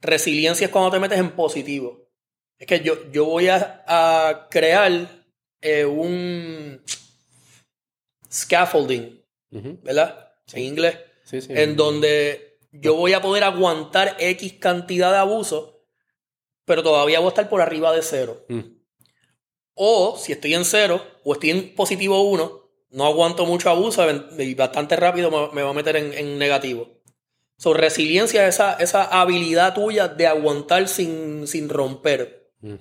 Resiliencia 0.00 0.66
es 0.66 0.70
cuando 0.72 0.90
te 0.90 0.98
metes 1.00 1.18
en 1.18 1.30
positivo. 1.30 2.08
Es 2.58 2.66
que 2.66 2.80
yo, 2.80 3.10
yo 3.10 3.24
voy 3.24 3.48
a, 3.48 3.84
a 3.86 4.48
crear 4.50 4.90
eh, 5.60 5.84
un 5.84 6.82
scaffolding. 8.30 9.22
¿verdad? 9.82 10.32
En 10.52 10.62
inglés. 10.62 10.98
Sí, 11.24 11.40
sí. 11.40 11.52
En 11.54 11.76
donde 11.76 12.58
yo 12.72 12.94
voy 12.96 13.12
a 13.12 13.22
poder 13.22 13.44
aguantar 13.44 14.16
X 14.18 14.54
cantidad 14.54 15.10
de 15.10 15.18
abuso, 15.18 15.84
pero 16.64 16.82
todavía 16.82 17.20
voy 17.20 17.26
a 17.26 17.28
estar 17.30 17.48
por 17.48 17.60
arriba 17.60 17.92
de 17.92 18.02
cero. 18.02 18.44
Mm. 18.48 18.60
O 19.74 20.16
si 20.18 20.32
estoy 20.32 20.54
en 20.54 20.64
cero 20.64 21.04
o 21.24 21.34
estoy 21.34 21.50
en 21.50 21.74
positivo 21.74 22.22
1, 22.22 22.64
no 22.90 23.04
aguanto 23.06 23.44
mucho 23.46 23.70
abuso 23.70 24.06
y 24.38 24.54
bastante 24.54 24.96
rápido 24.96 25.30
me, 25.30 25.54
me 25.54 25.62
va 25.62 25.70
a 25.70 25.74
meter 25.74 25.96
en, 25.96 26.12
en 26.12 26.38
negativo. 26.38 27.00
So, 27.56 27.72
resiliencia 27.72 28.46
es 28.46 28.56
esa, 28.56 28.74
esa 28.74 29.04
habilidad 29.04 29.74
tuya 29.74 30.08
de 30.08 30.26
aguantar 30.26 30.88
sin, 30.88 31.46
sin 31.46 31.68
romper. 31.68 32.52
Mm. 32.60 32.74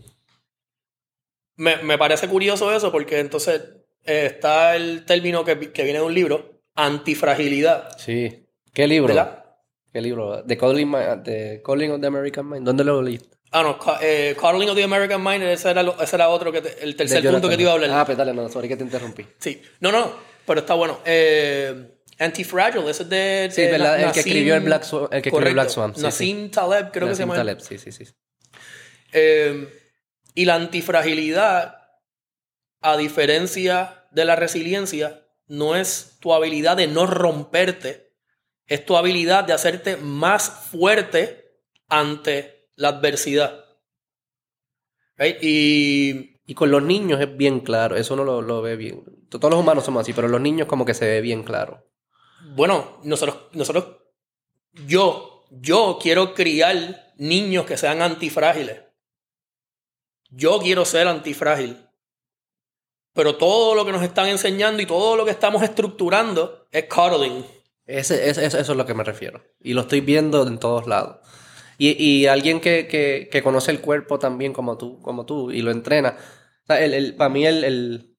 Me, 1.56 1.78
me 1.78 1.98
parece 1.98 2.28
curioso 2.28 2.72
eso 2.76 2.92
porque 2.92 3.20
entonces 3.20 3.62
eh, 4.06 4.26
está 4.26 4.76
el 4.76 5.06
término 5.06 5.46
que, 5.46 5.72
que 5.72 5.84
viene 5.84 6.00
de 6.00 6.06
un 6.06 6.14
libro, 6.14 6.53
antifragilidad. 6.76 7.98
Sí. 7.98 8.46
¿Qué 8.74 8.88
libro? 8.88 9.14
¿Verdad? 9.14 9.46
¿Qué 9.92 10.02
libro? 10.02 10.44
The 10.44 10.58
Calling, 10.58 10.92
The 11.24 11.62
Calling 11.64 11.92
of 11.92 12.02
the 12.02 12.08
American 12.08 12.50
Mind. 12.50 12.66
¿Dónde 12.66 12.84
lo 12.84 13.02
leíste? 13.02 13.30
Ah, 13.52 13.62
no, 13.62 13.78
eh, 14.02 14.36
Coddling 14.36 14.70
of 14.70 14.76
the 14.76 14.84
American 14.84 15.24
Mind, 15.24 15.44
ese 15.44 15.70
era, 15.70 15.84
lo- 15.84 16.02
ese 16.02 16.16
era 16.16 16.28
otro, 16.30 16.52
que 16.52 16.62
te- 16.62 16.84
el 16.84 16.96
tercer 16.96 17.24
punto 17.30 17.48
que 17.48 17.56
te 17.56 17.62
iba 17.62 17.70
a 17.70 17.76
hablar. 17.76 17.92
Ah, 17.92 18.04
pues 18.04 18.18
dale, 18.18 18.34
no, 18.34 18.50
sorry 18.50 18.68
que 18.68 18.76
te 18.76 18.84
interrumpí. 18.84 19.28
Sí, 19.38 19.62
no, 19.80 19.92
no, 19.92 20.12
pero 20.48 20.62
está 20.62 20.74
bueno. 20.74 21.00
Eh, 21.06 21.92
Antifragile, 22.18 22.90
ese 22.90 23.04
es 23.04 23.10
de. 23.10 23.50
Sí, 23.52 23.62
¿verdad? 23.62 23.96
El 24.00 24.12
que 24.12 24.20
Nassim- 24.22 24.26
escribió 24.26 24.56
el 24.56 24.62
Black 24.62 24.84
Swan- 24.84 25.08
el 25.12 25.22
que 25.22 25.30
escribió 25.30 25.54
Black 25.54 25.70
Swan, 25.70 25.96
sí, 25.96 26.02
Nassim 26.02 26.50
Taleb, 26.50 26.92
creo 26.92 27.08
que 27.08 27.14
se 27.16 27.22
Nassim 27.26 27.26
llama. 27.26 27.36
Taleb, 27.36 27.60
sí, 27.60 27.78
sí, 27.78 27.92
sí. 27.92 28.06
Eh, 29.12 29.68
y 30.34 30.46
la 30.46 30.56
antifragilidad, 30.56 31.76
a 32.82 32.98
diferencia 32.98 34.06
de 34.12 34.26
la 34.26 34.36
resiliencia, 34.36 35.23
no 35.48 35.76
es 35.76 36.18
tu 36.20 36.34
habilidad 36.34 36.78
de 36.78 36.88
no 36.88 37.06
romperte, 37.06 38.14
es 38.66 38.86
tu 38.86 38.96
habilidad 38.98 39.44
de 39.44 39.54
hacerte 39.54 39.98
más 39.98 40.50
fuerte 40.50 41.60
ante 41.88 42.70
la 42.76 42.90
adversidad. 42.90 43.66
Y 45.42 46.34
Y 46.46 46.56
con 46.56 46.72
los 46.72 46.84
niños 46.84 47.22
es 47.22 47.38
bien 47.38 47.62
claro, 47.62 47.96
eso 47.96 48.16
uno 48.16 48.24
lo, 48.24 48.42
lo 48.42 48.62
ve 48.62 48.76
bien. 48.76 49.04
Todos 49.30 49.50
los 49.50 49.60
humanos 49.60 49.86
somos 49.86 50.02
así, 50.02 50.14
pero 50.14 50.28
los 50.28 50.42
niños 50.42 50.68
como 50.68 50.86
que 50.86 50.94
se 50.94 51.06
ve 51.06 51.22
bien 51.22 51.44
claro. 51.44 51.90
bueno, 52.56 53.00
nosotros, 53.04 53.48
nosotros, 53.54 53.98
yo, 54.86 55.46
yo 55.50 55.98
quiero 56.02 56.34
criar 56.34 57.14
niños 57.18 57.66
que 57.66 57.78
sean 57.78 58.02
antifrágiles. 58.02 58.82
Yo 60.30 60.60
quiero 60.60 60.84
ser 60.84 61.08
antifrágil. 61.08 61.83
Pero 63.14 63.36
todo 63.36 63.76
lo 63.76 63.86
que 63.86 63.92
nos 63.92 64.02
están 64.04 64.28
enseñando 64.28 64.82
y 64.82 64.86
todo 64.86 65.16
lo 65.16 65.26
que 65.26 65.32
estamos 65.32 65.62
estructurando 65.64 66.68
es 66.72 66.86
coddling. 66.86 67.46
Ese, 67.86 68.30
ese- 68.30 68.46
eso, 68.46 68.60
es 68.60 68.68
lo 68.70 68.86
que 68.86 68.94
me 68.94 69.04
refiero. 69.04 69.44
Y 69.60 69.74
lo 69.74 69.82
estoy 69.82 70.02
viendo 70.02 70.48
en 70.48 70.58
todos 70.58 70.88
lados. 70.88 71.18
Y, 71.78 71.92
y 72.02 72.28
alguien 72.28 72.60
que, 72.60 72.88
que, 72.88 73.30
que 73.32 73.44
conoce 73.44 73.72
el 73.72 73.82
cuerpo 73.82 74.20
también 74.20 74.54
como 74.54 74.78
tú, 74.78 75.00
como 75.02 75.26
tú 75.26 75.52
y 75.52 75.62
lo 75.62 75.72
entrena. 75.72 76.18
O 76.64 76.66
sea, 76.68 76.84
el, 76.84 76.94
el- 76.94 77.16
para 77.16 77.30
mí 77.30 77.46
el, 77.46 77.64
el- 77.64 78.16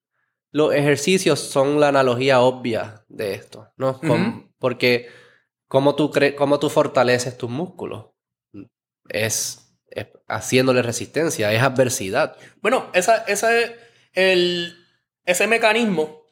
los 0.51 0.73
ejercicios 0.73 1.39
son 1.39 1.79
la 1.81 1.89
analogía 1.89 2.39
obvia 2.41 3.03
de 3.09 3.33
esto, 3.33 3.67
¿no? 3.77 3.99
Con-. 3.99 4.53
Porque 4.59 5.09
cómo 5.67 5.95
tú, 5.95 6.11
cre- 6.11 6.35
cómo 6.35 6.59
tú 6.59 6.69
fortaleces 6.69 7.37
tus 7.37 7.49
músculos 7.49 8.05
es, 9.09 9.75
es 9.89 10.07
haciéndole 10.27 10.81
resistencia, 10.81 11.51
es 11.51 11.61
adversidad. 11.61 12.37
Bueno, 12.61 12.89
esa, 12.93 13.17
ese, 13.25 13.75
el, 14.13 14.75
ese 15.25 15.47
mecanismo 15.47 16.23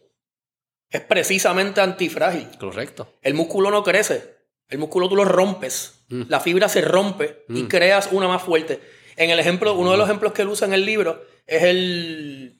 es 0.89 1.01
precisamente 1.01 1.81
antifrágil. 1.81 2.47
Correcto. 2.59 3.13
El 3.21 3.33
músculo 3.33 3.71
no 3.71 3.83
crece. 3.83 4.35
El 4.69 4.77
músculo 4.79 5.09
tú 5.09 5.15
lo 5.15 5.25
rompes. 5.25 6.05
Mm. 6.09 6.23
La 6.29 6.39
fibra 6.39 6.69
se 6.69 6.81
rompe 6.81 7.45
y 7.49 7.63
Mm. 7.63 7.67
creas 7.67 8.09
una 8.11 8.27
más 8.27 8.41
fuerte. 8.43 8.79
En 9.15 9.29
el 9.29 9.39
ejemplo, 9.39 9.73
uno 9.73 9.91
de 9.91 9.97
los 9.97 10.07
ejemplos 10.07 10.33
que 10.33 10.43
él 10.43 10.47
usa 10.49 10.67
en 10.67 10.73
el 10.73 10.85
libro 10.85 11.25
es 11.45 11.63
el, 11.63 12.59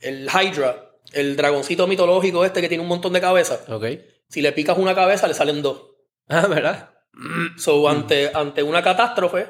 el 0.00 0.28
Hydra, 0.28 0.90
el 1.12 1.36
dragoncito 1.36 1.86
mitológico 1.86 2.44
este 2.44 2.60
que 2.60 2.68
tiene 2.68 2.82
un 2.82 2.88
montón 2.88 3.12
de 3.12 3.20
cabezas. 3.20 3.68
¿Ok? 3.68 3.84
Si 4.28 4.42
le 4.42 4.52
picas 4.52 4.76
una 4.78 4.94
cabeza, 4.94 5.28
le 5.28 5.34
salen 5.34 5.62
dos. 5.62 5.82
Ah, 6.28 6.46
¿verdad? 6.46 6.90
So, 7.58 7.88
ante, 7.88 8.30
ante 8.34 8.62
una 8.62 8.82
catástrofe, 8.82 9.46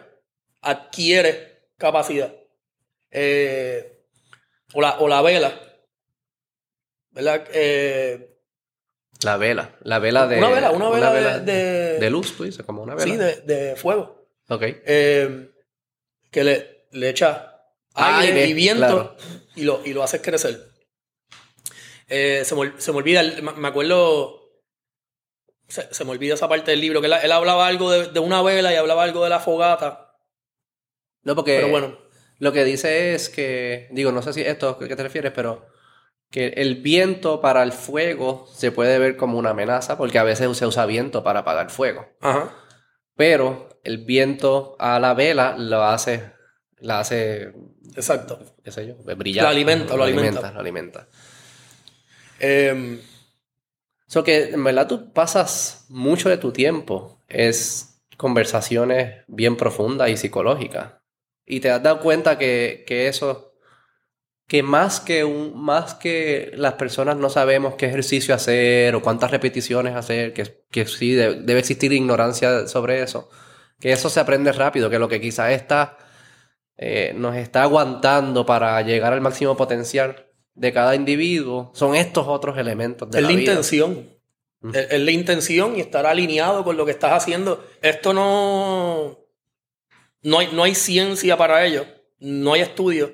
adquiere 0.61 1.68
capacidad. 1.78 2.35
Eh, 3.11 4.05
o, 4.74 4.80
la, 4.80 4.99
o 4.99 5.09
la 5.09 5.22
vela. 5.22 5.59
¿Verdad? 7.15 7.47
Eh, 7.53 8.37
La 9.23 9.37
vela. 9.37 9.77
La 9.83 9.99
vela 9.99 10.27
de... 10.27 10.39
una 10.39 10.49
vela, 10.51 10.71
una 10.73 10.91
vela, 10.91 11.39
de, 11.39 11.53
de- 11.53 11.99
de 11.99 12.11
luz, 12.11 12.37
tú 12.37 12.45
dices, 12.45 12.65
como 12.67 12.83
una 12.83 12.95
vela. 12.95 13.07
Sí, 13.12 13.17
de, 13.17 13.37
de 13.43 13.77
fuego. 13.77 14.29
Ok. 14.49 14.62
Eh, 14.67 15.51
que 16.31 16.45
le, 16.45 16.87
le 16.91 17.09
echa 17.11 17.62
aire, 17.95 18.33
Aire, 18.33 18.47
y 18.49 18.53
viento 18.55 18.87
claro. 18.87 19.17
y, 19.55 19.62
lo, 19.62 19.81
y 19.85 19.93
lo 19.95 20.03
haces 20.03 20.21
crecer. 20.21 20.61
Eh, 22.09 22.43
se, 22.45 22.55
me, 22.55 22.73
se 22.79 22.93
me 22.93 22.99
olvida, 22.99 23.23
me 23.23 23.53
me 23.53 23.69
acuerdo, 23.69 24.41
se, 25.69 25.93
se 25.95 26.05
me 26.05 26.11
olvida 26.11 26.35
esa 26.35 26.49
parte 26.49 26.73
del 26.73 26.81
libro, 26.81 27.01
que 27.01 27.07
él, 27.07 27.15
él 27.23 27.33
hablaba 27.33 27.67
algo 27.67 27.91
de, 27.91 28.09
de 28.09 28.21
una 28.21 28.43
vela 28.43 28.73
y 28.73 28.77
hablaba 28.77 29.05
algo 29.05 29.25
de 29.25 29.31
la 29.31 29.41
fogata, 29.41 30.15
No, 31.23 31.35
porque 31.35 31.57
pero 31.57 31.69
bueno, 31.69 31.99
Lo 32.39 32.53
que 32.53 32.65
dice 32.65 33.15
es 33.15 33.29
que, 33.31 33.89
digo, 33.93 34.12
no 34.12 34.21
sé 34.21 34.33
si 34.35 34.43
esto 34.43 34.69
a 34.71 34.79
qué 34.79 34.95
te 34.97 35.03
refieres, 35.03 35.33
pero 35.35 35.67
que 36.35 36.49
el 36.57 36.82
viento 36.82 37.41
para 37.41 37.62
el 37.62 37.70
fuego 37.70 38.49
se 38.53 38.72
puede 38.72 38.99
ver 38.99 39.16
como 39.16 39.39
una 39.39 39.51
amenaza, 39.51 39.97
porque 39.97 40.18
a 40.18 40.24
veces 40.24 40.57
se 40.57 40.66
usa 40.66 40.85
viento 40.85 41.22
para 41.22 41.39
apagar 41.39 41.70
fuego. 41.70 42.09
Ajá. 42.20 42.53
Pero 43.14 43.68
el 43.85 43.99
viento 43.99 44.74
a 44.80 44.99
la 44.99 45.14
vela 45.14 45.55
lo 45.57 45.85
hace, 45.85 46.32
la 46.78 46.99
hace, 46.99 47.53
Exacto. 47.95 48.41
qué 48.64 48.72
sé 48.72 48.85
yo, 48.85 48.97
brillar. 49.16 49.45
Lo 49.45 49.51
alimenta, 49.51 49.97
lo 49.97 50.03
alimenta. 50.03 50.51
Lo 50.51 50.59
alimenta. 50.59 51.07
Em, 52.41 52.99
So 54.09 54.24
que 54.24 54.51
en 54.51 54.64
verdad 54.64 54.89
tú 54.89 55.12
pasas 55.12 55.87
mucho 55.89 56.28
de 56.28 56.37
tu 56.37 56.51
tiempo 56.51 57.20
es 57.28 58.01
conversaciones 58.16 59.22
bien 59.28 59.57
profundas 59.57 60.11
y 60.11 60.16
psicológicas. 60.16 60.95
Y 61.47 61.61
te 61.61 61.70
has 61.70 61.80
dado 61.80 62.01
cuenta 62.01 62.39
que, 62.39 62.82
que 62.89 63.07
eso, 63.07 63.54
que 64.47 64.62
más 64.62 65.01
que 65.01 65.24
un, 65.24 65.59
más 65.59 65.95
que 65.95 66.53
las 66.55 66.74
personas 66.74 67.16
no 67.16 67.30
sabemos 67.30 67.74
qué 67.76 67.86
ejercicio 67.86 68.34
hacer 68.34 68.95
o 68.95 69.01
cuántas 69.03 69.30
repeticiones 69.30 69.95
hacer, 69.97 70.32
que, 70.34 70.64
que 70.70 70.86
sí 70.86 71.12
de- 71.12 71.40
debe 71.42 71.61
existir 71.61 71.92
ignorancia 71.92 72.66
sobre 72.68 73.03
eso, 73.03 73.30
que 73.80 73.92
eso 73.92 74.11
se 74.11 74.20
aprende 74.20 74.53
rápido, 74.53 74.90
que 74.90 74.99
lo 74.99 75.09
que 75.09 75.20
quizás 75.20 75.53
está, 75.53 75.97
eh, 76.76 77.12
nos 77.16 77.36
está 77.36 77.62
aguantando 77.62 78.45
para 78.45 78.80
llegar 78.82 79.12
al 79.12 79.20
máximo 79.20 79.57
potencial 79.57 80.26
de 80.55 80.72
cada 80.72 80.95
individuo 80.95 81.72
son 81.74 81.95
estos 81.97 82.28
otros 82.28 82.57
elementos 82.59 83.11
de 83.11 83.18
es 83.18 83.22
la, 83.22 83.30
la 83.30 83.36
vida. 83.36 83.51
intención. 83.53 84.09
Es, 84.72 84.92
es 84.92 85.01
la 85.01 85.11
intención 85.11 85.76
y 85.76 85.80
estar 85.80 86.07
alineado 86.07 86.64
con 86.64 86.76
lo 86.76 86.84
que 86.86 86.92
estás 86.92 87.12
haciendo. 87.12 87.64
Esto 87.82 88.12
no. 88.14 89.18
No 90.22 90.38
hay, 90.38 90.49
no 90.53 90.62
hay 90.62 90.74
ciencia 90.74 91.36
para 91.36 91.66
ello. 91.66 91.84
No 92.18 92.55
hay 92.55 92.62
estudio. 92.62 93.12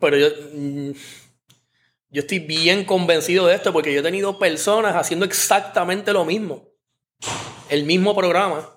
Pero 0.00 0.16
yo. 0.16 0.28
mm, 0.54 0.90
Yo 2.12 2.22
estoy 2.22 2.40
bien 2.40 2.84
convencido 2.84 3.46
de 3.46 3.54
esto 3.54 3.72
porque 3.72 3.92
yo 3.92 4.00
he 4.00 4.02
tenido 4.02 4.36
personas 4.38 4.96
haciendo 4.96 5.24
exactamente 5.24 6.12
lo 6.12 6.24
mismo. 6.24 6.66
El 7.68 7.84
mismo 7.84 8.16
programa. 8.16 8.68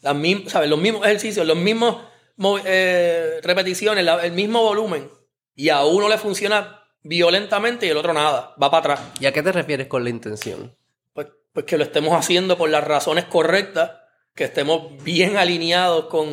Las 0.00 0.14
mism- 0.16 0.48
¿sabes? 0.48 0.70
Los 0.70 0.78
mismos 0.80 1.04
ejercicios, 1.04 1.46
los 1.46 1.58
mismos 1.58 1.96
mo- 2.36 2.58
eh, 2.64 3.40
repeticiones, 3.42 4.02
la- 4.06 4.24
el 4.24 4.32
mismo 4.32 4.62
volumen. 4.62 5.10
Y 5.54 5.68
a 5.68 5.84
uno 5.84 6.08
le 6.08 6.16
funciona 6.16 6.82
violentamente 7.02 7.84
y 7.84 7.90
el 7.90 7.98
otro 7.98 8.14
nada. 8.14 8.54
Va 8.62 8.70
para 8.70 8.94
atrás. 8.94 9.00
¿Y 9.20 9.26
a 9.26 9.32
qué 9.34 9.42
te 9.42 9.52
refieres 9.52 9.86
con 9.88 10.02
la 10.04 10.08
intención? 10.08 10.74
Pues, 11.12 11.26
pues 11.52 11.66
que 11.66 11.76
lo 11.76 11.84
estemos 11.84 12.14
haciendo 12.18 12.56
por 12.56 12.70
las 12.70 12.84
razones 12.84 13.26
correctas, 13.26 13.90
que 14.34 14.44
estemos 14.44 15.02
bien 15.04 15.36
alineados 15.36 16.06
con, 16.06 16.26
O 16.26 16.30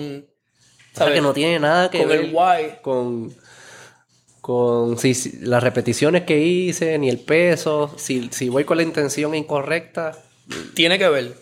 sea, 0.94 1.00
¿sabes? 1.00 1.16
que 1.16 1.22
no 1.22 1.34
tiene 1.34 1.60
nada 1.60 1.90
que 1.92 1.98
con 2.00 2.08
ver 2.08 2.20
el 2.22 2.32
why. 2.34 2.78
con, 2.82 3.36
con 4.48 4.98
si, 4.98 5.14
si- 5.14 5.40
las 5.42 5.62
repeticiones 5.62 6.24
que 6.24 6.40
hice, 6.40 6.98
ni 6.98 7.10
el 7.10 7.20
peso, 7.20 7.94
si, 7.98 8.30
si 8.32 8.48
voy 8.48 8.64
con 8.64 8.78
la 8.78 8.84
intención 8.84 9.36
incorrecta. 9.36 10.18
Tiene 10.74 10.98
que 10.98 11.10
ver. 11.10 11.36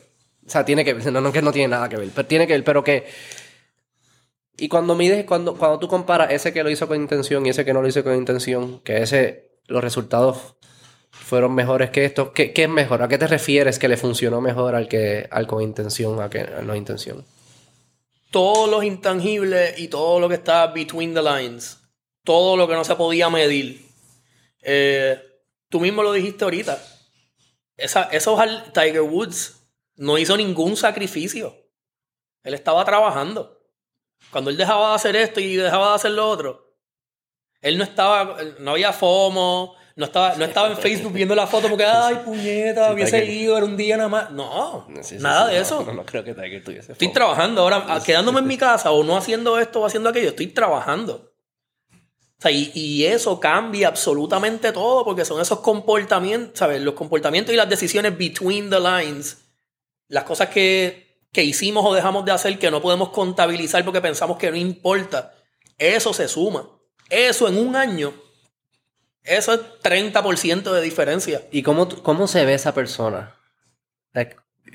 O 0.43 0.49
sea, 0.49 0.65
tiene 0.65 0.83
que 0.83 0.95
ver, 0.95 1.13
no, 1.13 1.21
no 1.21 1.31
que 1.31 1.43
no 1.43 1.51
tiene 1.51 1.67
nada 1.67 1.87
que 1.87 1.97
ver, 1.97 2.09
pero 2.15 2.27
tiene 2.27 2.47
que 2.47 2.53
ver, 2.53 2.63
pero 2.63 2.83
que... 2.83 3.05
Y 4.57 4.69
cuando 4.69 4.95
mides, 4.95 5.23
cuando, 5.25 5.55
cuando 5.55 5.77
tú 5.77 5.87
comparas 5.87 6.31
ese 6.31 6.51
que 6.51 6.63
lo 6.63 6.71
hizo 6.71 6.87
con 6.87 6.99
intención 6.99 7.45
y 7.45 7.49
ese 7.49 7.63
que 7.63 7.73
no 7.73 7.83
lo 7.83 7.87
hizo 7.87 8.03
con 8.03 8.15
intención, 8.15 8.79
que 8.79 9.03
ese, 9.03 9.51
los 9.67 9.83
resultados 9.83 10.55
fueron 11.11 11.53
mejores 11.53 11.91
que 11.91 12.05
estos, 12.05 12.31
¿qué, 12.31 12.53
qué 12.53 12.63
es 12.63 12.69
mejor? 12.69 13.03
¿A 13.03 13.07
qué 13.07 13.19
te 13.19 13.27
refieres 13.27 13.77
que 13.77 13.87
le 13.87 13.97
funcionó 13.97 14.41
mejor 14.41 14.73
al 14.73 14.87
que 14.87 15.27
al 15.29 15.45
con 15.45 15.61
intención 15.61 16.23
a 16.23 16.31
que 16.31 16.39
al 16.39 16.65
no 16.65 16.75
intención? 16.75 17.23
Todos 18.31 18.67
los 18.67 18.83
intangibles 18.83 19.77
y 19.77 19.89
todo 19.89 20.19
lo 20.19 20.27
que 20.27 20.35
está 20.35 20.65
between 20.67 21.13
the 21.13 21.21
lines. 21.21 21.84
Todo 22.25 22.57
lo 22.57 22.67
que 22.67 22.73
no 22.73 22.83
se 22.83 22.95
podía 22.95 23.29
medir. 23.29 23.85
Eh, 24.61 25.17
tú 25.69 25.79
mismo 25.79 26.03
lo 26.03 26.11
dijiste 26.11 26.43
ahorita. 26.43 26.83
Esa, 27.77 28.03
esos 28.11 28.37
Tiger 28.73 29.01
Woods 29.01 29.61
no 29.95 30.17
hizo 30.17 30.35
ningún 30.35 30.75
sacrificio. 30.75 31.55
Él 32.43 32.53
estaba 32.53 32.83
trabajando. 32.83 33.61
Cuando 34.31 34.49
él 34.49 34.57
dejaba 34.57 34.89
de 34.89 34.95
hacer 34.95 35.15
esto 35.15 35.39
y 35.39 35.55
dejaba 35.55 35.89
de 35.89 35.95
hacer 35.95 36.11
lo 36.11 36.27
otro, 36.27 36.75
él 37.61 37.77
no 37.77 37.83
estaba, 37.83 38.37
no 38.59 38.71
había 38.71 38.91
FOMO, 38.91 39.75
no 39.95 40.05
estaba, 40.05 40.35
no 40.35 40.45
estaba 40.45 40.67
en 40.69 40.77
Facebook 40.77 41.13
viendo 41.13 41.35
la 41.35 41.47
foto 41.47 41.69
porque, 41.69 41.85
ay, 41.85 42.15
puñeta, 42.25 42.91
hubiese 42.91 43.25
ido, 43.25 43.55
era 43.55 43.65
un 43.65 43.77
día 43.77 43.97
nada 43.97 44.09
más. 44.09 44.31
No, 44.31 44.87
Sí, 45.01 45.17
sí, 45.17 45.23
nada 45.23 45.47
de 45.47 45.55
no, 45.55 45.61
eso. 45.61 45.83
No, 45.83 45.93
no 45.93 46.05
creo 46.05 46.23
que 46.23 46.33
Tiger 46.33 46.63
tuviese 46.63 46.91
Estoy 46.91 47.13
trabajando 47.13 47.61
ahora, 47.61 48.01
quedándome 48.05 48.39
en 48.39 48.47
mi 48.47 48.57
casa 48.57 48.91
o 48.91 49.03
no 49.03 49.15
haciendo 49.15 49.57
esto 49.57 49.81
o 49.81 49.85
haciendo 49.85 50.09
aquello, 50.09 50.29
estoy 50.29 50.47
trabajando. 50.47 51.34
Y, 52.43 53.05
eso 53.05 53.39
cambia 53.39 53.87
absolutamente 53.87 54.71
todo 54.71 55.03
porque 55.03 55.25
son 55.25 55.41
esos 55.41 55.61
comportamientos, 55.61 56.59
¿sabes? 56.59 56.81
Los 56.81 56.93
comportamientos 56.93 57.53
y 57.53 57.57
las 57.57 57.69
decisiones 57.69 58.17
between 58.17 58.69
the 58.69 58.79
lines, 58.79 59.37
las 60.09 60.25
cosas 60.25 60.49
que, 60.49 61.17
que 61.31 61.43
hicimos 61.43 61.83
o 61.85 61.93
dejamos 61.93 62.23
de 62.25 62.33
hacer 62.33 62.59
que 62.59 62.69
no 62.69 62.81
podemos 62.81 63.09
contabilizar 63.09 63.83
porque 63.83 64.01
pensamos 64.01 64.37
que 64.37 64.51
no 64.51 64.57
importa. 64.57 65.33
Eso 65.77 66.13
se 66.13 66.27
suma. 66.27 66.69
Eso 67.09 67.47
en 67.47 67.57
un 67.57 67.75
año, 67.75 68.13
eso 69.23 69.53
es 69.53 69.61
30% 69.81 70.71
de 70.71 70.81
diferencia. 70.81 71.41
¿Y 71.51 71.63
cómo, 71.63 71.87
cómo 72.03 72.27
se 72.27 72.45
ve 72.45 72.53
esa 72.53 72.73
persona? 72.73 73.35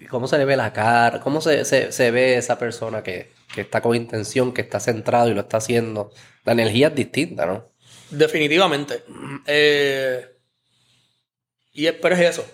¿Cómo 0.08 0.26
se 0.28 0.38
le 0.38 0.44
ve 0.44 0.56
la 0.56 0.72
cara? 0.72 1.20
¿Cómo 1.20 1.40
se, 1.40 1.64
se- 1.64 1.92
se 1.92 2.11
ve 2.11 2.36
esa 2.36 2.58
persona 2.58 3.02
que, 3.02 3.32
que 3.54 3.61
está 3.62 3.80
con 3.80 3.94
intención, 3.94 4.52
que 4.52 4.62
está 4.62 4.80
centrado 4.80 5.28
y 5.28 5.34
lo 5.34 5.42
está 5.42 5.58
haciendo? 5.58 6.11
La 6.45 6.53
energía 6.53 6.88
es 6.88 6.95
distinta, 6.95 7.47
¿no? 7.47 7.70
Definitivamente. 8.11 9.03
Eh, 9.47 10.26
y 11.72 11.86
es, 11.86 11.93
pero 11.95 12.14
es 12.14 12.20
eso. 12.22 12.47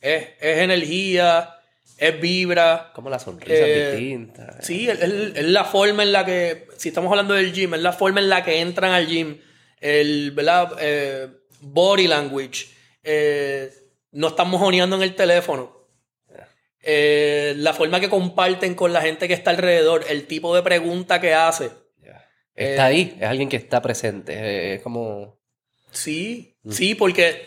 Es, 0.00 0.28
es 0.40 0.58
energía, 0.58 1.56
es 1.98 2.20
vibra. 2.20 2.90
Como 2.94 3.10
la 3.10 3.18
sonrisa 3.18 3.54
es 3.54 3.60
Eh, 3.62 3.90
distinta. 3.92 4.62
Sí, 4.62 4.88
es, 4.88 5.00
es- 5.00 5.44
la 5.44 5.64
forma 5.64 6.02
en 6.02 6.12
la 6.12 6.24
que, 6.24 6.66
si 6.76 6.88
estamos 6.88 7.10
hablando 7.10 7.34
del 7.34 7.52
gym, 7.52 7.74
es 7.74 7.80
la 7.80 7.92
forma 7.92 8.20
en 8.20 8.28
la 8.28 8.44
que 8.44 8.60
entran 8.60 8.92
al 8.92 9.06
gym. 9.06 9.38
El, 9.80 10.30
¿verdad? 10.32 10.76
Eh, 10.80 11.28
body 11.60 12.06
language. 12.06 12.66
Eh, 13.02 13.72
no 14.12 14.28
están 14.28 14.48
mojoneando 14.50 14.96
en 14.96 15.02
el 15.02 15.14
teléfono. 15.16 15.80
Eh, 16.84 17.54
la 17.58 17.72
forma 17.72 18.00
que 18.00 18.08
comparten 18.08 18.74
con 18.74 18.92
la 18.92 19.00
gente 19.02 19.28
que 19.28 19.34
está 19.34 19.50
alrededor. 19.50 20.04
El 20.08 20.26
tipo 20.26 20.54
de 20.54 20.62
pregunta 20.62 21.20
que 21.20 21.32
hace. 21.34 21.70
Está 22.54 22.90
Eh, 22.90 22.94
ahí, 22.94 23.16
es 23.20 23.28
alguien 23.28 23.48
que 23.48 23.56
está 23.56 23.80
presente. 23.80 24.32
eh, 24.34 24.74
Es 24.74 24.82
como... 24.82 25.40
Sí, 25.90 26.56
sí, 26.70 26.94
porque, 26.94 27.46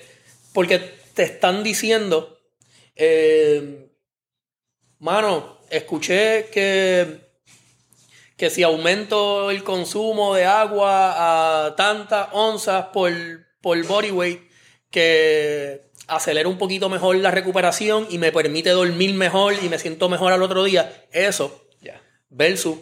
porque 0.53 0.77
te 1.15 1.23
están 1.23 1.63
diciendo, 1.63 2.37
eh, 2.95 3.87
mano, 4.99 5.59
escuché 5.71 6.47
que, 6.51 7.21
que 8.37 8.49
si 8.51 8.61
aumento 8.61 9.49
el 9.49 9.63
consumo 9.63 10.35
de 10.35 10.45
agua 10.45 11.65
a 11.67 11.75
tantas 11.75 12.27
onzas 12.33 12.87
por, 12.93 13.11
por 13.61 13.83
body 13.87 14.11
weight, 14.11 14.41
que 14.91 15.81
acelera 16.07 16.47
un 16.47 16.59
poquito 16.59 16.87
mejor 16.87 17.15
la 17.15 17.31
recuperación 17.31 18.05
y 18.11 18.19
me 18.19 18.31
permite 18.31 18.69
dormir 18.69 19.15
mejor 19.15 19.55
y 19.61 19.69
me 19.69 19.79
siento 19.79 20.07
mejor 20.07 20.33
al 20.33 20.43
otro 20.43 20.63
día. 20.63 21.05
Eso. 21.11 21.63
Versus, 22.29 22.77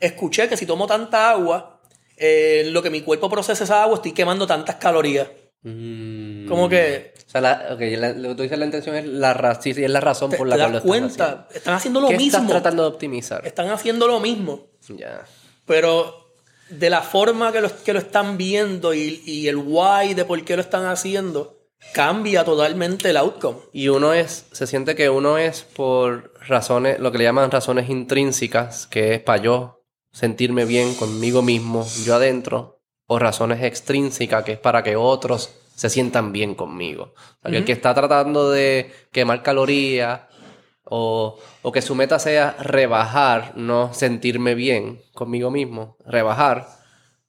escuché 0.00 0.48
que 0.48 0.56
si 0.56 0.66
tomo 0.66 0.86
tanta 0.86 1.30
agua, 1.30 1.80
eh, 2.16 2.64
lo 2.70 2.82
que 2.82 2.90
mi 2.90 3.02
cuerpo 3.02 3.28
procesa 3.28 3.64
esa 3.64 3.82
agua, 3.82 3.96
estoy 3.96 4.12
quemando 4.12 4.46
tantas 4.46 4.76
calorías. 4.76 5.28
Mm. 5.62 6.46
Como 6.46 6.68
que 6.68 7.12
O 7.26 7.30
sea, 7.30 7.40
la, 7.40 7.68
ok, 7.72 7.80
la- 7.96 8.12
lo 8.12 8.28
que 8.30 8.34
tú 8.36 8.42
dices 8.44 8.58
la 8.58 8.64
intención 8.66 8.94
es 8.94 9.04
la, 9.06 9.34
ra- 9.34 9.60
sí, 9.60 9.74
sí, 9.74 9.82
es 9.84 9.90
la 9.90 10.00
razón 10.00 10.30
te, 10.30 10.36
por 10.36 10.48
te 10.48 10.56
la 10.56 10.64
cual 10.68 10.72
lo 10.72 10.78
das 10.78 10.84
estás 10.84 10.88
cuenta, 10.88 11.24
haciendo. 11.24 11.54
están 11.58 11.74
haciendo 11.74 12.00
lo 12.00 12.08
¿Qué 12.08 12.16
mismo. 12.16 12.38
estás 12.38 12.46
tratando 12.50 12.82
de 12.84 12.88
optimizar? 12.88 13.46
Están 13.46 13.68
haciendo 13.70 14.06
lo 14.06 14.20
mismo. 14.20 14.66
Ya. 14.88 15.24
Pero 15.64 16.14
de 16.70 16.90
la 16.90 17.02
forma 17.02 17.50
que 17.52 17.60
lo, 17.60 17.70
que 17.84 17.92
lo 17.92 17.98
están 17.98 18.36
viendo 18.36 18.94
y, 18.94 19.22
y 19.26 19.48
el 19.48 19.56
why 19.56 20.14
de 20.14 20.24
por 20.24 20.44
qué 20.44 20.54
lo 20.56 20.62
están 20.62 20.84
haciendo, 20.86 21.58
cambia 21.92 22.44
totalmente 22.44 23.10
el 23.10 23.16
outcome. 23.16 23.58
Y 23.72 23.88
uno 23.88 24.12
es, 24.12 24.46
se 24.52 24.66
siente 24.68 24.94
que 24.94 25.10
uno 25.10 25.36
es 25.38 25.62
por 25.62 26.32
razones, 26.46 27.00
lo 27.00 27.10
que 27.10 27.18
le 27.18 27.24
llaman 27.24 27.50
razones 27.50 27.90
intrínsecas, 27.90 28.86
que 28.86 29.14
es 29.14 29.20
para 29.20 29.42
yo 29.42 29.75
sentirme 30.16 30.64
bien 30.64 30.94
conmigo 30.94 31.42
mismo, 31.42 31.86
yo 32.04 32.14
adentro, 32.14 32.80
o 33.06 33.18
razones 33.18 33.62
extrínsecas, 33.62 34.44
que 34.44 34.52
es 34.52 34.58
para 34.58 34.82
que 34.82 34.96
otros 34.96 35.50
se 35.74 35.90
sientan 35.90 36.32
bien 36.32 36.54
conmigo. 36.54 37.12
O 37.14 37.42
sea, 37.42 37.50
que 37.50 37.58
el 37.58 37.64
que 37.66 37.72
está 37.72 37.92
tratando 37.94 38.50
de 38.50 38.90
quemar 39.12 39.42
calorías 39.42 40.22
o, 40.84 41.38
o 41.60 41.70
que 41.72 41.82
su 41.82 41.94
meta 41.94 42.18
sea 42.18 42.56
rebajar, 42.58 43.52
no 43.56 43.92
sentirme 43.92 44.54
bien 44.54 45.02
conmigo 45.12 45.50
mismo, 45.50 45.98
rebajar, 46.06 46.66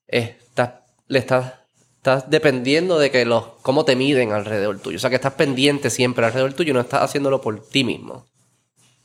estás, 0.07 0.75
le 1.07 1.19
estás, 1.19 1.55
estás 1.97 2.29
dependiendo 2.29 2.97
de 2.99 3.11
que 3.11 3.25
los, 3.25 3.43
cómo 3.63 3.83
te 3.83 3.97
miden 3.97 4.31
alrededor 4.31 4.79
tuyo. 4.79 4.95
O 4.95 4.99
sea, 4.99 5.09
que 5.09 5.17
estás 5.17 5.33
pendiente 5.33 5.89
siempre 5.89 6.25
alrededor 6.25 6.53
tuyo 6.53 6.71
y 6.71 6.73
no 6.73 6.79
estás 6.79 7.01
haciéndolo 7.01 7.41
por 7.41 7.67
ti 7.67 7.83
mismo. 7.83 8.25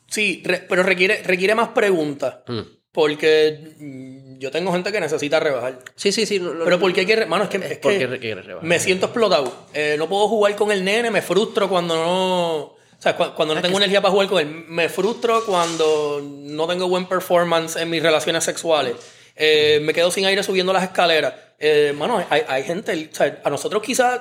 Sí, 0.06 0.40
re- 0.44 0.64
pero 0.68 0.84
requiere, 0.84 1.22
requiere 1.24 1.56
más 1.56 1.70
preguntas. 1.70 2.36
Mm. 2.46 2.60
Porque 2.92 3.74
mm, 3.78 4.38
yo 4.38 4.50
tengo 4.50 4.70
gente 4.72 4.92
que 4.92 5.00
necesita 5.00 5.40
rebajar. 5.40 5.78
Sí, 5.96 6.12
sí, 6.12 6.26
sí. 6.26 6.38
no- 6.38 6.52
no- 6.54 6.64
Pero 6.64 6.78
¿por 6.78 6.92
qué? 6.92 7.26
Mano, 7.26 7.44
es 7.44 7.50
que, 7.50 7.56
es 7.56 7.78
¿Por 7.78 7.92
que 7.92 7.98
qué 8.00 8.06
requiere 8.06 8.42
rebajar? 8.42 8.68
me 8.68 8.78
siento 8.78 9.06
explotado. 9.06 9.50
Eh, 9.72 9.96
no 9.98 10.08
puedo 10.08 10.28
jugar 10.28 10.54
con 10.56 10.70
el 10.70 10.84
nene, 10.84 11.10
me 11.10 11.22
frustro 11.22 11.68
cuando 11.68 11.94
no. 11.96 12.56
O 12.64 12.76
sea, 12.98 13.16
cu- 13.16 13.32
cuando 13.34 13.54
no 13.54 13.62
tengo 13.62 13.78
energía 13.78 14.00
para 14.02 14.12
jugar 14.12 14.28
con 14.28 14.38
él. 14.40 14.46
Me 14.68 14.88
frustro 14.88 15.44
cuando 15.46 16.20
no 16.22 16.68
tengo 16.68 16.86
buen 16.86 17.06
performance 17.06 17.76
en 17.76 17.88
mis 17.90 18.02
relaciones 18.02 18.44
sexuales. 18.44 18.94
Eh, 19.36 19.80
me 19.82 19.94
quedo 19.94 20.10
sin 20.10 20.26
aire 20.26 20.42
subiendo 20.42 20.72
las 20.74 20.82
escaleras. 20.84 21.32
Eh, 21.58 21.94
mano, 21.96 22.22
hay, 22.28 22.42
hay 22.46 22.62
gente. 22.62 23.08
O 23.10 23.14
sea, 23.14 23.40
a 23.42 23.48
nosotros 23.50 23.82
quizás, 23.82 24.20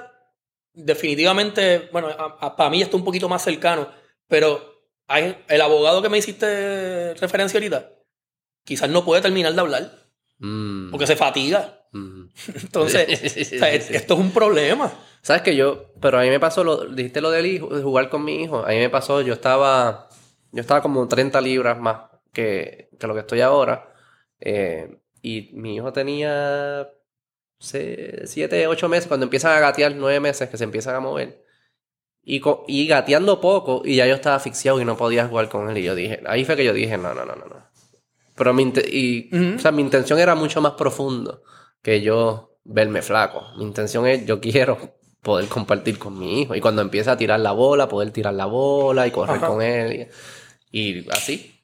definitivamente, 0.74 1.90
bueno, 1.92 2.10
para 2.58 2.70
mí 2.70 2.82
está 2.82 2.96
un 2.98 3.04
poquito 3.06 3.28
más 3.30 3.44
cercano. 3.44 3.90
Pero 4.28 4.82
hay, 5.08 5.38
el 5.50 5.62
abogado 5.62 6.02
que 6.02 6.10
me 6.10 6.18
hiciste 6.18 7.14
referencia 7.16 7.58
ahorita, 7.58 7.90
quizás 8.64 8.90
no 8.90 9.04
puede 9.06 9.22
terminar 9.22 9.54
de 9.54 9.62
hablar 9.62 10.02
Mm, 10.44 10.90
porque 10.90 11.06
se 11.06 11.16
fatiga. 11.16 11.86
mm. 11.92 12.24
Entonces, 12.64 13.08
o 13.54 13.58
sea, 13.60 13.72
esto 13.74 14.14
es 14.16 14.20
un 14.20 14.32
problema. 14.32 14.92
¿Sabes 15.22 15.44
que 15.44 15.56
yo? 15.56 15.94
Pero 16.02 16.18
a 16.18 16.24
mí 16.24 16.30
me 16.30 16.40
pasó, 16.40 16.64
lo, 16.64 16.86
dijiste 16.88 17.22
lo 17.22 17.30
del 17.30 17.46
hijo, 17.46 17.68
de 17.76 17.84
jugar 17.84 18.10
con 18.10 18.24
mi 18.26 18.42
hijo. 18.44 18.66
A 18.66 18.70
mí 18.70 18.78
me 18.78 18.90
pasó, 18.90 19.22
yo 19.22 19.34
estaba, 19.34 20.10
yo 20.52 20.62
estaba 20.62 20.82
como 20.82 21.08
30 21.08 21.40
libras 21.42 21.78
más 21.80 22.10
que, 22.34 22.90
que 23.00 23.06
lo 23.08 23.14
que 23.14 23.20
estoy 23.20 23.42
ahora. 23.42 23.94
eh, 24.40 24.98
y 25.22 25.52
mi 25.54 25.76
hijo 25.76 25.94
tenía 25.94 26.88
7, 27.60 28.68
8 28.68 28.90
meses, 28.90 29.08
cuando 29.08 29.26
empiezan 29.26 29.56
a 29.56 29.60
gatear, 29.60 29.94
9 29.96 30.20
meses 30.20 30.50
que 30.50 30.58
se 30.58 30.64
empiezan 30.64 30.96
a 30.96 31.00
mover. 31.00 31.44
Y, 32.24 32.42
y 32.68 32.88
gateando 32.88 33.40
poco, 33.42 33.82
y 33.86 33.96
ya 33.98 34.08
yo 34.08 34.16
estaba 34.16 34.36
asfixiado 34.38 34.82
y 34.82 34.86
no 34.86 34.98
podía 34.98 35.28
jugar 35.28 35.50
con 35.50 35.70
él. 35.70 35.78
Y 35.78 35.84
yo 35.84 35.96
dije, 35.96 36.22
ahí 36.26 36.46
fue 36.46 36.56
que 36.56 36.66
yo 36.66 36.74
dije, 36.74 36.98
no, 36.98 37.14
no, 37.14 37.26
no, 37.26 37.36
no, 37.36 37.46
no. 37.46 37.71
Pero 38.42 38.56
mi, 38.56 38.64
o 39.56 39.60
sea, 39.60 39.72
intención 39.72 40.18
era 40.18 40.34
mucho 40.34 40.62
más 40.62 40.72
profundo 40.74 41.44
que 41.84 42.02
yo 42.02 42.58
verme 42.64 43.04
flaco. 43.04 43.44
Mi 43.58 43.64
intención 43.64 44.08
es, 44.08 44.26
yo 44.26 44.42
quiero 44.42 44.80
poder 45.22 45.48
compartir 45.48 46.00
con 46.00 46.18
mi 46.18 46.42
hijo. 46.42 46.56
Y 46.56 46.60
cuando 46.60 46.82
empieza 46.82 47.12
a 47.12 47.18
tirar 47.18 47.40
la 47.40 47.52
bola, 47.52 47.88
poder 47.88 48.10
tirar 48.10 48.34
la 48.34 48.48
bola 48.48 49.06
y 49.06 49.12
correr 49.12 49.38
Ajá. 49.38 49.48
con 49.48 49.62
él. 49.62 50.08
Y, 50.72 50.80
y 51.02 51.08
así, 51.12 51.64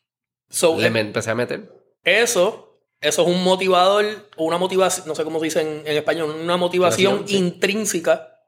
So, 0.50 0.80
le 0.80 0.92
me 0.92 1.00
empecé 1.00 1.32
a 1.32 1.36
meter. 1.36 1.68
Eso, 2.04 2.80
eso 3.02 3.22
es 3.24 3.28
un 3.28 3.44
motivador, 3.44 4.06
o 4.36 4.46
una 4.46 4.60
motivación, 4.60 5.08
no 5.08 5.16
sé 5.16 5.24
cómo 5.24 5.40
se 5.40 5.46
dice 5.46 5.62
en, 5.62 5.82
en 5.88 5.98
español, 5.98 6.30
una 6.30 6.58
motivación 6.58 7.14
Motivación, 7.14 7.28
sí. 7.28 7.44
intrínseca 7.44 8.40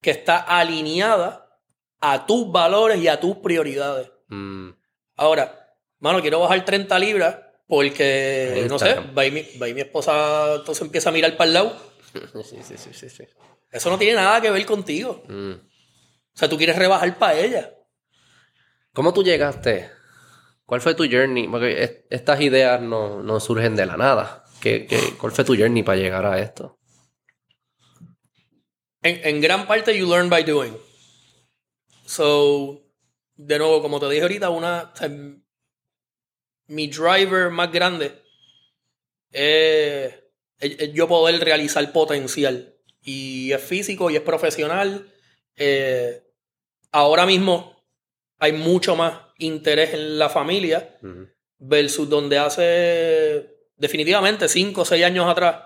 que 0.00 0.12
está 0.12 0.38
alineada 0.38 1.60
a 2.00 2.24
tus 2.24 2.50
valores 2.50 2.98
y 3.02 3.08
a 3.08 3.20
tus 3.20 3.36
prioridades. 3.36 4.10
Mm, 4.28 4.70
Ahora, 5.16 5.74
mano, 5.98 6.22
quiero 6.22 6.40
bajar 6.40 6.64
30 6.64 6.98
libras 6.98 7.36
porque, 7.66 8.66
no 8.68 8.78
sé, 8.78 8.94
va 9.16 9.26
y, 9.26 9.30
mi, 9.30 9.42
va 9.60 9.68
y 9.68 9.74
mi 9.74 9.80
esposa 9.80 10.54
entonces 10.56 10.82
empieza 10.82 11.08
a 11.08 11.12
mirar 11.12 11.36
para 11.36 11.48
el 11.48 11.54
lado. 11.54 11.76
sí, 12.44 12.56
sí, 12.62 12.76
sí, 12.76 12.90
sí, 12.92 13.08
sí. 13.10 13.24
Eso 13.70 13.90
no 13.90 13.98
tiene 13.98 14.14
nada 14.14 14.40
que 14.40 14.50
ver 14.50 14.64
contigo. 14.64 15.22
Mm. 15.28 15.52
O 15.52 16.38
sea, 16.38 16.48
tú 16.48 16.56
quieres 16.56 16.76
rebajar 16.76 17.18
para 17.18 17.38
ella. 17.38 17.72
¿Cómo 18.92 19.12
tú 19.12 19.22
llegaste? 19.22 19.90
¿Cuál 20.64 20.80
fue 20.80 20.94
tu 20.94 21.04
journey? 21.10 21.48
Porque 21.48 21.82
es- 21.82 21.96
estas 22.10 22.40
ideas 22.40 22.80
no, 22.80 23.22
no 23.22 23.40
surgen 23.40 23.76
de 23.76 23.86
la 23.86 23.96
nada. 23.96 24.44
¿Qué, 24.60 24.86
qué, 24.86 24.98
cuál 25.18 25.32
fue 25.32 25.44
tu 25.44 25.54
journey 25.56 25.82
para 25.82 25.98
llegar 25.98 26.24
a 26.26 26.40
esto? 26.40 26.78
En, 29.02 29.20
en 29.26 29.40
gran 29.40 29.66
parte, 29.66 29.96
you 29.96 30.06
learn 30.08 30.28
by 30.30 30.42
doing. 30.44 30.76
So, 32.04 32.82
de 33.36 33.58
nuevo, 33.58 33.82
como 33.82 34.00
te 34.00 34.08
dije 34.08 34.22
ahorita, 34.22 34.50
una. 34.50 34.92
Mi 36.68 36.88
driver 36.88 37.50
más 37.50 37.70
grande 37.72 38.12
es, 39.30 40.14
yo 40.92 41.08
poder 41.08 41.40
realizar 41.44 41.90
potencial. 41.92 42.74
Y 43.02 43.52
es 43.52 43.62
físico 43.62 44.10
y 44.10 44.16
es 44.16 44.22
profesional. 44.22 45.12
Eh, 45.56 46.22
ahora 46.92 47.26
mismo 47.26 47.76
hay 48.38 48.52
mucho 48.52 48.96
más 48.96 49.20
interés 49.38 49.94
en 49.94 50.18
la 50.18 50.28
familia 50.28 50.98
versus 51.58 52.08
donde 52.08 52.38
hace 52.38 53.46
definitivamente 53.76 54.48
5 54.48 54.82
o 54.82 54.84
6 54.84 55.04
años 55.04 55.26
atrás 55.28 55.62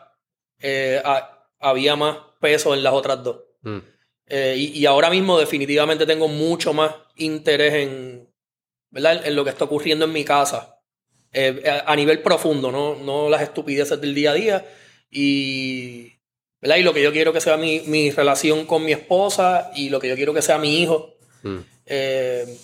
eh, 0.60 1.00
ha- 1.04 1.48
había 1.60 1.96
más 1.96 2.18
peso 2.40 2.74
en 2.74 2.82
las 2.82 2.92
otras 2.92 3.22
dos. 3.22 3.40
Mm. 3.62 3.78
Eh, 4.26 4.54
y, 4.56 4.78
y 4.80 4.86
ahora 4.86 5.10
mismo 5.10 5.38
definitivamente 5.38 6.06
tengo 6.06 6.28
mucho 6.28 6.72
más 6.72 6.94
interés 7.16 7.74
en, 7.74 8.28
¿verdad? 8.90 9.26
en 9.26 9.34
lo 9.34 9.42
que 9.44 9.50
está 9.50 9.64
ocurriendo 9.64 10.04
en 10.04 10.12
mi 10.12 10.24
casa. 10.24 10.79
Eh, 11.32 11.62
a, 11.68 11.92
a 11.92 11.96
nivel 11.96 12.22
profundo, 12.22 12.72
¿no? 12.72 12.96
no 12.96 13.28
las 13.28 13.42
estupideces 13.42 14.00
del 14.00 14.14
día 14.14 14.32
a 14.32 14.34
día. 14.34 14.66
Y, 15.10 16.12
¿verdad? 16.60 16.76
y 16.76 16.82
lo 16.82 16.92
que 16.92 17.02
yo 17.02 17.12
quiero 17.12 17.32
que 17.32 17.40
sea 17.40 17.56
mi, 17.56 17.80
mi 17.86 18.10
relación 18.10 18.66
con 18.66 18.84
mi 18.84 18.92
esposa 18.92 19.70
y 19.74 19.88
lo 19.88 20.00
que 20.00 20.08
yo 20.08 20.16
quiero 20.16 20.34
que 20.34 20.42
sea 20.42 20.58
mi 20.58 20.82
hijo. 20.82 21.14
Mm. 21.42 21.58
Eh, 21.86 22.56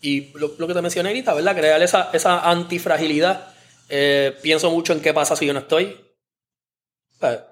y 0.00 0.32
lo, 0.34 0.54
lo 0.58 0.66
que 0.66 0.74
te 0.74 0.82
mencioné 0.82 1.08
ahorita, 1.10 1.34
¿verdad? 1.34 1.56
Crear 1.56 1.82
esa, 1.82 2.10
esa 2.12 2.50
antifragilidad. 2.50 3.54
Eh, 3.88 4.36
pienso 4.42 4.70
mucho 4.70 4.92
en 4.92 5.00
qué 5.00 5.14
pasa 5.14 5.36
si 5.36 5.46
yo 5.46 5.52
no 5.52 5.60
estoy. 5.60 5.96
Sea, 7.18 7.46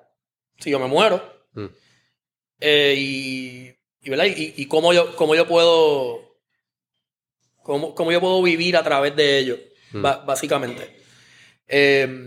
si 0.59 0.71
yo 0.71 0.79
me 0.79 0.87
muero. 0.87 1.23
Mm. 1.55 1.67
Eh, 2.61 2.95
y, 2.97 3.77
y, 4.03 4.11
¿verdad? 4.11 4.27
y, 4.27 4.55
y 4.57 4.67
cómo, 4.67 4.93
yo, 4.93 5.17
cómo 5.17 5.35
yo 5.35 5.47
puedo. 5.47 6.39
Cómo, 7.63 7.95
cómo 7.95 8.11
yo 8.11 8.21
puedo 8.21 8.43
vivir 8.43 8.77
a 8.77 8.83
través 8.83 9.15
de 9.15 9.39
ello. 9.39 9.59
Mm. 9.93 10.03
básicamente. 10.27 10.97
Eh, 11.67 12.27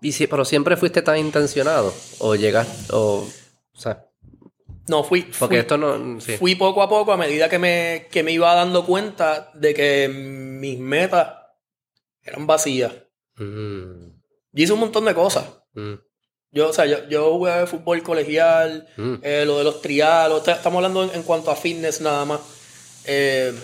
Y 0.00 0.10
si- 0.12 0.26
pero 0.26 0.44
siempre 0.44 0.76
fuiste 0.76 1.00
tan 1.02 1.16
intencionado. 1.18 1.94
O 2.18 2.34
llegaste. 2.34 2.92
O, 2.92 3.24
o 3.72 3.78
sea, 3.80 4.04
no, 4.88 5.04
fui, 5.04 5.22
porque 5.38 5.54
fui, 5.54 5.56
esto 5.58 5.76
no. 5.78 6.20
sí. 6.20 6.36
fui 6.38 6.56
poco 6.56 6.82
a 6.82 6.88
poco 6.88 7.12
a 7.12 7.16
medida 7.16 7.48
que 7.48 7.58
me, 7.60 8.08
que 8.10 8.24
me 8.24 8.32
iba 8.32 8.52
dando 8.52 8.84
cuenta 8.84 9.50
de 9.54 9.72
que 9.74 10.08
mis 10.08 10.78
metas 10.80 11.28
eran 12.24 12.46
vacías. 12.48 12.92
Mm, 13.36 14.08
Yo 14.52 14.64
hice 14.64 14.72
un 14.72 14.80
montón 14.80 15.04
de 15.04 15.14
cosas. 15.14 15.44
mm, 15.74 15.94
Yo, 16.50 16.68
o 16.68 16.72
sea, 16.72 16.84
yo, 16.86 17.08
yo 17.08 17.32
jugué 17.32 17.64
fútbol 17.68 18.02
colegial, 18.02 18.88
mm. 18.96 19.14
eh, 19.22 19.44
lo 19.46 19.58
de 19.58 19.64
los 19.64 19.80
trialos, 19.82 20.46
estamos 20.48 20.78
hablando 20.78 21.04
en, 21.04 21.10
en 21.14 21.22
cuanto 21.22 21.50
a 21.52 21.56
fitness 21.56 22.00
nada 22.00 22.24
más. 22.24 22.40
Eh, 23.04 23.54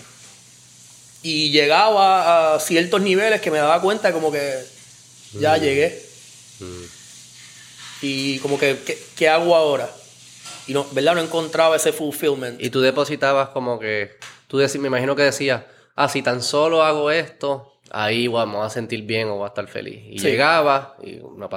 y 1.29 1.51
llegaba 1.51 2.55
a 2.55 2.61
ciertos 2.61 3.01
niveles 3.01 3.41
que 3.41 3.51
me 3.51 3.59
daba 3.59 3.81
cuenta 3.81 4.13
como 4.13 4.33
que 4.33 4.65
ya 5.33 5.57
llegué. 5.59 6.03
Mm. 6.61 6.85
Y 8.03 8.39
como 8.39 8.59
que, 8.59 8.79
¿qué, 8.87 8.99
qué 9.17 9.29
hago 9.29 9.55
ahora? 9.55 9.91
Y 10.67 10.73
no, 10.73 10.87
¿verdad? 10.93 11.15
No 11.15 11.21
encontraba 11.21 11.77
ese 11.77 11.93
fulfillment. 11.93 12.63
Y 12.63 12.71
tú 12.71 12.81
depositabas 12.81 13.49
como 13.51 13.79
que. 13.79 14.13
Tú 14.47 14.59
me 14.79 14.87
imagino 14.87 15.17
que 15.17 15.23
decías, 15.23 15.65
ah, 15.97 16.09
si 16.09 16.23
tan 16.23 16.43
solo 16.43 16.83
hago 16.83 17.11
esto, 17.11 17.81
ahí 17.91 18.29
vamos 18.29 18.65
a 18.65 18.71
sentir 18.71 19.03
bien 19.03 19.29
o 19.29 19.37
voy 19.37 19.45
a 19.45 19.49
estar 19.49 19.67
feliz. 19.69 20.03
Y 20.09 20.19
Sí. 20.19 20.27
llegaba 20.29 20.97
y 21.03 21.17
no 21.17 21.49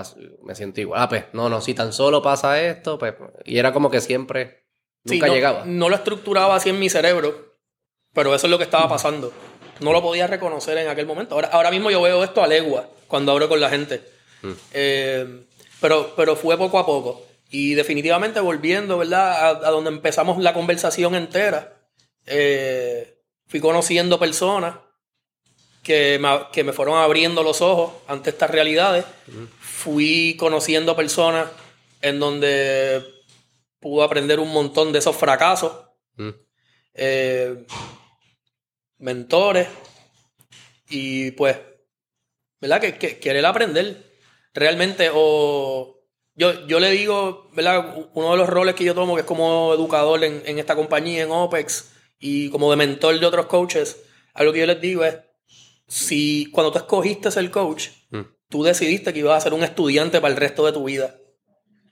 me 0.44 0.56
siento 0.56 0.82
igual. 0.82 1.02
Ah, 1.02 1.10
pues, 1.10 1.26
no, 1.34 1.50
no, 1.50 1.62
si 1.62 1.74
tan 1.74 1.94
solo 1.94 2.22
pasa 2.22 2.62
esto, 2.62 2.98
pues. 2.98 3.14
Y 3.46 3.58
era 3.58 3.72
como 3.74 3.90
que 3.90 4.02
siempre. 4.02 4.66
Sí, 5.06 5.16
Nunca 5.16 5.28
no, 5.28 5.34
llegaba. 5.34 5.64
No 5.66 5.90
lo 5.90 5.96
estructuraba 5.96 6.56
así 6.56 6.70
en 6.70 6.80
mi 6.80 6.90
cerebro, 6.90 7.56
pero 8.14 8.36
eso 8.36 8.48
es 8.48 8.52
lo 8.52 8.58
que 8.58 8.66
estaba 8.66 8.88
pasando. 8.88 9.34
No 9.82 9.92
lo 9.92 10.02
podía 10.02 10.28
reconocer 10.28 10.78
en 10.78 10.88
aquel 10.88 11.06
momento. 11.06 11.36
Ahora, 11.36 11.50
ahora 11.50 11.72
mismo 11.72 11.92
yo 11.92 12.02
veo 12.02 12.24
esto 12.24 12.44
a 12.44 12.48
legua 12.48 12.88
cuando 13.08 13.32
hablo 13.32 13.50
con 13.50 13.60
la 13.60 13.70
gente. 13.70 14.02
Mm. 14.42 14.52
Eh, 14.74 15.46
pero, 15.80 16.14
pero 16.16 16.36
fue 16.36 16.58
poco 16.58 16.80
a 16.80 16.86
poco. 16.86 17.26
Y 17.50 17.74
definitivamente 17.74 18.40
volviendo, 18.40 18.98
¿verdad? 18.98 19.32
A, 19.32 19.48
a 19.68 19.72
donde 19.72 19.90
empezamos 19.90 20.38
la 20.38 20.54
conversación 20.54 21.16
entera, 21.16 21.82
eh, 22.26 23.18
fui 23.48 23.60
conociendo 23.60 24.20
personas 24.20 24.76
que 25.84 26.20
me, 26.20 26.30
que 26.54 26.64
me 26.64 26.74
fueron 26.74 26.98
abriendo 26.98 27.44
los 27.44 27.62
ojos 27.62 27.92
ante 28.08 28.30
estas 28.30 28.50
realidades. 28.50 29.06
Fui 29.60 30.36
conociendo 30.40 30.96
personas 30.96 31.48
en 32.02 32.20
donde 32.20 33.04
pude 33.80 34.06
aprender 34.06 34.40
un 34.40 34.54
montón 34.54 34.92
de 34.92 35.00
esos 35.00 35.16
fracasos. 35.16 35.74
Mm. 36.18 36.30
eh, 36.94 37.66
mentores. 39.02 39.68
Y 40.90 41.32
pues, 41.32 41.58
¿verdad? 42.60 42.82
Que, 42.82 42.98
que 42.98 43.20
querer 43.20 43.46
aprender 43.46 44.04
realmente. 44.54 45.10
O 45.14 46.00
yo, 46.36 46.68
yo 46.68 46.80
le 46.80 46.92
digo, 46.92 47.50
¿verdad? 47.54 48.10
Uno 48.14 48.32
de 48.32 48.38
los 48.38 48.50
roles 48.50 48.76
que 48.76 48.84
yo 48.84 48.96
tomo, 48.96 49.16
que 49.16 49.22
es 49.22 49.28
como 49.28 49.74
educador 49.74 50.24
en, 50.24 50.42
en 50.46 50.60
esta 50.60 50.76
compañía, 50.76 51.24
en 51.24 51.32
OPEX, 51.32 51.92
y 52.20 52.50
como 52.50 52.70
de 52.72 52.78
mentor 52.78 53.20
de 53.20 53.26
otros 53.26 53.48
coaches, 53.48 53.98
algo 54.34 54.54
que 54.54 54.60
yo 54.60 54.66
les 54.66 54.80
digo 54.80 55.04
es, 55.04 55.18
si 55.88 56.50
cuando 56.52 56.72
tú 56.72 56.78
escogiste 56.78 57.32
ser 57.32 57.50
coach, 57.52 57.90
Mm. 58.12 58.22
tú 58.50 58.64
decidiste 58.64 59.14
que 59.14 59.20
ibas 59.20 59.38
a 59.38 59.42
ser 59.42 59.54
un 59.54 59.64
estudiante 59.64 60.20
para 60.20 60.34
el 60.34 60.40
resto 60.40 60.66
de 60.66 60.74
tu 60.74 60.84
vida. 60.84 61.16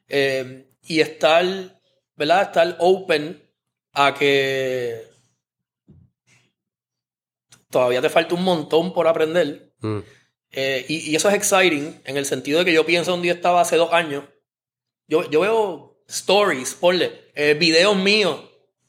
Eh, 0.10 0.68
y 0.86 1.00
estar, 1.00 1.46
¿verdad? 2.16 2.42
Estar 2.42 2.76
open 2.80 3.42
a 3.94 4.14
que 4.14 5.09
todavía 7.70 8.02
te 8.02 8.10
falta 8.10 8.36
un 8.36 8.44
montón 8.44 8.94
por 8.94 9.08
aprender. 9.08 9.74
Mm. 9.80 10.00
Eh, 10.52 10.86
y, 10.88 11.12
y 11.12 11.16
eso 11.16 11.30
es 11.30 11.36
exciting 11.36 12.02
en 12.06 12.18
el 12.18 12.26
sentido 12.26 12.60
de 12.60 12.66
que 12.66 12.74
yo 12.74 12.86
pienso 12.86 13.12
donde 13.12 13.28
yo 13.28 13.34
estaba 13.34 13.62
hace 13.62 13.76
dos 13.76 13.94
años. 13.94 14.24
Yo, 15.08 15.30
yo 15.30 15.42
veo 15.42 16.04
stories, 16.08 16.76
ponle, 16.76 17.32
eh, 17.36 17.54
videos 17.54 17.96
míos 17.96 18.42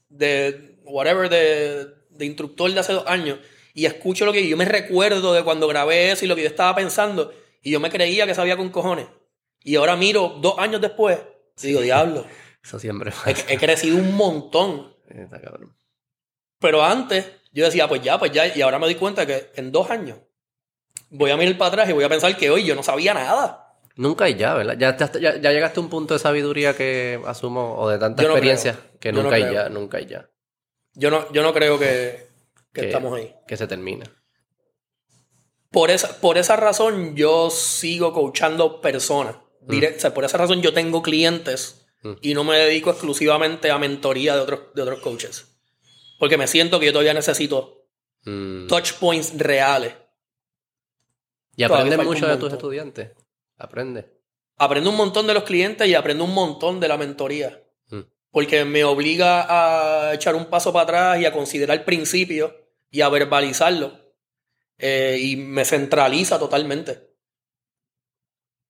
de 0.08 0.78
whatever, 0.84 1.28
de, 1.28 1.86
de 2.10 2.24
instructor 2.24 2.72
de 2.72 2.80
hace 2.80 2.92
dos 2.92 3.06
años 3.06 3.38
y 3.74 3.86
escucho 3.86 4.26
lo 4.26 4.32
que 4.32 4.46
yo 4.48 4.56
me 4.56 4.64
recuerdo 4.64 5.32
de 5.32 5.44
cuando 5.44 5.68
grabé 5.68 6.10
eso 6.10 6.24
y 6.24 6.28
lo 6.28 6.34
que 6.34 6.42
yo 6.42 6.48
estaba 6.48 6.74
pensando 6.74 7.32
y 7.62 7.70
yo 7.70 7.80
me 7.80 7.90
creía 7.90 8.26
que 8.26 8.34
sabía 8.34 8.56
con 8.56 8.70
cojones. 8.70 9.06
Y 9.62 9.76
ahora 9.76 9.96
miro 9.96 10.38
dos 10.40 10.58
años 10.58 10.80
después 10.80 11.18
y 11.62 11.68
digo, 11.68 11.80
diablo, 11.80 12.26
Eso 12.62 12.78
siempre 12.78 13.12
he, 13.26 13.54
he 13.54 13.58
crecido 13.58 13.96
un 13.96 14.16
montón. 14.16 14.96
Está 15.08 15.40
cabrón. 15.40 15.76
Pero 16.58 16.84
antes 16.84 17.26
yo 17.52 17.64
decía, 17.64 17.88
pues 17.88 18.02
ya, 18.02 18.18
pues 18.18 18.32
ya, 18.32 18.46
y 18.56 18.62
ahora 18.62 18.78
me 18.78 18.86
doy 18.86 18.94
cuenta 18.96 19.26
que 19.26 19.50
en 19.56 19.72
dos 19.72 19.90
años 19.90 20.18
voy 21.10 21.30
a 21.30 21.36
mirar 21.36 21.56
para 21.58 21.68
atrás 21.68 21.90
y 21.90 21.92
voy 21.92 22.04
a 22.04 22.08
pensar 22.08 22.36
que 22.36 22.50
hoy 22.50 22.64
yo 22.64 22.74
no 22.74 22.82
sabía 22.82 23.14
nada. 23.14 23.66
Nunca 23.96 24.24
hay 24.26 24.36
ya, 24.36 24.54
¿verdad? 24.54 24.76
Ya, 24.78 24.96
ya, 25.20 25.36
ya 25.40 25.50
llegaste 25.52 25.80
a 25.80 25.82
un 25.82 25.90
punto 25.90 26.14
de 26.14 26.20
sabiduría 26.20 26.74
que 26.76 27.20
asumo, 27.26 27.74
o 27.76 27.88
de 27.88 27.98
tanta 27.98 28.22
no 28.22 28.28
experiencia, 28.30 28.74
creo. 28.74 28.98
que 29.00 29.08
Yo 29.08 29.12
no 29.14 29.22
nunca 29.24 29.36
hay 29.36 29.42
creo. 29.42 29.54
ya, 29.54 29.68
nunca 29.68 29.98
hay 29.98 30.06
ya. 30.06 30.30
Yo 30.94 31.10
no, 31.10 31.30
yo 31.32 31.42
no 31.42 31.52
creo 31.52 31.78
que, 31.78 32.28
que 32.72 32.80
Que- 32.82 32.86
estamos 32.86 33.16
ahí. 33.18 33.34
Que 33.46 33.56
se 33.56 33.66
termina. 33.66 34.06
Por 35.70 35.90
esa, 35.90 36.20
por 36.20 36.38
esa 36.38 36.56
razón 36.56 37.14
yo 37.16 37.50
sigo 37.50 38.12
coachando 38.12 38.80
personas. 38.80 39.36
Direct- 39.66 39.96
o 39.98 40.00
sea, 40.00 40.14
por 40.14 40.24
esa 40.24 40.38
razón 40.38 40.62
yo 40.62 40.72
tengo 40.72 41.02
clientes 41.02 41.86
Mm. 42.02 42.12
y 42.22 42.32
no 42.34 42.44
me 42.44 42.56
dedico 42.56 42.90
exclusivamente 42.90 43.70
a 43.70 43.76
mentoría 43.78 44.34
de 44.34 44.40
otros, 44.40 44.60
de 44.74 44.82
otros 44.82 45.00
coaches. 45.00 45.49
Porque 46.20 46.36
me 46.36 46.46
siento 46.46 46.78
que 46.78 46.86
yo 46.86 46.92
todavía 46.92 47.14
necesito 47.14 47.80
Mm. 48.24 48.66
touch 48.66 48.92
points 48.94 49.36
reales. 49.38 49.94
Y 51.56 51.62
aprendes 51.62 52.04
mucho 52.04 52.26
de 52.26 52.36
tus 52.36 52.52
estudiantes. 52.52 53.12
Aprende. 53.56 54.06
Aprendo 54.56 54.90
un 54.90 54.96
montón 54.96 55.26
de 55.26 55.34
los 55.34 55.44
clientes 55.44 55.88
y 55.88 55.94
aprendo 55.94 56.24
un 56.24 56.34
montón 56.34 56.80
de 56.80 56.88
la 56.88 56.98
mentoría. 56.98 57.62
Mm. 57.88 58.00
Porque 58.30 58.64
me 58.64 58.84
obliga 58.84 59.46
a 60.10 60.14
echar 60.14 60.34
un 60.34 60.46
paso 60.46 60.72
para 60.72 60.82
atrás 60.82 61.20
y 61.20 61.26
a 61.26 61.32
considerar 61.32 61.84
principios 61.84 62.52
y 62.90 63.00
a 63.00 63.08
verbalizarlo. 63.08 63.98
Eh, 64.78 65.18
y 65.20 65.36
me 65.36 65.64
centraliza 65.64 66.38
totalmente. 66.38 67.08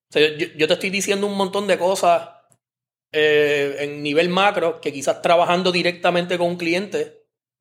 O 0.09 0.13
sea, 0.13 0.37
yo, 0.37 0.47
yo 0.57 0.67
te 0.67 0.75
estoy 0.75 0.91
diciendo 0.91 1.27
un 1.27 1.37
montón 1.37 1.67
de 1.67 1.79
cosas 1.79 2.29
eh, 3.13 3.77
en 3.81 4.03
nivel 4.03 4.29
macro 4.29 4.81
que 4.81 4.93
quizás 4.93 5.23
trabajando 5.23 5.73
directamente 5.73 6.39
con 6.39 6.49
un 6.49 6.57
cliente, 6.57 7.20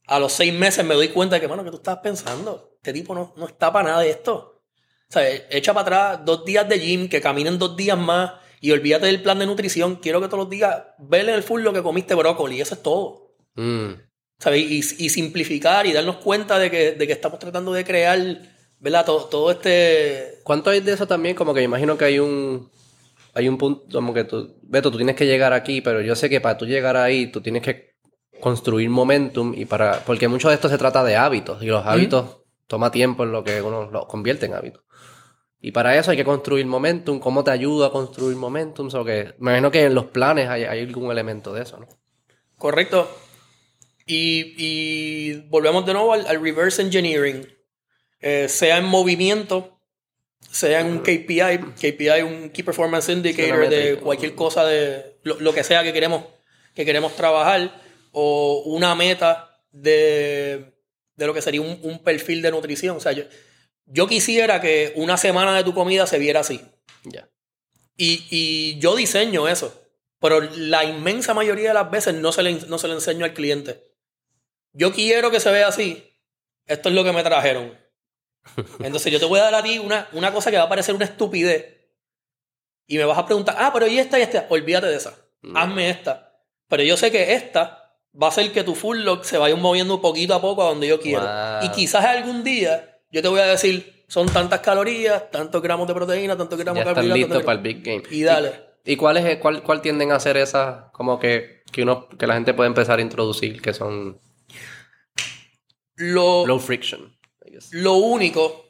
a 0.10 0.20
los 0.20 0.34
seis 0.34 0.54
meses 0.54 0.84
me 0.84 0.96
doy 0.96 1.10
cuenta 1.10 1.36
de 1.36 1.42
que, 1.42 1.48
mano, 1.48 1.64
que 1.64 1.70
tú 1.70 1.78
estás 1.78 2.00
pensando? 2.00 2.72
Este 2.78 2.94
tipo 2.94 3.14
no, 3.14 3.34
no 3.38 3.46
está 3.46 3.72
para 3.72 3.90
nada 3.90 4.02
de 4.02 4.10
esto. 4.10 4.64
O 5.08 5.12
sea, 5.12 5.24
echa 5.50 5.74
para 5.74 6.12
atrás 6.12 6.26
dos 6.26 6.46
días 6.46 6.68
de 6.68 6.80
gym, 6.80 7.10
que 7.10 7.22
caminen 7.22 7.60
dos 7.60 7.78
días 7.78 7.98
más 7.98 8.34
y 8.60 8.72
olvídate 8.72 9.06
del 9.06 9.22
plan 9.22 9.38
de 9.40 9.46
nutrición. 9.46 9.98
Quiero 9.98 10.20
que 10.20 10.28
todos 10.28 10.40
los 10.40 10.50
días 10.50 10.76
vele 10.98 11.32
en 11.32 11.38
el 11.38 11.44
full 11.44 11.62
lo 11.62 11.74
que 11.74 11.84
comiste 11.84 12.16
brócoli. 12.16 12.60
Eso 12.60 12.74
es 12.74 12.82
todo. 12.82 13.36
Mm. 13.56 13.94
¿Sabes? 14.40 14.62
Y, 14.62 15.06
y 15.06 15.10
simplificar 15.10 15.86
y 15.86 15.94
darnos 15.94 16.18
cuenta 16.18 16.58
de 16.58 16.72
que, 16.72 16.92
de 16.94 17.08
que 17.08 17.14
estamos 17.14 17.40
tratando 17.40 17.72
de 17.72 17.84
crear, 17.84 18.20
¿verdad? 18.80 19.06
Todo, 19.06 19.26
todo 19.26 19.52
este... 19.52 20.40
¿Cuánto 20.44 20.72
hay 20.72 20.80
de 20.80 20.94
eso 20.94 21.08
también? 21.08 21.36
Como 21.36 21.54
que 21.54 21.60
me 21.60 21.66
imagino 21.66 21.98
que 21.98 22.06
hay 22.06 22.20
un. 22.20 22.70
Hay 23.36 23.48
un 23.48 23.60
punto, 23.60 23.86
como 23.92 24.12
que 24.12 24.24
tú, 24.24 24.56
Beto, 24.64 24.90
tú 24.90 24.98
tienes 24.98 25.16
que 25.16 25.28
llegar 25.28 25.54
aquí, 25.54 25.82
pero 25.82 26.02
yo 26.02 26.16
sé 26.16 26.30
que 26.30 26.42
para 26.42 26.58
tú 26.58 26.66
llegar 26.66 26.98
ahí, 26.98 27.28
tú 27.28 27.42
tienes 27.42 27.62
que 27.62 27.89
construir 28.40 28.90
momentum 28.90 29.54
y 29.56 29.66
para. 29.66 30.00
Porque 30.06 30.28
mucho 30.28 30.50
de 30.50 30.56
esto 30.56 30.70
se 30.70 30.78
trata 30.78 31.04
de 31.04 31.16
hábitos 31.16 31.62
y 31.62 31.68
los 31.68 31.86
hábitos 31.86 32.38
toma 32.68 32.92
tiempo 32.92 33.24
en 33.24 33.32
lo 33.32 33.44
que 33.44 33.62
uno 33.62 33.90
los 33.92 34.06
convierte 34.06 34.46
en 34.46 34.54
hábitos. 34.54 34.84
Y 35.62 35.72
para 35.72 35.98
eso 35.98 36.12
hay 36.12 36.18
que 36.18 36.24
construir 36.24 36.66
momentum. 36.66 37.20
¿Cómo 37.20 37.44
te 37.44 37.52
ayuda 37.52 37.88
a 37.88 37.92
construir 37.92 38.38
momentum? 38.38 38.90
O 38.94 39.04
que, 39.04 39.34
me 39.40 39.52
imagino 39.52 39.72
que 39.72 39.84
en 39.84 39.96
los 39.96 40.06
planes 40.06 40.48
hay, 40.48 40.64
hay 40.64 40.80
algún 40.82 41.12
elemento 41.12 41.54
de 41.54 41.64
eso, 41.64 41.78
¿no? 41.78 41.88
Correcto. 42.58 43.10
Y, 44.06 44.56
y 44.58 45.34
volvemos 45.50 45.86
de 45.86 45.94
nuevo 45.94 46.14
al, 46.14 46.26
al 46.28 46.42
reverse 46.42 46.82
engineering. 46.82 47.46
Eh, 48.22 48.48
sea 48.50 48.78
en 48.78 48.86
movimiento, 48.86 49.80
sea 50.52 50.82
en 50.82 50.88
un 50.88 51.00
KPI, 51.00 51.74
KPI, 51.76 52.22
un 52.24 52.50
Key 52.50 52.64
Performance 52.64 53.10
Indicator 53.10 53.70
de 53.70 53.98
cualquier 53.98 54.36
cosa 54.36 54.66
de 54.66 55.20
lo, 55.24 55.40
lo 55.40 55.54
que 55.54 55.64
sea 55.64 55.84
que 55.84 55.94
queremos, 55.94 56.26
que 56.74 56.86
queremos 56.86 57.16
trabajar, 57.16 57.72
o 58.12 58.64
una 58.66 58.96
meta 58.96 59.62
de, 59.72 60.74
de 61.16 61.28
lo 61.28 61.34
que 61.34 61.42
sería 61.42 61.62
un, 61.62 61.80
un 61.84 62.04
perfil 62.04 62.42
de 62.42 62.52
nutrición. 62.52 62.98
O 62.98 63.00
sea, 63.00 63.12
yo, 63.12 63.24
yo 63.86 64.08
quisiera 64.08 64.62
que 64.62 64.94
una 64.96 65.18
semana 65.18 65.56
de 65.56 65.64
tu 65.64 65.74
comida 65.74 66.08
se 66.08 66.20
viera 66.20 66.40
así. 66.42 66.62
Ya. 67.04 67.30
Y, 67.96 68.26
y 68.30 68.80
yo 68.80 68.96
diseño 68.96 69.48
eso. 69.48 69.74
Pero 70.20 70.42
la 70.42 70.84
inmensa 70.84 71.34
mayoría 71.34 71.70
de 71.70 71.74
las 71.74 71.90
veces 71.90 72.14
no 72.16 72.32
se, 72.32 72.44
le, 72.44 72.54
no 72.54 72.78
se 72.78 72.88
le 72.88 72.94
enseño 72.94 73.26
al 73.26 73.34
cliente. 73.34 73.90
Yo 74.74 74.94
quiero 74.94 75.32
que 75.32 75.40
se 75.40 75.52
vea 75.52 75.68
así. 75.68 76.06
Esto 76.66 76.90
es 76.90 76.96
lo 76.96 77.04
que 77.04 77.14
me 77.14 77.24
trajeron. 77.24 77.78
Entonces 78.80 79.12
yo 79.12 79.20
te 79.20 79.26
voy 79.26 79.40
a 79.40 79.44
dar 79.44 79.56
a 79.56 79.64
ti 79.64 79.80
una, 79.80 80.10
una 80.12 80.34
cosa 80.34 80.52
que 80.52 80.58
va 80.58 80.64
a 80.64 80.70
parecer 80.70 80.94
una 80.94 81.06
estupidez. 81.06 81.78
Y 82.86 82.98
me 82.98 83.06
vas 83.06 83.18
a 83.18 83.26
preguntar, 83.26 83.56
ah, 83.58 83.72
pero 83.74 83.88
¿y 83.88 84.00
esta 84.00 84.20
y 84.20 84.24
esta? 84.24 84.48
Olvídate 84.50 84.88
de 84.88 84.96
esa. 84.96 85.16
Mm. 85.42 85.58
Hazme 85.58 85.90
esta. 85.90 86.44
Pero 86.68 86.84
yo 86.84 86.98
sé 86.98 87.12
que 87.12 87.34
esta 87.34 87.79
va 88.22 88.28
a 88.28 88.30
hacer 88.30 88.52
que 88.52 88.64
tu 88.64 88.76
full 88.76 89.00
lock 89.00 89.24
se 89.24 89.38
vaya 89.38 89.56
moviendo 89.56 90.02
poquito 90.02 90.34
a 90.34 90.42
poco 90.42 90.64
a 90.64 90.70
donde 90.70 90.88
yo 90.88 91.00
quiero. 91.00 91.22
Wow. 91.22 91.64
Y 91.64 91.70
quizás 91.70 92.04
algún 92.06 92.44
día 92.44 93.00
yo 93.12 93.22
te 93.22 93.28
voy 93.28 93.40
a 93.40 93.46
decir, 93.46 94.04
son 94.08 94.28
tantas 94.28 94.60
calorías, 94.60 95.32
tantos 95.32 95.62
gramos 95.62 95.88
de 95.88 95.94
proteína, 95.94 96.38
tantos 96.38 96.60
gramos 96.60 96.84
Ya 96.84 96.90
de 96.90 96.94
carbohidratos. 96.94 97.30
listo 97.30 97.46
para 97.46 97.58
el 97.58 97.64
big 97.64 97.84
game. 97.84 98.04
Y 98.12 98.24
dale. 98.24 98.70
¿Y 98.86 98.96
cuál, 98.96 99.18
es, 99.18 99.38
cuál, 99.38 99.62
cuál 99.64 99.82
tienden 99.82 100.12
a 100.12 100.20
ser 100.20 100.38
esas, 100.38 100.92
como 100.92 101.20
que, 101.20 101.64
que, 101.72 101.84
uno, 101.84 102.08
que 102.08 102.28
la 102.28 102.36
gente 102.36 102.54
puede 102.54 102.68
empezar 102.68 103.00
a 103.00 103.02
introducir, 103.02 103.62
que 103.62 103.74
son 103.74 104.20
Lo, 105.96 106.46
low 106.46 106.60
friction? 106.60 107.18
Lo 107.72 107.96
único 107.96 108.69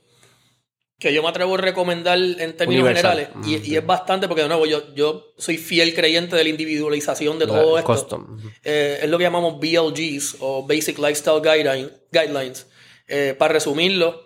que 1.00 1.14
yo 1.14 1.24
me 1.24 1.30
atrevo 1.30 1.56
a 1.56 1.58
recomendar 1.60 2.18
en 2.18 2.58
términos 2.58 2.84
Universal. 2.84 3.18
generales, 3.18 3.48
y, 3.48 3.58
Mm, 3.58 3.72
y 3.74 3.76
es 3.78 3.86
bastante, 3.86 4.28
porque 4.28 4.42
de 4.44 4.50
nuevo 4.50 4.66
yo, 4.66 4.94
yo 4.94 5.34
soy 5.38 5.58
fiel 5.58 5.94
creyente 5.96 6.36
de 6.36 6.44
la 6.44 6.50
individualización 6.50 7.40
de 7.40 7.48
todo 7.48 7.78
esto. 7.78 7.92
Custom. 7.94 8.38
Eh, 8.64 9.00
es 9.02 9.10
lo 9.10 9.18
que 9.18 9.24
llamamos 9.24 9.60
BLGs 9.60 10.38
o 10.42 10.68
Basic 10.68 10.98
Lifestyle 11.00 11.42
Guideline- 11.42 11.92
Guidelines. 12.12 12.68
Eh, 13.08 13.34
para 13.38 13.54
resumirlo, 13.54 14.22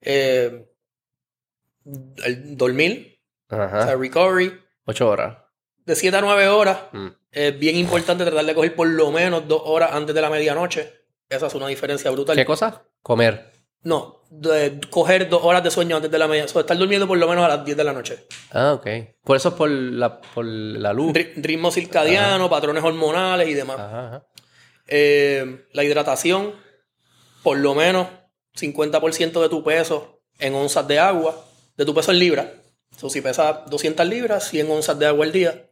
eh, 0.00 0.66
el 2.24 2.56
dormir, 2.56 3.20
o 3.48 3.54
sea, 3.56 3.64
Ajá. 3.64 3.94
recovery, 3.96 4.52
Ocho 4.84 5.08
horas. 5.08 5.38
de 5.84 5.94
7 5.94 6.16
a 6.16 6.20
9 6.20 6.48
horas. 6.48 6.78
Mm. 6.92 7.06
Es 7.30 7.58
bien 7.58 7.76
importante 7.76 8.24
tratar 8.24 8.44
de 8.44 8.54
coger 8.54 8.74
por 8.74 8.88
lo 8.88 9.10
menos 9.12 9.46
dos 9.46 9.62
horas 9.64 9.90
antes 9.92 10.14
de 10.14 10.20
la 10.20 10.30
medianoche. 10.30 10.92
Esa 11.28 11.46
es 11.48 11.54
una 11.54 11.68
diferencia 11.68 12.10
brutal. 12.10 12.34
¿Qué 12.36 12.44
cosa? 12.44 12.84
Comer. 13.02 13.52
No, 13.86 14.24
de 14.30 14.80
coger 14.90 15.28
dos 15.28 15.44
horas 15.44 15.62
de 15.62 15.70
sueño 15.70 15.94
antes 15.94 16.10
de 16.10 16.18
la. 16.18 16.26
O 16.26 16.32
estar 16.34 16.76
durmiendo 16.76 17.06
por 17.06 17.16
lo 17.18 17.28
menos 17.28 17.44
a 17.44 17.48
las 17.48 17.64
10 17.64 17.76
de 17.76 17.84
la 17.84 17.92
noche. 17.92 18.26
Ah, 18.50 18.72
ok. 18.72 18.86
Por 19.22 19.36
eso 19.36 19.50
es 19.50 19.54
por 19.54 19.70
la, 19.70 20.20
por 20.20 20.44
la 20.44 20.92
luz. 20.92 21.12
Ri- 21.12 21.32
ritmo 21.36 21.70
circadiano, 21.70 22.50
patrones 22.50 22.82
hormonales 22.82 23.48
y 23.48 23.54
demás. 23.54 23.78
Ajá, 23.78 24.06
ajá. 24.08 24.26
Eh, 24.88 25.66
la 25.72 25.84
hidratación, 25.84 26.52
por 27.44 27.58
lo 27.58 27.76
menos 27.76 28.08
50% 28.56 29.40
de 29.40 29.48
tu 29.48 29.62
peso 29.62 30.20
en 30.40 30.56
onzas 30.56 30.88
de 30.88 30.98
agua, 30.98 31.44
de 31.76 31.84
tu 31.84 31.94
peso 31.94 32.10
en 32.10 32.18
libras. 32.18 32.46
So, 32.96 33.08
si 33.08 33.20
pesas 33.20 33.58
200 33.70 34.04
libras, 34.08 34.48
100 34.48 34.68
onzas 34.68 34.98
de 34.98 35.06
agua 35.06 35.26
al 35.26 35.30
día. 35.32 35.70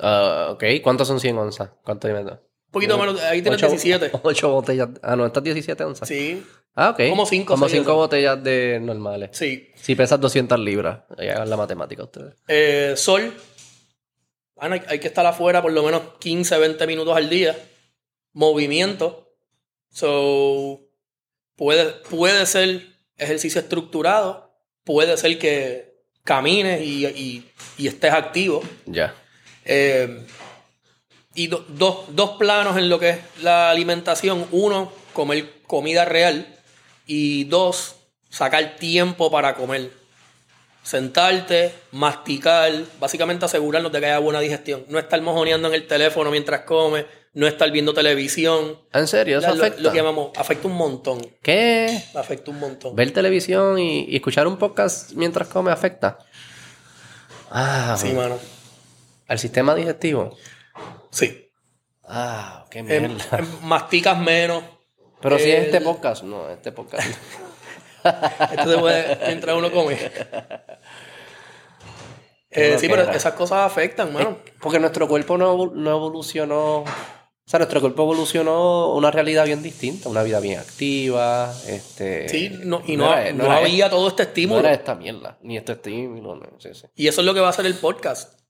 Ah, 0.00 0.48
ok. 0.50 0.64
¿Cuántos 0.82 1.06
son 1.06 1.20
100 1.20 1.38
onzas? 1.38 1.70
¿Cuánto? 1.84 2.08
Un 2.08 2.40
poquito 2.76 2.98
menos, 2.98 3.20
ahí 3.22 3.42
tienes 3.42 3.62
Ocho- 3.62 3.70
17. 3.70 4.10
8 4.22 4.48
botellas. 4.52 4.88
Ah, 5.02 5.16
no, 5.16 5.26
estas 5.26 5.42
17 5.42 5.84
onzas. 5.84 6.08
Sí, 6.08 6.42
Ah, 6.78 6.90
ok. 6.90 7.08
Como 7.08 7.24
cinco, 7.26 7.54
Como 7.54 7.68
seis, 7.68 7.80
5 7.80 7.90
eso. 7.90 7.96
botellas 7.96 8.44
de 8.44 8.78
normales. 8.80 9.30
sí. 9.32 9.70
Si 9.76 9.94
pesas 9.94 10.20
200 10.20 10.58
libras. 10.60 11.00
Ahí 11.16 11.28
hagan 11.28 11.48
la 11.48 11.56
matemática 11.56 12.02
ustedes. 12.04 12.34
Eh, 12.48 12.92
sol. 12.96 13.32
Bueno, 14.56 14.74
hay, 14.74 14.82
hay 14.88 14.98
que 14.98 15.08
estar 15.08 15.24
afuera 15.24 15.62
por 15.62 15.72
lo 15.72 15.82
menos 15.82 16.02
15, 16.20 16.58
20 16.58 16.86
minutos 16.86 17.16
al 17.16 17.28
día. 17.30 17.56
Movimiento. 18.34 19.32
So, 19.90 20.80
puede, 21.56 21.86
puede 22.10 22.44
ser 22.46 22.86
ejercicio 23.16 23.60
estructurado. 23.60 24.52
Puede 24.84 25.16
ser 25.16 25.38
que 25.38 25.94
camines 26.24 26.82
y, 26.82 27.06
y- 27.06 27.50
y 27.78 27.88
estés 27.88 28.12
activo. 28.12 28.62
Ya. 28.84 29.14
Eh, 29.64 30.20
y 31.36 31.46
do- 31.46 31.64
dos, 31.68 31.98
dos 32.08 32.30
planos 32.38 32.76
en 32.76 32.88
lo 32.88 32.98
que 32.98 33.10
es 33.10 33.18
la 33.42 33.70
alimentación. 33.70 34.46
Uno, 34.50 34.90
comer 35.12 35.62
comida 35.66 36.04
real. 36.04 36.46
Y 37.06 37.44
dos, 37.44 37.94
sacar 38.30 38.76
tiempo 38.76 39.30
para 39.30 39.54
comer. 39.54 39.90
sentarte, 40.82 41.74
masticar, 41.90 42.70
básicamente 43.00 43.44
asegurarnos 43.44 43.90
de 43.90 43.98
que 43.98 44.06
haya 44.06 44.18
buena 44.20 44.38
digestión. 44.40 44.84
No 44.88 44.98
estar 45.00 45.20
mojoneando 45.20 45.66
en 45.66 45.74
el 45.74 45.86
teléfono 45.88 46.30
mientras 46.30 46.60
come, 46.60 47.06
no 47.34 47.48
estar 47.48 47.68
viendo 47.72 47.92
televisión. 47.92 48.78
¿En 48.92 49.08
serio? 49.08 49.38
¿Eso 49.40 49.52
Lo- 49.54 49.62
afecta? 49.64 49.82
Lo 49.82 49.90
que 49.90 49.96
llamamos, 49.98 50.30
afecta 50.36 50.68
un 50.68 50.74
montón. 50.74 51.26
¿Qué? 51.42 52.04
Afecta 52.14 52.52
un 52.52 52.60
montón. 52.60 52.94
¿Ver 52.94 53.10
televisión 53.10 53.78
y, 53.80 54.04
y 54.04 54.14
escuchar 54.16 54.46
un 54.46 54.58
podcast 54.58 55.10
mientras 55.14 55.48
come 55.48 55.72
afecta? 55.72 56.18
Ah, 57.50 57.96
Sí, 57.98 58.12
mano. 58.12 58.38
¿Al 59.28 59.38
sistema 59.40 59.74
digestivo? 59.74 60.36
Sí. 61.16 61.50
Ah, 62.04 62.66
qué 62.70 62.80
Em, 62.80 62.86
mierda. 62.86 63.38
em, 63.38 63.46
masticas 63.62 64.18
menos. 64.18 64.62
Pero 65.20 65.38
si 65.38 65.50
es 65.50 65.58
el- 65.58 65.64
este 65.66 65.80
podcast, 65.80 66.22
no, 66.24 66.48
este 66.50 66.72
podcast. 66.72 67.08
Esto 68.52 68.70
se 68.70 68.78
puede 68.78 69.18
mientras 69.26 69.56
uno 69.56 69.72
come. 69.72 69.96
Eh, 72.50 72.78
sí, 72.78 72.88
pero 72.88 73.02
esas 73.10 73.34
cosas 73.34 73.58
afectan, 73.70 74.12
mano. 74.14 74.38
Porque 74.62 74.78
nuestro 74.78 75.06
cuerpo 75.08 75.36
no, 75.36 75.72
no 75.74 75.90
evolucionó. 75.90 76.78
O 76.78 76.84
sea, 77.44 77.58
nuestro 77.58 77.80
cuerpo 77.82 78.02
evolucionó 78.04 78.94
una 78.94 79.10
realidad 79.10 79.44
bien 79.44 79.62
distinta, 79.62 80.08
una 80.08 80.22
vida 80.22 80.40
bien 80.40 80.60
activa. 80.60 81.52
Este, 81.66 82.28
Sí, 82.30 82.50
no- 82.64 82.82
y 82.86 82.96
no, 82.96 83.12
era- 83.14 83.32
no 83.32 83.44
era 83.44 83.56
había 83.58 83.90
todo 83.90 84.08
este 84.08 84.22
No 84.22 84.28
estímulo. 84.28 84.60
era 84.60 84.72
esta 84.72 84.94
mierda, 84.94 85.38
ni 85.42 85.58
este 85.58 85.72
estímulo. 85.72 86.36
no, 86.36 86.58
sí, 86.58 86.70
sí. 86.72 86.86
Y 86.94 87.08
eso 87.08 87.20
es 87.20 87.26
lo 87.26 87.34
que 87.34 87.40
va 87.40 87.48
a 87.48 87.50
hacer 87.50 87.66
el 87.66 87.74
podcast. 87.74 88.40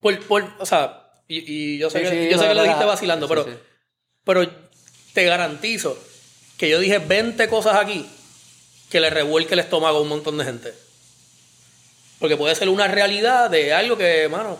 Por, 0.00 0.18
por- 0.26 0.52
o 0.60 0.66
sea, 0.66 1.07
y, 1.28 1.52
y 1.74 1.78
yo 1.78 1.90
sé 1.90 1.98
Sí, 1.98 2.04
que, 2.04 2.10
sí, 2.24 2.30
yo 2.32 2.38
sé 2.38 2.48
que 2.48 2.54
lo 2.54 2.62
dijiste 2.62 2.84
vacilando, 2.84 3.26
sí, 3.28 3.34
pero, 3.34 3.46
pero 4.24 4.50
te 5.12 5.24
garantizo 5.24 5.96
que 6.56 6.68
yo 6.68 6.78
dije 6.80 6.98
20 6.98 7.48
cosas 7.48 7.76
aquí 7.76 8.06
que 8.90 9.00
le 9.00 9.10
revuelque 9.10 9.54
el 9.54 9.60
estómago 9.60 9.98
a 9.98 10.00
un 10.00 10.08
montón 10.08 10.38
de 10.38 10.44
gente. 10.44 10.72
Porque 12.18 12.36
puede 12.36 12.54
ser 12.54 12.68
una 12.68 12.88
realidad 12.88 13.48
de 13.50 13.72
algo 13.72 13.96
que, 13.96 14.28
mano, 14.28 14.58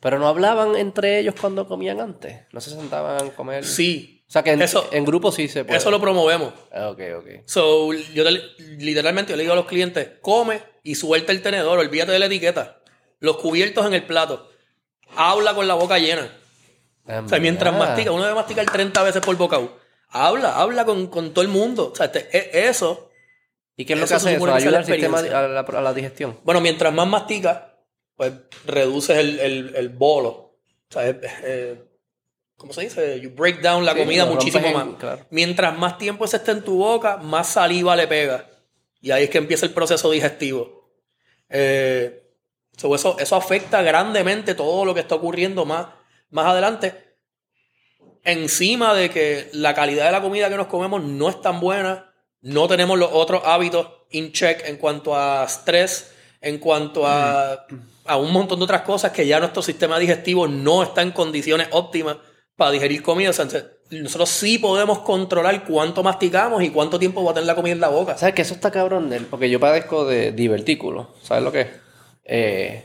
Pero 0.00 0.18
no 0.18 0.28
hablaban 0.28 0.76
entre 0.76 1.18
ellos 1.18 1.34
cuando 1.38 1.66
comían 1.68 2.00
antes. 2.00 2.40
No 2.52 2.60
se 2.62 2.70
sentaban 2.70 3.26
a 3.28 3.30
comer. 3.32 3.64
sí. 3.66 4.16
O 4.28 4.32
sea, 4.32 4.44
que 4.44 4.52
en, 4.52 4.62
Eso- 4.62 4.88
en 4.92 5.04
grupo 5.04 5.32
sí 5.32 5.48
se 5.48 5.64
puede. 5.64 5.76
Eso 5.76 5.90
lo 5.90 6.00
promovemos. 6.00 6.54
Ah, 6.72 6.90
ok, 6.90 7.00
ok. 7.18 7.26
So, 7.46 7.92
yo 7.92 8.22
te- 8.22 8.62
literalmente 8.78 9.32
yo 9.32 9.36
le 9.36 9.42
digo 9.42 9.54
a 9.54 9.56
los 9.56 9.66
clientes, 9.66 10.08
come 10.20 10.62
y 10.84 10.94
suelta 10.94 11.32
el 11.32 11.42
tenedor, 11.42 11.80
olvídate 11.80 12.12
de 12.12 12.20
la 12.20 12.26
etiqueta. 12.26 12.80
Los 13.18 13.38
cubiertos 13.38 13.84
en 13.86 13.94
el 13.94 14.04
plato. 14.04 14.48
Habla 15.20 15.54
con 15.54 15.66
la 15.68 15.74
boca 15.74 15.98
llena. 15.98 16.28
O 17.06 17.28
sea, 17.28 17.38
mientras 17.40 17.74
mastica, 17.76 18.12
uno 18.12 18.22
debe 18.22 18.34
masticar 18.34 18.64
30 18.70 19.02
veces 19.02 19.20
por 19.22 19.36
bocado. 19.36 19.76
Habla, 20.08 20.56
habla 20.60 20.84
con, 20.84 21.06
con 21.08 21.32
todo 21.34 21.42
el 21.42 21.48
mundo. 21.48 21.90
O 21.92 21.94
sea, 21.96 22.10
e- 22.14 22.50
eso, 22.68 23.10
¿Y 23.76 23.84
qué 23.84 23.94
es 23.94 23.98
lo 23.98 24.04
que 24.04 24.08
se 24.08 24.14
hace 24.16 24.34
eso? 24.34 24.44
que 24.44 24.50
¿Ayuda 24.52 24.78
al 24.78 24.84
sistema, 24.84 25.18
a 25.18 25.22
la, 25.48 25.60
a 25.60 25.80
la 25.80 25.94
digestión? 25.94 26.38
bueno, 26.44 26.60
mientras 26.60 26.92
más 26.92 27.06
mastica, 27.08 27.74
pues 28.16 28.32
reduces 28.66 29.16
el, 29.18 29.38
el- 29.40 29.76
el 29.76 29.88
bolo. 29.88 30.30
O 30.30 30.56
sea, 30.90 31.08
es- 31.08 31.16
eh, 31.44 31.82
¿cómo 32.56 32.72
se 32.72 32.82
dice? 32.82 33.20
You 33.20 33.30
break 33.30 33.60
down 33.60 33.84
la 33.84 33.92
Sí, 33.94 33.98
comida 34.00 34.26
muchísimo 34.26 34.66
en- 34.66 34.74
más. 34.74 34.86
claro. 34.98 35.26
Mientras 35.30 35.76
más 35.78 35.98
tiempo 35.98 36.24
ese 36.24 36.36
esté 36.38 36.52
en 36.52 36.62
tu 36.62 36.76
boca, 36.78 37.16
más 37.18 37.48
saliva 37.48 37.94
le 37.96 38.06
pega. 38.08 38.46
Y 39.00 39.10
ahí 39.12 39.24
es 39.24 39.30
que 39.30 39.38
empieza 39.38 39.64
el 39.66 39.72
proceso 39.72 40.10
digestivo. 40.10 40.90
Eh, 41.48 42.19
so, 42.80 42.94
eso, 42.94 43.16
eso 43.18 43.36
afecta 43.36 43.82
grandemente 43.82 44.54
todo 44.54 44.84
lo 44.84 44.94
que 44.94 45.00
está 45.00 45.14
ocurriendo 45.14 45.66
más, 45.66 45.88
más 46.30 46.46
adelante. 46.46 47.16
Encima 48.24 48.94
de 48.94 49.10
que 49.10 49.50
la 49.52 49.74
calidad 49.74 50.06
de 50.06 50.12
la 50.12 50.22
comida 50.22 50.48
que 50.48 50.56
nos 50.56 50.66
comemos 50.66 51.02
no 51.02 51.28
es 51.28 51.40
tan 51.42 51.60
buena, 51.60 52.12
no 52.40 52.68
tenemos 52.68 52.98
los 52.98 53.10
otros 53.12 53.42
hábitos 53.44 53.86
in 54.10 54.32
check 54.32 54.62
en 54.66 54.78
cuanto 54.78 55.14
a 55.14 55.44
estrés, 55.44 56.12
en 56.40 56.58
cuanto 56.58 57.06
a, 57.06 57.66
a 58.06 58.16
un 58.16 58.32
montón 58.32 58.58
de 58.58 58.64
otras 58.64 58.82
cosas 58.82 59.12
que 59.12 59.26
ya 59.26 59.40
nuestro 59.40 59.62
sistema 59.62 59.98
digestivo 59.98 60.48
no 60.48 60.82
está 60.82 61.02
en 61.02 61.12
condiciones 61.12 61.68
óptimas 61.72 62.16
para 62.56 62.70
digerir 62.70 63.02
comida. 63.02 63.30
O 63.30 63.32
sea, 63.34 63.46
nosotros 63.90 64.30
sí 64.30 64.58
podemos 64.58 65.00
controlar 65.00 65.64
cuánto 65.64 66.02
masticamos 66.02 66.62
y 66.62 66.70
cuánto 66.70 66.98
tiempo 66.98 67.22
va 67.24 67.32
a 67.32 67.34
tener 67.34 67.46
la 67.46 67.54
comida 67.54 67.72
en 67.72 67.80
la 67.80 67.88
boca. 67.88 68.16
¿Sabes 68.16 68.34
que 68.34 68.42
eso 68.42 68.54
está 68.54 68.70
cabrón? 68.70 69.10
Porque 69.28 69.50
yo 69.50 69.60
padezco 69.60 70.06
de 70.06 70.32
divertículo. 70.32 71.14
¿Sabes 71.22 71.44
lo 71.44 71.52
que 71.52 71.60
es? 71.60 71.89
Eh, 72.30 72.84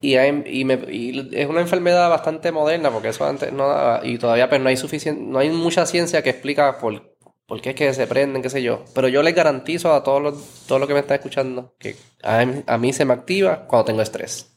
y, 0.00 0.16
hay- 0.16 0.42
y 0.46 0.64
me- 0.64 0.80
y 0.92 1.30
es 1.36 1.46
una 1.48 1.60
enfermedad 1.60 2.10
bastante 2.10 2.50
moderna 2.52 2.90
porque 2.90 3.08
eso 3.08 3.24
antes 3.24 3.52
no 3.52 3.68
daba. 3.68 4.00
Y 4.04 4.18
todavía 4.18 4.48
pues, 4.48 4.60
no 4.60 4.68
hay 4.68 4.76
suficiente, 4.76 5.22
no 5.22 5.38
hay 5.38 5.50
mucha 5.50 5.86
ciencia 5.86 6.22
que 6.22 6.30
explica 6.30 6.78
por, 6.78 7.16
por 7.46 7.60
qué 7.60 7.70
es 7.70 7.76
que 7.76 7.94
se 7.94 8.06
prenden, 8.06 8.42
qué 8.42 8.50
sé 8.50 8.62
yo. 8.62 8.84
Pero 8.94 9.08
yo 9.08 9.22
les 9.22 9.34
garantizo 9.34 9.94
a 9.94 10.02
todos 10.02 10.20
los, 10.22 10.64
todos 10.66 10.80
los 10.80 10.88
que 10.88 10.94
me 10.94 11.00
están 11.00 11.16
escuchando 11.16 11.74
que 11.78 11.96
a, 12.22 12.44
mí- 12.44 12.62
a 12.66 12.78
mí 12.78 12.92
se 12.92 13.04
me 13.04 13.14
activa 13.14 13.66
cuando 13.68 13.84
tengo 13.86 14.02
estrés. 14.02 14.48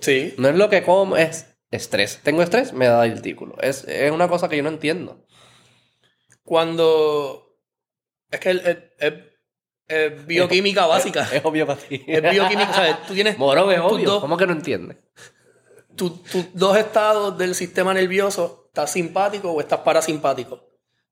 Sí. 0.00 0.34
No 0.38 0.48
es 0.48 0.54
lo 0.56 0.70
que 0.70 0.82
como, 0.82 1.16
es 1.16 1.46
estrés. 1.70 2.20
Tengo 2.22 2.42
estrés, 2.42 2.72
me 2.72 2.86
da 2.86 3.02
divertículo. 3.02 3.56
Es, 3.60 3.84
es 3.84 4.10
una 4.12 4.28
cosa 4.28 4.48
que 4.48 4.56
yo 4.56 4.62
no 4.62 4.70
entiendo. 4.70 5.26
Cuando. 6.44 7.56
Es 8.30 8.40
que 8.40 8.50
es- 8.98 9.12
es 9.90 10.26
bioquímica 10.26 10.86
básica. 10.86 11.28
Es 11.32 11.44
obvio 11.44 11.66
para 11.66 11.80
ti. 11.80 12.02
Es 12.06 12.22
bioquímica. 12.22 13.00
Tú 13.06 13.14
tienes. 13.14 13.36
Moro, 13.38 13.70
es 13.70 13.80
obvio. 13.80 14.08
dos- 14.10 14.20
¿Cómo 14.20 14.36
que 14.36 14.46
no 14.46 14.52
entiendes? 14.52 14.96
tu- 15.96 16.10
tus 16.18 16.46
dos 16.54 16.76
estados 16.78 17.36
del 17.36 17.54
sistema 17.54 17.92
nervioso, 17.92 18.64
¿estás 18.68 18.90
simpático 18.92 19.50
o 19.52 19.60
estás 19.60 19.80
parasimpático? 19.80 20.64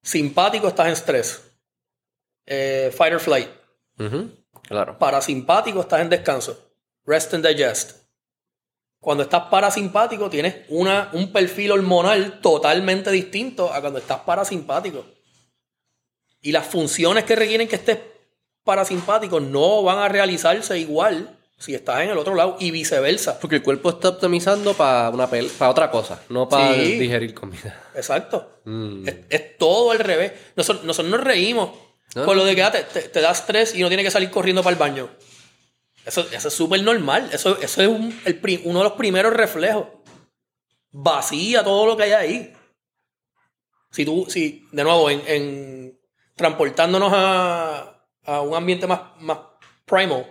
Simpático 0.02 0.68
estás 0.68 0.86
en 0.86 0.92
estrés. 0.92 1.42
Eh, 2.46 2.90
fight 2.96 3.12
or 3.14 3.20
flight. 3.20 3.48
Claro. 4.62 4.98
Parasimpático 4.98 5.80
estás 5.80 6.00
en 6.00 6.09
descanso. 6.09 6.72
Rest 7.05 7.34
and 7.34 7.46
digest. 7.46 7.98
Cuando 9.00 9.22
estás 9.24 9.42
parasimpático 9.50 10.28
tienes 10.30 10.64
una, 10.68 11.10
un 11.12 11.32
perfil 11.32 11.72
hormonal 11.72 12.40
totalmente 12.40 13.10
distinto 13.10 13.72
a 13.72 13.80
cuando 13.80 13.98
estás 13.98 14.20
parasimpático. 14.20 15.05
Y 16.40 16.52
las 16.52 16.66
funciones 16.66 17.24
que 17.24 17.36
requieren 17.36 17.68
que 17.68 17.76
estés 17.76 17.98
parasimpático 18.68 19.40
no 19.40 19.82
van 19.82 19.98
a 19.98 20.08
realizarse 20.08 20.78
igual 20.78 21.34
si 21.56 21.74
estás 21.74 22.02
en 22.02 22.10
el 22.10 22.18
otro 22.18 22.34
lado 22.34 22.56
y 22.60 22.70
viceversa. 22.70 23.40
Porque 23.40 23.56
el 23.56 23.62
cuerpo 23.62 23.88
está 23.90 24.10
optimizando 24.10 24.74
para 24.74 25.08
una 25.10 25.26
para 25.26 25.70
otra 25.70 25.90
cosa, 25.90 26.20
no 26.28 26.48
para 26.48 26.74
Sí. 26.74 26.98
digerir 26.98 27.34
comida. 27.34 27.88
Exacto. 27.94 28.60
Mm. 28.64 29.08
Es, 29.08 29.16
es 29.30 29.58
todo 29.58 29.90
al 29.90 29.98
revés. 29.98 30.32
Nosotros, 30.54 30.84
nosotros 30.84 31.10
nos 31.10 31.24
reímos 31.24 31.70
No, 32.14 32.24
con 32.26 32.36
no. 32.36 32.42
lo 32.42 32.44
de 32.44 32.54
que 32.54 32.62
ah, 32.62 32.70
te, 32.70 33.20
das 33.20 33.40
estrés 33.40 33.74
y 33.74 33.80
no 33.80 33.88
tienes 33.88 34.04
que 34.04 34.10
salir 34.10 34.30
corriendo 34.30 34.62
para 34.62 34.74
el 34.74 34.78
baño. 34.78 35.08
Eso, 36.04 36.26
eso 36.30 36.48
es 36.48 36.54
súper 36.54 36.82
normal. 36.82 37.28
Eso, 37.32 37.58
eso 37.60 37.82
es 37.82 37.88
un- 37.88 38.20
el 38.24 38.40
uno 38.64 38.78
de 38.80 38.84
los 38.84 38.92
primeros 38.92 39.32
reflejos. 39.32 39.86
Vacía 40.90 41.64
todo 41.64 41.86
lo 41.86 41.96
que 41.96 42.04
hay 42.04 42.12
ahí. 42.12 42.52
Si 43.90 44.04
tú, 44.04 44.26
si, 44.28 44.66
de 44.70 44.84
nuevo, 44.84 45.10
en, 45.10 45.22
en 45.26 45.98
transportándonos 46.36 47.10
a, 47.14 47.97
a 48.28 48.42
un 48.42 48.55
ambiente 48.55 48.86
más, 48.86 49.00
más 49.20 49.38
primal, 49.86 50.26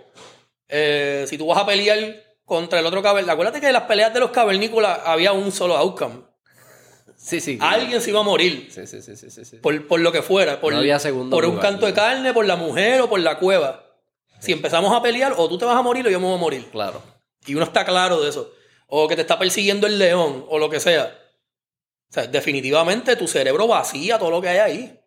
eh, 0.68 1.24
si 1.28 1.36
tú 1.36 1.48
vas 1.48 1.58
a 1.58 1.66
pelear 1.66 1.98
contra 2.44 2.78
el 2.78 2.86
otro 2.86 3.02
cavernícola, 3.02 3.32
acuérdate 3.32 3.60
que 3.60 3.66
en 3.66 3.72
las 3.72 3.82
peleas 3.82 4.14
de 4.14 4.20
los 4.20 4.30
cavernícolas 4.30 5.00
había 5.04 5.32
un 5.32 5.50
solo 5.50 5.76
outcome. 5.76 6.22
Sí, 7.16 7.40
sí. 7.40 7.58
Alguien 7.60 8.00
se 8.00 8.10
iba 8.10 8.20
a 8.20 8.22
morir 8.22 8.68
Sí, 8.70 8.86
sí, 8.86 9.02
sí, 9.02 9.16
sí, 9.16 9.44
sí, 9.44 9.56
por, 9.56 9.88
por 9.88 9.98
lo 9.98 10.12
que 10.12 10.22
fuera, 10.22 10.60
por, 10.60 10.72
No 10.72 10.78
había 10.78 11.00
segundo 11.00 11.36
por 11.36 11.44
un 11.44 11.58
canto 11.58 11.86
de 11.86 11.92
carne, 11.92 12.32
por 12.32 12.46
la 12.46 12.54
mujer 12.54 13.00
o 13.00 13.08
por 13.08 13.18
la 13.18 13.38
cueva. 13.38 13.84
Si 14.38 14.52
empezamos 14.52 14.94
a 14.94 15.02
pelear, 15.02 15.34
o 15.36 15.48
tú 15.48 15.58
te 15.58 15.64
vas 15.64 15.76
a 15.76 15.82
morir 15.82 16.06
o 16.06 16.10
yo 16.10 16.20
me 16.20 16.26
voy 16.26 16.36
a 16.36 16.40
morir. 16.40 16.68
Claro. 16.70 17.02
Y 17.44 17.56
uno 17.56 17.64
está 17.64 17.84
claro 17.84 18.20
de 18.20 18.28
eso. 18.28 18.52
O 18.86 19.08
que 19.08 19.16
te 19.16 19.22
está 19.22 19.36
persiguiendo 19.36 19.88
el 19.88 19.98
león, 19.98 20.46
o 20.48 20.60
lo 20.60 20.70
que 20.70 20.78
sea. 20.78 21.12
O 22.08 22.12
sea, 22.12 22.28
definitivamente 22.28 23.16
tu 23.16 23.26
cerebro 23.26 23.66
vacía 23.66 24.20
todo 24.20 24.30
lo 24.30 24.40
que 24.40 24.48
hay 24.50 24.58
ahí. 24.58 25.00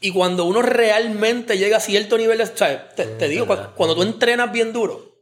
Y 0.00 0.12
cuando 0.12 0.44
uno 0.46 0.62
realmente 0.62 1.58
llega 1.58 1.76
a 1.76 1.80
cierto 1.80 2.16
nivel 2.16 2.38
de... 2.38 2.44
O 2.44 2.56
sea, 2.56 2.88
te, 2.90 3.04
te 3.06 3.28
digo, 3.28 3.46
cuando 3.74 3.94
tú 3.94 4.02
entrenas 4.02 4.50
bien 4.50 4.72
duro. 4.72 5.14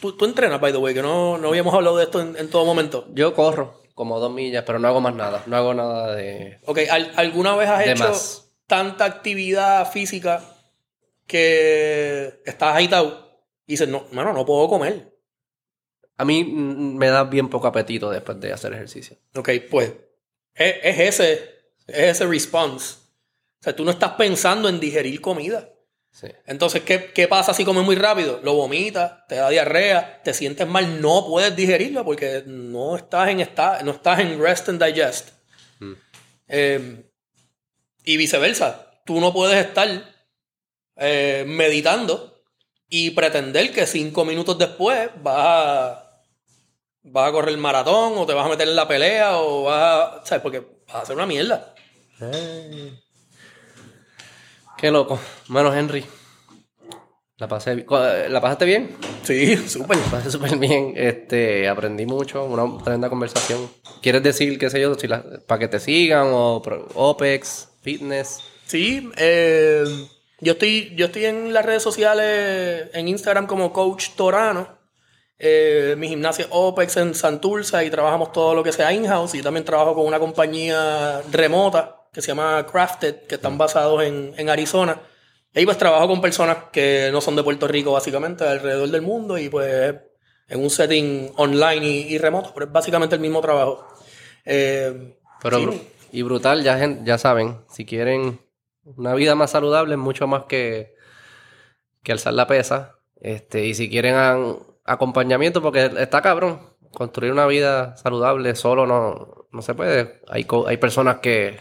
Tú, 0.00 0.16
tú 0.16 0.24
entrenas, 0.26 0.60
by 0.60 0.72
the 0.72 0.78
way, 0.78 0.94
que 0.94 1.02
no, 1.02 1.38
no 1.38 1.48
habíamos 1.48 1.74
hablado 1.74 1.96
de 1.96 2.04
esto 2.04 2.20
en, 2.20 2.36
en 2.36 2.48
todo 2.50 2.64
momento. 2.64 3.06
Yo 3.12 3.34
corro 3.34 3.80
como 3.94 4.18
dos 4.18 4.32
millas, 4.32 4.64
pero 4.66 4.78
no 4.78 4.88
hago 4.88 5.00
más 5.00 5.14
nada. 5.14 5.42
No 5.46 5.56
hago 5.56 5.74
nada 5.74 6.14
de... 6.14 6.58
Ok, 6.66 6.78
¿al- 6.90 7.12
¿alguna 7.16 7.54
vez 7.56 7.68
has 7.68 7.86
hecho 7.86 8.04
más. 8.08 8.50
tanta 8.66 9.04
actividad 9.06 9.90
física 9.90 10.42
que 11.26 12.40
estás 12.44 12.76
agitado 12.76 13.42
y 13.66 13.72
dices, 13.74 13.88
no, 13.88 14.04
mano, 14.12 14.32
no 14.32 14.44
puedo 14.44 14.68
comer? 14.68 15.16
A 16.16 16.24
mí 16.24 16.44
mm, 16.44 16.96
me 16.96 17.08
da 17.08 17.24
bien 17.24 17.48
poco 17.48 17.66
apetito 17.66 18.10
después 18.10 18.40
de 18.40 18.52
hacer 18.52 18.72
ejercicio. 18.72 19.16
Ok, 19.34 19.50
pues 19.70 19.92
es, 20.54 20.74
es 20.82 20.98
ese, 21.00 21.32
es 21.86 22.10
ese 22.10 22.26
response. 22.26 22.96
O 23.60 23.62
sea, 23.62 23.76
tú 23.76 23.84
no 23.84 23.90
estás 23.90 24.12
pensando 24.12 24.68
en 24.68 24.80
digerir 24.80 25.20
comida. 25.20 25.68
Sí. 26.10 26.28
Entonces, 26.46 26.82
¿qué, 26.82 27.12
qué 27.12 27.28
pasa 27.28 27.54
si 27.54 27.64
comes 27.64 27.84
muy 27.84 27.94
rápido? 27.94 28.40
Lo 28.42 28.54
vomitas, 28.54 29.26
te 29.28 29.36
da 29.36 29.48
diarrea, 29.50 30.22
te 30.22 30.34
sientes 30.34 30.66
mal, 30.66 31.00
no 31.00 31.26
puedes 31.26 31.54
digerirlo 31.54 32.04
porque 32.04 32.42
no 32.46 32.96
estás 32.96 33.28
en, 33.28 33.40
esta, 33.40 33.82
no 33.82 33.92
estás 33.92 34.20
en 34.20 34.40
rest 34.40 34.68
and 34.70 34.82
digest. 34.82 35.30
Mm. 35.78 35.92
Eh, 36.48 37.04
y 38.04 38.16
viceversa, 38.16 38.90
tú 39.04 39.20
no 39.20 39.32
puedes 39.32 39.64
estar 39.64 39.88
eh, 40.96 41.44
meditando 41.46 42.42
y 42.88 43.10
pretender 43.10 43.72
que 43.72 43.86
cinco 43.86 44.24
minutos 44.24 44.58
después 44.58 45.10
vas 45.22 45.46
a, 45.46 46.22
vas 47.02 47.28
a 47.28 47.32
correr 47.32 47.50
el 47.50 47.58
maratón 47.58 48.14
o 48.16 48.26
te 48.26 48.34
vas 48.34 48.46
a 48.46 48.48
meter 48.48 48.68
en 48.68 48.76
la 48.76 48.88
pelea 48.88 49.38
o 49.38 49.64
vas 49.64 49.82
a... 49.82 50.26
¿Sabes? 50.26 50.42
Porque 50.42 50.60
vas 50.60 50.96
a 50.96 51.00
hacer 51.02 51.14
una 51.14 51.26
mierda. 51.26 51.74
Qué 54.80 54.90
loco. 54.90 55.18
Bueno, 55.48 55.74
Henry. 55.74 56.04
La 57.36 57.48
pasé 57.48 57.86
¿La 58.28 58.40
pasaste 58.40 58.64
bien? 58.64 58.96
Sí, 59.22 59.56
súper. 59.68 59.96
La 59.98 60.04
pasé 60.10 60.30
súper 60.30 60.56
bien. 60.56 60.92
Este, 60.96 61.68
aprendí 61.68 62.06
mucho, 62.06 62.44
una 62.44 62.82
tremenda 62.82 63.08
conversación. 63.08 63.70
¿Quieres 64.02 64.22
decir, 64.22 64.58
qué 64.58 64.70
sé 64.70 64.80
yo, 64.80 64.94
si 64.94 65.06
la- 65.06 65.24
para 65.46 65.58
que 65.58 65.68
te 65.68 65.80
sigan 65.80 66.28
o 66.32 66.62
OPEX, 66.94 67.68
fitness? 67.82 68.40
Sí, 68.66 69.10
eh, 69.16 69.84
yo, 70.40 70.52
estoy, 70.52 70.94
yo 70.96 71.06
estoy 71.06 71.24
en 71.26 71.52
las 71.52 71.64
redes 71.64 71.82
sociales, 71.82 72.88
en 72.92 73.08
Instagram 73.08 73.46
como 73.46 73.72
Coach 73.72 74.10
Torano. 74.16 74.78
Eh, 75.38 75.94
mi 75.96 76.08
gimnasia 76.08 76.44
es 76.44 76.48
OPEX 76.52 76.96
en 76.98 77.14
Santurce 77.14 77.82
y 77.84 77.90
trabajamos 77.90 78.32
todo 78.32 78.54
lo 78.54 78.62
que 78.62 78.72
sea 78.72 78.92
in-house. 78.92 79.34
Y 79.34 79.42
también 79.42 79.64
trabajo 79.64 79.94
con 79.94 80.04
una 80.06 80.18
compañía 80.18 81.22
remota 81.32 81.96
que 82.12 82.22
se 82.22 82.28
llama 82.28 82.66
Crafted, 82.66 83.26
que 83.26 83.36
están 83.36 83.58
basados 83.58 84.02
en, 84.02 84.34
en 84.36 84.50
Arizona. 84.50 85.00
Y 85.52 85.60
ahí 85.60 85.64
pues 85.64 85.78
trabajo 85.78 86.08
con 86.08 86.20
personas 86.20 86.58
que 86.72 87.10
no 87.12 87.20
son 87.20 87.36
de 87.36 87.42
Puerto 87.42 87.66
Rico, 87.68 87.92
básicamente, 87.92 88.46
alrededor 88.46 88.88
del 88.88 89.02
mundo. 89.02 89.38
Y 89.38 89.48
pues 89.48 89.94
en 90.48 90.62
un 90.62 90.70
setting 90.70 91.32
online 91.36 91.86
y, 91.86 92.14
y 92.14 92.18
remoto, 92.18 92.52
pero 92.52 92.66
es 92.66 92.72
básicamente 92.72 93.14
el 93.14 93.20
mismo 93.20 93.40
trabajo. 93.40 93.86
Eh, 94.44 95.16
Pero, 95.42 95.72
sí. 95.72 95.88
y 96.12 96.22
brutal, 96.22 96.62
ya, 96.62 96.78
ya 97.04 97.18
saben, 97.18 97.60
si 97.68 97.86
quieren 97.86 98.40
una 98.82 99.14
vida 99.14 99.34
más 99.34 99.52
saludable, 99.52 99.94
es 99.94 99.98
mucho 99.98 100.26
más 100.26 100.44
que, 100.44 100.96
que 102.02 102.12
alzar 102.12 102.34
la 102.34 102.46
pesa. 102.46 102.96
Este, 103.20 103.66
y 103.66 103.74
si 103.74 103.88
quieren 103.88 104.16
acompañamiento, 104.84 105.62
porque 105.62 105.90
está 105.98 106.20
cabrón, 106.20 106.60
construir 106.90 107.32
una 107.32 107.46
vida 107.46 107.96
saludable 107.96 108.56
solo 108.56 108.86
no, 108.86 109.46
no 109.52 109.62
se 109.62 109.74
puede. 109.74 110.20
Hay, 110.28 110.46
hay 110.66 110.76
personas 110.78 111.20
que, 111.20 111.58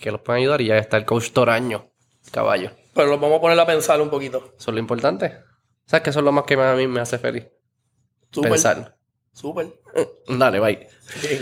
que 0.00 0.10
los 0.10 0.20
pueden 0.20 0.42
ayudar 0.42 0.60
y 0.60 0.66
ya 0.66 0.78
está 0.78 0.96
el 0.96 1.04
coach 1.04 1.30
Toraño, 1.30 1.90
caballo. 2.32 2.70
Pero 2.94 3.08
los 3.08 3.20
vamos 3.20 3.38
a 3.38 3.40
poner 3.40 3.60
a 3.60 3.66
pensar 3.66 4.00
un 4.00 4.10
poquito. 4.10 4.52
Eso 4.58 4.70
es 4.70 4.74
lo 4.74 4.80
importante. 4.80 5.38
¿Sabes 5.86 6.02
que 6.02 6.10
eso 6.10 6.20
es 6.20 6.24
lo 6.24 6.32
más 6.32 6.44
que 6.44 6.54
a 6.54 6.74
mí 6.74 6.86
me 6.86 7.00
hace 7.00 7.18
feliz? 7.18 7.46
Súper. 8.30 8.50
Pensar. 8.52 8.96
Súper. 9.32 9.68
Dale, 10.28 10.60
bye. 10.60 10.88
Sí. 11.20 11.40